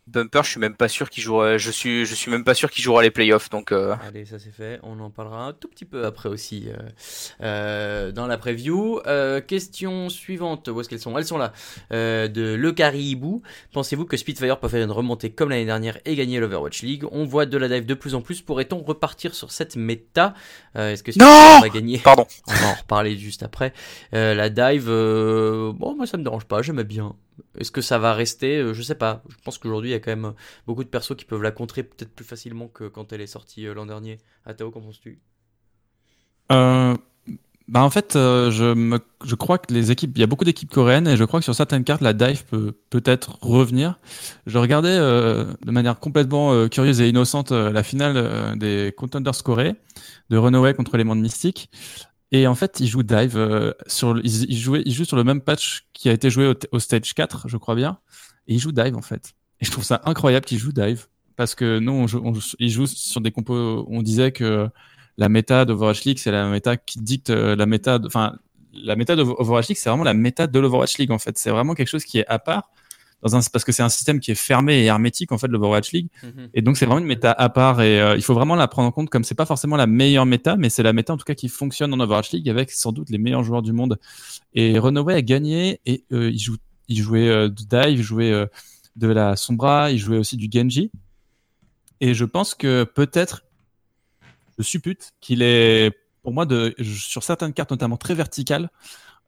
Bumper, 0.08 0.40
je 0.42 0.50
suis 0.50 0.60
même 0.60 0.74
pas 0.74 0.88
sûr 0.88 1.08
qu'il 1.08 1.22
jouera, 1.22 1.58
je 1.58 1.70
suis, 1.70 2.04
je 2.06 2.14
suis 2.16 2.28
même 2.28 2.42
pas 2.42 2.54
sûr 2.54 2.68
qu'il 2.72 2.82
jouera 2.82 3.02
les 3.02 3.12
playoffs, 3.12 3.50
donc 3.50 3.70
euh, 3.70 3.94
Allez, 4.04 4.24
ça 4.24 4.40
c'est 4.40 4.50
fait. 4.50 4.80
On 4.82 4.98
en 4.98 5.10
parlera 5.10 5.46
un 5.46 5.52
tout 5.52 5.68
petit 5.68 5.84
peu 5.84 6.04
après 6.04 6.28
aussi 6.28 6.64
euh, 6.68 6.76
euh, 7.40 8.10
dans 8.10 8.26
la 8.26 8.36
preview. 8.36 9.00
Euh, 9.06 9.40
question 9.40 10.08
suivante. 10.08 10.66
Où 10.66 10.80
est-ce 10.80 10.88
qu'elles 10.88 10.98
sont? 10.98 11.16
Elles 11.16 11.24
sont 11.24 11.38
là. 11.38 11.52
De 11.90 12.54
Le 12.54 12.72
Caribou. 12.72 13.42
Pensez-vous 13.72 14.04
que 14.04 14.16
Spitfire 14.16 14.58
peut 14.58 14.68
faire 14.68 14.82
une 14.82 14.90
remontée 14.90 15.30
comme 15.30 15.50
l'année 15.50 15.66
dernière 15.66 15.98
et 16.04 16.16
gagner 16.16 16.40
l'Overwatch 16.40 16.82
League? 16.82 17.04
On 17.12 17.24
voit 17.24 17.46
de 17.46 17.56
la 17.56 17.68
dive 17.68 17.86
de 17.86 17.94
plus 17.94 18.16
en 18.16 18.22
plus. 18.22 18.42
Pourrait-on 18.42 18.82
repartir 18.82 19.36
sur 19.36 19.52
cette 19.52 19.76
méta? 19.76 20.34
Est-ce 20.74 21.04
que 21.04 21.12
Spitfire 21.12 21.32
Non 21.32 21.60
va 21.60 21.68
gagner? 21.68 21.98
Pardon. 21.98 22.26
On 22.48 22.52
va 22.52 22.66
en 22.70 22.74
reparler 22.74 23.16
juste 23.16 23.44
après. 23.44 23.72
La 24.10 24.48
dive, 24.48 24.86
bon, 24.86 25.94
moi 25.96 26.06
ça 26.06 26.16
me 26.16 26.24
dérange 26.24 26.44
pas, 26.44 26.60
j'aimais 26.60 26.82
bien. 26.82 27.14
Est-ce 27.58 27.70
que 27.70 27.80
ça 27.80 27.98
va 27.98 28.14
rester? 28.14 28.58
Euh, 28.58 28.74
Je 28.74 28.82
sais 28.82 28.94
pas. 28.94 29.22
Je 29.28 29.36
pense 29.44 29.58
qu'aujourd'hui 29.58 29.90
il 29.90 29.92
y 29.92 29.96
a 29.96 30.00
quand 30.00 30.10
même 30.10 30.34
beaucoup 30.66 30.84
de 30.84 30.88
persos 30.88 31.16
qui 31.16 31.24
peuvent 31.24 31.42
la 31.42 31.50
contrer 31.52 31.82
peut-être 31.82 32.14
plus 32.14 32.24
facilement 32.24 32.68
que 32.68 32.88
quand 32.88 33.12
elle 33.12 33.20
est 33.20 33.26
sortie 33.26 33.66
euh, 33.66 33.74
l'an 33.74 33.86
dernier. 33.86 34.18
Atao, 34.44 34.70
qu'en 34.70 34.80
penses-tu? 34.80 35.20
Euh, 36.50 36.96
bah 37.68 37.82
en 37.82 37.90
fait, 37.90 38.16
euh, 38.16 38.50
je, 38.50 38.74
me, 38.74 38.98
je 39.24 39.34
crois 39.34 39.56
que 39.56 39.72
les 39.72 39.90
équipes, 39.90 40.12
il 40.16 40.20
y 40.20 40.22
a 40.24 40.26
beaucoup 40.26 40.44
d'équipes 40.44 40.70
coréennes 40.70 41.06
et 41.06 41.16
je 41.16 41.24
crois 41.24 41.40
que 41.40 41.44
sur 41.44 41.54
certaines 41.54 41.84
cartes, 41.84 42.02
la 42.02 42.12
dive 42.12 42.44
peut 42.44 42.72
peut-être 42.90 43.38
revenir. 43.40 43.98
Je 44.46 44.58
regardais 44.58 44.90
euh, 44.90 45.44
de 45.64 45.70
manière 45.70 45.98
complètement 46.00 46.52
euh, 46.52 46.68
curieuse 46.68 47.00
et 47.00 47.08
innocente 47.08 47.52
euh, 47.52 47.70
la 47.70 47.82
finale 47.82 48.16
euh, 48.16 48.56
des 48.56 48.92
Contenders 48.96 49.42
Corée 49.44 49.74
de 50.28 50.36
Runaway 50.36 50.74
contre 50.74 50.96
les 50.96 51.04
mondes 51.04 51.20
mystiques. 51.20 51.70
Et 52.32 52.46
en 52.46 52.54
fait, 52.54 52.80
ils 52.80 52.88
jouent 52.88 53.02
dive 53.02 53.36
euh, 53.36 53.72
sur, 53.86 54.18
ils, 54.18 54.50
ils 54.50 54.56
jouaient, 54.58 54.82
ils 54.86 54.92
jouent 54.92 55.04
sur 55.04 55.16
le 55.16 55.24
même 55.24 55.40
patch 55.42 55.86
qui 55.92 56.08
a 56.08 56.12
été 56.12 56.30
joué 56.30 56.48
au, 56.48 56.54
au 56.72 56.78
stage 56.78 57.14
4, 57.14 57.48
je 57.48 57.56
crois 57.58 57.74
bien. 57.74 57.98
Et 58.48 58.54
ils 58.54 58.58
jouent 58.58 58.72
dive 58.72 58.96
en 58.96 59.02
fait. 59.02 59.34
Et 59.60 59.64
je 59.66 59.70
trouve 59.70 59.84
ça 59.84 60.00
incroyable 60.04 60.44
qu'ils 60.46 60.58
jouent 60.58 60.72
dive 60.72 61.06
parce 61.36 61.54
que 61.54 61.78
nous, 61.78 61.92
on 61.92 62.06
joue, 62.06 62.20
on 62.24 62.32
joue- 62.34 62.56
ils 62.58 62.70
jouent 62.70 62.86
sur 62.86 63.20
des 63.20 63.30
compos. 63.30 63.84
On 63.88 64.02
disait 64.02 64.32
que 64.32 64.68
la 65.18 65.28
méta 65.28 65.64
d'Overwatch 65.64 66.04
League, 66.04 66.18
c'est 66.18 66.30
la 66.32 66.48
méta 66.48 66.76
qui 66.76 66.98
dicte 67.00 67.30
euh, 67.30 67.54
la 67.54 67.66
méta. 67.66 67.98
Enfin, 68.06 68.36
la 68.72 68.96
méta 68.96 69.14
d'Overwatch 69.14 69.68
League, 69.68 69.78
c'est 69.78 69.90
vraiment 69.90 70.04
la 70.04 70.14
méta 70.14 70.46
de 70.46 70.58
l'Overwatch 70.58 70.96
League 70.98 71.10
en 71.10 71.18
fait. 71.18 71.36
C'est 71.36 71.50
vraiment 71.50 71.74
quelque 71.74 71.88
chose 71.88 72.04
qui 72.04 72.18
est 72.18 72.26
à 72.28 72.38
part. 72.38 72.70
Dans 73.22 73.36
un, 73.36 73.40
parce 73.52 73.64
que 73.64 73.70
c'est 73.70 73.84
un 73.84 73.88
système 73.88 74.18
qui 74.18 74.32
est 74.32 74.36
fermé 74.36 74.80
et 74.80 74.84
hermétique 74.86 75.30
en 75.30 75.38
fait 75.38 75.46
l'Overwatch 75.46 75.92
League. 75.92 76.08
Et 76.54 76.62
donc 76.62 76.76
c'est 76.76 76.86
vraiment 76.86 77.00
une 77.00 77.06
méta 77.06 77.30
à 77.30 77.48
part 77.48 77.80
et 77.80 78.00
euh, 78.00 78.16
il 78.16 78.22
faut 78.22 78.34
vraiment 78.34 78.56
la 78.56 78.66
prendre 78.66 78.88
en 78.88 78.92
compte 78.92 79.10
comme 79.10 79.22
c'est 79.22 79.36
pas 79.36 79.46
forcément 79.46 79.76
la 79.76 79.86
meilleure 79.86 80.26
méta 80.26 80.56
mais 80.56 80.68
c'est 80.68 80.82
la 80.82 80.92
méta 80.92 81.12
en 81.12 81.16
tout 81.16 81.24
cas 81.24 81.34
qui 81.34 81.48
fonctionne 81.48 81.94
en 81.94 82.00
Overwatch 82.00 82.32
League 82.32 82.48
avec 82.50 82.72
sans 82.72 82.90
doute 82.90 83.10
les 83.10 83.18
meilleurs 83.18 83.44
joueurs 83.44 83.62
du 83.62 83.72
monde. 83.72 83.98
Et 84.54 84.76
Runaway 84.78 85.14
a 85.14 85.22
gagné 85.22 85.80
et 85.86 86.04
euh, 86.12 86.30
il, 86.30 86.38
joue, 86.38 86.56
il 86.88 87.00
jouait 87.00 87.28
euh, 87.28 87.48
du 87.48 87.64
dive 87.64 87.98
il 87.98 88.02
jouait 88.02 88.46
de 88.96 89.06
la 89.06 89.36
Sombra 89.36 89.92
il 89.92 89.98
jouait 89.98 90.18
aussi 90.18 90.36
du 90.36 90.48
Genji. 90.50 90.90
Et 92.00 92.14
je 92.14 92.24
pense 92.24 92.56
que 92.56 92.82
peut-être 92.82 93.44
je 94.58 94.64
suppute 94.64 95.12
qu'il 95.20 95.42
est 95.42 95.92
pour 96.24 96.32
moi 96.32 96.44
de 96.44 96.74
sur 96.82 97.22
certaines 97.22 97.52
cartes 97.52 97.70
notamment 97.70 97.96
très 97.96 98.14
verticales 98.14 98.68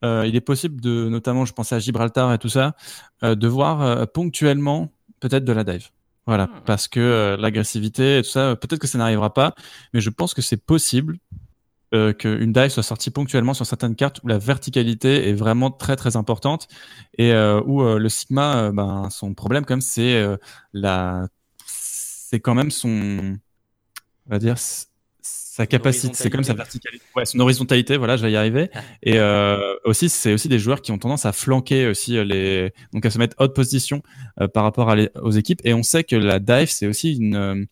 euh, 0.04 0.26
il 0.26 0.36
est 0.36 0.40
possible 0.40 0.80
de 0.80 1.08
notamment 1.08 1.44
je 1.44 1.52
pensais 1.52 1.74
à 1.74 1.78
Gibraltar 1.78 2.32
et 2.32 2.38
tout 2.38 2.48
ça 2.48 2.74
euh, 3.22 3.34
de 3.34 3.48
voir 3.48 3.82
euh, 3.82 4.06
ponctuellement 4.06 4.92
peut-être 5.20 5.44
de 5.44 5.52
la 5.52 5.64
dive 5.64 5.88
voilà, 6.26 6.46
Hmm. 6.46 6.60
parce 6.64 6.88
que 6.88 7.36
l'agressivité 7.38 8.18
et 8.18 8.22
tout 8.22 8.30
ça, 8.30 8.56
peut-être 8.56 8.80
que 8.80 8.86
ça 8.86 8.96
n'arrivera 8.96 9.34
pas, 9.34 9.54
mais 9.92 10.00
je 10.00 10.08
pense 10.08 10.32
que 10.32 10.40
c'est 10.40 10.56
possible 10.56 11.18
qu'une 12.18 12.52
dive 12.52 12.70
soit 12.70 12.82
sortie 12.82 13.10
ponctuellement 13.10 13.54
sur 13.54 13.66
certaines 13.66 13.94
cartes 13.94 14.20
où 14.24 14.26
la 14.26 14.38
verticalité 14.38 15.28
est 15.28 15.34
vraiment 15.34 15.70
très 15.70 15.96
très 15.96 16.16
importante 16.16 16.66
et 17.18 17.32
où 17.66 17.84
le 17.84 18.08
Sigma, 18.08 18.72
ben, 18.72 19.10
son 19.10 19.34
problème 19.34 19.64
quand 19.66 19.74
même, 19.74 19.80
c'est 19.80 20.26
la, 20.72 21.28
c'est 21.66 22.40
quand 22.40 22.54
même 22.54 22.70
son, 22.72 22.88
on 24.26 24.30
va 24.30 24.38
dire, 24.38 24.56
sa 25.56 25.68
capacité, 25.68 26.14
c'est 26.14 26.30
comme 26.30 26.42
sa 26.42 26.52
verticalité, 26.54 27.04
ouais, 27.14 27.24
son 27.24 27.38
horizontalité, 27.38 27.96
voilà, 27.96 28.16
je 28.16 28.24
vais 28.26 28.32
y 28.32 28.36
arriver. 28.36 28.70
Et 29.04 29.20
euh, 29.20 29.76
aussi, 29.84 30.08
c'est 30.08 30.32
aussi 30.34 30.48
des 30.48 30.58
joueurs 30.58 30.82
qui 30.82 30.90
ont 30.90 30.98
tendance 30.98 31.26
à 31.26 31.32
flanquer 31.32 31.86
aussi 31.86 32.16
euh, 32.18 32.24
les, 32.24 32.72
donc 32.92 33.06
à 33.06 33.10
se 33.10 33.18
mettre 33.18 33.36
haute 33.38 33.54
position 33.54 34.02
euh, 34.40 34.48
par 34.48 34.64
rapport 34.64 34.90
à 34.90 34.96
les- 34.96 35.10
aux 35.22 35.30
équipes. 35.30 35.60
Et 35.62 35.72
on 35.72 35.84
sait 35.84 36.02
que 36.02 36.16
la 36.16 36.40
dive, 36.40 36.70
c'est 36.70 36.88
aussi 36.88 37.14
une 37.14 37.66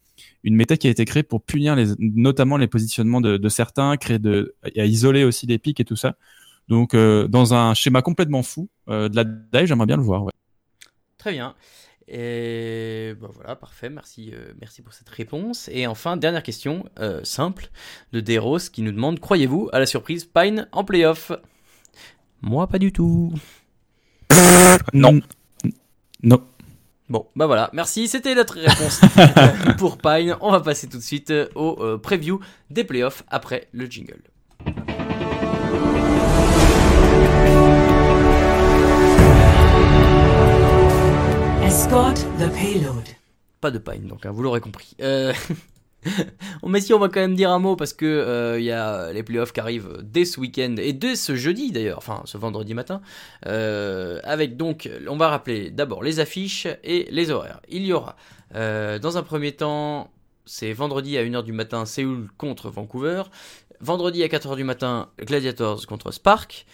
une 0.44 0.54
méthode 0.54 0.78
qui 0.78 0.86
a 0.86 0.90
été 0.90 1.04
créée 1.04 1.24
pour 1.24 1.42
punir 1.42 1.74
les, 1.74 1.86
notamment 1.98 2.56
les 2.56 2.68
positionnements 2.68 3.20
de, 3.20 3.36
de 3.36 3.48
certains, 3.48 3.96
créer 3.96 4.20
de, 4.20 4.54
et 4.74 4.80
à 4.80 4.84
isoler 4.84 5.24
aussi 5.24 5.48
les 5.48 5.58
pics 5.58 5.80
et 5.80 5.84
tout 5.84 5.96
ça. 5.96 6.14
Donc, 6.68 6.94
euh, 6.94 7.26
dans 7.26 7.52
un 7.52 7.74
schéma 7.74 8.00
complètement 8.02 8.44
fou 8.44 8.68
de 8.86 9.14
la 9.16 9.24
dive, 9.24 9.66
j'aimerais 9.66 9.86
bien 9.86 9.96
le 9.96 10.04
voir. 10.04 10.22
Ouais. 10.22 10.32
Très 11.18 11.32
bien. 11.32 11.54
Et 12.14 13.14
bah 13.18 13.28
voilà, 13.32 13.56
parfait, 13.56 13.88
merci, 13.88 14.32
euh, 14.34 14.52
merci 14.60 14.82
pour 14.82 14.92
cette 14.92 15.08
réponse. 15.08 15.70
Et 15.72 15.86
enfin, 15.86 16.18
dernière 16.18 16.42
question, 16.42 16.84
euh, 16.98 17.24
simple, 17.24 17.70
de 18.12 18.20
Deros 18.20 18.58
qui 18.70 18.82
nous 18.82 18.92
demande 18.92 19.18
Croyez-vous 19.18 19.70
à 19.72 19.78
la 19.78 19.86
surprise 19.86 20.26
Pine 20.26 20.68
en 20.72 20.84
playoff? 20.84 21.32
Moi, 22.42 22.66
pas 22.66 22.78
du 22.78 22.92
tout. 22.92 23.32
Non. 24.92 25.20
Non. 26.22 26.42
Bon, 27.08 27.26
bah 27.34 27.46
voilà, 27.46 27.68
merci, 27.72 28.08
c'était 28.08 28.34
notre 28.34 28.58
réponse 28.58 29.00
pour 29.78 29.98
Pine. 29.98 30.36
On 30.40 30.50
va 30.50 30.60
passer 30.60 30.88
tout 30.88 30.98
de 30.98 31.02
suite 31.02 31.30
euh, 31.30 31.48
au 31.54 31.76
euh, 31.80 31.98
preview 31.98 32.40
des 32.70 32.84
playoffs 32.84 33.22
après 33.28 33.68
le 33.72 33.86
jingle. 33.86 34.22
The 41.92 42.50
payload. 42.54 43.04
Pas 43.60 43.70
de 43.70 43.76
Pine, 43.76 44.06
donc, 44.06 44.24
hein, 44.24 44.30
vous 44.30 44.42
l'aurez 44.42 44.62
compris. 44.62 44.96
Euh... 45.02 45.34
Mais 46.66 46.80
si 46.80 46.94
on 46.94 46.98
va 46.98 47.10
quand 47.10 47.20
même 47.20 47.34
dire 47.34 47.50
un 47.50 47.58
mot 47.58 47.76
parce 47.76 47.92
que 47.92 48.06
euh, 48.06 48.58
il 48.58 48.64
y 48.64 48.70
a 48.70 49.12
les 49.12 49.22
playoffs 49.22 49.52
qui 49.52 49.60
arrivent 49.60 49.98
dès 50.02 50.24
ce 50.24 50.40
week-end 50.40 50.76
et 50.78 50.94
dès 50.94 51.16
ce 51.16 51.36
jeudi 51.36 51.70
d'ailleurs, 51.70 51.98
enfin 51.98 52.22
ce 52.24 52.38
vendredi 52.38 52.72
matin, 52.72 53.02
euh, 53.44 54.20
avec 54.24 54.56
donc, 54.56 54.88
on 55.06 55.18
va 55.18 55.28
rappeler 55.28 55.70
d'abord 55.70 56.02
les 56.02 56.18
affiches 56.18 56.66
et 56.82 57.08
les 57.10 57.30
horaires. 57.30 57.60
Il 57.68 57.84
y 57.84 57.92
aura 57.92 58.16
euh, 58.54 58.98
dans 58.98 59.18
un 59.18 59.22
premier 59.22 59.52
temps, 59.52 60.10
c'est 60.46 60.72
vendredi 60.72 61.18
à 61.18 61.22
1h 61.22 61.44
du 61.44 61.52
matin, 61.52 61.84
Séoul 61.84 62.30
contre 62.38 62.70
Vancouver. 62.70 63.24
Vendredi 63.80 64.22
à 64.22 64.28
4h 64.28 64.56
du 64.56 64.64
matin, 64.64 65.10
Gladiators 65.20 65.86
contre 65.86 66.10
Spark. 66.10 66.64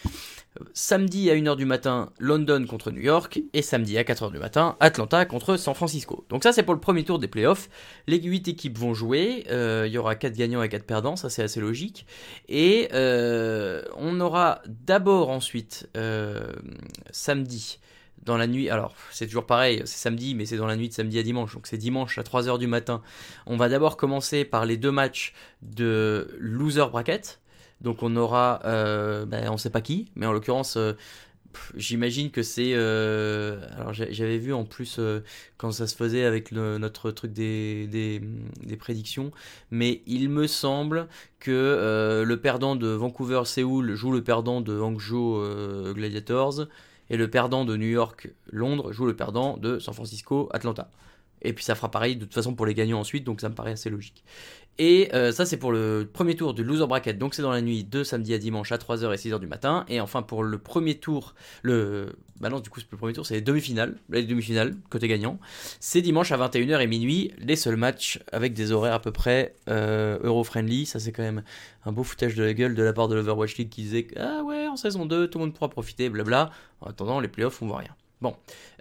Samedi 0.72 1.30
à 1.30 1.34
1h 1.34 1.56
du 1.56 1.64
matin, 1.64 2.10
London 2.18 2.64
contre 2.66 2.90
New 2.90 3.00
York. 3.00 3.40
Et 3.52 3.62
samedi 3.62 3.98
à 3.98 4.02
4h 4.02 4.32
du 4.32 4.38
matin, 4.38 4.76
Atlanta 4.80 5.24
contre 5.24 5.56
San 5.56 5.74
Francisco. 5.74 6.24
Donc 6.28 6.42
ça 6.42 6.52
c'est 6.52 6.62
pour 6.62 6.74
le 6.74 6.80
premier 6.80 7.04
tour 7.04 7.18
des 7.18 7.28
playoffs. 7.28 7.68
Les 8.06 8.20
8 8.20 8.48
équipes 8.48 8.78
vont 8.78 8.94
jouer. 8.94 9.44
Euh, 9.50 9.84
il 9.86 9.92
y 9.92 9.98
aura 9.98 10.14
4 10.14 10.36
gagnants 10.36 10.62
et 10.62 10.68
4 10.68 10.84
perdants, 10.84 11.16
ça 11.16 11.30
c'est 11.30 11.42
assez 11.42 11.60
logique. 11.60 12.06
Et 12.48 12.88
euh, 12.92 13.82
on 13.96 14.20
aura 14.20 14.62
d'abord 14.66 15.30
ensuite, 15.30 15.88
euh, 15.96 16.52
samedi, 17.10 17.78
dans 18.24 18.36
la 18.36 18.46
nuit, 18.46 18.68
alors 18.68 18.94
c'est 19.10 19.26
toujours 19.26 19.46
pareil, 19.46 19.82
c'est 19.84 19.96
samedi, 19.96 20.34
mais 20.34 20.44
c'est 20.44 20.56
dans 20.56 20.66
la 20.66 20.76
nuit 20.76 20.88
de 20.88 20.94
samedi 20.94 21.18
à 21.18 21.22
dimanche, 21.22 21.54
donc 21.54 21.66
c'est 21.66 21.78
dimanche 21.78 22.18
à 22.18 22.22
3h 22.22 22.58
du 22.58 22.66
matin. 22.66 23.02
On 23.46 23.56
va 23.56 23.68
d'abord 23.68 23.96
commencer 23.96 24.44
par 24.44 24.66
les 24.66 24.76
deux 24.76 24.90
matchs 24.90 25.32
de 25.62 26.36
loser 26.38 26.86
bracket. 26.90 27.40
Donc 27.80 28.02
on 28.02 28.16
aura, 28.16 28.60
euh, 28.64 29.24
ben, 29.26 29.48
on 29.50 29.56
sait 29.56 29.70
pas 29.70 29.80
qui, 29.80 30.10
mais 30.16 30.26
en 30.26 30.32
l'occurrence, 30.32 30.76
euh, 30.76 30.94
j'imagine 31.76 32.30
que 32.30 32.42
c'est. 32.42 32.72
euh, 32.74 33.60
alors 33.76 33.92
j'avais 33.92 34.38
vu 34.38 34.52
en 34.52 34.64
plus 34.64 34.96
euh, 34.98 35.20
quand 35.56 35.70
ça 35.72 35.86
se 35.86 35.94
faisait 35.94 36.24
avec 36.24 36.52
notre 36.52 37.10
truc 37.12 37.32
des, 37.32 37.86
des, 37.86 38.76
prédictions, 38.76 39.30
mais 39.70 40.02
il 40.06 40.28
me 40.28 40.46
semble 40.46 41.08
que 41.40 42.24
le 42.26 42.40
perdant 42.40 42.76
de 42.76 42.88
Vancouver-Séoul 42.88 43.94
joue 43.94 44.12
le 44.12 44.22
perdant 44.22 44.60
de 44.60 44.78
Hangzhou 44.78 45.40
Gladiators, 45.94 46.66
et 47.10 47.16
le 47.16 47.30
perdant 47.30 47.64
de 47.64 47.76
New 47.76 47.88
York-Londres 47.88 48.92
joue 48.92 49.06
le 49.06 49.16
perdant 49.16 49.56
de 49.56 49.78
San 49.78 49.94
Francisco-Atlanta. 49.94 50.90
Et 51.42 51.52
puis 51.52 51.64
ça 51.64 51.74
fera 51.74 51.90
pareil 51.90 52.16
de 52.16 52.24
toute 52.24 52.34
façon 52.34 52.54
pour 52.54 52.66
les 52.66 52.74
gagnants 52.74 53.00
ensuite, 53.00 53.24
donc 53.24 53.40
ça 53.40 53.48
me 53.48 53.54
paraît 53.54 53.72
assez 53.72 53.90
logique. 53.90 54.24
Et 54.78 55.10
euh, 55.12 55.32
ça, 55.32 55.44
c'est 55.44 55.56
pour 55.56 55.72
le 55.72 56.08
premier 56.10 56.36
tour 56.36 56.54
du 56.54 56.62
loser 56.62 56.86
bracket. 56.86 57.18
Donc, 57.18 57.34
c'est 57.34 57.42
dans 57.42 57.50
la 57.50 57.60
nuit 57.60 57.82
de 57.82 58.04
samedi 58.04 58.32
à 58.32 58.38
dimanche 58.38 58.70
à 58.70 58.76
3h 58.76 59.12
et 59.12 59.16
6h 59.16 59.40
du 59.40 59.48
matin. 59.48 59.84
Et 59.88 60.00
enfin, 60.00 60.22
pour 60.22 60.44
le 60.44 60.58
premier 60.58 60.96
tour, 60.96 61.34
le. 61.62 62.16
Bah 62.40 62.48
non, 62.48 62.60
du 62.60 62.70
coup, 62.70 62.78
c'est 62.78 62.86
le 62.92 62.96
premier 62.96 63.12
tour, 63.12 63.26
c'est 63.26 63.34
les 63.34 63.40
demi-finales. 63.40 63.96
Les 64.10 64.22
demi-finales, 64.22 64.76
côté 64.88 65.08
gagnant. 65.08 65.40
C'est 65.80 66.00
dimanche 66.00 66.30
à 66.30 66.36
21h 66.36 66.80
et 66.80 66.86
minuit. 66.86 67.32
Les 67.38 67.56
seuls 67.56 67.76
matchs 67.76 68.20
avec 68.30 68.54
des 68.54 68.70
horaires 68.70 68.94
à 68.94 69.00
peu 69.00 69.10
près 69.10 69.56
euh, 69.68 70.18
euro-friendly. 70.22 70.86
Ça, 70.86 71.00
c'est 71.00 71.10
quand 71.10 71.24
même 71.24 71.42
un 71.84 71.90
beau 71.90 72.04
foutage 72.04 72.36
de 72.36 72.44
la 72.44 72.54
gueule 72.54 72.76
de 72.76 72.82
la 72.84 72.92
part 72.92 73.08
de 73.08 73.16
l'Overwatch 73.16 73.56
League 73.56 73.70
qui 73.70 73.82
disait 73.82 74.06
Ah 74.16 74.42
ouais, 74.44 74.68
en 74.68 74.76
saison 74.76 75.06
2, 75.06 75.28
tout 75.28 75.38
le 75.38 75.46
monde 75.46 75.54
pourra 75.54 75.70
profiter, 75.70 76.08
blabla. 76.08 76.50
En 76.80 76.90
attendant, 76.90 77.18
les 77.18 77.28
playoffs, 77.28 77.60
on 77.62 77.66
voit 77.66 77.78
rien. 77.78 77.96
Bon. 78.20 78.34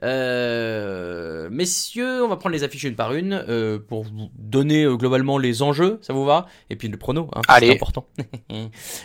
Euh, 0.03 1.47
messieurs, 1.51 2.23
on 2.23 2.27
va 2.27 2.38
prendre 2.38 2.53
les 2.53 2.63
affiches 2.63 2.85
une 2.85 2.95
par 2.95 3.13
une 3.13 3.33
euh, 3.47 3.77
pour 3.77 4.03
vous 4.03 4.29
donner 4.35 4.83
euh, 4.83 4.95
globalement 4.95 5.38
les 5.38 5.61
enjeux, 5.61 5.99
ça 6.01 6.13
vous 6.13 6.25
va? 6.25 6.47
Et 6.69 6.75
puis 6.75 6.88
le 6.88 6.97
prono, 6.97 7.29
hein, 7.35 7.41
Allez. 7.47 7.67
c'est 7.67 7.73
important. 7.75 8.07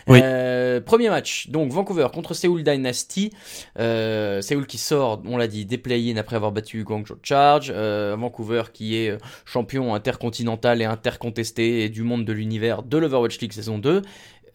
Oui. 0.08 0.20
Euh, 0.22 0.80
premier 0.80 1.10
match, 1.10 1.48
donc 1.48 1.70
Vancouver 1.70 2.08
contre 2.12 2.34
Seoul 2.34 2.62
Dynasty. 2.62 3.30
Euh, 3.78 4.40
Séoul 4.40 4.66
qui 4.66 4.78
sort, 4.78 5.22
on 5.26 5.36
l'a 5.36 5.46
dit, 5.48 5.66
des 5.66 5.78
play-in 5.78 6.16
après 6.16 6.36
avoir 6.36 6.52
battu 6.52 6.82
Guangzhou 6.84 7.16
Charge. 7.22 7.72
Euh, 7.74 8.16
Vancouver 8.18 8.64
qui 8.72 8.96
est 8.96 9.18
champion 9.44 9.94
intercontinental 9.94 10.80
et 10.80 10.84
intercontesté 10.84 11.84
et 11.84 11.88
du 11.88 12.02
monde 12.02 12.24
de 12.24 12.32
l'univers 12.32 12.82
de 12.82 12.96
l'Overwatch 12.98 13.38
League 13.40 13.52
saison 13.52 13.78
2. 13.78 14.02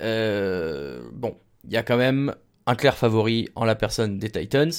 Euh, 0.01 1.01
bon, 1.13 1.37
il 1.65 1.73
y 1.73 1.77
a 1.77 1.83
quand 1.83 1.97
même 1.97 2.33
un 2.65 2.75
clair 2.75 2.97
favori 2.97 3.49
en 3.55 3.65
la 3.65 3.75
personne 3.75 4.19
des 4.19 4.29
Titans. 4.29 4.71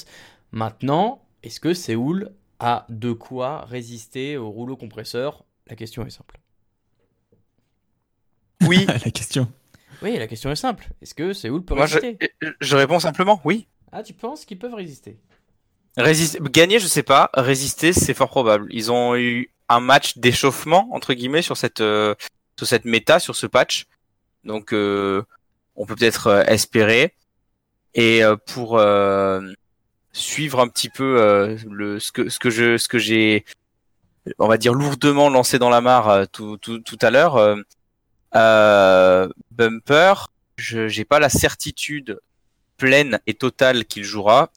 Maintenant, 0.52 1.22
est-ce 1.42 1.60
que 1.60 1.74
Séoul 1.74 2.32
a 2.58 2.86
de 2.88 3.12
quoi 3.12 3.64
résister 3.64 4.36
au 4.36 4.50
rouleau 4.50 4.76
compresseur? 4.76 5.44
La 5.68 5.76
question 5.76 6.04
est 6.06 6.10
simple. 6.10 6.38
Oui. 8.66 8.86
la 9.04 9.10
question. 9.10 9.50
Oui, 10.02 10.16
la 10.16 10.26
question 10.26 10.50
est 10.50 10.56
simple. 10.56 10.88
Est-ce 11.02 11.14
que 11.14 11.32
Séoul 11.32 11.64
peut 11.64 11.74
Moi, 11.74 11.86
je, 11.86 11.98
résister? 11.98 12.32
je 12.60 12.76
réponds 12.76 13.00
simplement 13.00 13.40
oui. 13.44 13.66
Ah, 13.92 14.02
tu 14.02 14.12
penses 14.12 14.44
qu'ils 14.44 14.58
peuvent 14.58 14.74
résister? 14.74 15.18
Résister, 15.96 16.38
gagner, 16.50 16.78
je 16.78 16.86
sais 16.86 17.02
pas. 17.02 17.30
Résister, 17.34 17.92
c'est 17.92 18.14
fort 18.14 18.28
probable. 18.28 18.68
Ils 18.70 18.92
ont 18.92 19.16
eu 19.16 19.50
un 19.68 19.80
match 19.80 20.18
d'échauffement 20.18 20.88
entre 20.92 21.14
guillemets 21.14 21.42
sur 21.42 21.56
cette 21.56 21.80
euh, 21.80 22.14
sur 22.56 22.66
cette 22.66 22.84
méta, 22.84 23.18
sur 23.18 23.34
ce 23.36 23.46
patch. 23.46 23.86
Donc, 24.44 24.72
euh, 24.72 25.22
on 25.76 25.86
peut 25.86 25.94
peut-être 25.94 26.26
euh, 26.28 26.42
espérer. 26.44 27.14
Et 27.94 28.22
euh, 28.22 28.36
pour 28.36 28.78
euh, 28.78 29.40
suivre 30.18 30.60
un 30.60 30.68
petit 30.68 30.88
peu 30.88 31.20
euh, 31.20 31.56
le 31.70 31.98
ce 32.00 32.12
que 32.12 32.28
ce 32.28 32.38
que 32.38 32.50
je 32.50 32.76
ce 32.76 32.88
que 32.88 32.98
j'ai 32.98 33.44
on 34.38 34.48
va 34.48 34.58
dire 34.58 34.74
lourdement 34.74 35.30
lancé 35.30 35.58
dans 35.58 35.70
la 35.70 35.80
mare 35.80 36.08
euh, 36.08 36.24
tout 36.30 36.56
tout 36.58 36.80
tout 36.80 36.98
à 37.00 37.10
l'heure. 37.10 37.36
euh, 37.36 37.56
euh, 38.34 39.28
Bumper, 39.52 40.14
je 40.56 40.88
j'ai 40.88 41.04
pas 41.04 41.18
la 41.18 41.28
certitude 41.28 42.20
pleine 42.76 43.20
et 43.26 43.34
totale 43.34 43.84
qu'il 43.86 44.04
jouera 44.04 44.50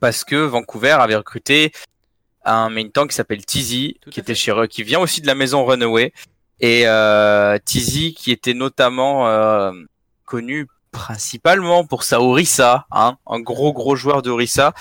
parce 0.00 0.24
que 0.24 0.36
Vancouver 0.36 0.96
avait 1.00 1.16
recruté 1.16 1.72
un 2.44 2.68
main 2.68 2.88
tank 2.88 3.10
qui 3.10 3.16
s'appelle 3.16 3.40
à 3.40 3.44
qui 3.44 3.96
était 4.16 4.34
chez 4.34 4.52
eux, 4.52 4.66
qui 4.66 4.82
vient 4.82 5.00
aussi 5.00 5.20
de 5.22 5.26
la 5.26 5.34
maison 5.34 5.64
Runaway, 5.64 6.12
et 6.60 6.86
euh, 6.86 7.58
Tizi 7.64 8.14
qui 8.14 8.30
était 8.30 8.54
notamment 8.54 9.28
euh, 9.28 9.72
connu 10.24 10.66
principalement 10.94 11.84
pour 11.84 12.04
sa 12.04 12.20
Orisa, 12.20 12.86
hein, 12.92 13.18
un 13.26 13.40
gros 13.40 13.72
gros 13.72 13.96
joueur 13.96 14.22
de 14.22 14.30
Orisa, 14.30 14.72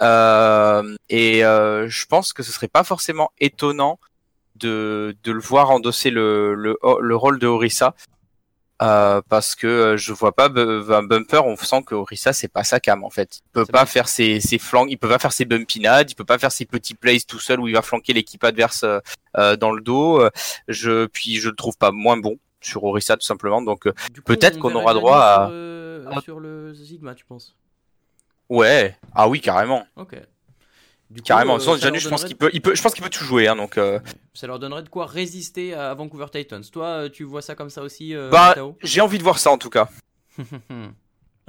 euh, 0.00 0.96
et 1.10 1.44
euh, 1.44 1.88
je 1.88 2.06
pense 2.06 2.32
que 2.32 2.42
ce 2.42 2.50
serait 2.50 2.68
pas 2.68 2.84
forcément 2.84 3.30
étonnant 3.38 4.00
de, 4.56 5.14
de 5.22 5.30
le 5.30 5.40
voir 5.40 5.70
endosser 5.70 6.10
le, 6.10 6.54
le, 6.54 6.76
le 7.00 7.16
rôle 7.16 7.38
de 7.38 7.46
Orisa. 7.46 7.94
Euh, 8.80 9.20
parce 9.28 9.56
que 9.56 9.66
euh, 9.66 9.96
je 9.96 10.12
vois 10.12 10.30
pas 10.30 10.46
un 10.46 11.02
bumper, 11.02 11.44
on 11.44 11.56
sent 11.56 11.82
que 11.84 11.96
Orisa 11.96 12.32
c'est 12.32 12.46
pas 12.46 12.62
sa 12.62 12.78
cam 12.78 13.02
en 13.02 13.10
fait. 13.10 13.40
Il 13.44 13.50
peut 13.52 13.66
pas 13.66 13.82
vrai. 13.82 13.92
faire 13.92 14.08
ses, 14.08 14.38
ses 14.40 14.58
flancs, 14.58 14.86
il 14.88 14.96
peut 14.98 15.08
pas 15.08 15.18
faire 15.18 15.32
ses 15.32 15.46
bumpinades, 15.46 16.12
il 16.12 16.14
peut 16.14 16.24
pas 16.24 16.38
faire 16.38 16.52
ses 16.52 16.64
petits 16.64 16.94
plays 16.94 17.18
tout 17.26 17.40
seul 17.40 17.58
où 17.58 17.66
il 17.66 17.74
va 17.74 17.82
flanquer 17.82 18.12
l'équipe 18.12 18.44
adverse 18.44 18.84
euh, 18.84 19.56
dans 19.56 19.72
le 19.72 19.80
dos. 19.80 20.22
Je 20.68 21.06
puis 21.06 21.40
je 21.40 21.48
le 21.48 21.56
trouve 21.56 21.76
pas 21.76 21.90
moins 21.90 22.16
bon 22.18 22.38
sur 22.60 22.84
Orisa 22.84 23.16
tout 23.16 23.26
simplement. 23.26 23.62
Donc 23.62 23.86
euh, 23.86 23.92
Peut-être 24.24 24.56
on 24.58 24.60
qu'on 24.60 24.74
aura 24.74 24.94
droit 24.94 25.18
à- 25.18 25.46
Sur, 25.46 25.54
euh, 25.54 26.04
Ah. 26.10 26.20
sur 26.20 26.40
le 26.40 26.74
Sigma, 26.74 27.14
tu 27.14 27.24
penses? 27.24 27.54
Ouais, 28.48 28.96
ah 29.14 29.28
oui 29.28 29.40
carrément, 29.40 29.84
Ok. 29.96 30.16
Du 31.10 31.20
coup, 31.22 31.26
carrément. 31.26 31.56
euh, 31.56 31.58
Sans 31.58 31.72
ça 31.74 31.78
Janu, 31.80 31.94
leur 31.94 32.02
je 32.02 32.08
pense 32.10 32.24
qu'il 32.24 32.36
peut, 32.36 32.50
il 32.52 32.60
peut, 32.60 32.74
je 32.74 32.82
pense 32.82 32.92
qu'il 32.92 33.02
peut 33.02 33.08
tout 33.10 33.24
jouer. 33.24 33.48
Hein, 33.48 33.56
donc 33.56 33.78
euh, 33.78 33.98
Ça 34.34 34.46
leur 34.46 34.58
donnerait 34.58 34.82
de 34.82 34.88
quoi 34.90 35.06
résister 35.06 35.72
à 35.74 35.94
Vancouver 35.94 36.26
Titans. 36.30 36.62
Toi, 36.70 37.08
tu 37.10 37.24
vois 37.24 37.40
ça 37.42 37.54
comme 37.54 37.70
ça 37.70 37.82
aussi, 37.82 38.14
euh, 38.14 38.28
bah 38.30 38.54
j'ai 38.82 39.00
envie 39.00 39.16
de 39.18 39.22
voir 39.22 39.38
ça 39.38 39.50
en 39.50 39.58
tout 39.58 39.70
cas. 39.70 39.88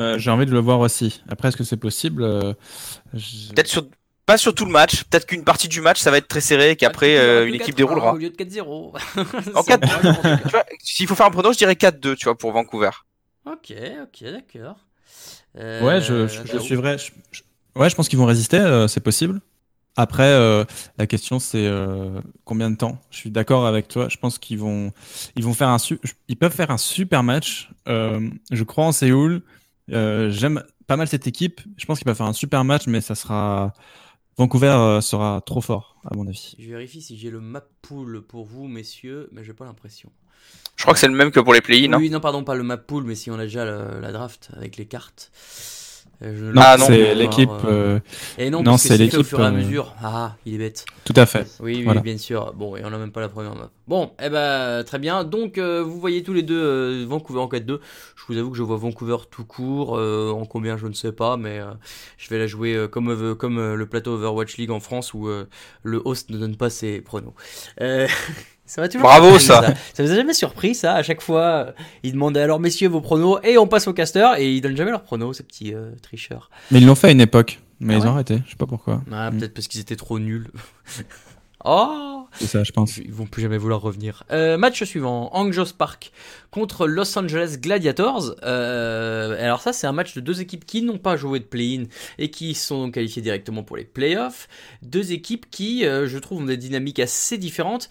Euh, 0.02 0.18
J'ai 0.18 0.32
envie 0.32 0.46
de 0.46 0.52
le 0.54 0.60
voir 0.60 0.80
aussi. 0.80 1.22
Après, 1.28 1.50
est-ce 1.50 1.58
que 1.58 1.66
c'est 1.66 1.76
possible 1.76 2.24
Euh, 2.24 2.54
je- 3.14 3.50
Peut-être 3.50 3.68
sur 3.68 3.86
pas 4.30 4.38
sur 4.38 4.54
tout 4.54 4.66
le 4.66 4.72
match. 4.72 5.04
Peut-être 5.06 5.26
qu'une 5.26 5.44
partie 5.44 5.68
du 5.68 5.82
match, 5.82 6.00
ça 6.00 6.12
va 6.12 6.18
être 6.18 6.28
très 6.28 6.40
serré 6.42 6.72
et 6.72 6.76
qu'après, 6.76 7.18
euh, 7.18 7.48
une 7.48 7.56
équipe 7.56 7.76
déroulera. 7.76 8.14
Au 8.14 8.18
lieu 8.18 8.30
de 8.30 8.36
4-0. 8.36 8.94
En 9.56 9.64
4 9.64 10.42
tu 10.44 10.50
vois, 10.50 10.66
S'il 10.84 11.08
faut 11.08 11.16
faire 11.16 11.26
un 11.26 11.32
prono, 11.32 11.52
je 11.52 11.58
dirais 11.58 11.74
4-2, 11.74 12.16
tu 12.16 12.26
vois, 12.26 12.38
pour 12.38 12.52
Vancouver. 12.52 12.92
Ok, 13.46 13.74
ok, 14.04 14.24
d'accord. 14.32 14.78
Ouais, 15.56 16.00
je, 16.02 16.28
je, 16.28 16.42
je 16.46 16.58
suivrai. 16.60 16.98
je- 17.00 17.12
je- 17.32 17.42
ouais, 17.76 17.90
je 17.90 17.96
pense 17.96 18.08
qu'ils 18.08 18.20
vont 18.20 18.26
résister, 18.28 18.58
euh, 18.60 18.88
c'est 18.88 19.00
possible. 19.02 19.42
Après, 19.98 20.24
euh, 20.32 20.64
la 20.98 21.08
question 21.08 21.40
c'est 21.40 21.66
euh, 21.66 22.22
combien 22.46 22.70
de 22.70 22.78
temps? 22.78 23.00
Je 23.10 23.18
suis 23.18 23.32
d'accord 23.32 23.66
avec 23.66 23.88
toi. 23.88 24.08
Je 24.10 24.18
pense 24.18 24.38
qu'ils 24.38 24.60
vont, 24.60 24.94
ils 25.36 25.44
vont 25.44 25.54
faire 25.56 25.70
un, 25.70 25.80
su- 25.80 26.00
ils 26.30 26.38
peuvent 26.38 26.54
faire 26.54 26.72
un 26.72 26.78
super 26.78 27.24
match. 27.24 27.70
Euh, 27.88 28.30
je 28.52 28.64
crois 28.64 28.86
en 28.86 28.92
Séoul. 28.92 29.42
Euh, 29.92 30.30
J'aime 30.30 30.64
pas 30.88 30.96
mal 30.96 31.08
cette 31.08 31.28
équipe. 31.28 31.60
Je 31.78 31.86
pense 31.86 31.98
qu'ils 31.98 32.06
peuvent 32.06 32.16
faire 32.16 32.28
un 32.28 32.34
super 32.34 32.64
match, 32.64 32.84
mais 32.88 33.02
ça 33.02 33.16
sera 33.16 33.74
Vancouver 34.40 34.68
euh, 34.70 35.02
sera 35.02 35.42
trop 35.46 35.60
fort 35.62 35.98
à 36.10 36.16
mon 36.16 36.26
avis. 36.26 36.56
Je 36.58 36.68
vérifie 36.70 37.02
si 37.02 37.18
j'ai 37.18 37.30
le 37.30 37.42
map 37.42 37.62
pool 37.82 38.22
pour 38.22 38.46
vous, 38.46 38.68
messieurs, 38.70 39.28
mais 39.34 39.44
j'ai 39.44 39.52
pas 39.54 39.66
l'impression. 39.66 40.10
Je 40.78 40.84
crois 40.84 40.94
que 40.94 41.00
c'est 41.02 41.10
le 41.10 41.14
même 41.14 41.30
que 41.32 41.42
pour 41.42 41.54
les 41.54 41.60
play-in. 41.60 41.92
hein. 41.92 41.98
Oui, 42.00 42.10
non, 42.10 42.22
pardon, 42.22 42.46
pas 42.46 42.56
le 42.56 42.64
map 42.64 42.78
pool, 42.78 43.04
mais 43.04 43.16
si 43.16 43.30
on 43.30 43.36
a 43.38 43.44
déjà 43.44 43.66
le- 43.66 44.00
la 44.00 44.14
draft 44.14 44.50
avec 44.56 44.78
les 44.78 44.86
cartes. 44.86 45.30
Je 46.22 46.28
Non, 46.52 46.62
Ah, 46.64 46.76
non. 46.78 46.86
c'est 46.86 47.16
l'équipe. 47.16 47.50
euh, 47.66 47.96
euh, 47.96 48.00
Et 48.38 48.50
non, 48.50 48.62
non, 48.62 48.76
c'est 48.78 48.90
fait 48.90 48.96
au 48.96 48.98
l'équipe, 48.98 49.24
fur 49.24 49.40
et 49.40 49.44
à 49.44 49.48
euh, 49.48 49.52
mesure. 49.52 49.96
Ah, 50.04 50.36
il 50.46 50.56
est 50.56 50.58
bête. 50.58 50.86
tout 51.06 51.14
à 51.16 51.26
fait. 51.26 51.48
Oui, 51.62 51.76
oui, 51.78 51.84
Voilà. 51.84 52.02
bien 52.02 52.18
sûr. 52.18 52.54
Bon, 52.56 52.76
et 52.76 52.82
on 52.84 52.88
a 52.92 52.98
même 52.98 53.12
pas 53.14 53.22
la 53.22 53.30
première 53.30 53.56
map. 53.56 53.70
Bon, 53.88 54.12
eh 54.22 54.30
ben, 54.30 54.84
très 54.84 55.00
bien. 55.00 55.24
Donc, 55.24 55.58
euh, 55.58 55.82
vous 55.82 55.98
voyez 56.00 56.22
tous 56.22 56.34
les 56.34 56.44
deux 56.44 56.62
euh, 56.62 57.06
Vancouver 57.08 57.40
en 57.40 57.48
4-2. 57.48 57.80
Je 58.18 58.24
vous 58.28 58.38
avoue 58.38 58.52
que 58.52 58.58
je 58.58 58.64
vois 58.64 58.76
Vancouver 58.78 59.16
tout 59.32 59.46
court. 59.46 59.94
en 59.94 60.46
combien, 60.46 60.76
je 60.78 60.88
ne 60.88 60.94
sais 60.94 61.12
pas, 61.14 61.38
mais 61.38 61.62
je 62.18 62.30
vais 62.30 62.38
la 62.38 62.48
jouer 62.48 62.88
comme, 62.92 63.36
comme 63.36 63.74
le 63.76 63.86
plateau 63.86 64.12
Overwatch 64.16 64.58
League 64.58 64.72
en 64.72 64.80
France 64.82 65.14
où 65.14 65.28
le 65.84 66.02
host 66.06 66.30
ne 66.32 66.38
donne 66.38 66.58
pas 66.58 66.70
ses 66.70 67.00
pronos. 67.02 67.34
Ça 68.70 68.88
toujours 68.88 69.08
Bravo, 69.08 69.40
surpris, 69.40 69.46
ça. 69.46 69.74
Ça 69.96 70.04
vous 70.04 70.12
a 70.12 70.16
jamais 70.16 70.34
surpris, 70.34 70.76
ça 70.76 70.94
À 70.94 71.02
chaque 71.02 71.22
fois, 71.22 71.42
euh, 71.42 71.72
ils 72.04 72.12
demandaient 72.14 72.42
alors, 72.42 72.60
messieurs, 72.60 72.88
vos 72.88 73.02
pronos, 73.02 73.40
et 73.44 73.58
on 73.58 73.66
passe 73.68 73.88
au 73.88 73.94
caster, 73.94 74.28
et 74.38 74.52
ils 74.54 74.62
donnent 74.62 74.78
jamais 74.78 74.92
leurs 74.92 75.02
pronos, 75.02 75.34
ces 75.38 75.44
petits 75.44 75.74
euh, 75.74 75.90
tricheurs. 76.04 76.52
Mais 76.70 76.80
ils 76.80 76.86
l'ont 76.86 76.94
fait 76.96 77.08
à 77.08 77.12
une 77.12 77.22
époque, 77.22 77.60
mais 77.80 77.96
Ah 77.96 77.98
ils 77.98 78.02
ouais 78.04 78.08
ont 78.08 78.12
arrêté. 78.14 78.42
Je 78.46 78.52
sais 78.52 78.56
pas 78.58 78.68
pourquoi. 78.68 79.02
Ah, 79.12 79.32
Mm. 79.32 79.40
peut-être 79.40 79.54
parce 79.56 79.68
qu'ils 79.68 79.82
étaient 79.82 79.96
trop 79.96 80.20
nuls. 80.20 80.52
oh 81.66 82.28
C'est 82.34 82.46
ça, 82.48 82.64
je 82.64 82.72
pense. 82.72 82.98
ils 82.98 83.12
vont 83.12 83.26
plus 83.26 83.42
jamais 83.42 83.58
vouloir 83.58 83.82
revenir. 83.82 84.24
Euh, 84.32 84.58
match 84.58 84.84
suivant, 84.84 85.30
Anjos 85.36 85.74
Park 85.78 86.12
contre 86.52 86.88
Los 86.88 87.18
Angeles 87.18 87.58
Gladiators. 87.60 88.36
Euh, 88.44 89.44
alors 89.44 89.62
ça, 89.62 89.74
c'est 89.74 89.88
un 89.88 89.92
match 89.92 90.16
de 90.16 90.22
deux 90.22 90.42
équipes 90.42 90.66
qui 90.66 90.82
n'ont 90.82 90.98
pas 90.98 91.16
joué 91.16 91.40
de 91.40 91.46
play-in 91.46 91.84
et 92.18 92.32
qui 92.32 92.56
sont 92.56 92.86
donc 92.86 92.96
qualifiées 92.96 93.22
directement 93.22 93.64
pour 93.64 93.78
les 93.78 93.86
playoffs. 93.86 94.48
Deux 94.82 95.12
équipes 95.12 95.50
qui, 95.50 95.86
euh, 95.86 96.08
je 96.08 96.18
trouve, 96.18 96.42
ont 96.42 96.46
des 96.46 96.58
dynamiques 96.58 97.00
assez 97.00 97.38
différentes. 97.38 97.90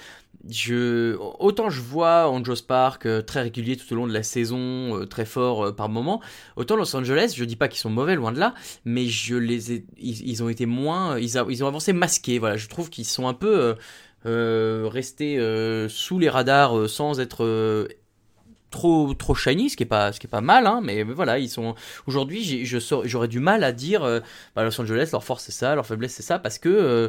Autant 1.41 1.69
je 1.69 1.81
vois 1.81 2.29
Anjos 2.31 2.63
Park 2.67 3.07
euh, 3.07 3.23
très 3.23 3.43
régulier 3.43 3.77
tout 3.77 3.93
au 3.93 3.97
long 3.97 4.07
de 4.07 4.13
la 4.13 4.23
saison, 4.23 5.05
très 5.07 5.25
fort 5.25 5.75
par 5.75 5.89
moment. 5.89 6.21
Autant 6.57 6.77
Los 6.77 6.95
Angeles, 6.97 7.35
je 7.37 7.45
dis 7.45 7.57
pas 7.57 7.69
qu'ils 7.69 7.81
sont 7.81 7.91
mauvais, 7.91 8.15
loin 8.15 8.33
de 8.33 8.39
là, 8.39 8.55
mais 8.85 9.05
ils, 9.05 10.43
ont 10.43 11.67
avancé 11.67 11.93
masqués. 11.93 12.39
Voilà, 12.39 12.57
je 12.57 12.69
trouve 12.69 12.89
qu'ils 12.89 13.05
sont 13.05 13.29
un 13.29 13.35
peu 13.35 13.75
restés 14.25 15.39
sous 15.89 16.19
les 16.19 16.29
radars 16.29 16.89
sans 16.89 17.21
être 17.21 17.89
trop 18.71 19.15
trop 19.15 19.35
shiny, 19.35 19.71
ce 19.71 19.77
qui 19.77 19.83
est 19.83 19.87
pas 19.87 20.13
ce 20.13 20.21
qui 20.21 20.27
est 20.27 20.31
pas 20.31 20.41
mal, 20.41 20.67
hein, 20.67 20.81
mais 20.83 21.03
voilà, 21.03 21.39
ils 21.39 21.49
sont 21.49 21.75
aujourd'hui, 22.07 22.65
j'aurais 23.05 23.29
du 23.29 23.41
mal 23.41 23.65
à 23.65 23.73
dire 23.73 24.03
euh, 24.05 24.21
bah, 24.55 24.65
Los 24.65 24.81
Angeles, 24.81 25.09
leur 25.13 25.25
force 25.25 25.45
c'est 25.45 25.53
ça, 25.53 25.75
leur 25.75 25.87
faiblesse 25.87 26.13
c'est 26.13 26.23
ça, 26.23 26.39
parce 26.39 26.59
que 26.59 26.69
euh, 26.69 27.09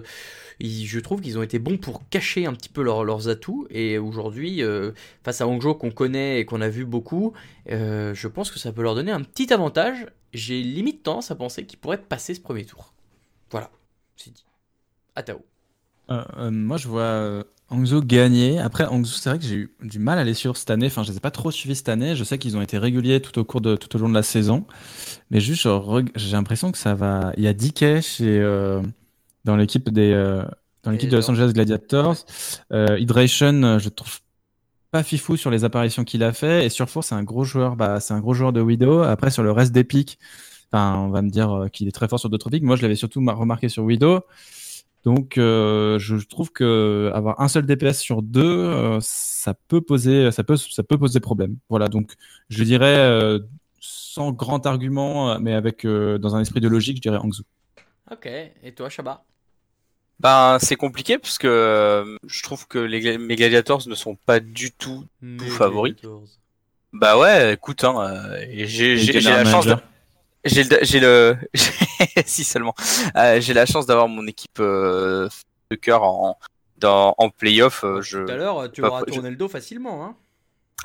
je 0.62 1.00
trouve 1.00 1.22
qu'ils 1.22 1.38
ont 1.38 1.44
été 1.44 1.60
bons 1.60 1.78
pour 1.78 2.08
cacher 2.10 2.46
un 2.46 2.54
petit 2.54 2.70
peu 2.70 2.82
leurs- 2.82 3.04
leurs 3.04 3.28
atouts, 3.30 3.68
et 3.70 3.98
aujourd'hui, 3.98 4.64
euh, 4.64 4.92
face 5.24 5.42
à 5.42 5.48
Hangzhou 5.48 5.74
qu'on 5.76 5.92
connaît 5.92 6.40
et 6.40 6.46
qu'on 6.46 6.62
a 6.62 6.70
vu 6.70 6.86
beaucoup, 6.86 7.34
euh, 7.72 8.14
je 8.14 8.28
pense 8.28 8.52
que 8.52 8.60
ça 8.60 8.72
peut 8.72 8.82
leur 8.82 8.96
donner 8.96 9.12
un 9.12 9.22
petit 9.22 9.54
avantage. 9.54 10.08
J'ai 10.32 10.62
limite 10.62 11.02
tendance 11.04 11.32
à 11.32 11.36
penser 11.36 11.66
qu'ils 11.66 11.80
pourraient 11.80 11.98
passer 12.02 12.36
ce 12.36 12.40
premier 12.40 12.64
tour. 12.64 12.94
Voilà, 13.50 13.72
c'est 14.16 14.32
dit. 14.32 14.46
À 15.16 15.24
Tao. 15.24 15.49
Euh, 16.12 16.24
euh, 16.38 16.52
moi, 16.52 16.78
je 16.78 16.88
vois 16.88 17.02
euh, 17.02 17.44
Hangzhou 17.70 18.02
gagner. 18.02 18.60
Après, 18.60 18.86
Hangzhou, 18.86 19.14
c'est 19.14 19.30
vrai 19.30 19.40
que 19.40 19.46
j'ai 19.46 19.56
eu 19.56 19.76
du 19.82 20.00
mal 20.00 20.18
à 20.18 20.24
les 20.24 20.34
suivre 20.34 20.58
cette 20.58 20.72
année. 20.72 20.88
Enfin, 20.88 21.04
je 21.04 21.12
les 21.12 21.18
ai 21.18 21.20
pas 21.20 21.32
trop 21.32 21.52
suivis 21.52 21.76
cette 21.76 21.90
année. 21.90 22.16
Je 22.16 22.24
sais 22.24 22.38
qu'ils 22.38 22.58
ont 22.58 22.62
été 22.62 22.78
réguliers 22.78 23.22
tout 23.22 23.38
au 23.40 23.44
cours 23.44 23.62
de 23.62 23.76
tout 23.76 23.96
au 23.96 24.00
long 24.00 24.10
de 24.10 24.14
la 24.14 24.24
saison, 24.24 24.66
mais 25.32 25.40
juste, 25.40 25.68
j'ai 26.16 26.32
l'impression 26.32 26.72
que 26.72 26.78
ça 26.78 26.96
va. 26.96 27.32
Il 27.38 27.44
y 27.44 27.48
a 27.48 27.54
DK 27.54 28.02
chez 28.02 28.40
euh, 28.40 28.82
dans 29.46 29.56
l'équipe 29.56 29.90
des 29.92 30.12
euh, 30.14 30.44
dans 30.84 30.92
l'équipe 30.92 31.10
de 31.10 31.18
Los 31.18 31.30
Angeles 31.30 31.52
Gladiators. 31.54 32.26
Euh, 32.74 32.98
Hydration, 33.00 33.78
je 33.80 33.90
trouve 33.90 34.20
pas 34.92 35.04
fifou 35.04 35.38
sur 35.38 35.52
les 35.52 35.64
apparitions 35.64 36.04
qu'il 36.04 36.24
a 36.24 36.34
fait. 36.34 36.66
Et 36.66 36.70
Surfour, 36.70 37.04
c'est 37.04 37.16
un 37.16 37.24
gros 37.24 37.44
joueur. 37.44 37.76
Bah, 37.76 38.00
c'est 38.00 38.14
un 38.16 38.20
gros 38.20 38.34
joueur 38.34 38.54
de 38.54 38.62
Widow. 38.62 39.02
Après, 39.04 39.30
sur 39.30 39.44
le 39.44 39.52
reste 39.52 39.74
des 39.74 39.84
pics, 39.84 40.18
enfin, 40.72 40.98
on 40.98 41.10
va 41.10 41.22
me 41.22 41.30
dire 41.30 41.68
qu'il 41.72 41.88
est 41.88 41.92
très 41.92 42.08
fort 42.08 42.20
sur 42.20 42.30
d'autres 42.30 42.50
pics. 42.50 42.64
Moi, 42.64 42.76
je 42.78 42.82
l'avais 42.82 42.96
surtout 42.96 43.22
ma- 43.22 43.34
remarqué 43.34 43.70
sur 43.70 43.84
Widow. 43.84 44.22
Donc, 45.06 45.38
euh, 45.38 45.98
je 45.98 46.16
trouve 46.16 46.52
que 46.52 47.12
avoir 47.14 47.40
un 47.40 47.48
seul 47.48 47.66
DPS 47.66 48.00
sur 48.00 48.22
deux, 48.22 48.42
euh, 48.42 49.00
ça 49.02 49.54
peut 49.54 49.82
poser, 49.82 50.32
ça 50.32 50.44
peut, 50.44 50.58
ça 50.58 50.84
peut 50.84 50.98
poser 50.98 51.20
problème. 51.20 51.56
Voilà. 51.70 51.88
Donc, 51.88 52.14
je 52.50 52.64
dirais 52.64 52.98
euh, 52.98 53.40
sans 53.80 54.32
grand 54.32 54.66
argument, 54.66 55.40
mais 55.40 55.54
avec 55.54 55.86
euh, 55.86 56.18
dans 56.18 56.36
un 56.36 56.42
esprit 56.42 56.60
de 56.60 56.68
logique, 56.68 56.98
je 56.98 57.02
dirais 57.02 57.18
Hangzhou. 57.18 57.44
Ok, 58.12 58.26
et 58.26 58.72
toi, 58.76 58.90
Shabba 58.90 59.24
Ben, 60.20 60.58
c'est 60.60 60.76
compliqué 60.76 61.18
parce 61.18 61.38
que 61.38 61.48
euh, 61.48 62.18
je 62.28 62.44
trouve 62.44 62.68
que 62.68 62.80
les, 62.80 63.18
mes 63.18 63.36
gladiators 63.36 63.88
ne 63.88 63.96
sont 63.96 64.16
pas 64.16 64.40
du 64.40 64.72
tout 64.72 65.06
favoris. 65.58 65.94
Gladiators. 65.94 66.28
Bah 66.92 67.20
ouais, 67.20 67.54
écoute, 67.54 67.84
hein, 67.84 67.96
euh, 68.00 68.46
j'ai 68.66 68.96
la 69.22 69.46
chance 69.46 69.68
de. 69.68 69.76
J'ai 70.46 70.64
le, 70.64 70.78
j'ai 70.82 71.00
le, 71.00 71.38
si 72.26 72.44
seulement, 72.44 72.74
Euh, 73.16 73.42
j'ai 73.42 73.54
la 73.54 73.66
chance 73.66 73.86
d'avoir 73.86 74.08
mon 74.08 74.26
équipe 74.28 74.60
euh, 74.60 75.28
de 75.72 75.76
cœur 75.76 76.04
en, 76.04 76.38
dans, 76.78 77.14
en 77.18 77.30
playoff. 77.30 77.84
euh, 77.84 78.02
je... 78.02 78.20
Tout 78.26 78.32
à 78.32 78.36
l'heure, 78.36 78.72
tu 78.72 78.82
pas- 78.82 78.88
auras 78.90 79.02
je- 79.08 79.14
tourné 79.14 79.30
le 79.30 79.36
dos 79.36 79.50
facilement, 79.50 80.04
hein 80.06 80.16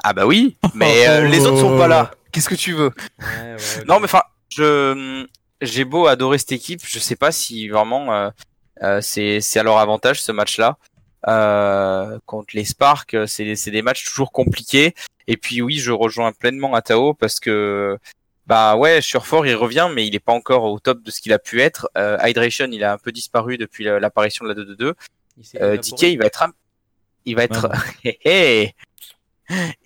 Ah 0.02 0.12
bah 0.12 0.26
oui, 0.26 0.56
mais 0.74 1.06
euh, 1.08 1.28
les 1.28 1.46
autres 1.46 1.60
sont 1.60 1.76
pas 1.78 1.88
là. 1.88 2.10
Qu'est-ce 2.32 2.48
que 2.48 2.54
tu 2.56 2.72
veux? 2.72 2.90
Ouais, 3.20 3.26
ouais. 3.54 3.84
Non, 3.86 4.00
mais 4.00 4.06
enfin, 4.06 4.22
je, 4.48 5.24
j'ai 5.60 5.84
beau 5.84 6.06
adorer 6.08 6.38
cette 6.38 6.52
équipe, 6.52 6.80
je 6.84 6.98
sais 6.98 7.16
pas 7.16 7.30
si 7.32 7.68
vraiment 7.68 8.30
c'est, 9.00 9.40
c'est 9.40 9.58
à 9.60 9.62
leur 9.62 9.78
avantage 9.78 10.20
ce 10.20 10.32
match-là. 10.32 10.76
Euh, 11.26 12.18
contre 12.26 12.48
les 12.54 12.64
Sparks, 12.66 13.16
c'est, 13.26 13.54
c'est 13.56 13.70
des 13.70 13.80
matchs 13.82 14.04
toujours 14.04 14.30
compliqués. 14.32 14.94
Et 15.26 15.36
puis 15.38 15.62
oui, 15.62 15.78
je 15.78 15.90
rejoins 15.90 16.32
pleinement 16.32 16.74
Atao 16.74 17.14
parce 17.14 17.40
que 17.40 17.96
bah 18.46 18.76
ouais, 18.76 19.00
Surfort 19.00 19.46
il 19.46 19.54
revient, 19.54 19.88
mais 19.94 20.06
il 20.06 20.14
est 20.14 20.18
pas 20.20 20.32
encore 20.32 20.64
au 20.64 20.78
top 20.78 21.02
de 21.02 21.10
ce 21.10 21.20
qu'il 21.20 21.32
a 21.32 21.38
pu 21.38 21.60
être. 21.62 21.88
Euh, 21.96 22.18
Hydration, 22.22 22.68
il 22.70 22.84
a 22.84 22.92
un 22.92 22.98
peu 22.98 23.10
disparu 23.12 23.56
depuis 23.58 23.84
la- 23.84 23.98
l'apparition 24.00 24.44
de 24.44 24.50
la 24.50 24.54
2-2-2. 24.54 24.94
Il 25.38 25.44
s'est 25.44 25.62
Euh. 25.62 25.76
DK, 25.76 26.02
il 26.02 26.18
va 26.18 26.26
être, 26.26 26.42
un- 26.42 26.52
il 27.24 27.36
va 27.36 27.44
être, 27.44 27.68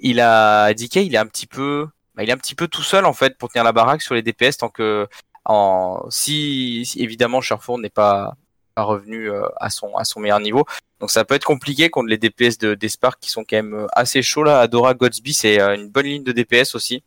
il 0.00 0.20
a, 0.20 0.72
DK, 0.74 0.96
il 0.96 1.14
est 1.14 1.18
un 1.18 1.26
petit 1.26 1.46
peu, 1.46 1.86
bah, 2.14 2.22
il 2.22 2.30
est 2.30 2.32
un 2.32 2.36
petit 2.38 2.54
peu 2.54 2.68
tout 2.68 2.82
seul 2.82 3.04
en 3.04 3.12
fait 3.12 3.36
pour 3.38 3.48
tenir 3.48 3.64
la 3.64 3.72
baraque 3.72 4.02
sur 4.02 4.14
les 4.14 4.22
DPS 4.22 4.58
tant 4.58 4.68
que, 4.68 5.06
en, 5.44 6.04
si, 6.10 6.84
si, 6.84 7.02
évidemment 7.02 7.40
Sherfour 7.40 7.78
n'est 7.78 7.88
pas, 7.90 8.34
pas 8.74 8.82
revenu 8.82 9.30
euh, 9.30 9.46
à 9.56 9.70
son, 9.70 9.96
à 9.96 10.04
son 10.04 10.20
meilleur 10.20 10.40
niveau. 10.40 10.64
Donc 11.00 11.10
ça 11.10 11.24
peut 11.24 11.34
être 11.34 11.44
compliqué 11.44 11.90
contre 11.90 12.08
les 12.08 12.18
DPS 12.18 12.58
de 12.58 12.74
des 12.74 12.88
Sparks 12.88 13.20
qui 13.20 13.30
sont 13.30 13.44
quand 13.44 13.56
même 13.56 13.74
euh, 13.74 13.86
assez 13.92 14.20
chauds 14.22 14.42
là. 14.42 14.60
Adora, 14.60 14.94
Godsby, 14.94 15.32
c'est 15.32 15.60
euh, 15.60 15.74
une 15.76 15.88
bonne 15.88 16.06
ligne 16.06 16.24
de 16.24 16.32
DPS 16.32 16.74
aussi. 16.74 17.02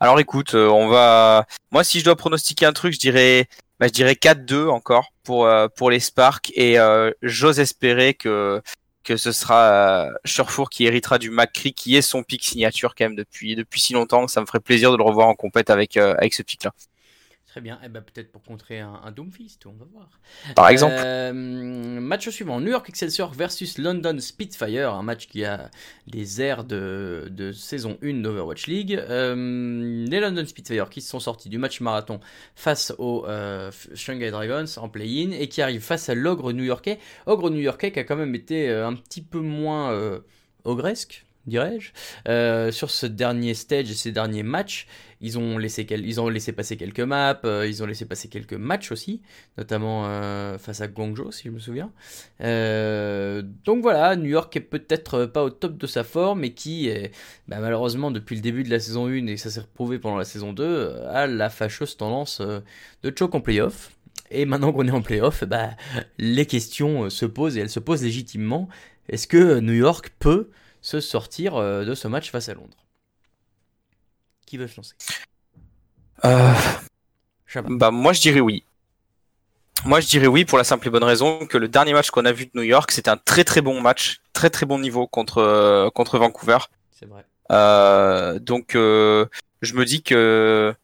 Alors 0.00 0.18
écoute, 0.20 0.54
euh, 0.54 0.68
on 0.68 0.88
va, 0.88 1.46
moi 1.70 1.84
si 1.84 2.00
je 2.00 2.04
dois 2.04 2.16
pronostiquer 2.16 2.66
un 2.66 2.72
truc, 2.72 2.92
je 2.94 2.98
dirais, 2.98 3.48
bah, 3.80 3.86
je 3.86 3.92
dirais 3.92 4.14
4-2 4.14 4.68
encore 4.68 5.12
pour 5.24 5.46
euh, 5.46 5.68
pour 5.68 5.90
les 5.90 6.00
Sparks 6.00 6.50
et 6.54 6.78
euh, 6.78 7.12
j'ose 7.22 7.60
espérer 7.60 8.14
que 8.14 8.60
que 9.04 9.16
ce 9.16 9.32
sera 9.32 10.06
euh, 10.06 10.64
qui 10.70 10.84
héritera 10.86 11.18
du 11.18 11.30
McCree 11.30 11.72
qui 11.72 11.96
est 11.96 12.02
son 12.02 12.22
pic 12.22 12.44
signature 12.44 12.94
quand 12.94 13.04
même 13.04 13.16
depuis 13.16 13.54
depuis 13.54 13.80
si 13.80 13.92
longtemps 13.92 14.26
que 14.26 14.32
ça 14.32 14.40
me 14.40 14.46
ferait 14.46 14.60
plaisir 14.60 14.90
de 14.92 14.96
le 14.96 15.04
revoir 15.04 15.28
en 15.28 15.34
compète 15.34 15.70
avec 15.70 15.96
avec 15.96 16.34
ce 16.34 16.42
pic 16.42 16.64
là. 16.64 16.72
Très 17.48 17.62
bien, 17.62 17.78
et 17.82 17.88
ben 17.88 18.02
peut-être 18.02 18.30
pour 18.30 18.42
contrer 18.42 18.80
un, 18.80 19.00
un 19.02 19.10
Doomfist, 19.10 19.64
on 19.64 19.72
va 19.72 19.86
voir. 19.90 20.20
Par 20.54 20.68
exemple. 20.68 20.94
Euh, 20.98 21.32
match 21.32 22.28
suivant, 22.28 22.60
New 22.60 22.70
York 22.70 22.86
Excelsior 22.90 23.32
versus 23.32 23.78
London 23.78 24.18
Spitfire, 24.18 24.92
un 24.92 25.02
match 25.02 25.28
qui 25.28 25.46
a 25.46 25.70
les 26.06 26.42
airs 26.42 26.64
de, 26.64 27.26
de 27.30 27.52
saison 27.52 27.96
1 28.02 28.20
d'Overwatch 28.20 28.66
League. 28.66 28.94
Euh, 28.94 30.04
les 30.06 30.20
London 30.20 30.44
Spitfire 30.44 30.90
qui 30.90 31.00
se 31.00 31.08
sont 31.08 31.20
sortis 31.20 31.48
du 31.48 31.56
match 31.56 31.80
marathon 31.80 32.20
face 32.54 32.94
aux 32.98 33.24
euh, 33.26 33.70
Shanghai 33.94 34.30
Dragons 34.30 34.66
en 34.76 34.90
play-in 34.90 35.30
et 35.30 35.48
qui 35.48 35.62
arrivent 35.62 35.80
face 35.80 36.10
à 36.10 36.14
l'ogre 36.14 36.52
new-yorkais. 36.52 36.98
Ogre 37.24 37.48
new-yorkais 37.48 37.92
qui 37.92 37.98
a 37.98 38.04
quand 38.04 38.16
même 38.16 38.34
été 38.34 38.68
un 38.68 38.92
petit 38.92 39.22
peu 39.22 39.40
moins 39.40 40.20
ogresque 40.64 41.24
dirais-je, 41.46 41.92
sur 42.72 42.90
ce 42.90 43.06
dernier 43.06 43.54
stage 43.54 43.90
et 43.90 43.94
ces 43.94 44.12
derniers 44.12 44.42
matchs. 44.42 44.86
Ils 45.20 45.38
ont 45.38 45.58
laissé 45.58 45.84
quel- 45.86 46.06
ils 46.06 46.20
ont 46.20 46.28
laissé 46.28 46.52
passer 46.52 46.76
quelques 46.76 47.00
maps, 47.00 47.40
euh, 47.44 47.66
ils 47.66 47.82
ont 47.82 47.86
laissé 47.86 48.04
passer 48.04 48.28
quelques 48.28 48.54
matchs 48.54 48.92
aussi, 48.92 49.20
notamment 49.56 50.06
euh, 50.06 50.58
face 50.58 50.80
à 50.80 50.86
Guangzhou 50.88 51.32
si 51.32 51.44
je 51.44 51.50
me 51.50 51.58
souviens. 51.58 51.90
Euh, 52.40 53.42
donc 53.64 53.82
voilà, 53.82 54.16
New 54.16 54.28
York 54.28 54.54
est 54.56 54.60
peut-être 54.60 55.26
pas 55.26 55.42
au 55.42 55.50
top 55.50 55.76
de 55.76 55.86
sa 55.86 56.04
forme 56.04 56.44
et 56.44 56.52
qui 56.52 56.90
bah, 57.48 57.58
malheureusement 57.60 58.10
depuis 58.10 58.36
le 58.36 58.42
début 58.42 58.62
de 58.62 58.70
la 58.70 58.80
saison 58.80 59.06
1 59.08 59.26
et 59.26 59.36
ça 59.36 59.50
s'est 59.50 59.60
reprouvé 59.60 59.98
pendant 59.98 60.16
la 60.16 60.24
saison 60.24 60.52
2 60.52 60.62
euh, 60.64 61.12
a 61.12 61.26
la 61.26 61.50
fâcheuse 61.50 61.96
tendance 61.96 62.40
de 62.40 63.12
choke 63.16 63.34
en 63.34 63.40
playoff. 63.40 63.90
Et 64.30 64.44
maintenant 64.44 64.72
qu'on 64.72 64.86
est 64.86 64.90
en 64.92 65.00
playoff, 65.02 65.44
bah, 65.44 65.70
les 66.18 66.44
questions 66.46 67.08
se 67.10 67.24
posent 67.26 67.56
et 67.56 67.60
elles 67.60 67.70
se 67.70 67.80
posent 67.80 68.02
légitimement. 68.02 68.68
Est-ce 69.08 69.26
que 69.26 69.58
New 69.60 69.72
York 69.72 70.10
peut 70.18 70.50
se 70.82 71.00
sortir 71.00 71.56
de 71.58 71.94
ce 71.94 72.08
match 72.08 72.30
face 72.30 72.48
à 72.50 72.54
Londres? 72.54 72.76
Qui 74.48 74.56
veut 74.56 74.66
se 74.66 74.78
lancer 74.78 74.94
Euh, 76.24 76.54
bah 77.68 77.90
moi 77.90 78.14
je 78.14 78.20
dirais 78.22 78.40
oui. 78.40 78.64
Moi 79.84 80.00
je 80.00 80.06
dirais 80.06 80.26
oui 80.26 80.46
pour 80.46 80.56
la 80.56 80.64
simple 80.64 80.86
et 80.88 80.90
bonne 80.90 81.04
raison 81.04 81.46
que 81.46 81.58
le 81.58 81.68
dernier 81.68 81.92
match 81.92 82.08
qu'on 82.10 82.24
a 82.24 82.32
vu 82.32 82.46
de 82.46 82.52
New 82.54 82.62
York, 82.62 82.90
c'était 82.90 83.10
un 83.10 83.18
très 83.18 83.44
très 83.44 83.60
bon 83.60 83.82
match, 83.82 84.22
très 84.32 84.48
très 84.48 84.64
bon 84.64 84.78
niveau 84.78 85.06
contre 85.06 85.38
euh, 85.38 85.90
contre 85.90 86.18
Vancouver. 86.18 86.56
C'est 86.98 87.04
vrai. 87.04 87.26
Euh, 87.52 88.38
donc 88.38 88.74
euh, 88.74 89.26
je 89.60 89.74
me 89.74 89.84
dis 89.84 90.02
que 90.02 90.74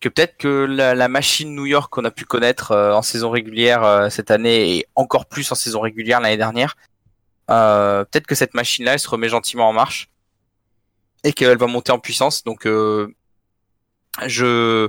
que 0.00 0.08
peut-être 0.08 0.36
que 0.36 0.48
la, 0.48 0.96
la 0.96 1.06
machine 1.06 1.54
New 1.54 1.66
York 1.66 1.92
qu'on 1.92 2.04
a 2.04 2.10
pu 2.10 2.24
connaître 2.24 2.72
euh, 2.72 2.92
en 2.94 3.02
saison 3.02 3.30
régulière 3.30 4.08
cette 4.10 4.32
année 4.32 4.76
et 4.76 4.86
encore 4.96 5.26
plus 5.26 5.52
en 5.52 5.54
saison 5.54 5.80
régulière 5.80 6.20
l'année 6.20 6.36
dernière, 6.36 6.76
euh, 7.50 8.04
peut-être 8.04 8.26
que 8.26 8.34
cette 8.34 8.54
machine-là 8.54 8.94
elle 8.94 8.98
se 8.98 9.08
remet 9.08 9.28
gentiment 9.28 9.68
en 9.68 9.72
marche 9.72 10.08
et 11.24 11.32
qu'elle 11.32 11.58
va 11.58 11.66
monter 11.66 11.92
en 11.92 11.98
puissance. 11.98 12.44
Donc 12.44 12.66
euh, 12.66 13.14
je 14.26 14.88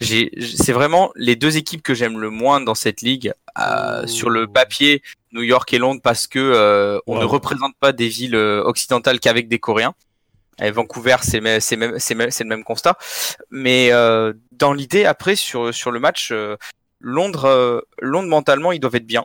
j'ai 0.00 0.30
c'est 0.56 0.72
vraiment 0.72 1.10
les 1.16 1.36
deux 1.36 1.56
équipes 1.56 1.82
que 1.82 1.94
j'aime 1.94 2.18
le 2.18 2.30
moins 2.30 2.60
dans 2.60 2.74
cette 2.74 3.00
ligue 3.00 3.32
euh, 3.58 4.06
sur 4.06 4.30
le 4.30 4.46
papier 4.46 5.02
New 5.32 5.42
York 5.42 5.72
et 5.72 5.78
Londres 5.78 6.00
parce 6.02 6.26
que 6.26 6.38
euh, 6.38 6.98
on 7.06 7.18
ne 7.18 7.24
représente 7.24 7.74
pas 7.78 7.92
des 7.92 8.08
villes 8.08 8.34
euh, 8.34 8.62
occidentales 8.64 9.20
qu'avec 9.20 9.48
des 9.48 9.58
Coréens. 9.58 9.94
Et 10.62 10.70
Vancouver, 10.70 11.16
c'est 11.22 11.40
le 11.40 12.44
même 12.44 12.64
constat. 12.64 12.98
Mais 13.50 13.92
euh, 13.92 14.34
dans 14.52 14.72
l'idée 14.72 15.06
après 15.06 15.36
sur 15.36 15.74
sur 15.74 15.90
le 15.90 16.00
match 16.00 16.30
euh, 16.32 16.56
Londres 17.00 17.46
euh, 17.46 17.80
Londres 18.00 18.28
mentalement 18.28 18.72
ils 18.72 18.80
doivent 18.80 18.96
être 18.96 19.06
bien 19.06 19.24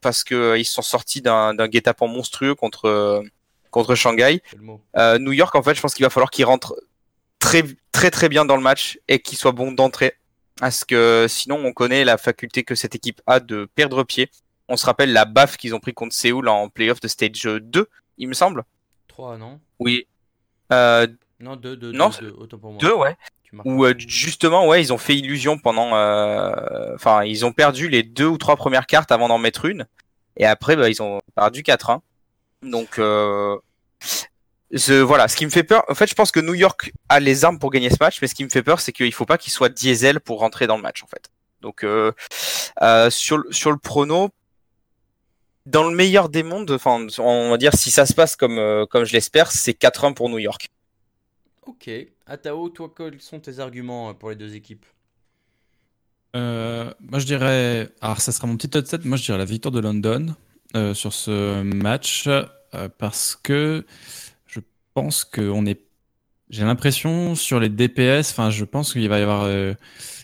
parce 0.00 0.24
que 0.24 0.56
ils 0.56 0.64
sont 0.64 0.82
sortis 0.82 1.20
d'un 1.20 1.52
d'un 1.52 1.68
guet-apens 1.68 2.08
monstrueux 2.08 2.54
contre 2.54 2.86
euh, 2.86 3.22
contre 3.70 3.94
Shanghai. 3.94 4.42
Euh, 4.96 5.18
New 5.18 5.32
York, 5.32 5.54
en 5.54 5.62
fait, 5.62 5.74
je 5.74 5.80
pense 5.80 5.94
qu'il 5.94 6.04
va 6.04 6.10
falloir 6.10 6.30
qu'il 6.30 6.44
rentre 6.44 6.76
très, 7.38 7.64
très, 7.92 8.10
très 8.10 8.28
bien 8.28 8.44
dans 8.44 8.56
le 8.56 8.62
match 8.62 8.98
et 9.08 9.20
qu'il 9.20 9.38
soit 9.38 9.52
bon 9.52 9.72
d'entrée. 9.72 10.14
Parce 10.58 10.84
que 10.84 11.26
sinon, 11.28 11.56
on 11.64 11.72
connaît 11.72 12.04
la 12.04 12.18
faculté 12.18 12.64
que 12.64 12.74
cette 12.74 12.94
équipe 12.94 13.22
a 13.26 13.40
de 13.40 13.68
perdre 13.74 14.02
pied. 14.04 14.30
On 14.68 14.76
se 14.76 14.84
rappelle 14.86 15.12
la 15.12 15.24
baffe 15.24 15.56
qu'ils 15.56 15.74
ont 15.74 15.80
pris 15.80 15.94
contre 15.94 16.14
Séoul 16.14 16.48
en 16.48 16.68
playoff 16.68 17.00
de 17.00 17.08
stage 17.08 17.42
2, 17.42 17.88
il 18.18 18.28
me 18.28 18.34
semble. 18.34 18.62
3, 19.08 19.38
non? 19.38 19.60
Oui. 19.78 20.06
Euh, 20.72 21.06
Non, 21.40 21.56
2, 21.56 21.76
2, 21.76 21.92
Non, 21.92 22.10
2, 22.20 22.34
autant 22.38 22.58
pour 22.58 22.70
moi. 22.72 22.80
2, 22.80 22.92
ouais. 22.92 23.16
Où 23.64 23.84
euh, 23.84 23.94
justement, 23.98 24.68
ouais, 24.68 24.80
ils 24.80 24.92
ont 24.92 24.98
fait 24.98 25.16
illusion 25.16 25.58
pendant. 25.58 25.88
Enfin, 26.94 27.24
ils 27.24 27.44
ont 27.44 27.52
perdu 27.52 27.88
les 27.88 28.04
deux 28.04 28.26
ou 28.26 28.38
trois 28.38 28.54
premières 28.54 28.86
cartes 28.86 29.10
avant 29.10 29.26
d'en 29.26 29.38
mettre 29.38 29.64
une. 29.64 29.86
Et 30.36 30.46
après, 30.46 30.76
bah, 30.76 30.88
ils 30.88 31.02
ont 31.02 31.20
perdu 31.34 31.62
4-1. 31.62 32.00
Donc, 32.62 32.98
euh, 32.98 33.56
je- 34.70 35.00
voilà, 35.00 35.28
ce 35.28 35.36
qui 35.36 35.44
me 35.44 35.50
fait 35.50 35.64
peur. 35.64 35.84
En 35.88 35.94
fait, 35.94 36.06
je 36.06 36.14
pense 36.14 36.30
que 36.30 36.40
New 36.40 36.54
York 36.54 36.92
a 37.08 37.20
les 37.20 37.44
armes 37.44 37.58
pour 37.58 37.70
gagner 37.70 37.90
ce 37.90 37.96
match, 38.00 38.20
mais 38.22 38.28
ce 38.28 38.34
qui 38.34 38.44
me 38.44 38.50
fait 38.50 38.62
peur, 38.62 38.80
c'est 38.80 38.92
qu'il 38.92 39.12
faut 39.12 39.26
pas 39.26 39.38
qu'il 39.38 39.52
soit 39.52 39.68
diesel 39.68 40.20
pour 40.20 40.40
rentrer 40.40 40.66
dans 40.66 40.76
le 40.76 40.82
match, 40.82 41.02
en 41.02 41.06
fait. 41.06 41.30
Donc, 41.60 41.84
euh, 41.84 42.12
euh, 42.82 43.10
sur, 43.10 43.38
le- 43.38 43.52
sur 43.52 43.70
le 43.70 43.78
prono, 43.78 44.30
dans 45.66 45.88
le 45.88 45.94
meilleur 45.94 46.28
des 46.28 46.42
mondes, 46.42 46.70
enfin, 46.70 47.06
on 47.18 47.50
va 47.50 47.56
dire, 47.56 47.74
si 47.74 47.90
ça 47.90 48.06
se 48.06 48.14
passe 48.14 48.36
comme, 48.36 48.58
euh, 48.58 48.86
comme 48.86 49.04
je 49.04 49.12
l'espère, 49.12 49.50
c'est 49.52 49.74
4-1 49.74 50.12
pour 50.12 50.28
New 50.28 50.38
York. 50.38 50.68
Ok. 51.66 51.90
Atao, 52.26 52.68
toi, 52.70 52.92
quels 52.96 53.20
sont 53.20 53.40
tes 53.40 53.58
arguments 53.58 54.14
pour 54.14 54.30
les 54.30 54.36
deux 54.36 54.54
équipes? 54.54 54.86
Euh, 56.36 56.92
moi, 57.00 57.18
je 57.18 57.26
dirais. 57.26 57.88
Alors, 58.00 58.20
ça 58.20 58.32
sera 58.32 58.46
mon 58.46 58.56
petit 58.56 58.76
upset. 58.78 58.98
Moi, 59.04 59.16
je 59.16 59.24
dirais 59.24 59.38
la 59.38 59.44
victoire 59.44 59.72
de 59.72 59.80
London 59.80 60.34
euh, 60.76 60.94
sur 60.94 61.12
ce 61.12 61.62
match 61.62 62.28
euh, 62.28 62.88
parce 62.98 63.36
que 63.36 63.84
je 64.46 64.60
pense 64.94 65.24
qu'on 65.24 65.66
est. 65.66 65.80
J'ai 66.48 66.64
l'impression 66.64 67.34
sur 67.34 67.60
les 67.60 67.68
DPS. 67.68 68.30
Enfin, 68.30 68.50
je 68.50 68.64
pense 68.64 68.92
qu'il 68.92 69.08
va 69.08 69.18
y 69.18 69.22
avoir. 69.22 69.42
euh, 69.44 69.74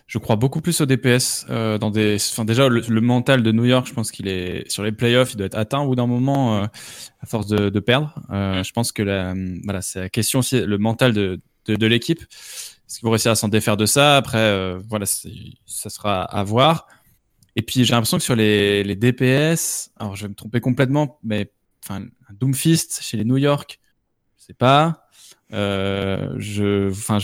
je 0.06 0.18
crois 0.18 0.36
beaucoup 0.36 0.60
plus 0.60 0.80
au 0.80 0.86
DPS 0.86 1.46
euh, 1.50 1.78
dans 1.78 1.90
des. 1.90 2.16
Enfin, 2.16 2.44
déjà 2.44 2.68
le, 2.68 3.00
mental 3.00 3.42
de 3.42 3.52
New 3.52 3.64
York, 3.64 3.86
je 3.88 3.94
pense 3.94 4.12
qu'il 4.12 4.28
est 4.28 4.68
sur 4.70 4.84
les 4.84 4.92
playoffs, 4.92 5.32
il 5.32 5.36
doit 5.36 5.46
être 5.46 5.58
atteint 5.58 5.80
au 5.80 5.88
bout 5.88 5.96
d'un 5.96 6.06
moment 6.06 6.62
euh, 6.62 6.66
à 7.20 7.26
force 7.26 7.46
de, 7.48 7.70
de 7.70 7.80
perdre. 7.80 8.14
Je 8.30 8.72
pense 8.72 8.92
que 8.92 9.02
la, 9.02 9.34
voilà, 9.64 9.82
c'est 9.82 10.00
la 10.00 10.08
question 10.08 10.40
aussi 10.40 10.60
le 10.60 10.78
mental 10.78 11.12
de 11.12 11.40
de, 11.66 11.74
de 11.74 11.86
l'équipe. 11.86 12.20
Est-ce 12.20 12.98
qu'ils 12.98 13.06
vont 13.06 13.10
réussir 13.10 13.32
à 13.32 13.34
s'en 13.34 13.48
défaire 13.48 13.76
de 13.76 13.86
ça? 13.86 14.16
Après, 14.16 14.76
voilà, 14.88 15.06
ça 15.06 15.90
sera 15.90 16.22
à 16.22 16.44
voir. 16.44 16.86
Et 17.56 17.62
puis 17.62 17.84
j'ai 17.84 17.92
l'impression 17.92 18.18
que 18.18 18.22
sur 18.22 18.36
les, 18.36 18.84
DPS, 18.94 19.90
alors 19.96 20.14
je 20.14 20.22
vais 20.22 20.28
me 20.28 20.34
tromper 20.34 20.60
complètement, 20.60 21.18
mais 21.24 21.50
enfin, 21.82 22.04
Doomfist 22.30 23.00
chez 23.02 23.16
les 23.16 23.24
New 23.24 23.38
York, 23.38 23.80
je 24.38 24.44
sais 24.44 24.54
pas. 24.54 25.08
Euh, 25.52 26.34
je, 26.38 26.90
enfin, 26.90 27.18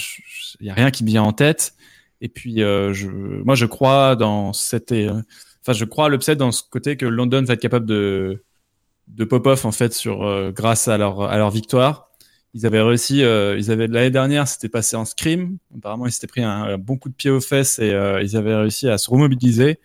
il 0.61 0.67
y 0.67 0.71
a 0.71 0.75
rien 0.75 0.91
qui 0.91 1.05
me 1.05 1.09
vient 1.09 1.23
en 1.23 1.33
tête. 1.33 1.75
Et 2.23 2.29
puis, 2.29 2.63
euh, 2.63 2.95
je, 2.95 3.09
moi, 3.09 3.55
je 3.57 3.67
crois 3.67 4.17
dans 4.17 4.53
cette, 4.53 4.93
euh, 4.93 5.21
enfin, 5.61 5.73
je 5.73 5.85
crois 5.85 6.09
l'upset 6.09 6.37
dans 6.37 6.53
ce 6.53 6.63
côté 6.63 6.97
que 6.97 7.05
London 7.05 7.43
va 7.43 7.55
être 7.55 7.61
capable 7.61 7.85
de, 7.85 8.45
de 9.09 9.25
pop-off 9.25 9.65
en 9.65 9.73
fait 9.73 9.93
sur, 9.93 10.23
euh, 10.23 10.53
grâce 10.53 10.89
à 10.89 10.97
leur, 10.97 11.23
à 11.23 11.37
leur 11.37 11.51
victoire. 11.51 12.11
Ils 12.55 12.65
avaient 12.65 12.83
réussi, 12.83 13.25
euh, 13.25 13.59
ils 13.59 13.71
avaient 13.71 13.89
l'année 13.89 14.11
dernière, 14.11 14.47
c'était 14.47 14.69
passé 14.69 14.95
en 14.97 15.05
scrim. 15.05 15.59
Apparemment, 15.77 16.07
ils 16.07 16.13
s'étaient 16.13 16.27
pris 16.27 16.43
un, 16.43 16.63
un 16.63 16.79
bon 16.79 16.97
coup 16.97 17.09
de 17.09 17.15
pied 17.15 17.31
aux 17.31 17.41
fesses 17.41 17.79
et 17.79 17.89
ils 18.23 18.37
avaient 18.37 18.55
réussi 18.55 18.89
à 18.89 18.99
se 18.99 19.11
remobiliser. 19.11 19.81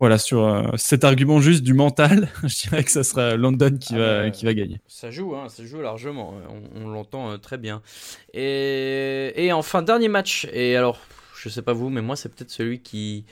Voilà, 0.00 0.18
sur 0.18 0.44
euh, 0.44 0.62
cet 0.76 1.02
argument 1.02 1.40
juste 1.40 1.64
du 1.64 1.74
mental, 1.74 2.28
je 2.44 2.68
dirais 2.68 2.84
que 2.84 2.90
ça 2.90 3.02
sera 3.02 3.34
London 3.36 3.76
qui, 3.78 3.94
Ah 3.94 3.98
va, 3.98 4.30
qui 4.30 4.44
va 4.44 4.54
gagner. 4.54 4.80
Ça 4.86 5.10
joue, 5.10 5.34
hein, 5.34 5.48
ça 5.48 5.64
joue 5.64 5.80
largement. 5.80 6.34
On, 6.74 6.82
on 6.84 6.88
l'entend 6.88 7.32
euh, 7.32 7.36
très 7.36 7.58
bien. 7.58 7.82
Et, 8.32 9.32
et 9.36 9.52
enfin, 9.52 9.82
dernier 9.82 10.08
match. 10.08 10.46
Et 10.52 10.76
alors, 10.76 11.00
je 11.36 11.48
sais 11.48 11.62
pas 11.62 11.72
vous, 11.72 11.90
mais 11.90 12.00
moi, 12.02 12.14
c'est 12.14 12.28
peut-être 12.28 12.50
celui 12.50 12.80
qui 12.80 13.24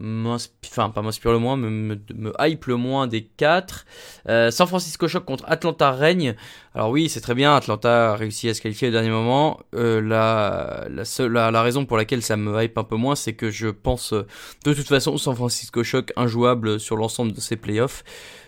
enfin, 0.00 0.90
pas 0.90 1.02
m'inspire 1.02 1.32
le 1.32 1.38
moins, 1.38 1.56
me, 1.56 1.68
me, 1.68 2.32
hype 2.40 2.66
le 2.66 2.76
moins 2.76 3.06
des 3.06 3.22
quatre. 3.24 3.84
Euh, 4.28 4.50
San 4.50 4.66
Francisco 4.66 5.08
Shock 5.08 5.24
contre 5.24 5.44
Atlanta 5.46 5.92
règne. 5.92 6.34
Alors 6.74 6.90
oui, 6.90 7.08
c'est 7.08 7.20
très 7.20 7.34
bien. 7.34 7.54
Atlanta 7.54 8.12
a 8.12 8.16
réussi 8.16 8.48
à 8.48 8.54
se 8.54 8.60
qualifier 8.60 8.88
au 8.88 8.92
dernier 8.92 9.10
moment. 9.10 9.60
Euh, 9.74 10.00
la, 10.00 10.86
la, 10.90 11.04
seule, 11.04 11.32
la, 11.32 11.62
raison 11.62 11.84
pour 11.84 11.96
laquelle 11.96 12.22
ça 12.22 12.36
me 12.36 12.62
hype 12.62 12.78
un 12.78 12.84
peu 12.84 12.96
moins, 12.96 13.14
c'est 13.14 13.34
que 13.34 13.50
je 13.50 13.68
pense 13.68 14.12
euh, 14.12 14.26
de 14.64 14.72
toute 14.72 14.88
façon 14.88 15.16
San 15.18 15.34
Francisco 15.34 15.84
Shock 15.84 16.12
injouable 16.16 16.80
sur 16.80 16.96
l'ensemble 16.96 17.32
de 17.32 17.40
ses 17.40 17.56
playoffs. 17.56 18.04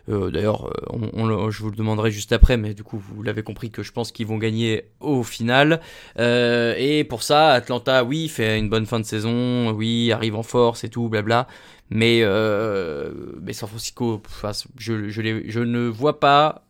Euh, 0.08 0.30
D'ailleurs, 0.30 0.66
euh, 0.66 0.72
on, 0.90 1.10
on 1.12 1.26
le- 1.26 1.50
je 1.50 1.62
vous 1.62 1.70
le 1.70 1.76
demanderai 1.76 2.10
juste 2.10 2.32
après, 2.32 2.56
mais 2.56 2.74
du 2.74 2.82
coup, 2.82 2.98
vous 2.98 3.22
l'avez 3.22 3.42
compris 3.42 3.70
que 3.70 3.82
je 3.82 3.92
pense 3.92 4.10
qu'ils 4.12 4.26
vont 4.26 4.38
gagner 4.38 4.86
au 5.00 5.22
final. 5.22 5.80
Euh, 6.18 6.74
et 6.76 7.04
pour 7.04 7.22
ça, 7.22 7.50
Atlanta, 7.52 8.04
oui, 8.04 8.28
fait 8.28 8.58
une 8.58 8.68
bonne 8.68 8.86
fin 8.86 8.98
de 8.98 9.04
saison, 9.04 9.70
oui, 9.70 10.10
arrive 10.12 10.34
en 10.34 10.42
force 10.42 10.84
et 10.84 10.88
tout, 10.88 11.08
blabla. 11.08 11.46
Mais, 11.90 12.20
euh, 12.22 13.12
mais 13.40 13.52
San 13.52 13.68
Francisco, 13.68 14.20
enfin, 14.26 14.52
je, 14.78 15.08
je, 15.08 15.22
les- 15.22 15.50
je 15.50 15.60
ne 15.60 15.86
vois 15.88 16.18
pas 16.20 16.66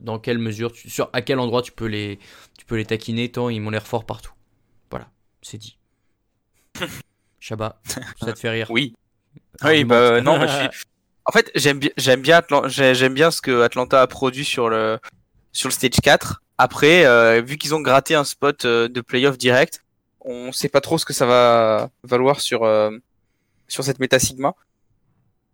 dans 0.00 0.18
quelle 0.18 0.38
mesure, 0.38 0.72
tu- 0.72 0.90
sur 0.90 1.08
à 1.12 1.22
quel 1.22 1.38
endroit 1.38 1.62
tu 1.62 1.70
peux 1.72 1.86
les, 1.86 2.18
tu 2.58 2.64
peux 2.64 2.76
les 2.76 2.84
taquiner, 2.86 3.30
tant 3.30 3.48
ils 3.48 3.60
m'ont 3.60 3.70
l'air 3.70 3.86
forts 3.86 4.04
partout. 4.06 4.32
Voilà, 4.90 5.08
c'est 5.42 5.58
dit. 5.58 5.78
Chabat, 7.40 7.80
ça 8.20 8.32
te 8.32 8.38
fait 8.38 8.50
rire? 8.50 8.66
Oui. 8.70 8.94
Oui, 9.64 9.84
bah 9.84 10.20
non, 10.20 10.38
moi, 10.38 10.46
je 10.46 10.54
suis. 10.54 10.68
En 11.24 11.32
fait, 11.32 11.50
j'aime 11.54 11.78
bien, 11.78 11.90
j'aime 11.96 12.20
bien, 12.20 12.42
j'aime 12.66 13.14
bien 13.14 13.30
ce 13.30 13.40
que 13.40 13.62
Atlanta 13.62 14.02
a 14.02 14.06
produit 14.06 14.44
sur 14.44 14.68
le 14.68 14.98
sur 15.52 15.68
le 15.68 15.72
stage 15.72 16.00
4. 16.02 16.42
Après, 16.58 17.04
euh, 17.04 17.42
vu 17.44 17.58
qu'ils 17.58 17.74
ont 17.74 17.80
gratté 17.80 18.14
un 18.14 18.24
spot 18.24 18.64
euh, 18.64 18.88
de 18.88 19.00
playoff 19.00 19.38
direct, 19.38 19.84
on 20.20 20.52
sait 20.52 20.68
pas 20.68 20.80
trop 20.80 20.98
ce 20.98 21.04
que 21.04 21.12
ça 21.12 21.26
va 21.26 21.90
valoir 22.02 22.40
sur 22.40 22.64
euh, 22.64 22.90
sur 23.68 23.84
cette 23.84 24.00
méta 24.00 24.18
sigma. 24.18 24.54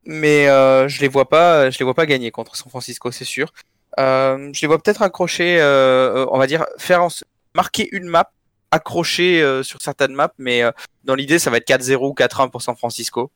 Mais 0.05 0.47
je 0.47 1.01
les 1.01 1.09
vois 1.09 1.29
pas, 1.29 1.71
je 1.71 1.79
les 1.79 1.85
vois 1.85 1.95
pas 1.95 2.07
gagner 2.07 2.31
contre 2.31 2.57
San 2.57 2.71
Francisco, 2.71 3.11
c'est 3.11 3.27
sûr. 3.27 3.53
Je 3.99 4.61
les 4.61 4.67
vois 4.67 4.79
peut-être 4.79 5.03
accrocher, 5.03 5.61
on 5.63 6.39
va 6.39 6.47
dire 6.47 6.65
faire 6.79 7.03
en 7.03 7.09
marquer 7.55 7.89
une 7.93 8.07
map, 8.07 8.31
accrocher 8.71 9.63
sur 9.63 9.83
certaines 9.83 10.15
maps, 10.15 10.33
mais 10.39 10.63
dans 11.05 11.15
l'idée, 11.15 11.39
ça 11.39 11.51
va 11.51 11.59
être 11.59 11.69
4-0 11.69 11.97
ou 12.09 12.15
4-1 12.15 12.51
pour 12.51 12.63
San 12.63 12.75
Francisco. 12.75 13.31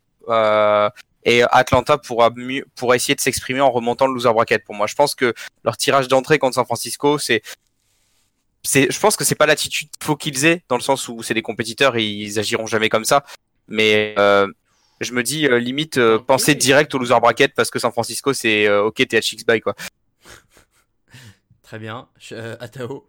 Et 1.25 1.43
Atlanta 1.51 1.99
pourra 1.99 2.31
mieux, 2.35 2.65
pourra 2.75 2.97
essayer 2.97 3.15
de 3.15 3.21
s'exprimer 3.21 3.61
en 3.61 3.71
remontant 3.71 4.07
le 4.07 4.15
loser 4.15 4.33
bracket. 4.33 4.65
Pour 4.65 4.75
moi, 4.75 4.87
je 4.87 4.95
pense 4.95 5.15
que 5.15 5.33
leur 5.65 5.77
tirage 5.77 6.09
d'entrée 6.09 6.39
contre 6.39 6.55
San 6.57 6.65
Francisco, 6.65 7.19
c'est 7.19 7.43
c'est, 8.65 8.93
je 8.93 9.01
pense 9.01 9.17
que 9.17 9.25
c'est 9.25 9.35
pas 9.35 9.47
l'attitude 9.47 9.89
qu'il 9.91 10.05
faut 10.05 10.17
qu'ils 10.17 10.45
aient, 10.45 10.63
dans 10.69 10.77
le 10.77 10.83
sens 10.83 11.09
où 11.09 11.23
c'est 11.23 11.35
des 11.35 11.43
compétiteurs 11.43 11.97
et 11.97 12.05
ils 12.05 12.39
agiront 12.39 12.67
jamais 12.67 12.89
comme 12.89 13.05
ça. 13.05 13.25
Mais 13.67 14.15
euh, 14.19 14.47
je 15.01 15.13
me 15.13 15.23
dis, 15.25 15.47
euh, 15.49 15.59
limite, 15.59 15.99
euh, 15.99 16.19
penser 16.19 16.55
direct 16.55 16.95
au 16.95 16.99
loser 16.99 17.19
bracket 17.21 17.55
parce 17.55 17.71
que 17.71 17.79
San 17.81 17.91
Francisco, 17.91 18.33
c'est 18.33 18.69
euh, 18.69 18.85
ok, 18.85 19.05
t'es 19.09 19.19
HX 19.21 19.45
by 19.47 19.61
quoi. 19.61 19.75
Très 21.63 21.79
bien. 21.79 22.09
Je- 22.19 22.35
euh, 22.35 22.57
Atao. 22.61 23.09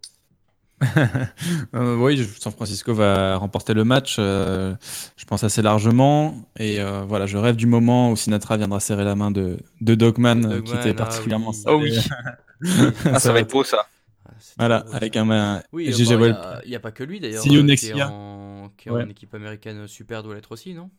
Euh, 1.76 1.96
oui, 1.96 2.28
San 2.40 2.52
Francisco 2.54 2.94
va 2.94 3.38
remporter 3.38 3.74
le 3.74 3.84
match, 3.84 4.18
euh, 4.20 4.76
je 5.18 5.26
pense 5.26 5.44
assez 5.44 5.62
largement. 5.62 6.36
Et 6.60 6.80
euh, 6.80 7.04
voilà, 7.08 7.26
je 7.26 7.38
rêve 7.38 7.56
du 7.56 7.66
moment 7.68 8.12
où 8.12 8.16
Sinatra 8.16 8.58
viendra 8.58 8.80
serrer 8.80 9.04
la 9.04 9.16
main 9.16 9.32
de, 9.32 9.58
de 9.82 9.96
Dogman, 9.96 10.62
qui 10.64 10.74
était 10.74 10.92
ah 10.92 10.94
particulièrement 10.94 11.52
oui. 11.52 11.64
Oh 11.68 11.80
oui. 11.82 11.98
Ah, 13.12 13.20
ça 13.20 13.34
va 13.34 13.40
être 13.40 13.52
beau 13.52 13.64
ça. 13.64 13.88
Ah, 14.26 14.32
Voilà, 14.58 14.80
beau, 14.82 14.94
avec 14.94 15.14
ça. 15.16 15.22
un, 15.22 15.30
un 15.32 15.64
Oui, 15.74 15.86
il 15.90 16.70
n'y 16.70 16.76
a, 16.76 16.80
pas 16.80 16.92
que 16.92 17.04
lui 17.04 17.20
d'ailleurs. 17.20 17.42
Euh, 17.46 17.76
qui 17.76 17.88
est 17.88 17.96
year. 17.96 18.12
en, 18.12 18.70
qui 18.78 18.88
est 18.90 18.92
Ouais. 18.92 19.04
en 19.04 19.10
équipe 19.10 19.34
américaine 19.34 19.88
super 19.88 20.24
doit 20.24 20.36
l'être 20.36 20.52
aussi, 20.52 20.74
non? 20.74 20.90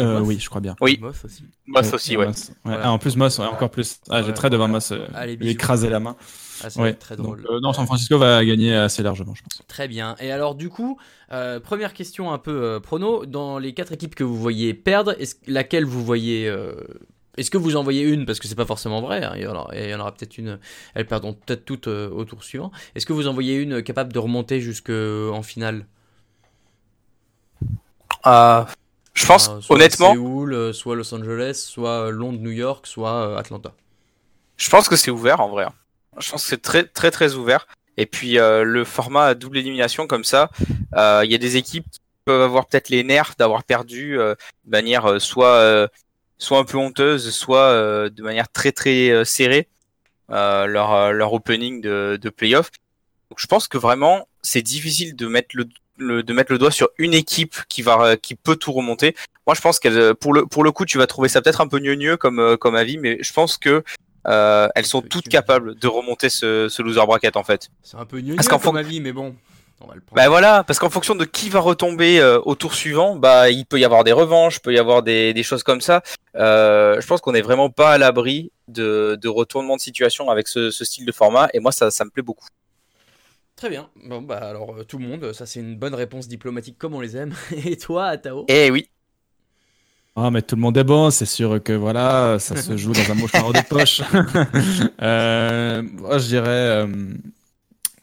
Euh, 0.00 0.18
Moss 0.18 0.28
oui, 0.28 0.38
je 0.40 0.48
crois 0.48 0.60
bien. 0.60 0.74
Oui. 0.80 0.98
Moss 1.00 1.24
aussi. 1.24 1.44
Moss 1.66 1.92
aussi, 1.92 2.16
ouais. 2.16 2.26
Moss. 2.26 2.48
Ouais. 2.48 2.54
Voilà. 2.64 2.80
Ah, 2.86 2.92
en 2.92 2.98
plus, 2.98 3.16
Moss, 3.16 3.38
ouais, 3.38 3.46
encore 3.46 3.70
plus. 3.70 4.00
Ah, 4.10 4.22
J'ai 4.22 4.32
très 4.34 4.50
devant 4.50 4.64
voilà. 4.64 4.74
Moss 4.74 4.90
euh, 4.92 5.06
Allez, 5.14 5.36
lui 5.36 5.50
écraser 5.50 5.88
la 5.88 6.00
main. 6.00 6.16
Ah, 6.64 6.70
ça 6.70 6.80
va 6.80 6.84
Ouais. 6.86 6.90
être 6.90 6.98
très 6.98 7.16
Donc, 7.16 7.26
drôle. 7.26 7.46
euh, 7.48 7.60
non, 7.60 7.72
San 7.72 7.86
Francisco 7.86 8.18
va 8.18 8.44
gagner 8.44 8.74
assez 8.74 9.02
largement, 9.04 9.34
je 9.34 9.42
pense. 9.42 9.62
Très 9.68 9.86
bien. 9.86 10.16
Et 10.20 10.32
alors 10.32 10.54
du 10.56 10.68
coup, 10.68 10.98
euh, 11.32 11.60
première 11.60 11.92
question 11.92 12.32
un 12.32 12.38
peu 12.38 12.50
euh, 12.62 12.80
prono. 12.80 13.24
Dans 13.26 13.58
les 13.58 13.72
quatre 13.72 13.92
équipes 13.92 14.14
que 14.16 14.24
vous 14.24 14.36
voyez 14.36 14.74
perdre, 14.74 15.14
laquelle 15.46 15.84
vous 15.84 16.04
voyez 16.04 16.48
euh, 16.48 16.74
Est-ce 17.36 17.50
que 17.52 17.58
vous 17.58 17.76
en 17.76 17.82
voyez 17.84 18.02
une? 18.02 18.26
Parce 18.26 18.40
que 18.40 18.48
c'est 18.48 18.54
pas 18.56 18.66
forcément 18.66 19.00
vrai. 19.00 19.22
hein, 19.24 19.32
il 19.36 19.42
y 19.42 19.46
en 19.46 19.54
aura, 19.54 19.70
il 19.76 19.88
y 19.90 19.94
en 19.94 20.00
aura 20.00 20.12
peut-être 20.12 20.38
une. 20.38 20.58
Elles 20.94 21.06
perdront 21.06 21.34
peut-être 21.34 21.64
toutes 21.64 21.86
euh, 21.88 22.08
au 22.10 22.24
tour 22.24 22.42
suivant. 22.42 22.72
Est-ce 22.96 23.06
que 23.06 23.12
vous 23.12 23.28
en 23.28 23.32
voyez 23.32 23.56
une 23.56 23.82
capable 23.82 24.12
de 24.12 24.18
remonter 24.18 24.60
jusqu'en 24.60 25.42
finale? 25.42 25.86
Euh, 28.26 28.64
je 29.14 29.26
pense, 29.26 29.48
Euh, 29.48 29.60
soit 29.60 29.76
honnêtement, 29.76 30.12
Séoul, 30.12 30.52
euh, 30.54 30.72
soit 30.72 30.96
Los 30.96 31.14
Angeles, 31.14 31.54
soit 31.68 32.06
euh, 32.06 32.10
Londres, 32.10 32.38
New 32.40 32.50
York, 32.50 32.86
soit 32.86 33.38
Atlanta. 33.38 33.72
je 34.56 34.68
pense 34.70 34.88
que 34.88 34.96
c'est 34.96 35.10
ouvert 35.10 35.40
en 35.40 35.48
vrai. 35.48 35.64
hein. 35.64 35.72
Je 36.18 36.30
pense 36.30 36.42
que 36.44 36.48
c'est 36.48 36.62
très 36.62 36.84
très 36.84 37.10
très 37.10 37.34
ouvert. 37.34 37.66
Et 37.96 38.06
puis 38.06 38.38
euh, 38.38 38.64
le 38.64 38.84
format 38.84 39.26
à 39.26 39.34
double 39.34 39.58
élimination 39.58 40.06
comme 40.06 40.24
ça, 40.24 40.50
euh, 40.96 41.22
il 41.24 41.30
y 41.30 41.34
a 41.34 41.38
des 41.38 41.56
équipes 41.56 41.88
qui 41.90 42.00
peuvent 42.24 42.42
avoir 42.42 42.66
peut-être 42.66 42.88
les 42.88 43.04
nerfs 43.04 43.34
d'avoir 43.38 43.62
perdu 43.64 44.18
euh, 44.18 44.34
de 44.64 44.70
manière 44.70 45.06
euh, 45.06 45.18
soit 45.20 45.54
euh, 45.56 45.86
soit 46.38 46.58
un 46.58 46.64
peu 46.64 46.76
honteuse, 46.78 47.30
soit 47.32 47.58
euh, 47.70 48.10
de 48.10 48.22
manière 48.22 48.48
très 48.48 48.72
très 48.72 49.10
euh, 49.10 49.24
serrée 49.24 49.68
euh, 50.30 50.66
leur 50.66 51.12
leur 51.12 51.32
opening 51.32 51.80
de, 51.80 52.18
de 52.20 52.30
playoff. 52.30 52.70
Donc 53.30 53.38
je 53.38 53.46
pense 53.46 53.68
que 53.68 53.78
vraiment 53.78 54.26
c'est 54.42 54.62
difficile 54.62 55.14
de 55.16 55.26
mettre 55.28 55.50
le, 55.54 55.66
le- 55.96 56.22
de 56.22 56.32
mettre 56.32 56.52
le 56.52 56.58
doigt 56.58 56.70
sur 56.70 56.88
une 56.98 57.14
équipe 57.14 57.56
qui 57.68 57.82
va 57.82 58.16
qui 58.16 58.34
peut 58.34 58.56
tout 58.56 58.72
remonter. 58.72 59.14
Moi 59.46 59.54
je 59.54 59.60
pense 59.60 59.78
qu'elle 59.78 60.14
pour 60.14 60.32
le 60.32 60.46
pour 60.46 60.64
le 60.64 60.72
coup 60.72 60.84
tu 60.84 60.98
vas 60.98 61.06
trouver 61.06 61.28
ça 61.28 61.42
peut-être 61.42 61.60
un 61.60 61.68
peu 61.68 61.78
gneugneux 61.78 62.16
comme 62.16 62.38
euh, 62.40 62.56
comme 62.56 62.74
avis, 62.76 62.98
mais 62.98 63.18
je 63.20 63.32
pense 63.32 63.56
que 63.58 63.82
euh, 64.26 64.68
elles 64.74 64.86
sont 64.86 65.02
toutes 65.02 65.28
capables 65.28 65.74
de 65.78 65.86
remonter 65.86 66.28
ce, 66.30 66.68
ce 66.68 66.80
loser 66.82 67.04
bracket 67.06 67.36
en 67.36 67.44
fait. 67.44 67.68
C'est 67.82 67.96
un 67.98 68.06
peu 68.06 68.20
gneu 68.20 68.36
comme 68.36 68.60
fon- 68.72 68.76
avis, 68.76 69.00
mais 69.00 69.12
bon, 69.12 69.36
on 69.82 69.86
va 69.86 69.94
le 69.94 70.00
prendre. 70.00 70.16
Bah 70.16 70.28
voilà, 70.30 70.64
parce 70.64 70.78
qu'en 70.78 70.88
fonction 70.88 71.14
de 71.14 71.26
qui 71.26 71.50
va 71.50 71.60
retomber 71.60 72.20
euh, 72.20 72.40
au 72.46 72.54
tour 72.54 72.74
suivant, 72.74 73.16
bah 73.16 73.50
il 73.50 73.66
peut 73.66 73.78
y 73.78 73.84
avoir 73.84 74.02
des 74.02 74.12
revanches, 74.12 74.56
il 74.56 74.60
peut 74.60 74.72
y 74.72 74.78
avoir 74.78 75.02
des, 75.02 75.34
des 75.34 75.42
choses 75.42 75.62
comme 75.62 75.82
ça. 75.82 76.02
Euh, 76.36 76.98
je 77.00 77.06
pense 77.06 77.20
qu'on 77.20 77.34
est 77.34 77.42
vraiment 77.42 77.68
pas 77.68 77.92
à 77.92 77.98
l'abri 77.98 78.50
de, 78.66 79.18
de 79.20 79.28
retournement 79.28 79.76
de 79.76 79.80
situation 79.82 80.30
avec 80.30 80.48
ce, 80.48 80.70
ce 80.70 80.84
style 80.86 81.04
de 81.04 81.12
format, 81.12 81.48
et 81.52 81.60
moi 81.60 81.70
ça, 81.70 81.90
ça 81.90 82.06
me 82.06 82.10
plaît 82.10 82.22
beaucoup. 82.22 82.46
Très 83.56 83.70
bien. 83.70 83.88
Bon 84.08 84.20
bah 84.20 84.38
alors 84.38 84.74
euh, 84.78 84.84
tout 84.84 84.98
le 84.98 85.06
monde, 85.06 85.32
ça 85.32 85.46
c'est 85.46 85.60
une 85.60 85.76
bonne 85.76 85.94
réponse 85.94 86.26
diplomatique 86.28 86.76
comme 86.76 86.94
on 86.94 87.00
les 87.00 87.16
aime. 87.16 87.34
Et 87.64 87.76
toi, 87.76 88.06
Atao 88.06 88.44
Eh 88.48 88.70
oui, 88.70 88.88
Ah, 90.16 90.30
mais 90.30 90.42
tout 90.42 90.56
le 90.56 90.60
monde 90.62 90.76
est 90.76 90.84
bon, 90.84 91.10
c'est 91.10 91.26
sûr 91.26 91.62
que 91.62 91.72
voilà, 91.72 92.38
ça 92.40 92.56
se 92.56 92.76
joue 92.76 92.92
dans 92.92 93.10
un 93.10 93.14
mouchoir 93.14 93.52
de 93.52 93.60
poche. 93.68 94.02
euh, 95.02 95.82
moi, 95.82 96.18
je 96.18 96.26
dirais, 96.26 96.48
euh, 96.48 96.86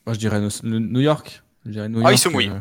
moi, 0.06 0.14
je 0.14 0.20
dirais 0.20 0.40
New 0.64 1.02
York. 1.02 1.44
Je 1.66 1.72
dirais 1.72 1.90
New 1.90 2.00
Ah, 2.00 2.12
York. 2.12 2.14
ils 2.16 2.18
se 2.18 2.30
mouillent. 2.30 2.50
euh, 2.50 2.60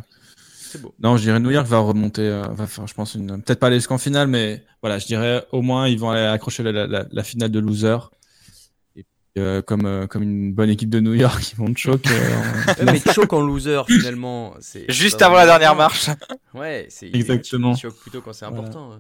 C'est 0.59 0.83
beau. 0.83 0.93
non, 1.01 1.17
je 1.17 1.23
dirais 1.23 1.39
New 1.41 1.51
York 1.51 1.67
va 1.69 1.79
remonter, 1.79 2.23
euh, 2.23 2.43
va 2.51 2.67
faire, 2.67 2.87
je 2.89 2.95
pense, 2.95 3.15
une, 3.15 3.41
peut-être 3.43 3.61
pas 3.61 3.69
aller 3.69 3.77
jusqu'en 3.77 3.99
finale, 3.99 4.27
mais 4.27 4.65
voilà, 4.83 4.99
je 4.99 5.07
dirais 5.07 5.47
au 5.53 5.63
moins 5.63 5.87
ils 5.89 5.99
vont 5.99 6.11
aller 6.11 6.27
accrocher 6.27 6.65
la, 6.65 6.87
la, 6.89 7.07
la 7.11 7.23
finale 7.23 7.51
de 7.53 7.61
loser. 7.61 7.97
Euh, 9.39 9.63
comme, 9.63 9.87
euh, 9.87 10.09
comme 10.09 10.25
une 10.25 10.53
bonne 10.53 10.71
équipe 10.71 10.91
de 10.91 10.99
New 10.99 11.15
York, 11.15 11.41
ils 11.53 11.57
vont 11.57 11.73
choc. 11.77 12.03
Ouais, 12.05 12.85
mais 12.85 12.99
choc 12.99 13.33
en 13.33 13.41
loser 13.41 13.81
finalement. 13.87 14.55
c'est 14.61 14.91
juste 14.91 15.23
avant 15.23 15.37
la 15.37 15.47
dernière 15.47 15.77
marche. 15.77 16.11
Ouais, 16.53 16.87
c'est 16.91 17.15
Exactement. 17.15 17.77
choque 17.77 17.95
plutôt 17.97 18.23
quand 18.23 18.33
c'est 18.33 18.45
Voilà. 18.47 18.63
important. 18.63 18.91
ouais. 18.91 18.97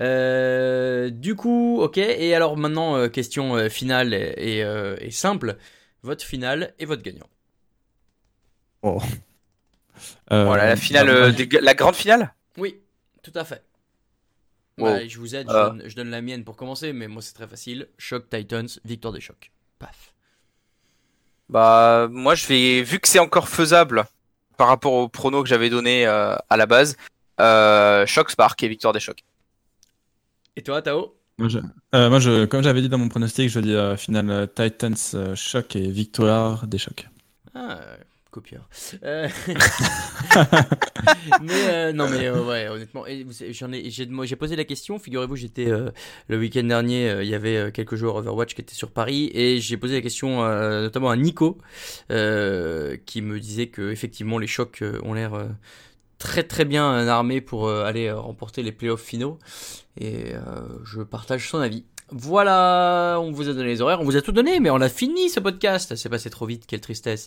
Euh, 0.00 1.10
du 1.10 1.34
coup, 1.34 1.78
ok. 1.82 1.98
Et 1.98 2.34
alors 2.34 2.56
maintenant, 2.56 2.96
euh, 2.96 3.08
question 3.08 3.54
euh, 3.56 3.68
finale 3.68 4.14
et, 4.14 4.62
euh, 4.64 4.96
simple. 5.10 5.58
Votre 6.02 6.24
finale 6.24 6.72
et 6.78 6.86
votre 6.86 7.02
gagnant. 7.02 7.28
Voilà, 10.30 10.66
la 10.68 10.76
finale, 10.76 11.08
euh, 11.08 11.32
des- 11.32 11.48
la 11.60 11.74
grande 11.74 11.96
finale? 11.96 12.32
Oui, 12.56 12.76
tout 13.22 13.32
à 13.34 13.44
fait. 13.44 13.62
Wow. 14.78 14.86
Ouais, 14.86 15.08
je 15.08 15.18
vous 15.18 15.34
aide, 15.34 15.48
je, 15.50 15.54
Euh. 15.54 15.68
donne, 15.70 15.82
je 15.86 15.96
donne 15.96 16.10
la 16.10 16.20
mienne 16.20 16.44
pour 16.44 16.56
commencer, 16.56 16.92
mais 16.92 17.08
moi 17.08 17.22
c'est 17.22 17.32
très 17.34 17.48
facile. 17.48 17.88
Choc 17.98 18.28
Titans, 18.30 18.68
victoire 18.84 19.12
des 19.12 19.20
chocs. 19.20 19.50
Paf. 19.78 20.12
Bah 21.48 22.08
moi 22.10 22.34
je 22.34 22.46
vais, 22.46 22.82
vu 22.82 22.98
que 22.98 23.08
c'est 23.08 23.18
encore 23.18 23.48
faisable 23.48 24.04
par 24.56 24.68
rapport 24.68 24.92
au 24.92 25.08
prono 25.08 25.42
que 25.42 25.48
j'avais 25.48 25.70
donné 25.70 26.06
euh, 26.06 26.34
à 26.48 26.56
la 26.56 26.66
base, 26.66 26.96
euh, 27.40 28.06
Shock 28.06 28.30
Spark 28.30 28.62
et 28.62 28.68
victoire 28.68 28.92
des 28.92 29.00
chocs. 29.00 29.22
Et 30.56 30.62
toi, 30.62 30.80
Tao? 30.80 31.14
Moi, 31.38 31.48
je, 31.48 31.58
euh, 31.94 32.08
moi, 32.08 32.18
je, 32.18 32.46
comme 32.46 32.62
j'avais 32.62 32.80
dit 32.80 32.88
dans 32.88 32.96
mon 32.96 33.10
pronostic, 33.10 33.50
je 33.50 33.60
dis 33.60 33.74
euh, 33.74 33.96
finale 33.96 34.48
Titans 34.54 34.94
euh, 35.12 35.34
choc 35.36 35.76
et 35.76 35.90
victoire 35.90 36.66
des 36.66 36.78
chocs. 36.78 37.06
Ah, 37.54 37.78
copieur. 38.36 38.68
Euh, 39.02 39.28
mais 41.42 41.68
euh, 41.70 41.92
non, 41.94 42.06
mais 42.10 42.26
euh, 42.26 42.44
ouais, 42.44 42.68
honnêtement, 42.68 43.04
j'en 43.50 43.72
ai, 43.72 43.88
j'ai, 43.88 44.04
moi, 44.06 44.26
j'ai 44.26 44.36
posé 44.36 44.56
la 44.56 44.64
question. 44.64 44.98
Figurez-vous, 44.98 45.36
j'étais 45.36 45.68
le 46.28 46.38
week-end 46.38 46.64
dernier. 46.64 47.22
Il 47.22 47.28
y 47.28 47.34
avait 47.34 47.72
quelques 47.72 47.94
joueurs 47.94 48.16
Overwatch 48.16 48.54
qui 48.54 48.60
étaient 48.60 48.74
sur 48.74 48.90
Paris 48.90 49.30
et 49.32 49.58
j'ai 49.58 49.78
posé 49.78 49.94
la 49.94 50.02
question 50.02 50.42
notamment 50.82 51.08
à 51.08 51.16
Nico, 51.16 51.56
qui 52.08 53.22
me 53.22 53.40
disait 53.40 53.68
que 53.68 53.90
effectivement 53.90 54.38
les 54.38 54.46
chocs 54.46 54.84
ont 55.02 55.14
l'air 55.14 55.48
très 56.18 56.42
très 56.42 56.66
bien 56.66 57.08
armés 57.08 57.40
pour 57.40 57.70
aller 57.70 58.12
remporter 58.12 58.62
les 58.62 58.72
playoffs 58.72 59.02
finaux. 59.02 59.38
Et 59.98 60.34
je 60.84 61.00
partage 61.00 61.48
son 61.48 61.58
avis. 61.58 61.84
Voilà, 62.12 63.18
on 63.20 63.32
vous 63.32 63.48
a 63.48 63.52
donné 63.52 63.66
les 63.66 63.80
horaires, 63.80 64.00
on 64.00 64.04
vous 64.04 64.16
a 64.16 64.22
tout 64.22 64.30
donné, 64.30 64.60
mais 64.60 64.70
on 64.70 64.80
a 64.80 64.88
fini 64.88 65.28
ce 65.28 65.40
podcast. 65.40 65.96
C'est 65.96 66.08
passé 66.08 66.30
trop 66.30 66.46
vite, 66.46 66.64
quelle 66.64 66.80
tristesse. 66.80 67.26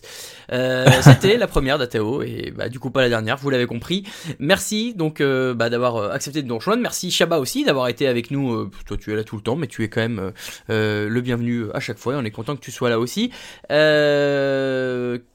Euh, 0.52 0.86
C'était 1.02 1.36
la 1.36 1.46
première 1.46 1.76
d'Ateo 1.76 2.22
et 2.22 2.50
bah, 2.56 2.70
du 2.70 2.78
coup 2.78 2.90
pas 2.90 3.02
la 3.02 3.10
dernière, 3.10 3.36
vous 3.36 3.50
l'avez 3.50 3.66
compris. 3.66 4.04
Merci 4.38 4.94
donc 4.94 5.20
euh, 5.20 5.52
bah, 5.52 5.68
d'avoir 5.68 5.96
euh, 5.96 6.10
accepté 6.10 6.42
de 6.42 6.48
nous 6.48 6.56
rejoindre. 6.56 6.80
Merci 6.80 7.10
Shaba 7.10 7.40
aussi 7.40 7.62
d'avoir 7.62 7.88
été 7.88 8.06
avec 8.06 8.30
nous. 8.30 8.54
Euh, 8.54 8.70
toi 8.86 8.96
tu 8.96 9.12
es 9.12 9.16
là 9.16 9.22
tout 9.22 9.36
le 9.36 9.42
temps, 9.42 9.56
mais 9.56 9.66
tu 9.66 9.84
es 9.84 9.90
quand 9.90 10.00
même 10.00 10.18
euh, 10.18 10.30
euh, 10.70 11.08
le 11.10 11.20
bienvenu 11.20 11.66
à 11.74 11.80
chaque 11.80 11.98
fois 11.98 12.14
et 12.14 12.16
on 12.16 12.24
est 12.24 12.30
content 12.30 12.56
que 12.56 12.62
tu 12.62 12.72
sois 12.72 12.88
là 12.88 12.98
aussi. 12.98 13.30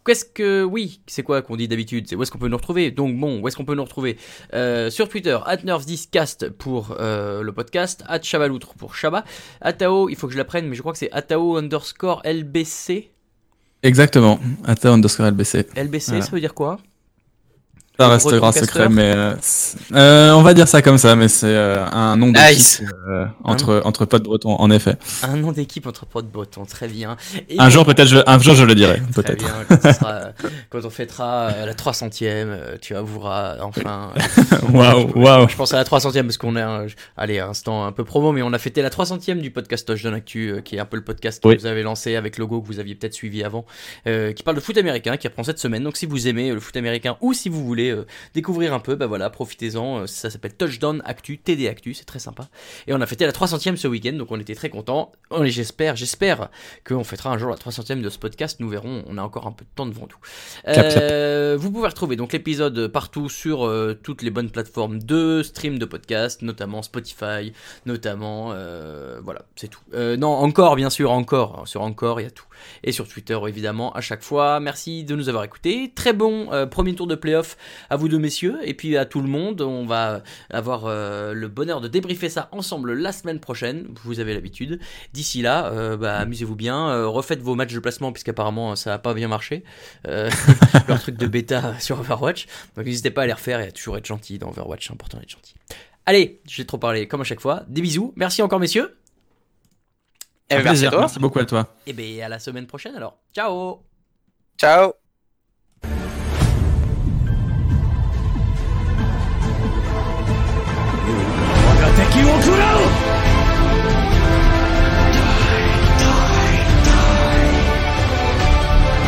Qu'est-ce 0.05 0.23
que 0.25 0.63
oui, 0.63 1.01
c'est 1.07 1.23
quoi 1.23 1.41
qu'on 1.41 1.55
dit 1.55 1.67
d'habitude? 1.67 2.05
C'est 2.07 2.15
où 2.15 2.21
est-ce 2.21 2.31
qu'on 2.31 2.37
peut 2.37 2.47
nous 2.47 2.57
retrouver? 2.57 2.91
Donc 2.91 3.17
bon, 3.17 3.39
où 3.41 3.47
est-ce 3.47 3.55
qu'on 3.57 3.65
peut 3.65 3.73
nous 3.75 3.83
retrouver? 3.83 4.17
Euh, 4.53 4.89
Sur 4.91 5.09
Twitter, 5.09 5.37
@nerfsdiscast 5.63 6.49
pour 6.49 6.95
euh, 6.99 7.41
le 7.41 7.51
podcast, 7.51 8.03
@chabaloutre 8.21 8.75
pour 8.75 8.95
Shaba. 8.95 9.23
Atao, 9.61 10.07
il 10.09 10.15
faut 10.15 10.27
que 10.27 10.33
je 10.33 10.37
l'apprenne, 10.37 10.67
mais 10.67 10.75
je 10.75 10.81
crois 10.81 10.91
que 10.93 10.99
c'est 10.99 11.11
Atao 11.11 11.57
underscore 11.57 12.21
LBC. 12.23 13.09
Exactement. 13.83 14.39
Ata 14.65 14.91
underscore 14.93 15.27
LBC. 15.27 15.67
LBC, 15.75 16.05
Voilà. 16.11 16.21
ça 16.25 16.31
veut 16.31 16.39
dire 16.39 16.53
quoi? 16.53 16.77
Ça 17.99 18.07
restera 18.09 18.51
secret, 18.51 18.89
mais 18.89 19.13
euh, 19.15 19.33
euh, 19.93 20.31
on 20.33 20.41
va 20.41 20.53
dire 20.53 20.67
ça 20.67 20.81
comme 20.81 20.97
ça, 20.97 21.15
mais 21.15 21.27
c'est 21.27 21.47
euh, 21.47 21.85
un 21.91 22.17
nom 22.17 22.27
d'équipe 22.31 22.49
Nice. 22.57 22.81
entre 23.43 23.81
entre 23.85 24.05
potes 24.05 24.23
bretons, 24.23 24.55
en 24.55 24.69
effet. 24.71 24.97
Un 25.23 25.37
nom 25.37 25.51
d'équipe 25.51 25.85
entre 25.87 26.05
potes 26.05 26.27
bretons, 26.29 26.65
très 26.65 26.87
bien. 26.87 27.15
Et 27.49 27.59
Un 27.59 27.69
jour 27.69 27.85
peut-être, 27.85 28.07
je, 28.07 28.17
un 28.25 28.39
jour 28.39 28.55
je 28.55 28.63
le 28.63 28.75
dirai, 28.75 29.01
peut-être. 29.13 29.45
quand, 29.69 29.81
ce 29.81 29.93
sera- 29.93 30.21
quand 30.69 30.85
on 30.85 30.89
fêtera 30.89 31.51
la 31.65 31.73
300ème, 31.73 32.47
euh, 32.49 32.77
tu 32.81 32.95
avoueras 32.95 33.57
enfin. 33.61 34.11
Waouh, 34.73 35.11
waouh. 35.17 35.47
Je 35.49 35.55
pense 35.55 35.73
à 35.73 35.77
la 35.77 35.83
300ème 35.83 36.23
parce 36.23 36.37
qu'on 36.37 36.55
est, 36.55 36.61
un, 36.61 36.87
allez, 37.17 37.39
un 37.39 37.49
instant 37.49 37.85
un 37.85 37.91
peu 37.91 38.03
promo, 38.03 38.31
mais 38.31 38.41
on 38.41 38.51
a 38.53 38.57
fêté 38.59 38.81
la 38.81 38.89
300ème 38.89 39.39
du 39.39 39.51
podcast 39.51 39.87
Touch 39.87 40.03
Actu, 40.05 40.61
qui 40.65 40.75
est 40.75 40.79
un 40.79 40.85
peu 40.85 40.97
le 40.97 41.03
podcast 41.03 41.41
que 41.41 41.57
vous 41.59 41.65
avez 41.65 41.83
lancé 41.83 42.15
avec 42.15 42.37
logo 42.37 42.61
que 42.61 42.67
vous 42.67 42.79
aviez 42.79 42.95
peut-être 42.95 43.13
suivi 43.13 43.43
avant, 43.43 43.65
euh, 44.07 44.33
qui 44.33 44.43
parle 44.43 44.55
de 44.57 44.61
foot 44.61 44.77
américain, 44.77 45.17
qui 45.17 45.27
reprend 45.27 45.43
cette 45.43 45.59
semaine. 45.59 45.83
Donc 45.83 45.97
si 45.97 46.05
vous 46.05 46.27
aimez 46.27 46.51
le 46.51 46.59
foot 46.59 46.75
américain 46.77 47.17
ou 47.21 47.33
si 47.33 47.49
vous 47.49 47.63
voulez 47.65 47.84
voulez 47.85 48.01
euh, 48.01 48.05
découvrir 48.33 48.73
un 48.73 48.79
peu, 48.79 48.95
bah 48.95 49.07
voilà, 49.07 49.29
profitez-en. 49.29 50.01
euh, 50.01 50.07
ça 50.07 50.29
s'appelle 50.29 50.53
Touchdown 50.53 51.01
Actu, 51.05 51.37
TD 51.37 51.67
Actu, 51.67 51.93
c'est 51.93 52.05
très 52.05 52.19
sympa. 52.19 52.49
Et 52.87 52.93
on 52.93 53.01
a 53.01 53.05
fêté 53.05 53.25
la 53.25 53.31
300e 53.31 53.75
ce 53.75 53.87
week-end, 53.87 54.13
donc 54.13 54.31
on 54.31 54.39
était 54.39 54.55
très 54.55 54.69
contents. 54.69 55.11
J'espère, 55.43 55.95
j'espère 55.95 56.49
qu'on 56.87 57.03
fêtera 57.03 57.31
un 57.31 57.37
jour 57.37 57.49
la 57.49 57.55
300e 57.55 58.01
de 58.01 58.09
ce 58.09 58.17
podcast. 58.17 58.59
Nous 58.59 58.69
verrons, 58.69 59.03
on 59.07 59.17
a 59.17 59.21
encore 59.21 59.47
un 59.47 59.51
peu 59.51 59.65
de 59.65 59.69
temps 59.75 59.85
devant 59.85 60.07
nous. 60.09 60.71
Clap, 60.73 60.89
clap. 60.89 61.03
Euh, 61.03 61.57
vous 61.59 61.71
pouvez 61.71 61.87
retrouver 61.87 62.15
donc 62.15 62.33
l'épisode 62.33 62.87
partout 62.87 63.29
sur 63.29 63.71
toutes 64.03 64.21
les 64.21 64.29
bonnes 64.29 64.49
plateformes 64.49 64.99
de 64.99 65.43
stream 65.43 65.79
de 65.79 65.85
podcast, 65.85 66.41
notamment 66.41 66.81
Spotify, 66.81 67.53
notamment 67.85 68.53
voilà, 69.23 69.45
c'est 69.55 69.67
tout. 69.67 69.81
Non, 69.93 70.29
encore 70.29 70.75
bien 70.75 70.89
sûr, 70.89 71.11
encore 71.11 71.67
sur 71.67 71.81
encore, 71.81 72.19
il 72.19 72.23
y 72.23 72.27
a 72.27 72.31
tout. 72.31 72.45
Et 72.83 72.91
sur 72.91 73.07
Twitter 73.07 73.37
évidemment 73.47 73.91
à 73.93 74.01
chaque 74.01 74.23
fois. 74.23 74.59
Merci 74.59 75.03
de 75.03 75.15
nous 75.15 75.29
avoir 75.29 75.43
écoutés. 75.43 75.91
Très 75.95 76.13
bon 76.13 76.51
euh, 76.51 76.65
premier 76.65 76.95
tour 76.95 77.07
de 77.07 77.15
playoff 77.15 77.57
à 77.89 77.95
vous 77.95 78.07
deux 78.07 78.19
messieurs 78.19 78.59
et 78.63 78.73
puis 78.73 78.97
à 78.97 79.05
tout 79.05 79.21
le 79.21 79.27
monde. 79.27 79.61
On 79.61 79.85
va 79.85 80.23
avoir 80.49 80.85
euh, 80.85 81.33
le 81.33 81.47
bonheur 81.47 81.81
de 81.81 81.87
débriefer 81.87 82.29
ça 82.29 82.49
ensemble 82.51 82.93
la 82.93 83.11
semaine 83.11 83.39
prochaine. 83.39 83.87
Vous 84.03 84.19
avez 84.19 84.33
l'habitude. 84.33 84.79
D'ici 85.13 85.41
là, 85.41 85.67
euh, 85.67 85.97
bah, 85.97 86.17
amusez-vous 86.17 86.55
bien. 86.55 87.05
Refaites 87.05 87.41
vos 87.41 87.55
matchs 87.55 87.73
de 87.73 87.79
placement 87.79 88.11
puisqu'apparemment 88.11 88.75
ça 88.75 88.91
n'a 88.91 88.99
pas 88.99 89.13
bien 89.13 89.27
marché. 89.27 89.63
Leur 90.05 90.99
truc 90.99 91.17
de 91.17 91.27
bêta 91.27 91.79
sur 91.79 91.99
Overwatch. 91.99 92.47
Donc 92.75 92.85
n'hésitez 92.85 93.11
pas 93.11 93.23
à 93.23 93.27
les 93.27 93.33
refaire 93.33 93.59
et 93.59 93.67
à 93.67 93.71
toujours 93.71 93.97
être 93.97 94.05
gentil 94.05 94.39
dans 94.39 94.49
Overwatch. 94.49 94.87
C'est 94.87 94.93
important 94.93 95.17
d'être 95.17 95.29
gentil. 95.29 95.55
Allez, 96.05 96.39
j'ai 96.45 96.65
trop 96.65 96.77
parlé 96.77 97.07
comme 97.07 97.21
à 97.21 97.23
chaque 97.23 97.41
fois. 97.41 97.63
Des 97.67 97.81
bisous. 97.81 98.13
Merci 98.15 98.41
encore 98.41 98.59
messieurs. 98.59 98.95
Eh, 100.49 100.55
Un 100.55 100.57
merci 100.57 100.67
à 100.67 100.71
plaisir. 100.71 100.91
toi. 100.91 100.99
Merci 101.01 101.19
beaucoup 101.19 101.39
à 101.39 101.45
toi. 101.45 101.67
Et 101.87 101.93
ben 101.93 102.21
à 102.21 102.29
la 102.29 102.39
semaine 102.39 102.67
prochaine 102.67 102.95
alors. 102.95 103.17
Ciao. 103.33 103.81
Ciao. 104.57 104.93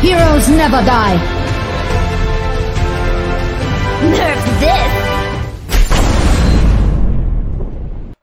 Heroes 0.01 0.47
never 0.49 0.81
die. 0.85 1.17
Nerf 4.11 4.59
this! 4.59 5.06